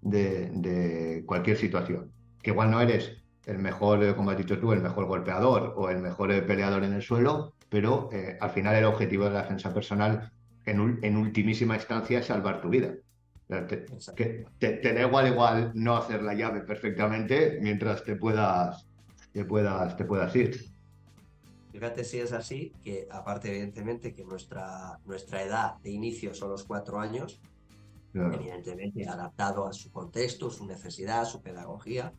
de, 0.02 1.24
cualquier 1.26 1.58
situación. 1.58 2.12
Que 2.42 2.52
igual 2.52 2.72
no 2.72 2.82
eres 2.82 3.24
el 3.46 3.60
mejor, 3.60 4.16
como 4.16 4.32
has 4.32 4.38
dicho 4.38 4.60
tú, 4.60 4.74
el 4.74 4.82
mejor 4.82 5.06
golpeador 5.06 5.74
o 5.78 5.90
el 5.90 6.00
mejor 6.00 6.46
peleador 6.46 6.84
en 6.84 6.94
el 6.94 7.02
suelo, 7.02 7.54
pero 7.70 8.10
eh, 8.12 8.38
al 8.40 8.50
final 8.52 8.76
el 8.76 8.86
objetivo 8.86 9.26
de 9.26 9.32
la 9.32 9.42
defensa 9.44 9.74
personal 9.74 10.32
en, 10.66 11.00
en 11.02 11.18
ultimísima 11.18 11.76
instancia 11.76 12.20
es 12.20 12.26
salvar 12.26 12.62
tu 12.62 12.70
vida. 12.70 12.94
Te, 13.48 13.86
que 14.16 14.46
te, 14.58 14.94
da 14.94 15.02
igual 15.02 15.28
igual 15.28 15.72
no 15.76 15.96
hacer 15.98 16.24
la 16.24 16.34
llave 16.34 16.62
perfectamente 16.62 17.60
mientras 17.62 18.04
te 18.04 18.16
puedas 18.16 18.88
te 19.36 19.44
puedas, 19.44 19.98
te 19.98 20.06
puedas 20.06 20.34
ir. 20.38 20.72
Fíjate 21.74 22.06
si 22.06 22.20
es 22.20 22.32
así, 22.32 22.72
que 22.82 23.06
aparte 23.12 23.50
evidentemente 23.50 24.14
que 24.14 24.24
nuestra, 24.24 24.98
nuestra 25.04 25.44
edad 25.44 25.76
de 25.80 25.92
inicio 25.92 26.34
son 26.34 26.52
los 26.52 26.64
cuatro 26.64 27.02
años, 27.02 27.42
evidentemente 28.14 29.06
adaptado 29.06 29.68
a 29.68 29.74
su 29.74 29.92
contexto, 29.92 30.50
su 30.50 30.66
necesidad, 30.66 31.26
su 31.26 31.42
pedagogía, 31.42 32.14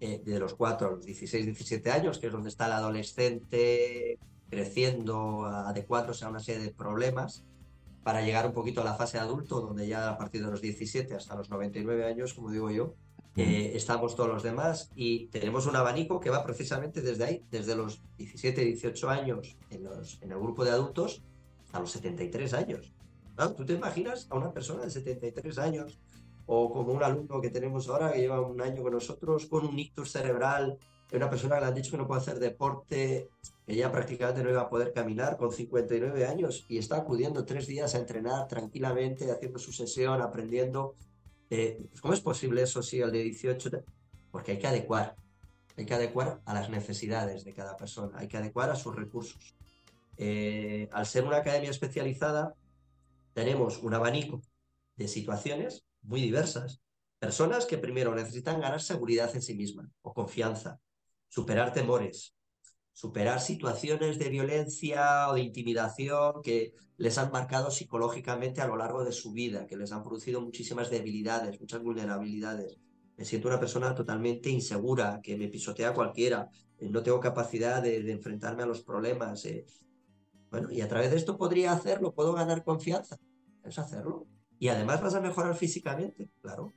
eh, 0.00 0.22
de 0.24 0.38
los 0.40 0.54
cuatro 0.54 0.88
a 0.88 0.90
los 0.92 1.04
16, 1.04 1.44
17 1.44 1.90
años, 1.90 2.18
que 2.18 2.28
es 2.28 2.32
donde 2.32 2.48
está 2.48 2.64
el 2.64 2.72
adolescente 2.72 4.18
creciendo, 4.48 5.44
adecuándose 5.44 6.24
a 6.24 6.30
una 6.30 6.40
serie 6.40 6.64
de 6.64 6.72
problemas, 6.72 7.44
para 8.02 8.22
llegar 8.22 8.46
un 8.46 8.54
poquito 8.54 8.80
a 8.80 8.84
la 8.84 8.94
fase 8.94 9.18
adulto, 9.18 9.60
donde 9.60 9.86
ya 9.86 10.08
a 10.08 10.16
partir 10.16 10.42
de 10.42 10.50
los 10.50 10.62
17 10.62 11.14
hasta 11.14 11.34
los 11.34 11.50
99 11.50 12.06
años, 12.06 12.32
como 12.32 12.50
digo 12.50 12.70
yo, 12.70 12.94
eh, 13.38 13.72
estamos 13.76 14.16
todos 14.16 14.28
los 14.28 14.42
demás 14.42 14.90
y 14.96 15.28
tenemos 15.28 15.66
un 15.66 15.76
abanico 15.76 16.18
que 16.18 16.28
va 16.28 16.44
precisamente 16.44 17.00
desde 17.00 17.24
ahí, 17.24 17.44
desde 17.52 17.76
los 17.76 18.02
17, 18.16 18.64
18 18.64 19.08
años 19.08 19.56
en, 19.70 19.84
los, 19.84 20.20
en 20.22 20.32
el 20.32 20.38
grupo 20.38 20.64
de 20.64 20.72
adultos 20.72 21.22
hasta 21.66 21.78
los 21.78 21.92
73 21.92 22.52
años. 22.54 22.92
¿Tú 23.56 23.64
te 23.64 23.74
imaginas 23.74 24.26
a 24.30 24.36
una 24.36 24.52
persona 24.52 24.82
de 24.82 24.90
73 24.90 25.58
años 25.58 26.00
o 26.46 26.72
como 26.72 26.92
un 26.92 27.04
alumno 27.04 27.40
que 27.40 27.50
tenemos 27.50 27.88
ahora 27.88 28.10
que 28.12 28.18
lleva 28.18 28.40
un 28.40 28.60
año 28.60 28.82
con 28.82 28.94
nosotros 28.94 29.46
con 29.46 29.64
un 29.64 29.78
ictus 29.78 30.10
cerebral, 30.10 30.76
una 31.12 31.30
persona 31.30 31.54
que 31.54 31.60
le 31.60 31.66
han 31.68 31.74
dicho 31.74 31.92
que 31.92 31.98
no 31.98 32.08
puede 32.08 32.20
hacer 32.20 32.40
deporte, 32.40 33.28
que 33.64 33.76
ya 33.76 33.92
prácticamente 33.92 34.42
no 34.42 34.50
iba 34.50 34.62
a 34.62 34.68
poder 34.68 34.92
caminar 34.92 35.36
con 35.36 35.52
59 35.52 36.26
años 36.26 36.66
y 36.68 36.78
está 36.78 36.96
acudiendo 36.96 37.44
tres 37.44 37.68
días 37.68 37.94
a 37.94 37.98
entrenar 37.98 38.48
tranquilamente, 38.48 39.30
haciendo 39.30 39.60
su 39.60 39.72
sesión, 39.72 40.20
aprendiendo 40.22 40.96
eh, 41.50 41.88
¿Cómo 42.00 42.14
es 42.14 42.20
posible 42.20 42.62
eso 42.62 42.82
si 42.82 43.00
el 43.00 43.10
de 43.10 43.22
18? 43.22 43.70
Porque 44.30 44.52
hay 44.52 44.58
que 44.58 44.66
adecuar, 44.66 45.16
hay 45.76 45.86
que 45.86 45.94
adecuar 45.94 46.40
a 46.44 46.54
las 46.54 46.68
necesidades 46.70 47.44
de 47.44 47.54
cada 47.54 47.76
persona, 47.76 48.18
hay 48.18 48.28
que 48.28 48.36
adecuar 48.36 48.70
a 48.70 48.76
sus 48.76 48.94
recursos. 48.94 49.54
Eh, 50.16 50.88
al 50.92 51.06
ser 51.06 51.24
una 51.24 51.38
academia 51.38 51.70
especializada, 51.70 52.54
tenemos 53.32 53.78
un 53.82 53.94
abanico 53.94 54.42
de 54.96 55.08
situaciones 55.08 55.86
muy 56.02 56.20
diversas. 56.20 56.80
Personas 57.18 57.66
que 57.66 57.78
primero 57.78 58.14
necesitan 58.14 58.60
ganar 58.60 58.80
seguridad 58.80 59.34
en 59.34 59.42
sí 59.42 59.54
mismas 59.54 59.90
o 60.02 60.12
confianza. 60.12 60.80
superar 61.30 61.74
temores, 61.74 62.34
superar 62.98 63.40
situaciones 63.40 64.18
de 64.18 64.28
violencia 64.28 65.28
o 65.28 65.34
de 65.34 65.42
intimidación 65.42 66.42
que 66.42 66.74
les 66.96 67.16
han 67.16 67.30
marcado 67.30 67.70
psicológicamente 67.70 68.60
a 68.60 68.66
lo 68.66 68.76
largo 68.76 69.04
de 69.04 69.12
su 69.12 69.30
vida, 69.30 69.68
que 69.68 69.76
les 69.76 69.92
han 69.92 70.02
producido 70.02 70.40
muchísimas 70.40 70.90
debilidades, 70.90 71.60
muchas 71.60 71.80
vulnerabilidades. 71.80 72.76
Me 73.16 73.24
siento 73.24 73.46
una 73.46 73.60
persona 73.60 73.94
totalmente 73.94 74.50
insegura, 74.50 75.20
que 75.22 75.36
me 75.36 75.46
pisotea 75.46 75.94
cualquiera, 75.94 76.48
eh, 76.76 76.88
no 76.90 77.00
tengo 77.04 77.20
capacidad 77.20 77.80
de, 77.80 78.10
enfrentarme 78.10 78.64
a 78.64 78.66
los 78.66 78.82
problemas. 78.82 79.44
Eh. 79.44 79.64
Bueno, 80.50 80.72
y 80.72 80.80
a 80.80 80.88
través 80.88 81.12
de 81.12 81.18
esto 81.18 81.38
podría 81.38 81.70
hacerlo, 81.70 82.12
puedo 82.12 82.32
ganar 82.32 82.64
confianza. 82.64 83.16
Es 83.64 83.78
hacerlo. 83.78 84.26
Y 84.58 84.70
además 84.70 85.00
vas 85.00 85.14
a 85.14 85.20
mejorar 85.20 85.54
físicamente, 85.54 86.32
claro. 86.42 86.72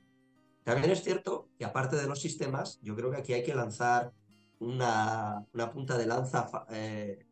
También 0.64 0.92
es 0.92 1.02
cierto 1.02 1.50
que 1.58 1.66
aparte 1.66 1.96
de 1.96 2.06
los 2.06 2.22
sistemas, 2.22 2.80
yo 2.84 2.96
creo 2.96 3.10
que 3.10 3.18
aquí 3.18 3.34
hay 3.34 3.42
que 3.42 3.56
lanzar 3.56 4.14
una, 4.62 5.48
punta 5.74 5.98
de 5.98 6.06
lanza 6.06 6.48
eh, 6.70 7.26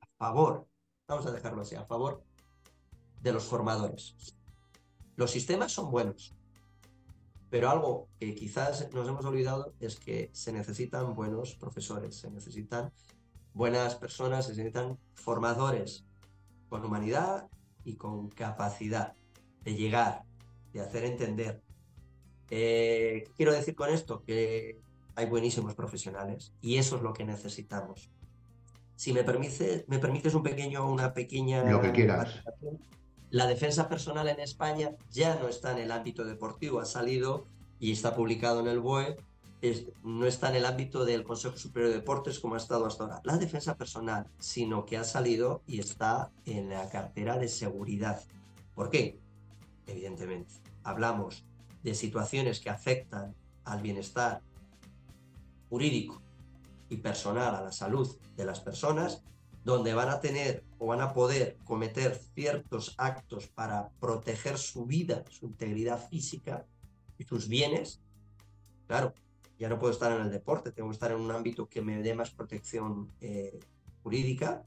a 0.00 0.06
favor, 0.18 0.66
vamos 1.06 1.26
a 1.26 1.30
dejarlo 1.30 1.62
así, 1.62 1.76
a 1.76 1.84
favor 1.84 2.24
de 3.20 3.32
los 3.32 3.44
formadores. 3.44 4.16
Los 5.14 5.30
sistemas 5.30 5.72
son 5.72 5.90
buenos, 5.90 6.34
pero 7.48 7.70
algo 7.70 8.08
que 8.18 8.34
quizás 8.34 8.92
nos 8.92 9.08
hemos 9.08 9.24
olvidado 9.24 9.72
es 9.78 10.00
que 10.00 10.30
se 10.32 10.52
necesitan 10.52 11.14
buenos 11.14 11.54
profesores, 11.54 12.16
se 12.16 12.30
necesitan 12.30 12.92
buenas 13.54 13.94
personas, 13.94 14.46
se 14.46 14.50
necesitan 14.50 14.98
formadores 15.14 16.04
con 16.68 16.84
humanidad 16.84 17.48
y 17.84 17.94
con 17.94 18.30
capacidad 18.30 19.14
de 19.62 19.74
llegar, 19.76 20.24
de 20.72 20.80
hacer 20.80 21.04
entender. 21.04 21.62
Eh, 22.50 23.28
quiero 23.36 23.52
decir 23.52 23.76
con 23.76 23.90
esto 23.90 24.24
que 24.24 24.80
hay 25.16 25.26
buenísimos 25.26 25.74
profesionales 25.74 26.52
y 26.60 26.76
eso 26.76 26.96
es 26.96 27.02
lo 27.02 27.12
que 27.12 27.24
necesitamos. 27.24 28.10
Si 28.94 29.12
me, 29.12 29.24
permite, 29.24 29.84
me 29.88 29.98
permites 29.98 30.34
un 30.34 30.42
pequeño, 30.42 30.88
una 30.90 31.12
pequeña... 31.12 31.64
Lo 31.64 31.80
que 31.82 31.92
quieras. 31.92 32.42
La 33.30 33.46
defensa 33.46 33.88
personal 33.88 34.28
en 34.28 34.40
España 34.40 34.92
ya 35.10 35.34
no 35.36 35.48
está 35.48 35.72
en 35.72 35.78
el 35.78 35.90
ámbito 35.90 36.24
deportivo, 36.24 36.80
ha 36.80 36.84
salido 36.84 37.46
y 37.80 37.92
está 37.92 38.14
publicado 38.14 38.60
en 38.60 38.68
el 38.68 38.80
BOE, 38.80 39.16
no 40.04 40.26
está 40.26 40.50
en 40.50 40.56
el 40.56 40.66
ámbito 40.66 41.04
del 41.04 41.24
Consejo 41.24 41.56
Superior 41.56 41.90
de 41.90 41.98
Deportes 41.98 42.38
como 42.38 42.54
ha 42.54 42.58
estado 42.58 42.86
hasta 42.86 43.04
ahora. 43.04 43.20
La 43.24 43.36
defensa 43.36 43.76
personal, 43.76 44.26
sino 44.38 44.86
que 44.86 44.96
ha 44.96 45.04
salido 45.04 45.62
y 45.66 45.80
está 45.80 46.30
en 46.44 46.68
la 46.68 46.88
cartera 46.88 47.38
de 47.38 47.48
seguridad. 47.48 48.22
¿Por 48.74 48.90
qué? 48.90 49.18
Evidentemente, 49.86 50.54
hablamos 50.84 51.44
de 51.82 51.94
situaciones 51.94 52.60
que 52.60 52.70
afectan 52.70 53.34
al 53.64 53.82
bienestar 53.82 54.42
jurídico 55.68 56.22
y 56.88 56.96
personal 56.98 57.54
a 57.54 57.62
la 57.62 57.72
salud 57.72 58.16
de 58.36 58.44
las 58.44 58.60
personas, 58.60 59.22
donde 59.64 59.94
van 59.94 60.08
a 60.08 60.20
tener 60.20 60.62
o 60.78 60.86
van 60.86 61.00
a 61.00 61.12
poder 61.12 61.58
cometer 61.64 62.14
ciertos 62.34 62.94
actos 62.98 63.48
para 63.48 63.90
proteger 63.98 64.58
su 64.58 64.86
vida, 64.86 65.24
su 65.28 65.46
integridad 65.46 66.08
física 66.08 66.64
y 67.18 67.24
sus 67.24 67.48
bienes, 67.48 68.00
claro, 68.86 69.12
ya 69.58 69.68
no 69.68 69.78
puedo 69.78 69.92
estar 69.92 70.12
en 70.12 70.22
el 70.22 70.30
deporte, 70.30 70.70
tengo 70.70 70.90
que 70.90 70.94
estar 70.94 71.10
en 71.10 71.20
un 71.20 71.30
ámbito 71.30 71.68
que 71.68 71.82
me 71.82 72.02
dé 72.02 72.14
más 72.14 72.30
protección 72.30 73.10
eh, 73.20 73.58
jurídica. 74.02 74.62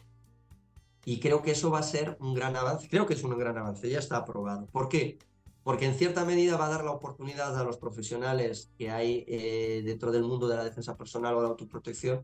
Y 1.06 1.20
creo 1.20 1.42
que 1.42 1.52
eso 1.52 1.72
va 1.72 1.80
a 1.80 1.84
ser 1.84 2.18
un 2.20 2.34
gran 2.34 2.56
avance, 2.56 2.90
creo 2.90 3.06
que 3.06 3.14
es 3.14 3.24
un 3.24 3.38
gran 3.38 3.58
avance, 3.58 3.90
ya 3.90 4.00
está 4.00 4.18
aprobado. 4.18 4.66
¿Por 4.68 4.90
qué? 4.90 5.18
Porque 5.64 5.86
en 5.86 5.94
cierta 5.94 6.26
medida 6.26 6.58
va 6.58 6.68
a 6.68 6.70
dar 6.70 6.84
la 6.84 6.92
oportunidad 6.92 7.58
a 7.60 7.64
los 7.64 7.78
profesionales 7.78 8.72
que 8.78 8.90
hay 8.90 9.26
eh, 9.28 9.82
dentro 9.86 10.12
del 10.12 10.24
mundo 10.24 10.48
de 10.48 10.56
la 10.56 10.64
defensa 10.64 10.98
personal 10.98 11.36
o 11.36 11.42
la 11.42 11.50
autoprotección 11.50 12.24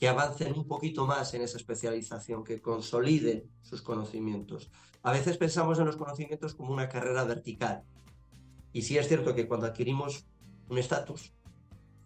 que 0.00 0.08
avancen 0.08 0.54
un 0.54 0.66
poquito 0.66 1.06
más 1.06 1.34
en 1.34 1.42
esa 1.42 1.58
especialización, 1.58 2.42
que 2.42 2.62
consoliden 2.62 3.44
sus 3.60 3.82
conocimientos. 3.82 4.70
A 5.02 5.12
veces 5.12 5.36
pensamos 5.36 5.78
en 5.78 5.84
los 5.84 5.96
conocimientos 5.96 6.54
como 6.54 6.72
una 6.72 6.88
carrera 6.88 7.24
vertical. 7.24 7.82
Y 8.72 8.80
sí 8.82 8.96
es 8.96 9.08
cierto 9.08 9.34
que 9.34 9.46
cuando 9.46 9.66
adquirimos 9.66 10.24
un 10.70 10.78
estatus, 10.78 11.34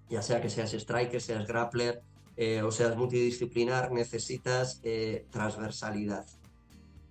ya 0.08 0.22
sea 0.22 0.40
que 0.40 0.50
seas 0.50 0.74
striker, 0.74 1.20
seas 1.20 1.46
grappler 1.46 2.02
eh, 2.36 2.62
o 2.62 2.72
seas 2.72 2.96
multidisciplinar, 2.96 3.92
necesitas 3.92 4.80
eh, 4.82 5.26
transversalidad. 5.30 6.26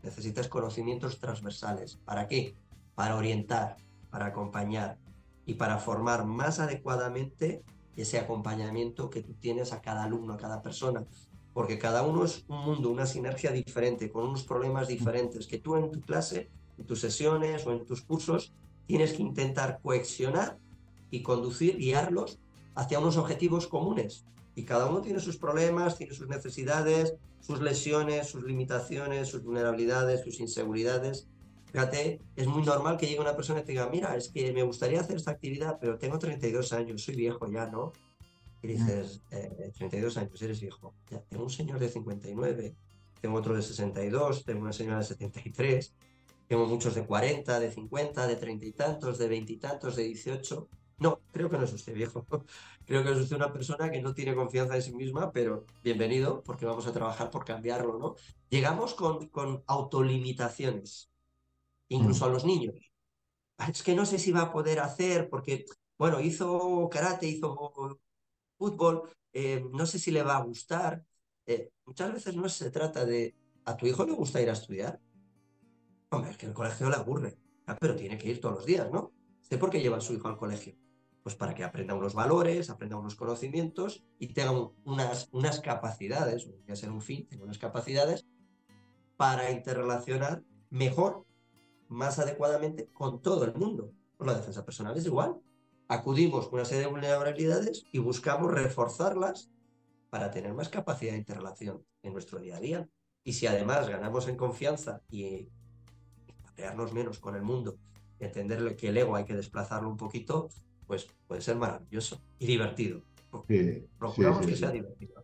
Necesitas 0.01 0.49
conocimientos 0.49 1.17
transversales. 1.17 1.95
¿Para 2.03 2.27
qué? 2.27 2.57
Para 2.95 3.15
orientar, 3.15 3.77
para 4.09 4.27
acompañar 4.27 4.97
y 5.45 5.55
para 5.55 5.77
formar 5.77 6.25
más 6.25 6.59
adecuadamente 6.59 7.63
ese 7.95 8.17
acompañamiento 8.17 9.09
que 9.09 9.21
tú 9.21 9.33
tienes 9.33 9.73
a 9.73 9.81
cada 9.81 10.03
alumno, 10.03 10.33
a 10.33 10.37
cada 10.37 10.61
persona. 10.61 11.05
Porque 11.53 11.77
cada 11.77 12.03
uno 12.03 12.25
es 12.25 12.45
un 12.47 12.65
mundo, 12.65 12.89
una 12.89 13.05
sinergia 13.05 13.51
diferente, 13.51 14.11
con 14.11 14.25
unos 14.25 14.43
problemas 14.43 14.87
diferentes, 14.87 15.45
que 15.45 15.59
tú 15.59 15.75
en 15.75 15.91
tu 15.91 16.01
clase, 16.01 16.49
en 16.77 16.85
tus 16.85 16.99
sesiones 17.01 17.67
o 17.67 17.71
en 17.71 17.85
tus 17.85 18.01
cursos, 18.01 18.53
tienes 18.87 19.13
que 19.13 19.21
intentar 19.21 19.79
coexionar 19.81 20.57
y 21.11 21.21
conducir, 21.21 21.77
guiarlos 21.77 22.39
hacia 22.75 22.99
unos 22.99 23.17
objetivos 23.17 23.67
comunes. 23.67 24.25
Y 24.55 24.63
cada 24.63 24.87
uno 24.87 25.01
tiene 25.01 25.19
sus 25.19 25.37
problemas, 25.37 25.97
tiene 25.97 26.13
sus 26.13 26.27
necesidades, 26.27 27.15
sus 27.39 27.61
lesiones, 27.61 28.27
sus 28.27 28.43
limitaciones, 28.43 29.27
sus 29.27 29.43
vulnerabilidades, 29.43 30.21
sus 30.23 30.39
inseguridades. 30.39 31.27
Fíjate, 31.73 32.21
es 32.35 32.45
muy 32.45 32.61
normal 32.61 32.97
que 32.97 33.07
llegue 33.07 33.19
una 33.19 33.35
persona 33.35 33.61
y 33.61 33.63
te 33.63 33.71
diga, 33.71 33.89
mira, 33.89 34.15
es 34.15 34.29
que 34.29 34.53
me 34.53 34.61
gustaría 34.61 35.01
hacer 35.01 35.15
esta 35.15 35.31
actividad, 35.31 35.79
pero 35.81 35.97
tengo 35.97 36.19
32 36.19 36.71
años, 36.71 37.01
soy 37.01 37.15
viejo 37.15 37.47
ya, 37.51 37.65
¿no? 37.65 37.93
Y 38.61 38.67
dices, 38.67 39.23
32 39.29 40.15
eh, 40.15 40.19
años, 40.19 40.41
eres 40.43 40.61
viejo. 40.61 40.93
Ya, 41.09 41.23
tengo 41.23 41.45
un 41.45 41.49
señor 41.49 41.79
de 41.79 41.89
59, 41.89 42.75
tengo 43.19 43.37
otro 43.39 43.55
de 43.55 43.63
62, 43.63 44.45
tengo 44.45 44.61
una 44.61 44.71
señora 44.71 44.99
de 44.99 45.05
73, 45.05 45.95
tengo 46.47 46.67
muchos 46.67 46.93
de 46.93 47.07
40, 47.07 47.59
de 47.59 47.71
50, 47.71 48.27
de 48.27 48.35
30 48.35 48.65
y 48.67 48.71
tantos, 48.73 49.17
de 49.17 49.27
20 49.27 49.53
y 49.53 49.57
tantos, 49.57 49.95
de 49.95 50.03
18. 50.03 50.69
No, 50.99 51.21
creo 51.31 51.49
que 51.49 51.57
no 51.57 51.63
es 51.63 51.73
usted 51.73 51.95
viejo. 51.95 52.27
Creo 52.85 53.01
que 53.01 53.11
es 53.13 53.17
usted 53.17 53.37
una 53.37 53.51
persona 53.51 53.89
que 53.89 54.01
no 54.01 54.13
tiene 54.13 54.35
confianza 54.35 54.75
en 54.75 54.81
sí 54.81 54.93
misma, 54.93 55.31
pero 55.31 55.65
bienvenido, 55.83 56.43
porque 56.43 56.65
vamos 56.65 56.85
a 56.85 56.91
trabajar 56.91 57.31
por 57.31 57.45
cambiarlo, 57.45 57.97
¿no? 57.97 58.15
Llegamos 58.49 58.93
con, 58.93 59.29
con 59.29 59.63
autolimitaciones 59.67 61.12
incluso 61.93 62.25
a 62.25 62.29
los 62.29 62.45
niños. 62.45 62.75
Ah, 63.57 63.69
es 63.69 63.83
que 63.83 63.95
no 63.95 64.05
sé 64.05 64.17
si 64.17 64.31
va 64.31 64.41
a 64.41 64.51
poder 64.51 64.79
hacer 64.79 65.29
porque, 65.29 65.65
bueno, 65.97 66.19
hizo 66.19 66.89
karate, 66.89 67.27
hizo 67.27 67.99
fútbol, 68.57 69.09
eh, 69.31 69.63
no 69.71 69.85
sé 69.85 69.99
si 69.99 70.11
le 70.11 70.23
va 70.23 70.37
a 70.37 70.43
gustar. 70.43 71.03
Eh, 71.45 71.71
muchas 71.85 72.13
veces 72.13 72.35
no 72.35 72.49
se 72.49 72.71
trata 72.71 73.05
de, 73.05 73.35
¿a 73.65 73.77
tu 73.77 73.85
hijo 73.85 74.05
le 74.05 74.13
gusta 74.13 74.41
ir 74.41 74.49
a 74.49 74.53
estudiar? 74.53 74.99
Hombre, 76.09 76.31
es 76.31 76.37
que 76.37 76.45
el 76.45 76.53
colegio 76.53 76.89
le 76.89 76.95
aburre, 76.95 77.37
ah, 77.67 77.77
pero 77.79 77.95
tiene 77.95 78.17
que 78.17 78.29
ir 78.29 78.39
todos 78.39 78.55
los 78.55 78.65
días, 78.65 78.89
¿no? 78.91 79.11
¿Usted 79.41 79.59
por 79.59 79.69
qué 79.69 79.81
lleva 79.81 79.97
a 79.97 80.01
su 80.01 80.13
hijo 80.13 80.27
al 80.27 80.37
colegio? 80.37 80.75
Pues 81.21 81.35
para 81.35 81.53
que 81.53 81.63
aprenda 81.63 81.95
unos 81.95 82.13
valores, 82.13 82.69
aprenda 82.69 82.97
unos 82.97 83.15
conocimientos 83.15 84.03
y 84.19 84.33
tenga 84.33 84.51
unas, 84.83 85.29
unas 85.31 85.61
capacidades, 85.61 86.49
a 86.67 86.75
ser 86.75 86.91
un 86.91 87.01
fin, 87.01 87.27
tenga 87.27 87.45
unas 87.45 87.57
capacidades 87.57 88.25
para 89.15 89.51
interrelacionar 89.51 90.43
mejor 90.69 91.25
más 91.93 92.19
adecuadamente 92.19 92.89
con 92.91 93.21
todo 93.21 93.45
el 93.45 93.53
mundo. 93.53 93.91
Por 94.17 94.27
la 94.27 94.35
defensa 94.35 94.65
personal 94.65 94.97
es 94.97 95.05
igual. 95.05 95.35
Acudimos 95.87 96.47
con 96.47 96.55
una 96.59 96.65
serie 96.65 96.85
de 96.85 96.89
vulnerabilidades 96.89 97.85
y 97.91 97.99
buscamos 97.99 98.51
reforzarlas 98.51 99.51
para 100.09 100.31
tener 100.31 100.53
más 100.53 100.69
capacidad 100.69 101.13
de 101.13 101.19
interrelación 101.19 101.83
en 102.01 102.13
nuestro 102.13 102.39
día 102.39 102.57
a 102.57 102.59
día. 102.59 102.89
Y 103.23 103.33
si 103.33 103.47
además 103.47 103.87
ganamos 103.87 104.27
en 104.27 104.35
confianza 104.35 105.01
y 105.09 105.47
pelearnos 106.55 106.93
menos 106.93 107.19
con 107.19 107.35
el 107.35 107.41
mundo, 107.41 107.77
y 108.19 108.25
entender 108.25 108.75
que 108.75 108.89
el 108.89 108.97
ego 108.97 109.15
hay 109.15 109.25
que 109.25 109.35
desplazarlo 109.35 109.89
un 109.89 109.97
poquito, 109.97 110.49
pues 110.87 111.07
puede 111.27 111.41
ser 111.41 111.55
maravilloso 111.55 112.21
y 112.39 112.45
divertido. 112.45 113.01
Procuramos 113.97 114.45
que 114.45 114.55
sea 114.55 114.71
divertido. 114.71 115.23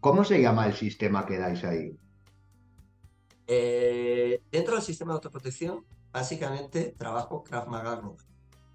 ¿Cómo 0.00 0.24
se 0.24 0.40
llama 0.40 0.66
el 0.66 0.74
sistema 0.74 1.26
que 1.26 1.38
dais 1.38 1.62
ahí? 1.64 1.96
Eh, 3.52 4.44
dentro 4.52 4.76
del 4.76 4.84
sistema 4.84 5.10
de 5.10 5.16
autoprotección, 5.16 5.84
básicamente 6.12 6.94
trabajo 6.96 7.42
Krav 7.42 7.66
Maga 7.66 8.00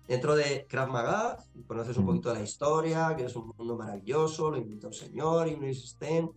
Dentro 0.06 0.36
de 0.36 0.66
Krav 0.68 0.90
Maga, 0.90 1.38
conoces 1.66 1.96
un 1.96 2.06
poquito 2.06 2.28
de 2.28 2.40
la 2.40 2.44
historia, 2.44 3.16
que 3.16 3.24
es 3.24 3.38
un 3.38 3.54
mundo 3.58 3.78
maravilloso, 3.78 4.52
lo 4.52 4.58
inventó 4.58 4.88
un 4.88 4.94
señor, 4.94 5.48
y 5.48 5.74
System, 5.74 6.30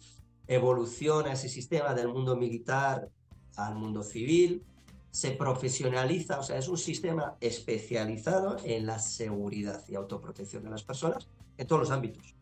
evoluciona 0.46 1.32
ese 1.32 1.48
sistema 1.48 1.94
del 1.94 2.06
mundo 2.06 2.36
militar 2.36 3.08
al 3.56 3.74
mundo 3.74 4.04
civil, 4.04 4.62
se 5.10 5.32
profesionaliza, 5.32 6.38
o 6.38 6.44
sea, 6.44 6.58
es 6.58 6.68
un 6.68 6.78
sistema 6.78 7.34
especializado 7.40 8.56
en 8.62 8.86
la 8.86 9.00
seguridad 9.00 9.82
y 9.88 9.96
autoprotección 9.96 10.62
de 10.62 10.70
las 10.70 10.84
personas 10.84 11.28
en 11.56 11.66
todos 11.66 11.80
los 11.80 11.90
ámbitos, 11.90 12.36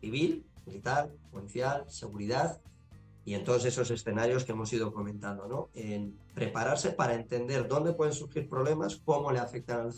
civil, 0.00 0.44
militar, 0.66 1.08
policial, 1.30 1.84
seguridad, 1.86 2.60
y 3.26 3.34
en 3.34 3.42
todos 3.42 3.64
esos 3.64 3.90
escenarios 3.90 4.44
que 4.44 4.52
hemos 4.52 4.72
ido 4.72 4.92
comentando, 4.92 5.48
¿no? 5.48 5.68
En 5.74 6.16
prepararse 6.32 6.92
para 6.92 7.14
entender 7.14 7.66
dónde 7.66 7.92
pueden 7.92 8.14
surgir 8.14 8.48
problemas, 8.48 9.02
cómo 9.04 9.32
le 9.32 9.40
afectan 9.40 9.90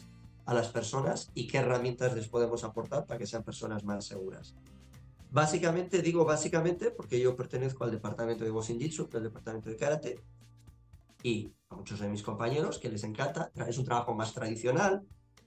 a 0.47 0.55
las 0.55 0.69
personas 0.69 1.31
y 1.35 1.47
qué 1.47 1.59
herramientas 1.59 2.15
les 2.15 2.27
podemos 2.27 2.65
aportar 2.65 3.05
para 3.05 3.19
que 3.19 3.27
sean 3.27 3.45
personas 3.45 3.85
más 3.85 4.07
seguras. 4.07 4.55
Básicamente, 5.31 6.01
digo 6.01 6.25
básicamente 6.25 6.91
porque 6.91 7.21
yo 7.21 7.37
pertenezco 7.37 7.85
al 7.85 7.91
departamento 7.91 8.45
de 8.45 8.63
Jitsu, 8.63 9.11
al 9.13 9.25
departamento 9.25 9.69
de 9.69 9.77
Karate, 9.77 10.19
y 11.23 11.53
a 11.69 11.75
muchos 11.77 12.01
de 12.01 12.09
mis 12.09 12.23
compañeros 12.23 12.79
que 12.79 12.89
les 12.89 13.05
encanta, 13.05 13.51
es 13.69 13.77
un 13.77 13.85
trabajo 13.85 14.15
más 14.15 14.33
tradicional, 14.33 15.03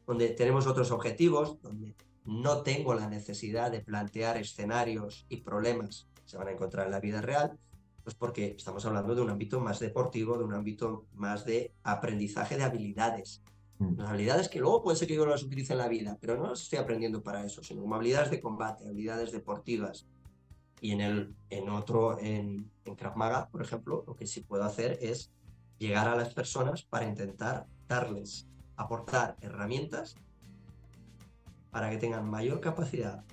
donde 0.06 0.30
tenemos 0.30 0.68
otros 0.68 0.92
objetivos, 0.92 1.60
donde 1.64 1.96
no 2.26 2.62
tengo 2.62 2.94
la 2.94 3.10
necesidad 3.10 3.72
de 3.72 3.80
plantear 3.80 4.38
escenarios 4.38 5.26
y 5.30 5.38
problemas 5.38 6.08
que 6.14 6.30
se 6.30 6.38
van 6.38 6.50
a 6.50 6.52
encontrar 6.52 6.86
en 6.86 6.92
la 6.92 7.00
vida 7.00 7.22
real, 7.22 7.58
pues 8.04 8.16
porque 8.16 8.56
estamos 8.58 8.86
hablando 8.86 9.16
de 9.16 9.22
un 9.22 9.30
ámbito 9.30 9.60
más 9.60 9.80
deportivo, 9.80 10.38
de 10.38 10.44
un 10.44 10.54
ámbito 10.54 11.06
más 11.14 11.46
de 11.46 11.74
aprendizaje 11.84 12.58
de 12.58 12.64
habilidades. 12.64 13.42
Mm. 13.80 13.98
Las 13.98 14.10
habilidades 14.10 14.50
que 14.50 14.60
luego 14.60 14.84
puede 14.84 14.98
ser 14.98 15.08
que 15.08 15.16
yo 15.16 15.26
las 15.26 15.44
utilice 15.44 15.74
en 15.74 15.80
la 15.80 15.88
vida, 15.88 16.18
pero 16.20 16.38
no 16.38 16.50
las 16.50 16.62
estoy 16.62 16.80
aprendiendo 16.80 17.22
para 17.22 17.46
eso, 17.46 17.64
sino 17.64 17.82
como 17.82 17.96
habilidades 17.96 18.32
de 18.32 18.40
combate, 18.40 18.88
habilidades 18.88 19.32
deportivas. 19.32 20.08
Y 20.82 20.92
en, 20.92 21.02
el, 21.02 21.36
en 21.50 21.70
otro, 21.70 22.20
en, 22.20 22.72
en 22.86 22.96
Krav 22.96 23.16
Maga, 23.16 23.50
por 23.50 23.62
ejemplo, 23.62 24.04
lo 24.08 24.16
que 24.16 24.26
sí 24.26 24.42
puedo 24.42 24.64
hacer 24.64 24.98
es 25.02 25.32
llegar 25.78 26.08
a 26.08 26.16
las 26.16 26.34
personas 26.34 26.84
para 26.84 27.08
intentar 27.08 27.68
darles, 27.88 28.48
aportar 28.76 29.38
herramientas 29.42 30.16
para 31.72 31.90
que 31.90 31.98
tengan 31.98 32.30
mayor 32.30 32.60
capacidad 32.62 33.24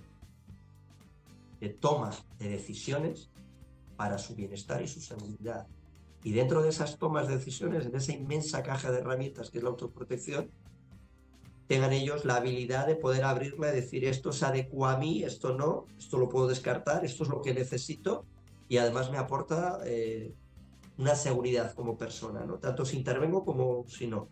de 1.60 1.68
toma 1.70 2.10
de 2.38 2.50
decisiones 2.50 3.30
para 3.98 4.16
su 4.16 4.36
bienestar 4.36 4.80
y 4.80 4.86
su 4.86 5.00
seguridad. 5.00 5.66
Y 6.22 6.32
dentro 6.32 6.62
de 6.62 6.68
esas 6.68 6.98
tomas 6.98 7.26
de 7.26 7.36
decisiones, 7.36 7.84
en 7.84 7.96
esa 7.96 8.12
inmensa 8.12 8.62
caja 8.62 8.92
de 8.92 9.00
herramientas 9.00 9.50
que 9.50 9.58
es 9.58 9.64
la 9.64 9.70
autoprotección, 9.70 10.50
tengan 11.66 11.92
ellos 11.92 12.24
la 12.24 12.36
habilidad 12.36 12.86
de 12.86 12.94
poder 12.94 13.24
abrirla 13.24 13.72
y 13.72 13.74
decir 13.74 14.04
esto 14.04 14.32
se 14.32 14.46
adecua 14.46 14.92
a 14.92 14.98
mí, 14.98 15.24
esto 15.24 15.54
no, 15.56 15.86
esto 15.98 16.16
lo 16.16 16.28
puedo 16.28 16.46
descartar, 16.46 17.04
esto 17.04 17.24
es 17.24 17.28
lo 17.28 17.42
que 17.42 17.52
necesito 17.52 18.24
y 18.68 18.76
además 18.76 19.10
me 19.10 19.18
aporta 19.18 19.80
eh, 19.84 20.32
una 20.96 21.16
seguridad 21.16 21.74
como 21.74 21.98
persona, 21.98 22.44
¿no? 22.46 22.58
tanto 22.58 22.84
si 22.84 22.96
intervengo 22.96 23.44
como 23.44 23.84
si 23.88 24.06
no. 24.06 24.28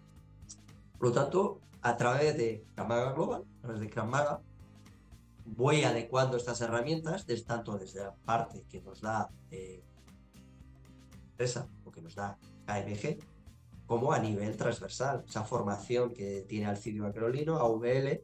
Por 0.96 1.08
lo 1.08 1.12
tanto, 1.12 1.60
a 1.82 1.96
través 1.96 2.36
de 2.36 2.64
Kramaga 2.76 3.12
Global, 3.14 3.42
a 3.58 3.62
través 3.62 3.80
de 3.80 3.90
Kramaga, 3.90 4.40
voy 5.46 5.84
adecuando 5.84 6.36
estas 6.36 6.60
herramientas, 6.60 7.26
tanto 7.46 7.78
desde 7.78 8.00
la 8.00 8.14
parte 8.14 8.64
que 8.68 8.80
nos 8.80 9.00
da 9.00 9.30
eh, 9.50 9.82
empresa 11.30 11.68
o 11.84 11.90
que 11.92 12.02
nos 12.02 12.14
da 12.14 12.38
KMG, 12.66 13.18
como 13.86 14.12
a 14.12 14.18
nivel 14.18 14.56
transversal. 14.56 15.24
Esa 15.26 15.44
formación 15.44 16.12
que 16.12 16.44
tiene 16.48 16.66
Alcidio 16.66 17.10
Carolino, 17.12 17.56
AVL, 17.58 18.20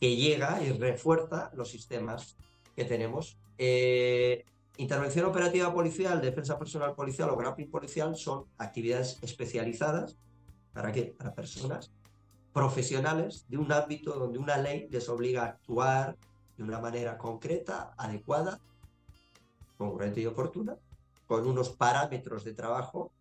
que 0.00 0.16
llega 0.16 0.62
y 0.62 0.72
refuerza 0.72 1.50
los 1.54 1.70
sistemas 1.70 2.36
que 2.74 2.84
tenemos. 2.84 3.38
Eh, 3.58 4.44
intervención 4.78 5.26
operativa 5.26 5.72
policial, 5.72 6.20
defensa 6.20 6.58
personal 6.58 6.94
policial 6.94 7.30
o 7.30 7.36
grappling 7.36 7.70
policial 7.70 8.16
son 8.16 8.46
actividades 8.58 9.18
especializadas. 9.22 10.16
¿Para 10.72 10.92
qué? 10.92 11.14
Para 11.16 11.34
personas 11.34 11.90
profesionales 12.52 13.44
de 13.48 13.58
un 13.58 13.70
ámbito 13.70 14.18
donde 14.18 14.38
una 14.38 14.56
ley 14.56 14.88
les 14.90 15.10
obliga 15.10 15.42
a 15.42 15.46
actuar 15.46 16.16
de 16.56 16.62
una 16.62 16.80
manera 16.80 17.18
concreta, 17.18 17.94
adecuada, 17.96 18.60
congruente 19.76 20.20
y 20.20 20.26
oportuna, 20.26 20.76
con 21.26 21.46
unos 21.46 21.70
parámetros 21.70 22.44
de 22.44 22.54
trabajo 22.54 23.12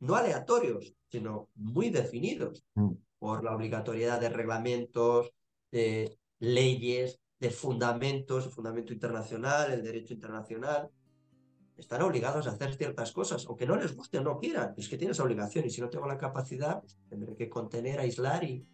no 0.00 0.14
aleatorios, 0.14 0.94
sino 1.10 1.48
muy 1.56 1.90
definidos 1.90 2.64
mm. 2.74 2.92
por 3.18 3.42
la 3.42 3.54
obligatoriedad 3.54 4.20
de 4.20 4.28
reglamentos, 4.28 5.32
de 5.72 6.16
leyes, 6.38 7.20
de 7.40 7.50
fundamentos, 7.50 8.46
el 8.46 8.52
fundamento 8.52 8.92
internacional, 8.92 9.72
el 9.72 9.82
derecho 9.82 10.14
internacional, 10.14 10.90
están 11.76 12.02
obligados 12.02 12.46
a 12.46 12.50
hacer 12.50 12.74
ciertas 12.74 13.12
cosas, 13.12 13.46
aunque 13.46 13.66
no 13.66 13.76
les 13.76 13.94
guste 13.94 14.18
o 14.18 14.22
no 14.22 14.38
quieran, 14.38 14.74
es 14.76 14.88
que 14.88 14.98
tienes 14.98 15.20
obligación 15.20 15.64
y 15.64 15.70
si 15.70 15.80
no 15.80 15.88
tengo 15.88 16.06
la 16.06 16.18
capacidad, 16.18 16.80
pues 16.80 16.98
tendré 17.08 17.36
que 17.36 17.48
contener, 17.48 18.00
aislar 18.00 18.42
y, 18.42 18.66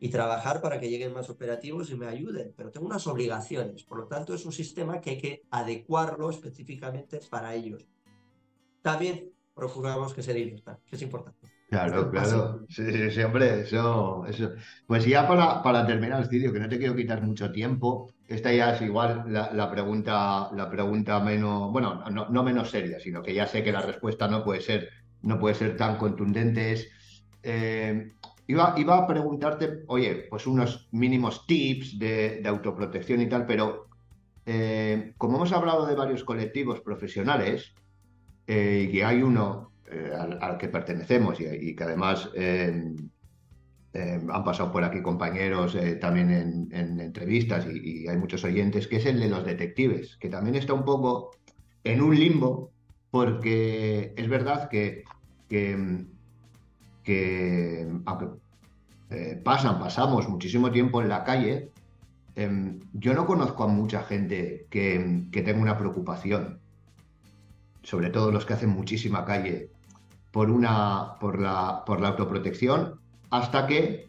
y 0.00 0.08
trabajar 0.08 0.62
para 0.62 0.80
que 0.80 0.88
lleguen 0.88 1.12
más 1.12 1.28
operativos 1.28 1.90
y 1.90 1.94
me 1.94 2.06
ayuden, 2.06 2.54
pero 2.56 2.70
tengo 2.70 2.86
unas 2.86 3.06
obligaciones, 3.06 3.84
por 3.84 3.98
lo 3.98 4.06
tanto 4.06 4.34
es 4.34 4.46
un 4.46 4.52
sistema 4.52 4.98
que 5.00 5.10
hay 5.10 5.18
que 5.18 5.42
adecuarlo 5.50 6.30
específicamente 6.30 7.20
para 7.28 7.54
ellos. 7.54 7.86
También 8.80 9.30
procuramos 9.54 10.14
que 10.14 10.22
se 10.22 10.32
diviertan, 10.32 10.78
que 10.86 10.96
es 10.96 11.02
importante. 11.02 11.48
Claro, 11.68 12.10
claro. 12.10 12.66
Sí, 12.68 12.90
sí, 12.90 13.10
sí, 13.10 13.22
hombre, 13.22 13.60
eso, 13.60 14.24
eso. 14.26 14.52
Pues 14.86 15.04
ya 15.04 15.28
para, 15.28 15.62
para 15.62 15.86
terminar 15.86 16.22
el 16.22 16.28
vídeo, 16.28 16.52
que 16.52 16.58
no 16.58 16.68
te 16.68 16.78
quiero 16.78 16.96
quitar 16.96 17.22
mucho 17.22 17.52
tiempo, 17.52 18.10
esta 18.26 18.52
ya 18.52 18.74
es 18.74 18.80
igual 18.80 19.24
la, 19.28 19.70
pregunta, 19.70 20.50
la 20.54 20.70
pregunta 20.70 21.20
menos, 21.20 21.70
bueno, 21.70 22.02
no, 22.10 22.42
menos 22.42 22.70
seria, 22.70 22.98
sino 22.98 23.22
que 23.22 23.34
ya 23.34 23.46
sé 23.46 23.62
que 23.62 23.70
la 23.70 23.82
respuesta 23.82 24.26
no 24.28 24.42
puede 24.42 24.62
ser, 24.62 24.88
no 25.22 25.38
puede 25.38 25.54
ser 25.54 25.76
tan 25.76 25.98
contundente. 25.98 26.72
Es, 26.72 26.88
eh, 27.42 28.14
iba, 28.50 28.74
iba 28.76 28.98
a 28.98 29.06
preguntarte, 29.06 29.84
oye, 29.86 30.26
pues 30.28 30.46
unos 30.46 30.88
mínimos 30.92 31.46
tips 31.46 31.98
de, 31.98 32.42
autoprotección 32.46 33.20
y 33.20 33.28
tal, 33.28 33.46
pero 33.46 33.86
eh, 34.46 35.14
como 35.18 35.36
hemos 35.36 35.52
hablado 35.52 35.86
de 35.86 35.94
varios 35.94 36.24
colectivos 36.24 36.80
profesionales, 36.80 37.74
eh, 38.46 38.86
y 38.86 38.92
que 38.92 39.04
hay 39.04 39.22
uno 39.22 39.70
eh, 39.92 40.12
al, 40.40 40.56
que 40.56 40.68
pertenecemos 40.68 41.40
y, 41.40 41.74
que 41.74 41.82
además 41.82 42.30
eh, 42.34 42.94
eh, 43.92 44.20
han 44.30 44.44
pasado 44.44 44.70
por 44.70 44.84
aquí 44.84 45.02
compañeros 45.02 45.76
también 46.00 46.30
en, 46.70 47.00
entrevistas 47.00 47.66
y, 47.66 48.06
hay 48.06 48.16
muchos 48.16 48.44
oyentes, 48.44 48.86
que 48.86 48.96
es 48.96 49.06
el 49.06 49.18
de 49.18 49.28
los 49.28 49.44
detectives, 49.44 50.16
que 50.18 50.28
también 50.28 50.54
está 50.54 50.74
un 50.74 50.84
poco 50.84 51.32
en 51.82 52.00
un 52.00 52.14
limbo 52.14 52.70
porque 53.10 54.14
es 54.16 54.28
verdad 54.28 54.68
que, 54.68 55.02
que, 55.48 56.04
pasan, 59.44 59.78
pasamos 59.78 60.28
muchísimo 60.28 60.70
tiempo 60.70 61.02
en 61.02 61.08
la 61.08 61.24
calle. 61.24 61.70
Em, 62.36 62.80
yo 62.92 63.14
no 63.14 63.26
conozco 63.26 63.64
a 63.64 63.68
mucha 63.68 64.02
gente 64.02 64.66
que, 64.70 65.24
que 65.32 65.42
tenga 65.42 65.60
una 65.60 65.76
preocupación 65.76 66.60
sobre 67.82 68.10
todo 68.10 68.30
los 68.30 68.44
que 68.44 68.54
hacen 68.54 68.70
muchísima 68.70 69.24
calle, 69.24 69.70
por, 70.30 70.50
una, 70.50 71.18
por, 71.18 71.40
la, 71.40 71.82
por 71.84 72.00
la 72.00 72.08
autoprotección 72.08 73.00
hasta 73.30 73.66
que 73.66 74.08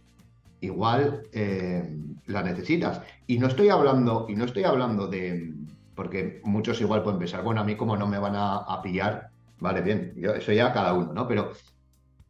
igual 0.59 1.23
eh, 1.31 1.97
la 2.27 2.43
necesitas. 2.43 3.01
Y 3.27 3.39
no 3.39 3.47
estoy 3.47 3.69
hablando, 3.69 4.27
y 4.29 4.35
no 4.35 4.45
estoy 4.45 4.63
hablando 4.63 5.07
de, 5.07 5.53
porque 5.95 6.41
muchos 6.43 6.79
igual 6.81 7.03
pueden 7.03 7.19
pensar, 7.19 7.43
bueno, 7.43 7.61
a 7.61 7.63
mí 7.63 7.75
como 7.75 7.97
no 7.97 8.07
me 8.07 8.19
van 8.19 8.35
a, 8.35 8.81
pillar, 8.83 9.29
vale, 9.59 9.81
bien, 9.81 10.13
yo, 10.15 10.33
eso 10.35 10.51
ya 10.51 10.71
cada 10.73 10.93
uno, 10.93 11.13
¿no? 11.13 11.27
Pero 11.27 11.51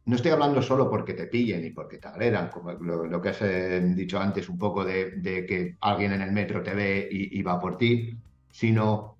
no 0.04 0.16
estoy 0.16 0.32
hablando 0.32 0.60
solo 0.62 0.90
porque 0.90 1.14
te 1.14 1.26
pillen 1.26 1.64
y 1.64 1.70
porque 1.70 1.98
te 1.98 2.08
agredan, 2.08 2.48
como 2.48 2.72
lo, 2.72 3.20
que 3.20 3.28
has 3.28 3.42
eh, 3.42 3.80
dicho 3.94 4.18
antes 4.18 4.48
un 4.48 4.58
poco 4.58 4.84
de, 4.84 5.20
que 5.22 5.76
alguien 5.80 6.12
en 6.12 6.22
el 6.22 6.32
metro 6.32 6.62
te 6.62 6.74
ve 6.74 7.08
y, 7.10 7.38
y 7.38 7.42
va 7.42 7.60
por 7.60 7.76
ti, 7.76 8.16
sino 8.50 9.16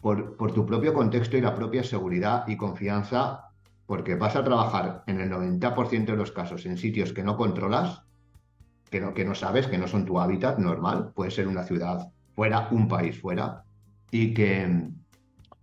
por, 0.00 0.36
por, 0.36 0.52
tu 0.52 0.64
propio 0.64 0.94
contexto 0.94 1.36
y 1.36 1.42
la 1.42 1.54
propia 1.54 1.84
seguridad 1.84 2.48
y 2.48 2.56
confianza 2.56 3.48
porque 3.86 4.14
vas 4.16 4.36
a 4.36 4.44
trabajar 4.44 5.02
en 5.06 5.20
el 5.20 5.30
90% 5.30 6.04
de 6.04 6.16
los 6.16 6.30
casos 6.30 6.66
en 6.66 6.76
sitios 6.76 7.12
que 7.12 7.22
no 7.22 7.36
controlas, 7.36 8.02
que 8.90 9.00
no, 9.00 9.14
que 9.14 9.24
no 9.24 9.34
sabes, 9.34 9.66
que 9.66 9.78
no 9.78 9.88
son 9.88 10.04
tu 10.04 10.20
hábitat 10.20 10.58
normal, 10.58 11.12
puede 11.14 11.30
ser 11.30 11.48
una 11.48 11.64
ciudad 11.64 12.10
fuera, 12.34 12.68
un 12.70 12.86
país 12.86 13.18
fuera, 13.18 13.64
y 14.10 14.34
que, 14.34 14.90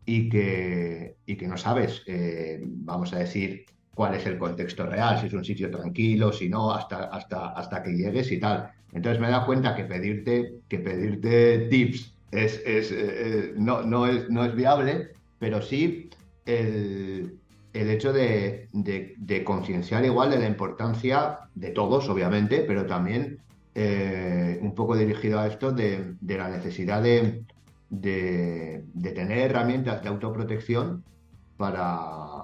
y 0.06 0.30
que, 0.30 1.18
y 1.26 1.36
que 1.36 1.48
no 1.48 1.56
sabes, 1.56 2.04
eh, 2.08 2.62
vamos 2.66 3.14
a 3.14 3.20
decir, 3.20 3.66
cuál 3.96 4.14
es 4.14 4.26
el 4.28 4.38
contexto 4.38 4.86
real, 4.86 5.20
si 5.20 5.28
es 5.28 5.34
un 5.34 5.44
sitio 5.44 5.72
tranquilo, 5.72 6.32
si 6.32 6.48
no, 6.48 6.72
hasta, 6.72 7.06
hasta, 7.06 7.50
hasta 7.54 7.82
que 7.82 7.98
llegues 7.98 8.32
y 8.32 8.40
tal. 8.40 8.70
Entonces 8.94 9.20
me 9.20 9.32
da 9.32 9.46
cuenta 9.46 9.76
que 9.76 9.86
pedirte, 9.86 10.54
que 10.70 10.78
pedirte 10.80 11.68
tips 11.70 12.14
es, 12.32 12.62
es 12.66 12.92
eh, 12.92 12.96
eh, 13.00 13.54
no, 13.58 13.82
no, 13.82 14.06
es, 14.06 14.30
no 14.30 14.46
es 14.46 14.54
viable, 14.56 15.14
pero 15.40 15.62
sí 15.62 16.10
el, 16.46 17.40
el 17.76 17.90
hecho 17.90 18.14
de, 18.14 18.70
concienciar 19.44 20.06
igual 20.06 20.32
de 20.32 20.40
la 20.40 20.48
importancia 20.48 21.40
de 21.56 21.72
todos, 21.72 22.08
obviamente, 22.10 22.64
pero 22.66 22.86
también 22.86 23.40
eh, 23.76 24.58
un 24.62 24.74
poco 24.74 24.96
dirigido 24.96 25.40
a 25.40 25.48
esto 25.48 25.72
de, 25.72 26.16
la 26.22 26.50
necesidad 26.50 27.04
de, 27.04 27.44
tener 27.92 29.38
herramientas 29.38 30.02
de 30.02 30.10
autoprotección 30.10 31.04
para, 31.58 32.35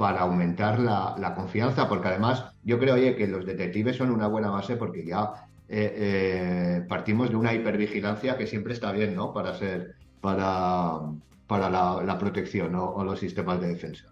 para 0.00 0.22
aumentar 0.22 0.78
la, 0.78 1.34
confianza, 1.36 1.86
porque 1.86 2.08
además 2.08 2.54
yo 2.64 2.78
creo 2.78 2.94
oye, 2.94 3.16
que 3.16 3.26
los 3.26 3.44
detectives 3.44 3.96
son 3.96 4.10
una 4.10 4.28
buena 4.28 4.48
base 4.48 4.78
porque 4.78 5.04
ya 5.04 5.46
eh, 5.68 5.92
eh, 5.94 6.86
partimos 6.88 7.28
de 7.28 7.36
una 7.36 7.52
hipervigilancia 7.52 8.38
que 8.38 8.46
siempre 8.46 8.72
está 8.72 8.92
bien, 8.92 9.14
¿no? 9.14 9.34
Para 9.34 9.54
ser, 9.58 9.96
para, 10.22 11.00
para 11.46 11.68
la, 11.68 12.18
protección 12.18 12.74
o 12.76 13.04
los 13.04 13.20
sistemas 13.20 13.60
de 13.60 13.68
defensa 13.68 14.06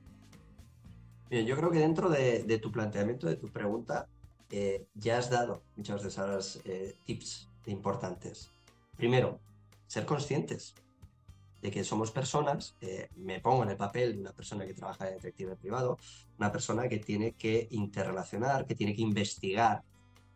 yo 1.31 1.56
creo 1.56 1.70
que 1.70 1.78
dentro 1.78 2.10
de, 2.10 2.59
tu 2.62 2.70
planteamiento, 2.70 3.27
de 3.27 3.36
tu 3.36 3.48
pregunta, 3.48 4.09
eh, 4.51 4.86
ya 4.94 5.16
has 5.16 5.31
dado 5.31 5.62
muchas 5.77 6.02
de 6.02 6.09
esas 6.09 6.60
tips 7.05 7.48
importantes. 7.65 8.51
Primero, 8.97 9.40
ser 9.86 10.05
conscientes 10.05 10.74
de 11.60 11.70
que 11.70 11.85
somos 11.85 12.10
personas, 12.10 12.76
eh, 12.80 13.09
me 13.16 13.40
pongo 13.40 13.64
en 13.64 13.70
el 13.70 13.76
papel 13.76 14.14
de 14.14 14.20
una 14.20 14.32
persona 14.32 14.66
que 14.66 14.74
trabaja 14.74 15.06
de 15.06 15.12
detective 15.12 15.56
privado, 15.56 15.98
una 16.39 16.52
persona 16.52 16.89
que 16.89 16.98
tiene 16.98 17.32
que 17.32 17.68
interrelacionar, 17.70 18.66
que 18.66 18.74
tiene 18.74 18.94
que 18.94 19.02
investigar, 19.02 19.82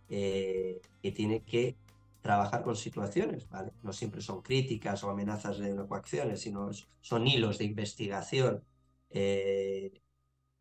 que 0.09 1.13
tiene 1.15 1.43
que 1.43 1.75
trabajar 2.21 2.63
con 2.63 2.77
situaciones. 2.77 3.49
No 3.83 3.95
siempre 3.95 4.21
son 4.21 4.43
críticas 4.43 5.03
o 5.05 5.11
amenazas 5.11 5.59
de 5.59 5.75
coacciones, 5.87 6.43
sino 6.43 6.71
son 7.01 7.27
hilos 7.27 7.57
de 7.57 7.65
investigación, 7.65 8.63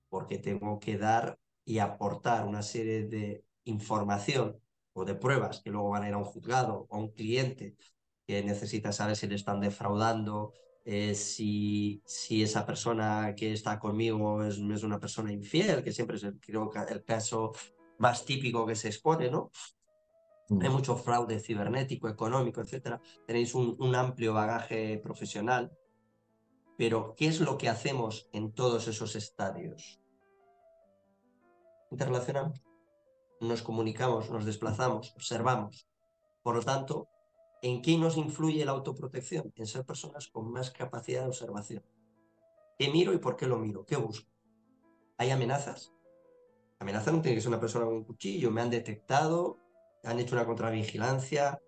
porque 0.09 0.37
tengo 0.37 0.79
que 0.79 0.97
dar 0.97 1.37
y 1.65 1.79
aportar 1.79 2.45
una 2.45 2.61
serie 2.61 3.07
de 3.07 3.43
información 3.65 4.57
o 4.93 5.05
de 5.05 5.15
pruebas 5.15 5.61
que 5.61 5.69
luego 5.69 5.89
van 5.89 6.03
a 6.03 6.07
ir 6.09 6.13
a 6.13 6.17
un 6.17 6.25
juzgado 6.25 6.85
o 6.89 6.95
a 6.95 6.99
un 6.99 7.11
cliente 7.11 7.75
que 8.25 8.43
necesita 8.43 8.91
saber 8.91 9.15
si 9.15 9.27
le 9.27 9.35
están 9.35 9.59
defraudando, 9.59 10.53
eh, 10.85 11.13
si, 11.15 12.01
si 12.05 12.43
esa 12.43 12.65
persona 12.65 13.33
que 13.35 13.53
está 13.53 13.79
conmigo 13.79 14.43
es, 14.43 14.57
es 14.57 14.83
una 14.83 14.99
persona 14.99 15.31
infiel, 15.31 15.83
que 15.83 15.91
siempre 15.91 16.17
es 16.17 16.23
el, 16.23 16.39
creo 16.39 16.71
el 16.89 17.03
caso 17.03 17.51
más 17.99 18.25
típico 18.25 18.65
que 18.65 18.75
se 18.75 18.87
expone, 18.87 19.29
¿no? 19.29 19.51
Hay 20.49 20.69
mm. 20.69 20.71
mucho 20.71 20.95
fraude 20.95 21.39
cibernético, 21.39 22.09
económico, 22.09 22.61
etcétera. 22.61 22.99
Tenéis 23.25 23.53
un, 23.55 23.75
un 23.79 23.95
amplio 23.95 24.33
bagaje 24.33 24.97
profesional, 24.97 25.71
pero 26.77 27.13
¿qué 27.15 27.27
es 27.27 27.39
lo 27.39 27.57
que 27.57 27.69
hacemos 27.69 28.27
en 28.33 28.51
todos 28.51 28.87
esos 28.87 29.15
estadios? 29.15 30.01
interrelacionamos, 31.91 32.63
nos 33.41 33.61
comunicamos, 33.61 34.29
nos 34.31 34.45
desplazamos, 34.45 35.13
observamos. 35.15 35.87
Por 36.41 36.55
lo 36.55 36.63
tanto, 36.63 37.07
¿en 37.61 37.81
qué 37.81 37.97
nos 37.97 38.17
influye 38.17 38.65
la 38.65 38.71
autoprotección? 38.71 39.51
En 39.55 39.65
ser 39.65 39.85
personas 39.85 40.27
con 40.27 40.51
más 40.51 40.71
capacidad 40.71 41.21
de 41.21 41.27
observación. 41.27 41.83
¿Qué 42.77 42.89
miro 42.89 43.13
y 43.13 43.19
por 43.19 43.35
qué 43.35 43.47
lo 43.47 43.57
miro? 43.57 43.85
¿Qué 43.85 43.95
busco? 43.95 44.29
¿Hay 45.17 45.29
amenazas? 45.29 45.93
Amenaza 46.79 47.11
no 47.11 47.21
tiene 47.21 47.35
que 47.35 47.41
ser 47.41 47.49
una 47.49 47.59
persona 47.59 47.85
con 47.85 47.95
un 47.95 48.03
cuchillo. 48.03 48.49
Me 48.49 48.61
han 48.61 48.71
detectado, 48.71 49.59
han 50.03 50.19
hecho 50.19 50.35
una 50.35 50.47
contravigilancia, 50.47 51.61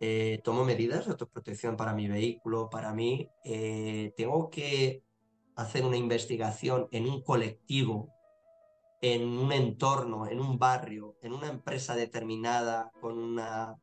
eh, 0.00 0.40
tomo 0.44 0.64
medidas 0.64 1.06
de 1.06 1.12
autoprotección 1.12 1.76
para 1.76 1.94
mi 1.94 2.08
vehículo, 2.08 2.68
para 2.68 2.92
mí. 2.92 3.30
Eh, 3.44 4.12
tengo 4.16 4.50
que 4.50 5.02
hacer 5.56 5.84
una 5.84 5.96
investigación 5.96 6.88
en 6.90 7.08
un 7.08 7.22
colectivo 7.22 8.12
en 9.00 9.26
un 9.38 9.52
entorno, 9.52 10.26
en 10.26 10.40
un 10.40 10.58
barrio, 10.58 11.16
en 11.22 11.32
una 11.32 11.48
empresa 11.48 11.94
determinada, 11.94 12.92
con 13.00 13.18
una 13.18 13.76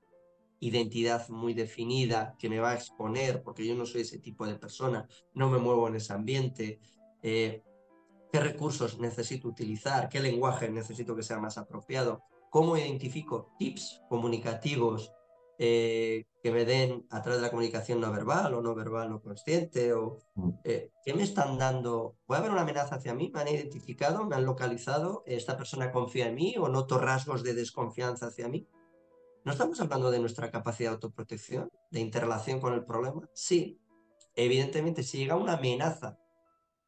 identidad 0.60 1.28
muy 1.30 1.54
definida 1.54 2.36
que 2.40 2.50
me 2.50 2.60
va 2.60 2.72
a 2.72 2.76
exponer, 2.76 3.44
porque 3.44 3.66
yo 3.66 3.76
no 3.76 3.86
soy 3.86 4.02
ese 4.02 4.20
tipo 4.20 4.46
de 4.48 4.56
persona, 4.56 5.08
no 5.34 5.50
me 5.50 5.58
muevo 5.58 5.88
en 5.88 5.96
ese 5.96 6.14
ambiente, 6.14 6.80
eh, 7.22 7.64
qué 8.32 8.40
recursos 8.40 9.00
necesito 9.00 9.48
utilizar, 9.48 10.10
qué 10.10 10.20
lenguaje 10.20 10.70
necesito 10.70 11.16
que 11.16 11.24
sea 11.24 11.40
más 11.40 11.58
apropiado, 11.58 12.24
cómo 12.50 12.78
identifico 12.78 13.54
tips 13.58 14.02
comunicativos 14.10 15.12
eh, 15.60 16.26
que 16.44 16.52
me 16.52 16.66
den 16.66 17.08
a 17.10 17.24
través 17.24 17.42
de 17.42 17.48
la 17.48 17.50
comunicación 17.50 18.00
no 18.00 18.12
verbal 18.12 18.54
o 18.54 18.62
no 18.62 18.76
verbal 18.76 19.10
no 19.10 19.22
consciente 19.24 19.92
o 19.92 20.20
mm. 20.36 20.50
eh, 20.64 20.92
qué 21.04 21.16
me 21.16 21.24
están 21.24 21.58
dando 21.58 22.16
puede 22.28 22.42
haber 22.42 22.52
una 22.52 22.62
amenaza 22.62 22.96
hacia 22.96 23.16
mí 23.16 23.32
me 23.34 23.42
han 23.42 23.48
identificado 23.48 24.24
me 24.24 24.36
han 24.36 24.46
localizado 24.46 25.24
esta 25.26 25.58
persona 25.58 25.92
confía 25.92 26.28
en 26.28 26.36
mí 26.36 26.56
o 26.60 26.70
noto 26.70 27.00
rasgos 27.00 27.42
de 27.42 27.56
desconfianza 27.56 28.28
hacia 28.28 28.48
mí 28.48 28.68
no 29.48 29.54
estamos 29.54 29.80
hablando 29.80 30.12
de 30.12 30.20
nuestra 30.20 30.52
capacidad 30.52 30.90
de 30.90 30.96
autoprotección 30.96 31.72
de 31.90 32.02
interrelación 32.02 32.60
con 32.60 32.74
el 32.74 32.84
problema 32.84 33.30
sí. 33.32 33.80
Evidentemente 34.36 35.04
si 35.04 35.20
llega 35.20 35.38
una 35.38 35.54
amenaza 35.54 36.20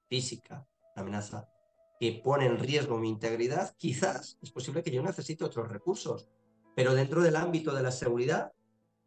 física 0.10 0.68
una 0.94 1.03
amenaza 1.03 1.49
que 2.02 2.22
pone 2.22 2.48
en 2.48 2.60
riesgo 2.60 2.99
mi 2.99 3.07
integridad 3.07 3.73
quizás 3.77 4.38
es 4.41 4.52
posible 4.52 4.84
que 4.84 4.91
yo 4.91 5.02
necesite 5.02 5.45
otros 5.45 5.69
recursos. 5.69 6.27
Pero 6.76 6.94
dentro 6.95 7.22
del 7.22 7.38
ámbito 7.38 7.73
de 7.73 7.81
la 7.81 7.91
seguridad 7.91 8.52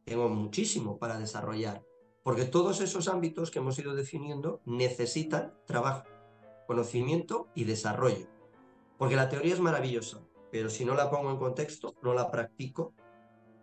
tengo 0.07 0.31
muchísimo 0.31 0.99
para 0.99 1.19
desarrollar, 1.19 1.85
porque 2.25 2.47
todos 2.47 2.81
esos 2.81 3.07
ámbitos 3.07 3.51
que 3.51 3.59
hemos 3.59 3.79
ido 3.79 3.95
definiendo 3.95 4.63
necesitan 4.65 5.53
trabajo, 5.67 6.09
conocimiento 6.67 7.49
y 7.55 7.65
desarrollo. 7.65 8.29
Porque 8.97 9.17
la 9.17 9.29
teoría 9.29 9.53
es 9.53 9.61
maravillosa, 9.61 10.23
pero 10.51 10.71
si 10.71 10.87
no 10.87 10.95
la 10.95 11.11
pongo 11.11 11.31
en 11.31 11.37
contexto, 11.37 11.95
no 12.03 12.15
la 12.15 12.31
practico, 12.31 12.95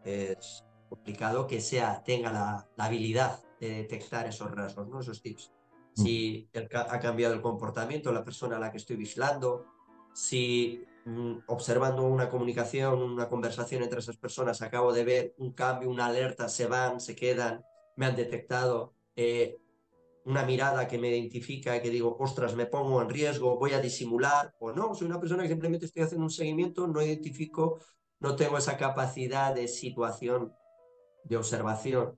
es 0.04 0.66
complicado 0.88 1.48
que 1.48 1.62
sea, 1.62 2.04
tenga 2.04 2.32
la, 2.32 2.68
habilidad 2.78 3.40
de 3.60 3.70
detectar 3.70 4.28
esos 4.28 4.52
rasgos, 4.52 4.88
¿no? 4.88 5.02
esos 5.02 5.22
tips. 5.22 5.52
Mm. 5.96 6.02
Si 6.02 6.50
ha 6.54 7.00
cambiado 7.00 7.34
el 7.34 7.42
comportamiento 7.42 8.12
la 8.12 8.24
persona 8.24 8.58
a 8.58 8.60
la 8.60 8.72
que 8.72 8.78
estoy 8.78 8.96
vigilando, 8.96 9.66
si 10.14 10.86
Mm, 11.06 11.40
observando 11.48 12.04
una 12.04 12.30
comunicación, 12.30 13.02
una 13.02 13.30
conversación 13.30 13.82
entre 13.84 14.00
esas 14.00 14.18
personas, 14.18 14.62
acabo 14.62 14.94
de 14.94 15.04
ver 15.04 15.34
un 15.38 15.54
cambio, 15.54 15.90
una 15.90 16.06
alerta, 16.06 16.48
se 16.50 16.68
van, 16.68 17.00
se 17.00 17.16
quedan, 17.16 17.64
me 17.96 18.06
han 18.06 18.16
detectado, 18.16 18.94
eh, 19.16 19.58
una 20.26 20.44
mirada 20.44 20.88
que 20.88 21.00
me 21.00 21.10
identifica 21.10 21.76
y 21.76 21.82
que 21.82 21.90
digo, 21.90 22.16
ostras, 22.20 22.56
me 22.56 22.68
pongo 22.68 23.02
en 23.02 23.10
riesgo, 23.10 23.58
voy 23.58 23.74
a 23.74 23.80
disimular, 23.80 24.54
o 24.60 24.72
no, 24.72 24.94
soy 24.94 25.08
una 25.08 25.20
persona 25.20 25.44
que 25.44 25.50
simplemente 25.50 25.86
estoy 25.88 26.04
haciendo 26.04 26.26
un 26.26 26.30
seguimiento, 26.30 26.86
no 26.86 27.02
identifico, 27.02 27.80
no 28.20 28.36
tengo 28.36 28.58
esa 28.58 28.78
capacidad 28.78 29.54
de 29.54 29.68
situación, 29.68 30.54
de 31.24 31.38
observación 31.38 32.18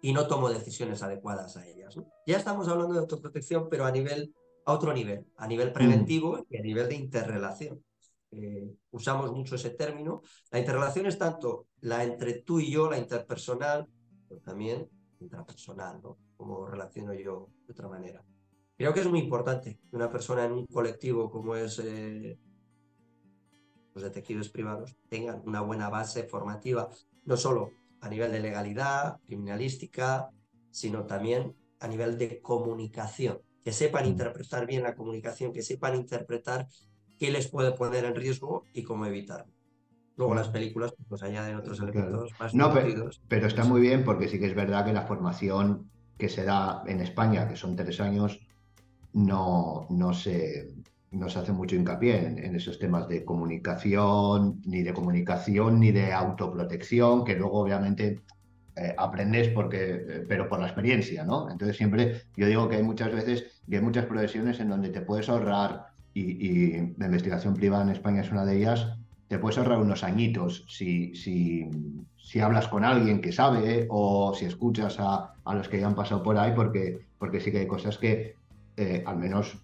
y 0.00 0.12
no 0.12 0.26
tomo 0.26 0.50
decisiones 0.50 1.02
adecuadas 1.02 1.56
a 1.56 1.66
ellas. 1.66 1.96
Ya 2.26 2.36
estamos 2.36 2.68
hablando 2.68 2.94
de 2.94 3.00
autoprotección, 3.00 3.68
pero 3.68 3.86
a 3.86 3.90
nivel 3.90 4.34
a 4.64 4.72
otro 4.72 4.92
nivel, 4.92 5.26
a 5.36 5.46
nivel 5.46 5.70
mm. 5.70 5.72
preventivo 5.72 6.46
y 6.48 6.56
a 6.56 6.62
nivel 6.62 6.88
de 6.88 6.94
interrelación. 6.96 7.84
Eh, 8.30 8.74
usamos 8.90 9.30
mucho 9.32 9.54
ese 9.54 9.70
término. 9.70 10.22
La 10.50 10.58
interrelación 10.58 11.06
es 11.06 11.18
tanto 11.18 11.68
la 11.80 12.02
entre 12.02 12.42
tú 12.42 12.60
y 12.60 12.70
yo, 12.70 12.90
la 12.90 12.98
interpersonal, 12.98 13.86
pero 14.28 14.40
también 14.40 14.88
intrapersonal, 15.20 16.00
¿no? 16.02 16.18
Como 16.36 16.66
relaciono 16.66 17.14
yo 17.14 17.50
de 17.66 17.72
otra 17.72 17.88
manera. 17.88 18.24
Creo 18.76 18.92
que 18.92 19.00
es 19.00 19.08
muy 19.08 19.20
importante 19.20 19.78
que 19.88 19.96
una 19.96 20.10
persona 20.10 20.44
en 20.44 20.52
un 20.52 20.66
colectivo 20.66 21.30
como 21.30 21.54
es 21.54 21.78
eh, 21.78 22.38
los 23.94 24.02
detectives 24.02 24.48
privados 24.48 24.96
tengan 25.08 25.42
una 25.46 25.60
buena 25.60 25.88
base 25.88 26.24
formativa, 26.24 26.88
no 27.24 27.36
solo 27.36 27.70
a 28.00 28.08
nivel 28.08 28.32
de 28.32 28.40
legalidad, 28.40 29.18
criminalística, 29.26 30.28
sino 30.70 31.06
también 31.06 31.54
a 31.80 31.88
nivel 31.88 32.18
de 32.18 32.40
comunicación. 32.40 33.40
Que 33.62 33.72
sepan 33.72 34.06
interpretar 34.06 34.66
bien 34.66 34.82
la 34.82 34.94
comunicación, 34.94 35.52
que 35.52 35.62
sepan 35.62 35.94
interpretar 35.94 36.66
qué 37.18 37.30
les 37.30 37.48
puede 37.48 37.72
poner 37.72 38.04
en 38.04 38.14
riesgo 38.14 38.64
y 38.74 38.82
cómo 38.82 39.06
evitarlo. 39.06 39.52
Luego 40.16 40.34
las 40.34 40.48
películas 40.48 40.94
pues 41.08 41.22
añaden 41.22 41.56
otros 41.56 41.80
elementos 41.80 42.30
más 42.38 42.54
no, 42.54 42.72
pero, 43.28 43.46
está 43.46 43.64
muy 43.64 43.80
bien 43.80 44.04
porque 44.04 44.28
sí 44.28 44.38
que 44.38 44.46
es 44.46 44.54
verdad 44.54 44.84
que 44.84 44.92
la 44.92 45.06
formación 45.06 45.90
que 46.18 46.28
se 46.28 46.44
da 46.44 46.84
en 46.86 47.00
España, 47.00 47.48
que 47.48 47.56
son 47.56 47.74
tres 47.74 48.00
años, 48.00 48.38
no, 49.12 49.86
no, 49.90 50.12
se, 50.12 50.72
no 51.14 51.28
se 51.28 51.38
hace 51.38 51.52
mucho 51.52 51.76
hincapié 51.76 52.26
en, 52.26 52.54
esos 52.56 52.78
temas 52.78 53.08
de 53.08 53.24
comunicación, 53.24 54.60
ni 54.64 54.82
de 54.82 54.92
comunicación, 54.92 55.80
ni 55.80 55.92
de 55.92 56.12
autoprotección, 56.12 57.24
que 57.24 57.36
luego 57.36 57.60
obviamente 57.60 58.20
eh, 58.76 58.94
aprendes 58.96 59.48
porque, 59.48 60.04
eh, 60.08 60.24
pero 60.28 60.48
por 60.48 60.60
la 60.60 60.66
experiencia, 60.66 61.24
¿no? 61.24 61.50
Entonces 61.50 61.76
siempre 61.76 62.22
yo 62.36 62.46
digo 62.46 62.68
que 62.68 62.76
hay 62.76 62.82
muchas 62.82 63.12
veces 63.12 63.62
y 63.68 63.76
hay 63.76 63.82
muchas 63.82 64.06
profesiones 64.06 64.58
en 64.60 64.68
donde 64.68 64.90
te 64.90 65.00
puedes 65.00 65.28
ahorrar, 65.28 65.86
y, 66.14 66.94
la 66.96 67.06
investigación 67.06 67.54
privada 67.54 67.82
en 67.82 67.90
España 67.90 68.20
es 68.20 68.30
una 68.30 68.44
de 68.44 68.56
ellas, 68.56 68.96
te 69.28 69.38
puedes 69.38 69.58
ahorrar 69.58 69.78
unos 69.78 70.04
añitos 70.04 70.64
si, 70.68 71.14
si, 71.14 71.68
si 72.16 72.40
hablas 72.40 72.68
con 72.68 72.84
alguien 72.84 73.20
que 73.20 73.32
sabe 73.32 73.86
o 73.90 74.32
si 74.34 74.44
escuchas 74.44 75.00
a, 75.00 75.34
a, 75.44 75.54
los 75.54 75.68
que 75.68 75.80
ya 75.80 75.86
han 75.86 75.96
pasado 75.96 76.22
por 76.22 76.38
ahí, 76.38 76.52
porque, 76.54 77.00
porque 77.18 77.40
sí 77.40 77.50
que 77.50 77.58
hay 77.58 77.66
cosas 77.66 77.98
que, 77.98 78.36
eh, 78.76 79.02
al 79.06 79.18
menos 79.18 79.63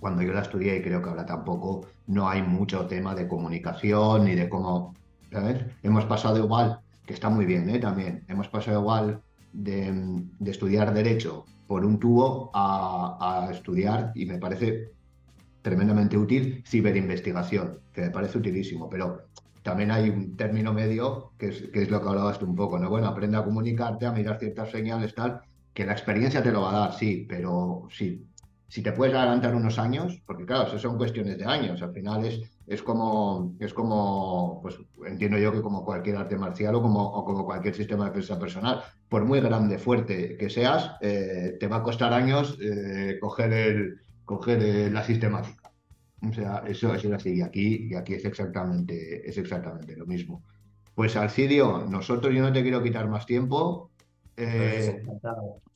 cuando 0.00 0.22
yo 0.22 0.32
la 0.32 0.40
estudié, 0.42 0.78
y 0.78 0.82
creo 0.82 1.02
que 1.02 1.10
ahora 1.10 1.26
tampoco, 1.26 1.86
no 2.06 2.28
hay 2.28 2.42
mucho 2.42 2.86
tema 2.86 3.14
de 3.14 3.28
comunicación 3.28 4.24
ni 4.24 4.34
de 4.34 4.48
cómo, 4.48 4.94
¿sabes? 5.30 5.62
Hemos 5.82 6.06
pasado 6.06 6.38
igual 6.38 6.80
que 7.06 7.14
está 7.14 7.28
muy 7.28 7.44
bien 7.44 7.68
¿eh? 7.68 7.78
también. 7.78 8.24
Hemos 8.28 8.48
pasado 8.48 8.80
igual 8.80 9.20
de, 9.52 10.22
estudiar 10.46 10.94
derecho 10.94 11.44
por 11.66 11.84
un 11.84 11.98
tubo 11.98 12.50
a, 12.54 13.48
estudiar, 13.52 14.12
y 14.14 14.26
me 14.26 14.38
parece 14.38 14.92
tremendamente 15.62 16.16
útil, 16.16 16.64
ciberinvestigación, 16.66 17.80
que 17.92 18.02
me 18.02 18.10
parece 18.10 18.38
utilísimo, 18.38 18.88
pero 18.88 19.26
también 19.62 19.90
hay 19.90 20.08
un 20.08 20.36
término 20.36 20.72
medio, 20.72 21.32
que 21.36 21.48
es, 21.48 21.62
que 21.72 21.82
es 21.82 21.90
lo 21.90 22.00
que 22.00 22.08
hablabas 22.08 22.38
tú 22.38 22.46
un 22.46 22.56
poco, 22.56 22.78
¿no? 22.78 22.88
Bueno, 22.88 23.08
aprende 23.08 23.36
a 23.36 23.44
comunicarte, 23.44 24.06
a 24.06 24.12
mirar 24.12 24.38
ciertas 24.38 24.70
señales, 24.70 25.14
tal, 25.14 25.42
que 25.74 25.84
la 25.84 25.92
experiencia 25.92 26.42
te 26.42 26.52
lo 26.52 26.62
va 26.62 26.70
a 26.70 26.78
dar, 26.80 26.94
sí, 26.94 27.26
pero 27.28 27.88
sí, 27.90 28.24
si 28.70 28.82
te 28.82 28.92
puedes 28.92 29.16
adelantar 29.16 29.52
unos 29.56 29.80
años, 29.80 30.22
porque 30.24 30.46
claro, 30.46 30.68
eso 30.68 30.78
son 30.78 30.96
cuestiones 30.96 31.36
de 31.36 31.44
años, 31.44 31.82
al 31.82 31.92
final 31.92 32.24
es, 32.24 32.40
es 32.68 32.80
como, 32.82 33.56
es 33.58 33.74
como, 33.74 34.60
pues 34.62 34.78
entiendo 35.08 35.38
yo 35.38 35.50
que 35.50 35.60
como 35.60 35.84
cualquier 35.84 36.16
arte 36.16 36.36
marcial 36.36 36.76
o 36.76 36.82
como, 36.82 37.24
como 37.24 37.44
cualquier 37.44 37.74
sistema 37.74 38.04
de 38.04 38.10
defensa 38.10 38.38
personal, 38.38 38.80
por 39.08 39.24
muy 39.24 39.40
grande, 39.40 39.76
fuerte 39.76 40.36
que 40.36 40.48
seas, 40.48 40.92
eh, 41.00 41.56
te 41.58 41.66
va 41.66 41.78
a 41.78 41.82
costar 41.82 42.12
años 42.12 42.56
eh, 42.62 43.18
coger, 43.20 43.52
el, 43.52 44.00
coger 44.24 44.92
la 44.92 45.02
sistemática. 45.02 45.72
O 46.22 46.32
sea, 46.32 46.62
eso, 46.64 46.94
es 46.94 47.04
así, 47.06 47.38
y 47.38 47.42
aquí, 47.42 47.88
y 47.90 47.94
aquí 47.96 48.14
es, 48.14 48.24
exactamente, 48.24 49.28
es 49.28 49.36
exactamente 49.36 49.96
lo 49.96 50.06
mismo. 50.06 50.44
Pues 50.94 51.16
Alcidio, 51.16 51.86
nosotros 51.88 52.32
yo 52.32 52.40
no 52.40 52.52
te 52.52 52.62
quiero 52.62 52.80
quitar 52.80 53.08
más 53.08 53.26
tiempo. 53.26 53.90
Eh, 54.36 55.02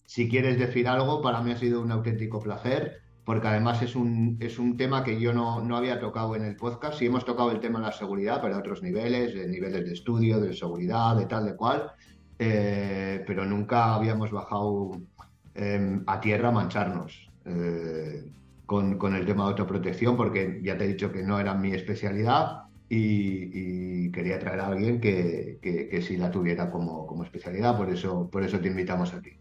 si 0.06 0.28
quieres 0.28 0.58
decir 0.58 0.88
algo, 0.88 1.22
para 1.22 1.40
mí 1.42 1.52
ha 1.52 1.56
sido 1.56 1.80
un 1.80 1.90
auténtico 1.90 2.40
placer, 2.40 3.00
porque 3.24 3.48
además 3.48 3.82
es 3.82 3.96
un, 3.96 4.36
es 4.40 4.58
un 4.58 4.76
tema 4.76 5.02
que 5.02 5.18
yo 5.18 5.32
no, 5.32 5.62
no 5.62 5.76
había 5.76 5.98
tocado 5.98 6.36
en 6.36 6.44
el 6.44 6.56
podcast. 6.56 6.98
Sí 6.98 7.06
hemos 7.06 7.24
tocado 7.24 7.50
el 7.50 7.60
tema 7.60 7.78
de 7.78 7.86
la 7.86 7.92
seguridad, 7.92 8.40
pero 8.42 8.56
a 8.56 8.58
otros 8.58 8.82
niveles, 8.82 9.34
de 9.34 9.48
niveles 9.48 9.86
de 9.86 9.92
estudio, 9.92 10.40
de 10.40 10.52
seguridad, 10.52 11.16
de 11.16 11.26
tal, 11.26 11.46
de 11.46 11.56
cual, 11.56 11.90
eh, 12.38 13.24
pero 13.26 13.44
nunca 13.46 13.94
habíamos 13.94 14.30
bajado 14.30 14.90
em, 15.54 16.02
a 16.06 16.20
tierra 16.20 16.48
a 16.48 16.52
mancharnos. 16.52 17.30
Eh, 17.46 18.24
con, 18.66 18.96
con, 18.96 19.14
el 19.14 19.26
tema 19.26 19.44
de 19.44 19.50
autoprotección, 19.50 20.16
porque 20.16 20.60
ya 20.62 20.78
te 20.78 20.84
he 20.84 20.88
dicho 20.88 21.12
que 21.12 21.22
no 21.22 21.38
era 21.38 21.54
mi 21.54 21.72
especialidad 21.72 22.62
y, 22.88 24.10
quería 24.10 24.38
traer 24.38 24.60
a 24.60 24.68
alguien 24.68 25.00
que, 25.00 25.58
que, 25.60 25.88
que 25.88 26.02
sí 26.02 26.16
la 26.16 26.30
tuviera 26.30 26.70
como, 26.70 27.06
como, 27.06 27.24
especialidad, 27.24 27.76
por 27.76 27.90
eso, 27.90 28.30
por 28.30 28.42
eso 28.44 28.60
te 28.60 28.68
invitamos 28.68 29.12
a 29.12 29.20
ti. 29.20 29.32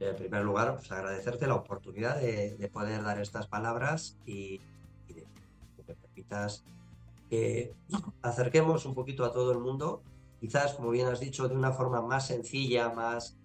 En 0.00 0.16
primer 0.16 0.42
lugar, 0.42 0.76
pues 0.76 0.90
agradecerte 0.90 1.46
la 1.46 1.56
oportunidad 1.56 2.18
de, 2.18 2.70
poder 2.72 3.02
dar 3.02 3.20
estas 3.20 3.46
palabras 3.46 4.16
y, 4.24 4.58
de, 5.08 5.26
que 5.76 5.84
me 5.86 5.94
permitas 5.94 6.64
que 7.28 7.74
acerquemos 8.22 8.86
un 8.86 8.94
poquito 8.94 9.24
a 9.26 9.32
todo 9.32 9.52
el 9.52 9.58
mundo, 9.58 10.02
quizás, 10.40 10.72
como 10.72 10.90
bien 10.90 11.06
has 11.06 11.20
dicho, 11.20 11.46
de 11.48 11.54
una 11.54 11.72
forma 11.72 12.00
más 12.00 12.26
sencilla, 12.26 12.88
más, 12.88 13.36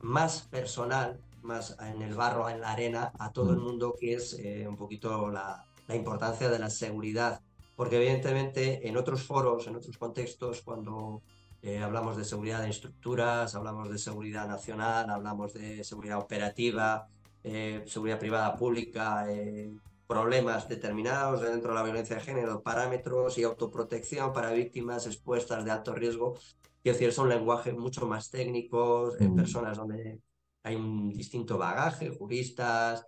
más 0.00 0.42
personal, 0.42 1.18
más 1.42 1.76
en 1.80 2.02
el 2.02 2.14
barro, 2.14 2.50
en 2.50 2.60
la 2.60 2.72
arena, 2.72 3.12
a 3.18 3.32
todo 3.32 3.50
el 3.52 3.58
mm. 3.58 3.62
mundo, 3.62 3.96
que 3.98 4.14
es 4.14 4.34
eh, 4.38 4.68
un 4.68 4.76
poquito 4.76 5.30
la, 5.30 5.64
la 5.88 5.96
importancia 5.96 6.50
de 6.50 6.58
la 6.58 6.68
seguridad. 6.68 7.40
Porque 7.74 7.96
evidentemente 7.96 8.86
en 8.86 8.98
otros 8.98 9.22
foros, 9.22 9.66
en 9.66 9.76
otros 9.76 9.96
contextos, 9.96 10.60
cuando 10.60 11.22
eh, 11.62 11.78
hablamos 11.78 12.16
de 12.16 12.24
seguridad 12.24 12.62
de 12.62 12.70
estructuras, 12.70 13.54
hablamos 13.54 13.90
de 13.90 13.98
seguridad 13.98 14.48
nacional, 14.48 15.10
hablamos 15.10 15.52
de 15.52 15.84
seguridad 15.84 16.18
operativa, 16.18 17.06
eh, 17.42 17.84
seguridad 17.86 18.18
privada 18.18 18.56
pública, 18.56 19.30
eh, 19.30 19.70
problemas 20.06 20.68
determinados 20.68 21.42
dentro 21.42 21.70
de 21.70 21.74
la 21.74 21.82
violencia 21.82 22.16
de 22.16 22.22
género, 22.22 22.62
parámetros 22.62 23.36
y 23.36 23.42
autoprotección 23.42 24.32
para 24.32 24.52
víctimas 24.52 25.06
expuestas 25.06 25.64
de 25.64 25.70
alto 25.70 25.94
riesgo. 25.94 26.34
Quiero 26.82 26.98
decir, 26.98 27.12
son 27.12 27.28
lenguajes 27.28 27.76
mucho 27.76 28.06
más 28.06 28.30
técnicos, 28.30 29.20
en 29.20 29.34
mm. 29.34 29.36
personas 29.36 29.76
donde 29.76 30.18
hay 30.62 30.76
un 30.76 31.10
distinto 31.10 31.58
bagaje, 31.58 32.08
juristas, 32.08 33.06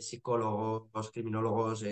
psicólogos, 0.00 1.10
criminólogos, 1.10 1.84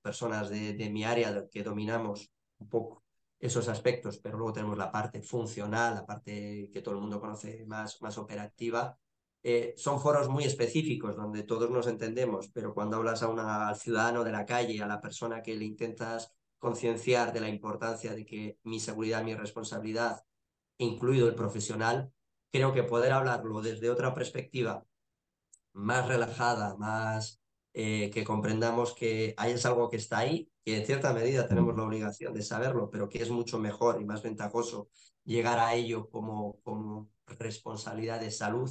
personas 0.00 0.48
de, 0.48 0.72
de 0.72 0.88
mi 0.88 1.04
área 1.04 1.46
que 1.50 1.62
dominamos 1.62 2.30
un 2.58 2.68
poco 2.70 3.02
esos 3.38 3.68
aspectos, 3.68 4.18
pero 4.18 4.36
luego 4.36 4.52
tenemos 4.52 4.76
la 4.76 4.90
parte 4.90 5.22
funcional, 5.22 5.94
la 5.94 6.06
parte 6.06 6.70
que 6.72 6.82
todo 6.82 6.94
el 6.94 7.00
mundo 7.00 7.20
conoce 7.20 7.64
más, 7.66 8.00
más 8.02 8.18
operativa. 8.18 8.98
Eh, 9.42 9.74
son 9.76 10.00
foros 10.00 10.28
muy 10.28 10.44
específicos 10.44 11.16
donde 11.16 11.44
todos 11.44 11.70
nos 11.70 11.86
entendemos, 11.86 12.48
pero 12.52 12.74
cuando 12.74 12.96
hablas 12.96 13.22
a 13.22 13.28
una, 13.28 13.68
al 13.68 13.76
ciudadano 13.76 14.24
de 14.24 14.32
la 14.32 14.44
calle, 14.44 14.82
a 14.82 14.86
la 14.86 15.00
persona 15.00 15.42
que 15.42 15.54
le 15.54 15.64
intentas 15.64 16.32
concienciar 16.58 17.32
de 17.32 17.40
la 17.40 17.48
importancia 17.48 18.14
de 18.14 18.26
que 18.26 18.58
mi 18.64 18.80
seguridad, 18.80 19.22
mi 19.22 19.34
responsabilidad, 19.34 20.24
incluido 20.78 21.28
el 21.28 21.36
profesional, 21.36 22.12
creo 22.50 22.72
que 22.72 22.82
poder 22.82 23.12
hablarlo 23.12 23.60
desde 23.62 23.90
otra 23.90 24.14
perspectiva 24.14 24.84
más 25.72 26.08
relajada, 26.08 26.76
más 26.76 27.40
eh, 27.74 28.10
que 28.10 28.24
comprendamos 28.24 28.94
que 28.94 29.34
hay 29.36 29.52
es 29.52 29.66
algo 29.66 29.88
que 29.88 29.96
está 29.96 30.18
ahí, 30.18 30.50
que 30.64 30.78
en 30.78 30.86
cierta 30.86 31.12
medida 31.12 31.46
tenemos 31.46 31.76
la 31.76 31.84
obligación 31.84 32.34
de 32.34 32.42
saberlo, 32.42 32.90
pero 32.90 33.08
que 33.08 33.22
es 33.22 33.30
mucho 33.30 33.58
mejor 33.58 34.00
y 34.00 34.04
más 34.04 34.22
ventajoso 34.22 34.88
llegar 35.24 35.58
a 35.58 35.74
ello 35.74 36.08
como, 36.08 36.58
como 36.62 37.10
responsabilidad 37.26 38.20
de 38.20 38.30
salud, 38.30 38.70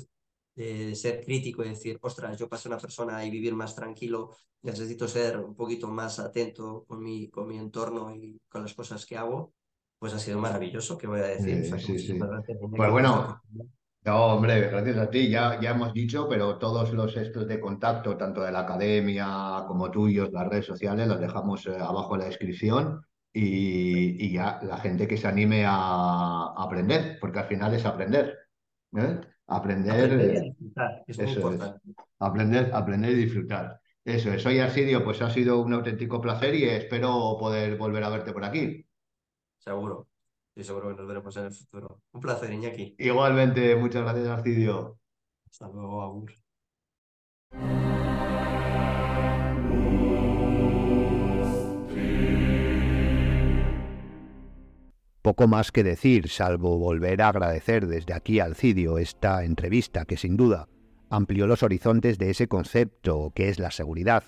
de 0.56 0.95
ser 0.95 1.24
crítico 1.24 1.64
y 1.64 1.69
decir, 1.69 1.99
ostras, 2.02 2.38
yo 2.38 2.49
paso 2.49 2.68
una 2.68 2.80
persona 2.80 3.24
y 3.24 3.30
vivir 3.30 3.53
más 3.53 3.76
tranquilo, 3.76 4.32
necesito 4.64 5.07
ser 5.07 5.38
un 5.38 5.56
poquito 5.56 5.88
más 5.88 6.18
atento 6.18 6.84
con 6.88 7.03
mi, 7.03 7.30
con 7.30 7.48
mi 7.48 7.57
entorno 7.57 8.14
y 8.15 8.41
con 8.49 8.64
las 8.64 8.74
cosas 8.74 9.06
que 9.06 9.15
hago, 9.15 9.53
pues 9.99 10.14
ha 10.14 10.19
sido 10.19 10.40
maravilloso, 10.40 10.98
¿qué 10.98 11.07
voy 11.07 11.19
a 11.19 11.28
decir? 11.28 11.69
Pues 12.76 12.91
bueno, 12.91 13.40
no, 14.08 14.28
hombre, 14.28 14.70
gracias 14.70 14.98
a 14.98 15.10
ti. 15.10 15.30
Ya, 15.30 15.60
ya 15.60 15.72
hemos 15.72 15.94
dicho, 15.94 16.30
pero 16.30 16.58
todos 16.58 16.94
los 16.94 17.18
estos 17.18 17.46
de 17.46 17.60
contacto, 17.60 18.16
tanto 18.16 18.42
de 18.42 18.54
la 18.54 18.62
academia 18.62 19.66
como 19.68 19.92
tuyos, 19.92 20.32
las 20.32 20.48
redes 20.48 20.66
sociales, 20.66 21.10
los 21.10 21.20
dejamos 21.20 21.66
eh, 21.68 21.76
abajo 21.78 22.16
en 22.16 22.22
la 22.22 22.28
descripción 22.28 23.06
y, 23.34 24.32
ya 24.32 24.60
la 24.64 24.78
gente 24.78 25.10
que 25.10 25.18
se 25.18 25.28
anime 25.28 25.66
a, 25.68 26.54
aprender, 26.58 27.18
porque 27.20 27.40
al 27.40 27.48
final 27.48 27.74
es 27.74 27.86
aprender. 27.86 28.38
¿eh? 28.96 29.20
Aprender, 29.48 30.06
aprender, 30.06 30.56
es 31.06 31.20
aprender, 32.20 32.72
aprender 32.74 33.12
y 33.12 33.16
disfrutar. 33.16 33.82
Eso 34.06 34.32
es. 34.32 34.46
Oye, 34.46 34.62
Arsidio, 34.62 35.04
pues 35.04 35.22
ha 35.22 35.30
sido 35.30 35.60
un 35.60 35.74
auténtico 35.74 36.22
placer 36.22 36.56
y 36.56 36.64
espero 36.64 37.36
poder 37.38 37.76
volver 37.78 38.06
a 38.06 38.10
verte 38.10 38.32
por 38.32 38.46
aquí. 38.46 38.86
Seguro 39.58 40.07
y 40.58 40.64
seguro 40.64 40.90
que 40.90 40.96
nos 40.96 41.08
veremos 41.08 41.38
en 41.38 41.46
el 41.46 41.52
futuro. 41.52 42.02
Un 42.12 42.22
placer, 42.22 42.52
Iñaki. 42.52 42.96
Igualmente, 42.98 43.76
muchas 43.76 44.02
gracias, 44.02 44.28
Arcidio. 44.28 44.98
Hasta 45.50 45.70
luego, 45.70 46.02
Agur. 46.02 46.34
Poco 55.22 55.48
más 55.48 55.72
que 55.72 55.84
decir, 55.84 56.30
salvo 56.30 56.80
volver 56.80 57.22
a 57.22 57.30
agradecer 57.30 57.86
desde 57.86 58.14
aquí 58.14 58.40
al 58.40 58.56
Cidio 58.56 58.98
esta 58.98 59.44
entrevista 59.44 60.06
que 60.06 60.18
sin 60.18 60.38
duda 60.38 60.68
amplió 61.10 61.48
los 61.48 61.64
horizontes 61.64 62.18
de 62.18 62.32
ese 62.32 62.48
concepto 62.48 63.32
que 63.36 63.50
es 63.50 63.60
la 63.60 63.72
seguridad, 63.72 64.24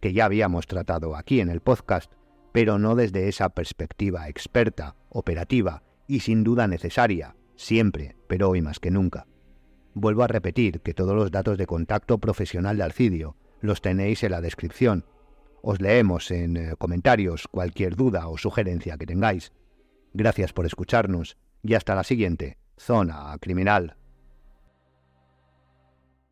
que 0.00 0.12
ya 0.12 0.26
habíamos 0.26 0.66
tratado 0.66 1.16
aquí 1.16 1.40
en 1.40 1.48
el 1.48 1.60
podcast 1.60 2.12
pero 2.52 2.78
no 2.78 2.94
desde 2.94 3.28
esa 3.28 3.48
perspectiva 3.48 4.28
experta, 4.28 4.94
operativa 5.12 5.82
y 6.06 6.20
sin 6.20 6.42
duda 6.42 6.66
necesaria, 6.66 7.36
siempre, 7.56 8.16
pero 8.26 8.48
hoy 8.50 8.62
más 8.62 8.80
que 8.80 8.90
nunca. 8.90 9.26
Vuelvo 9.94 10.22
a 10.22 10.28
repetir 10.28 10.80
que 10.80 10.94
todos 10.94 11.14
los 11.14 11.30
datos 11.30 11.58
de 11.58 11.66
contacto 11.66 12.18
profesional 12.18 12.76
de 12.76 12.82
Alcidio 12.82 13.36
los 13.60 13.82
tenéis 13.82 14.22
en 14.24 14.32
la 14.32 14.40
descripción. 14.40 15.04
Os 15.62 15.80
leemos 15.80 16.30
en 16.30 16.56
eh, 16.56 16.74
comentarios 16.78 17.46
cualquier 17.48 17.94
duda 17.94 18.28
o 18.28 18.38
sugerencia 18.38 18.96
que 18.96 19.06
tengáis. 19.06 19.52
Gracias 20.12 20.52
por 20.52 20.66
escucharnos 20.66 21.36
y 21.62 21.74
hasta 21.74 21.94
la 21.94 22.04
siguiente, 22.04 22.58
Zona 22.76 23.36
Criminal. 23.40 23.96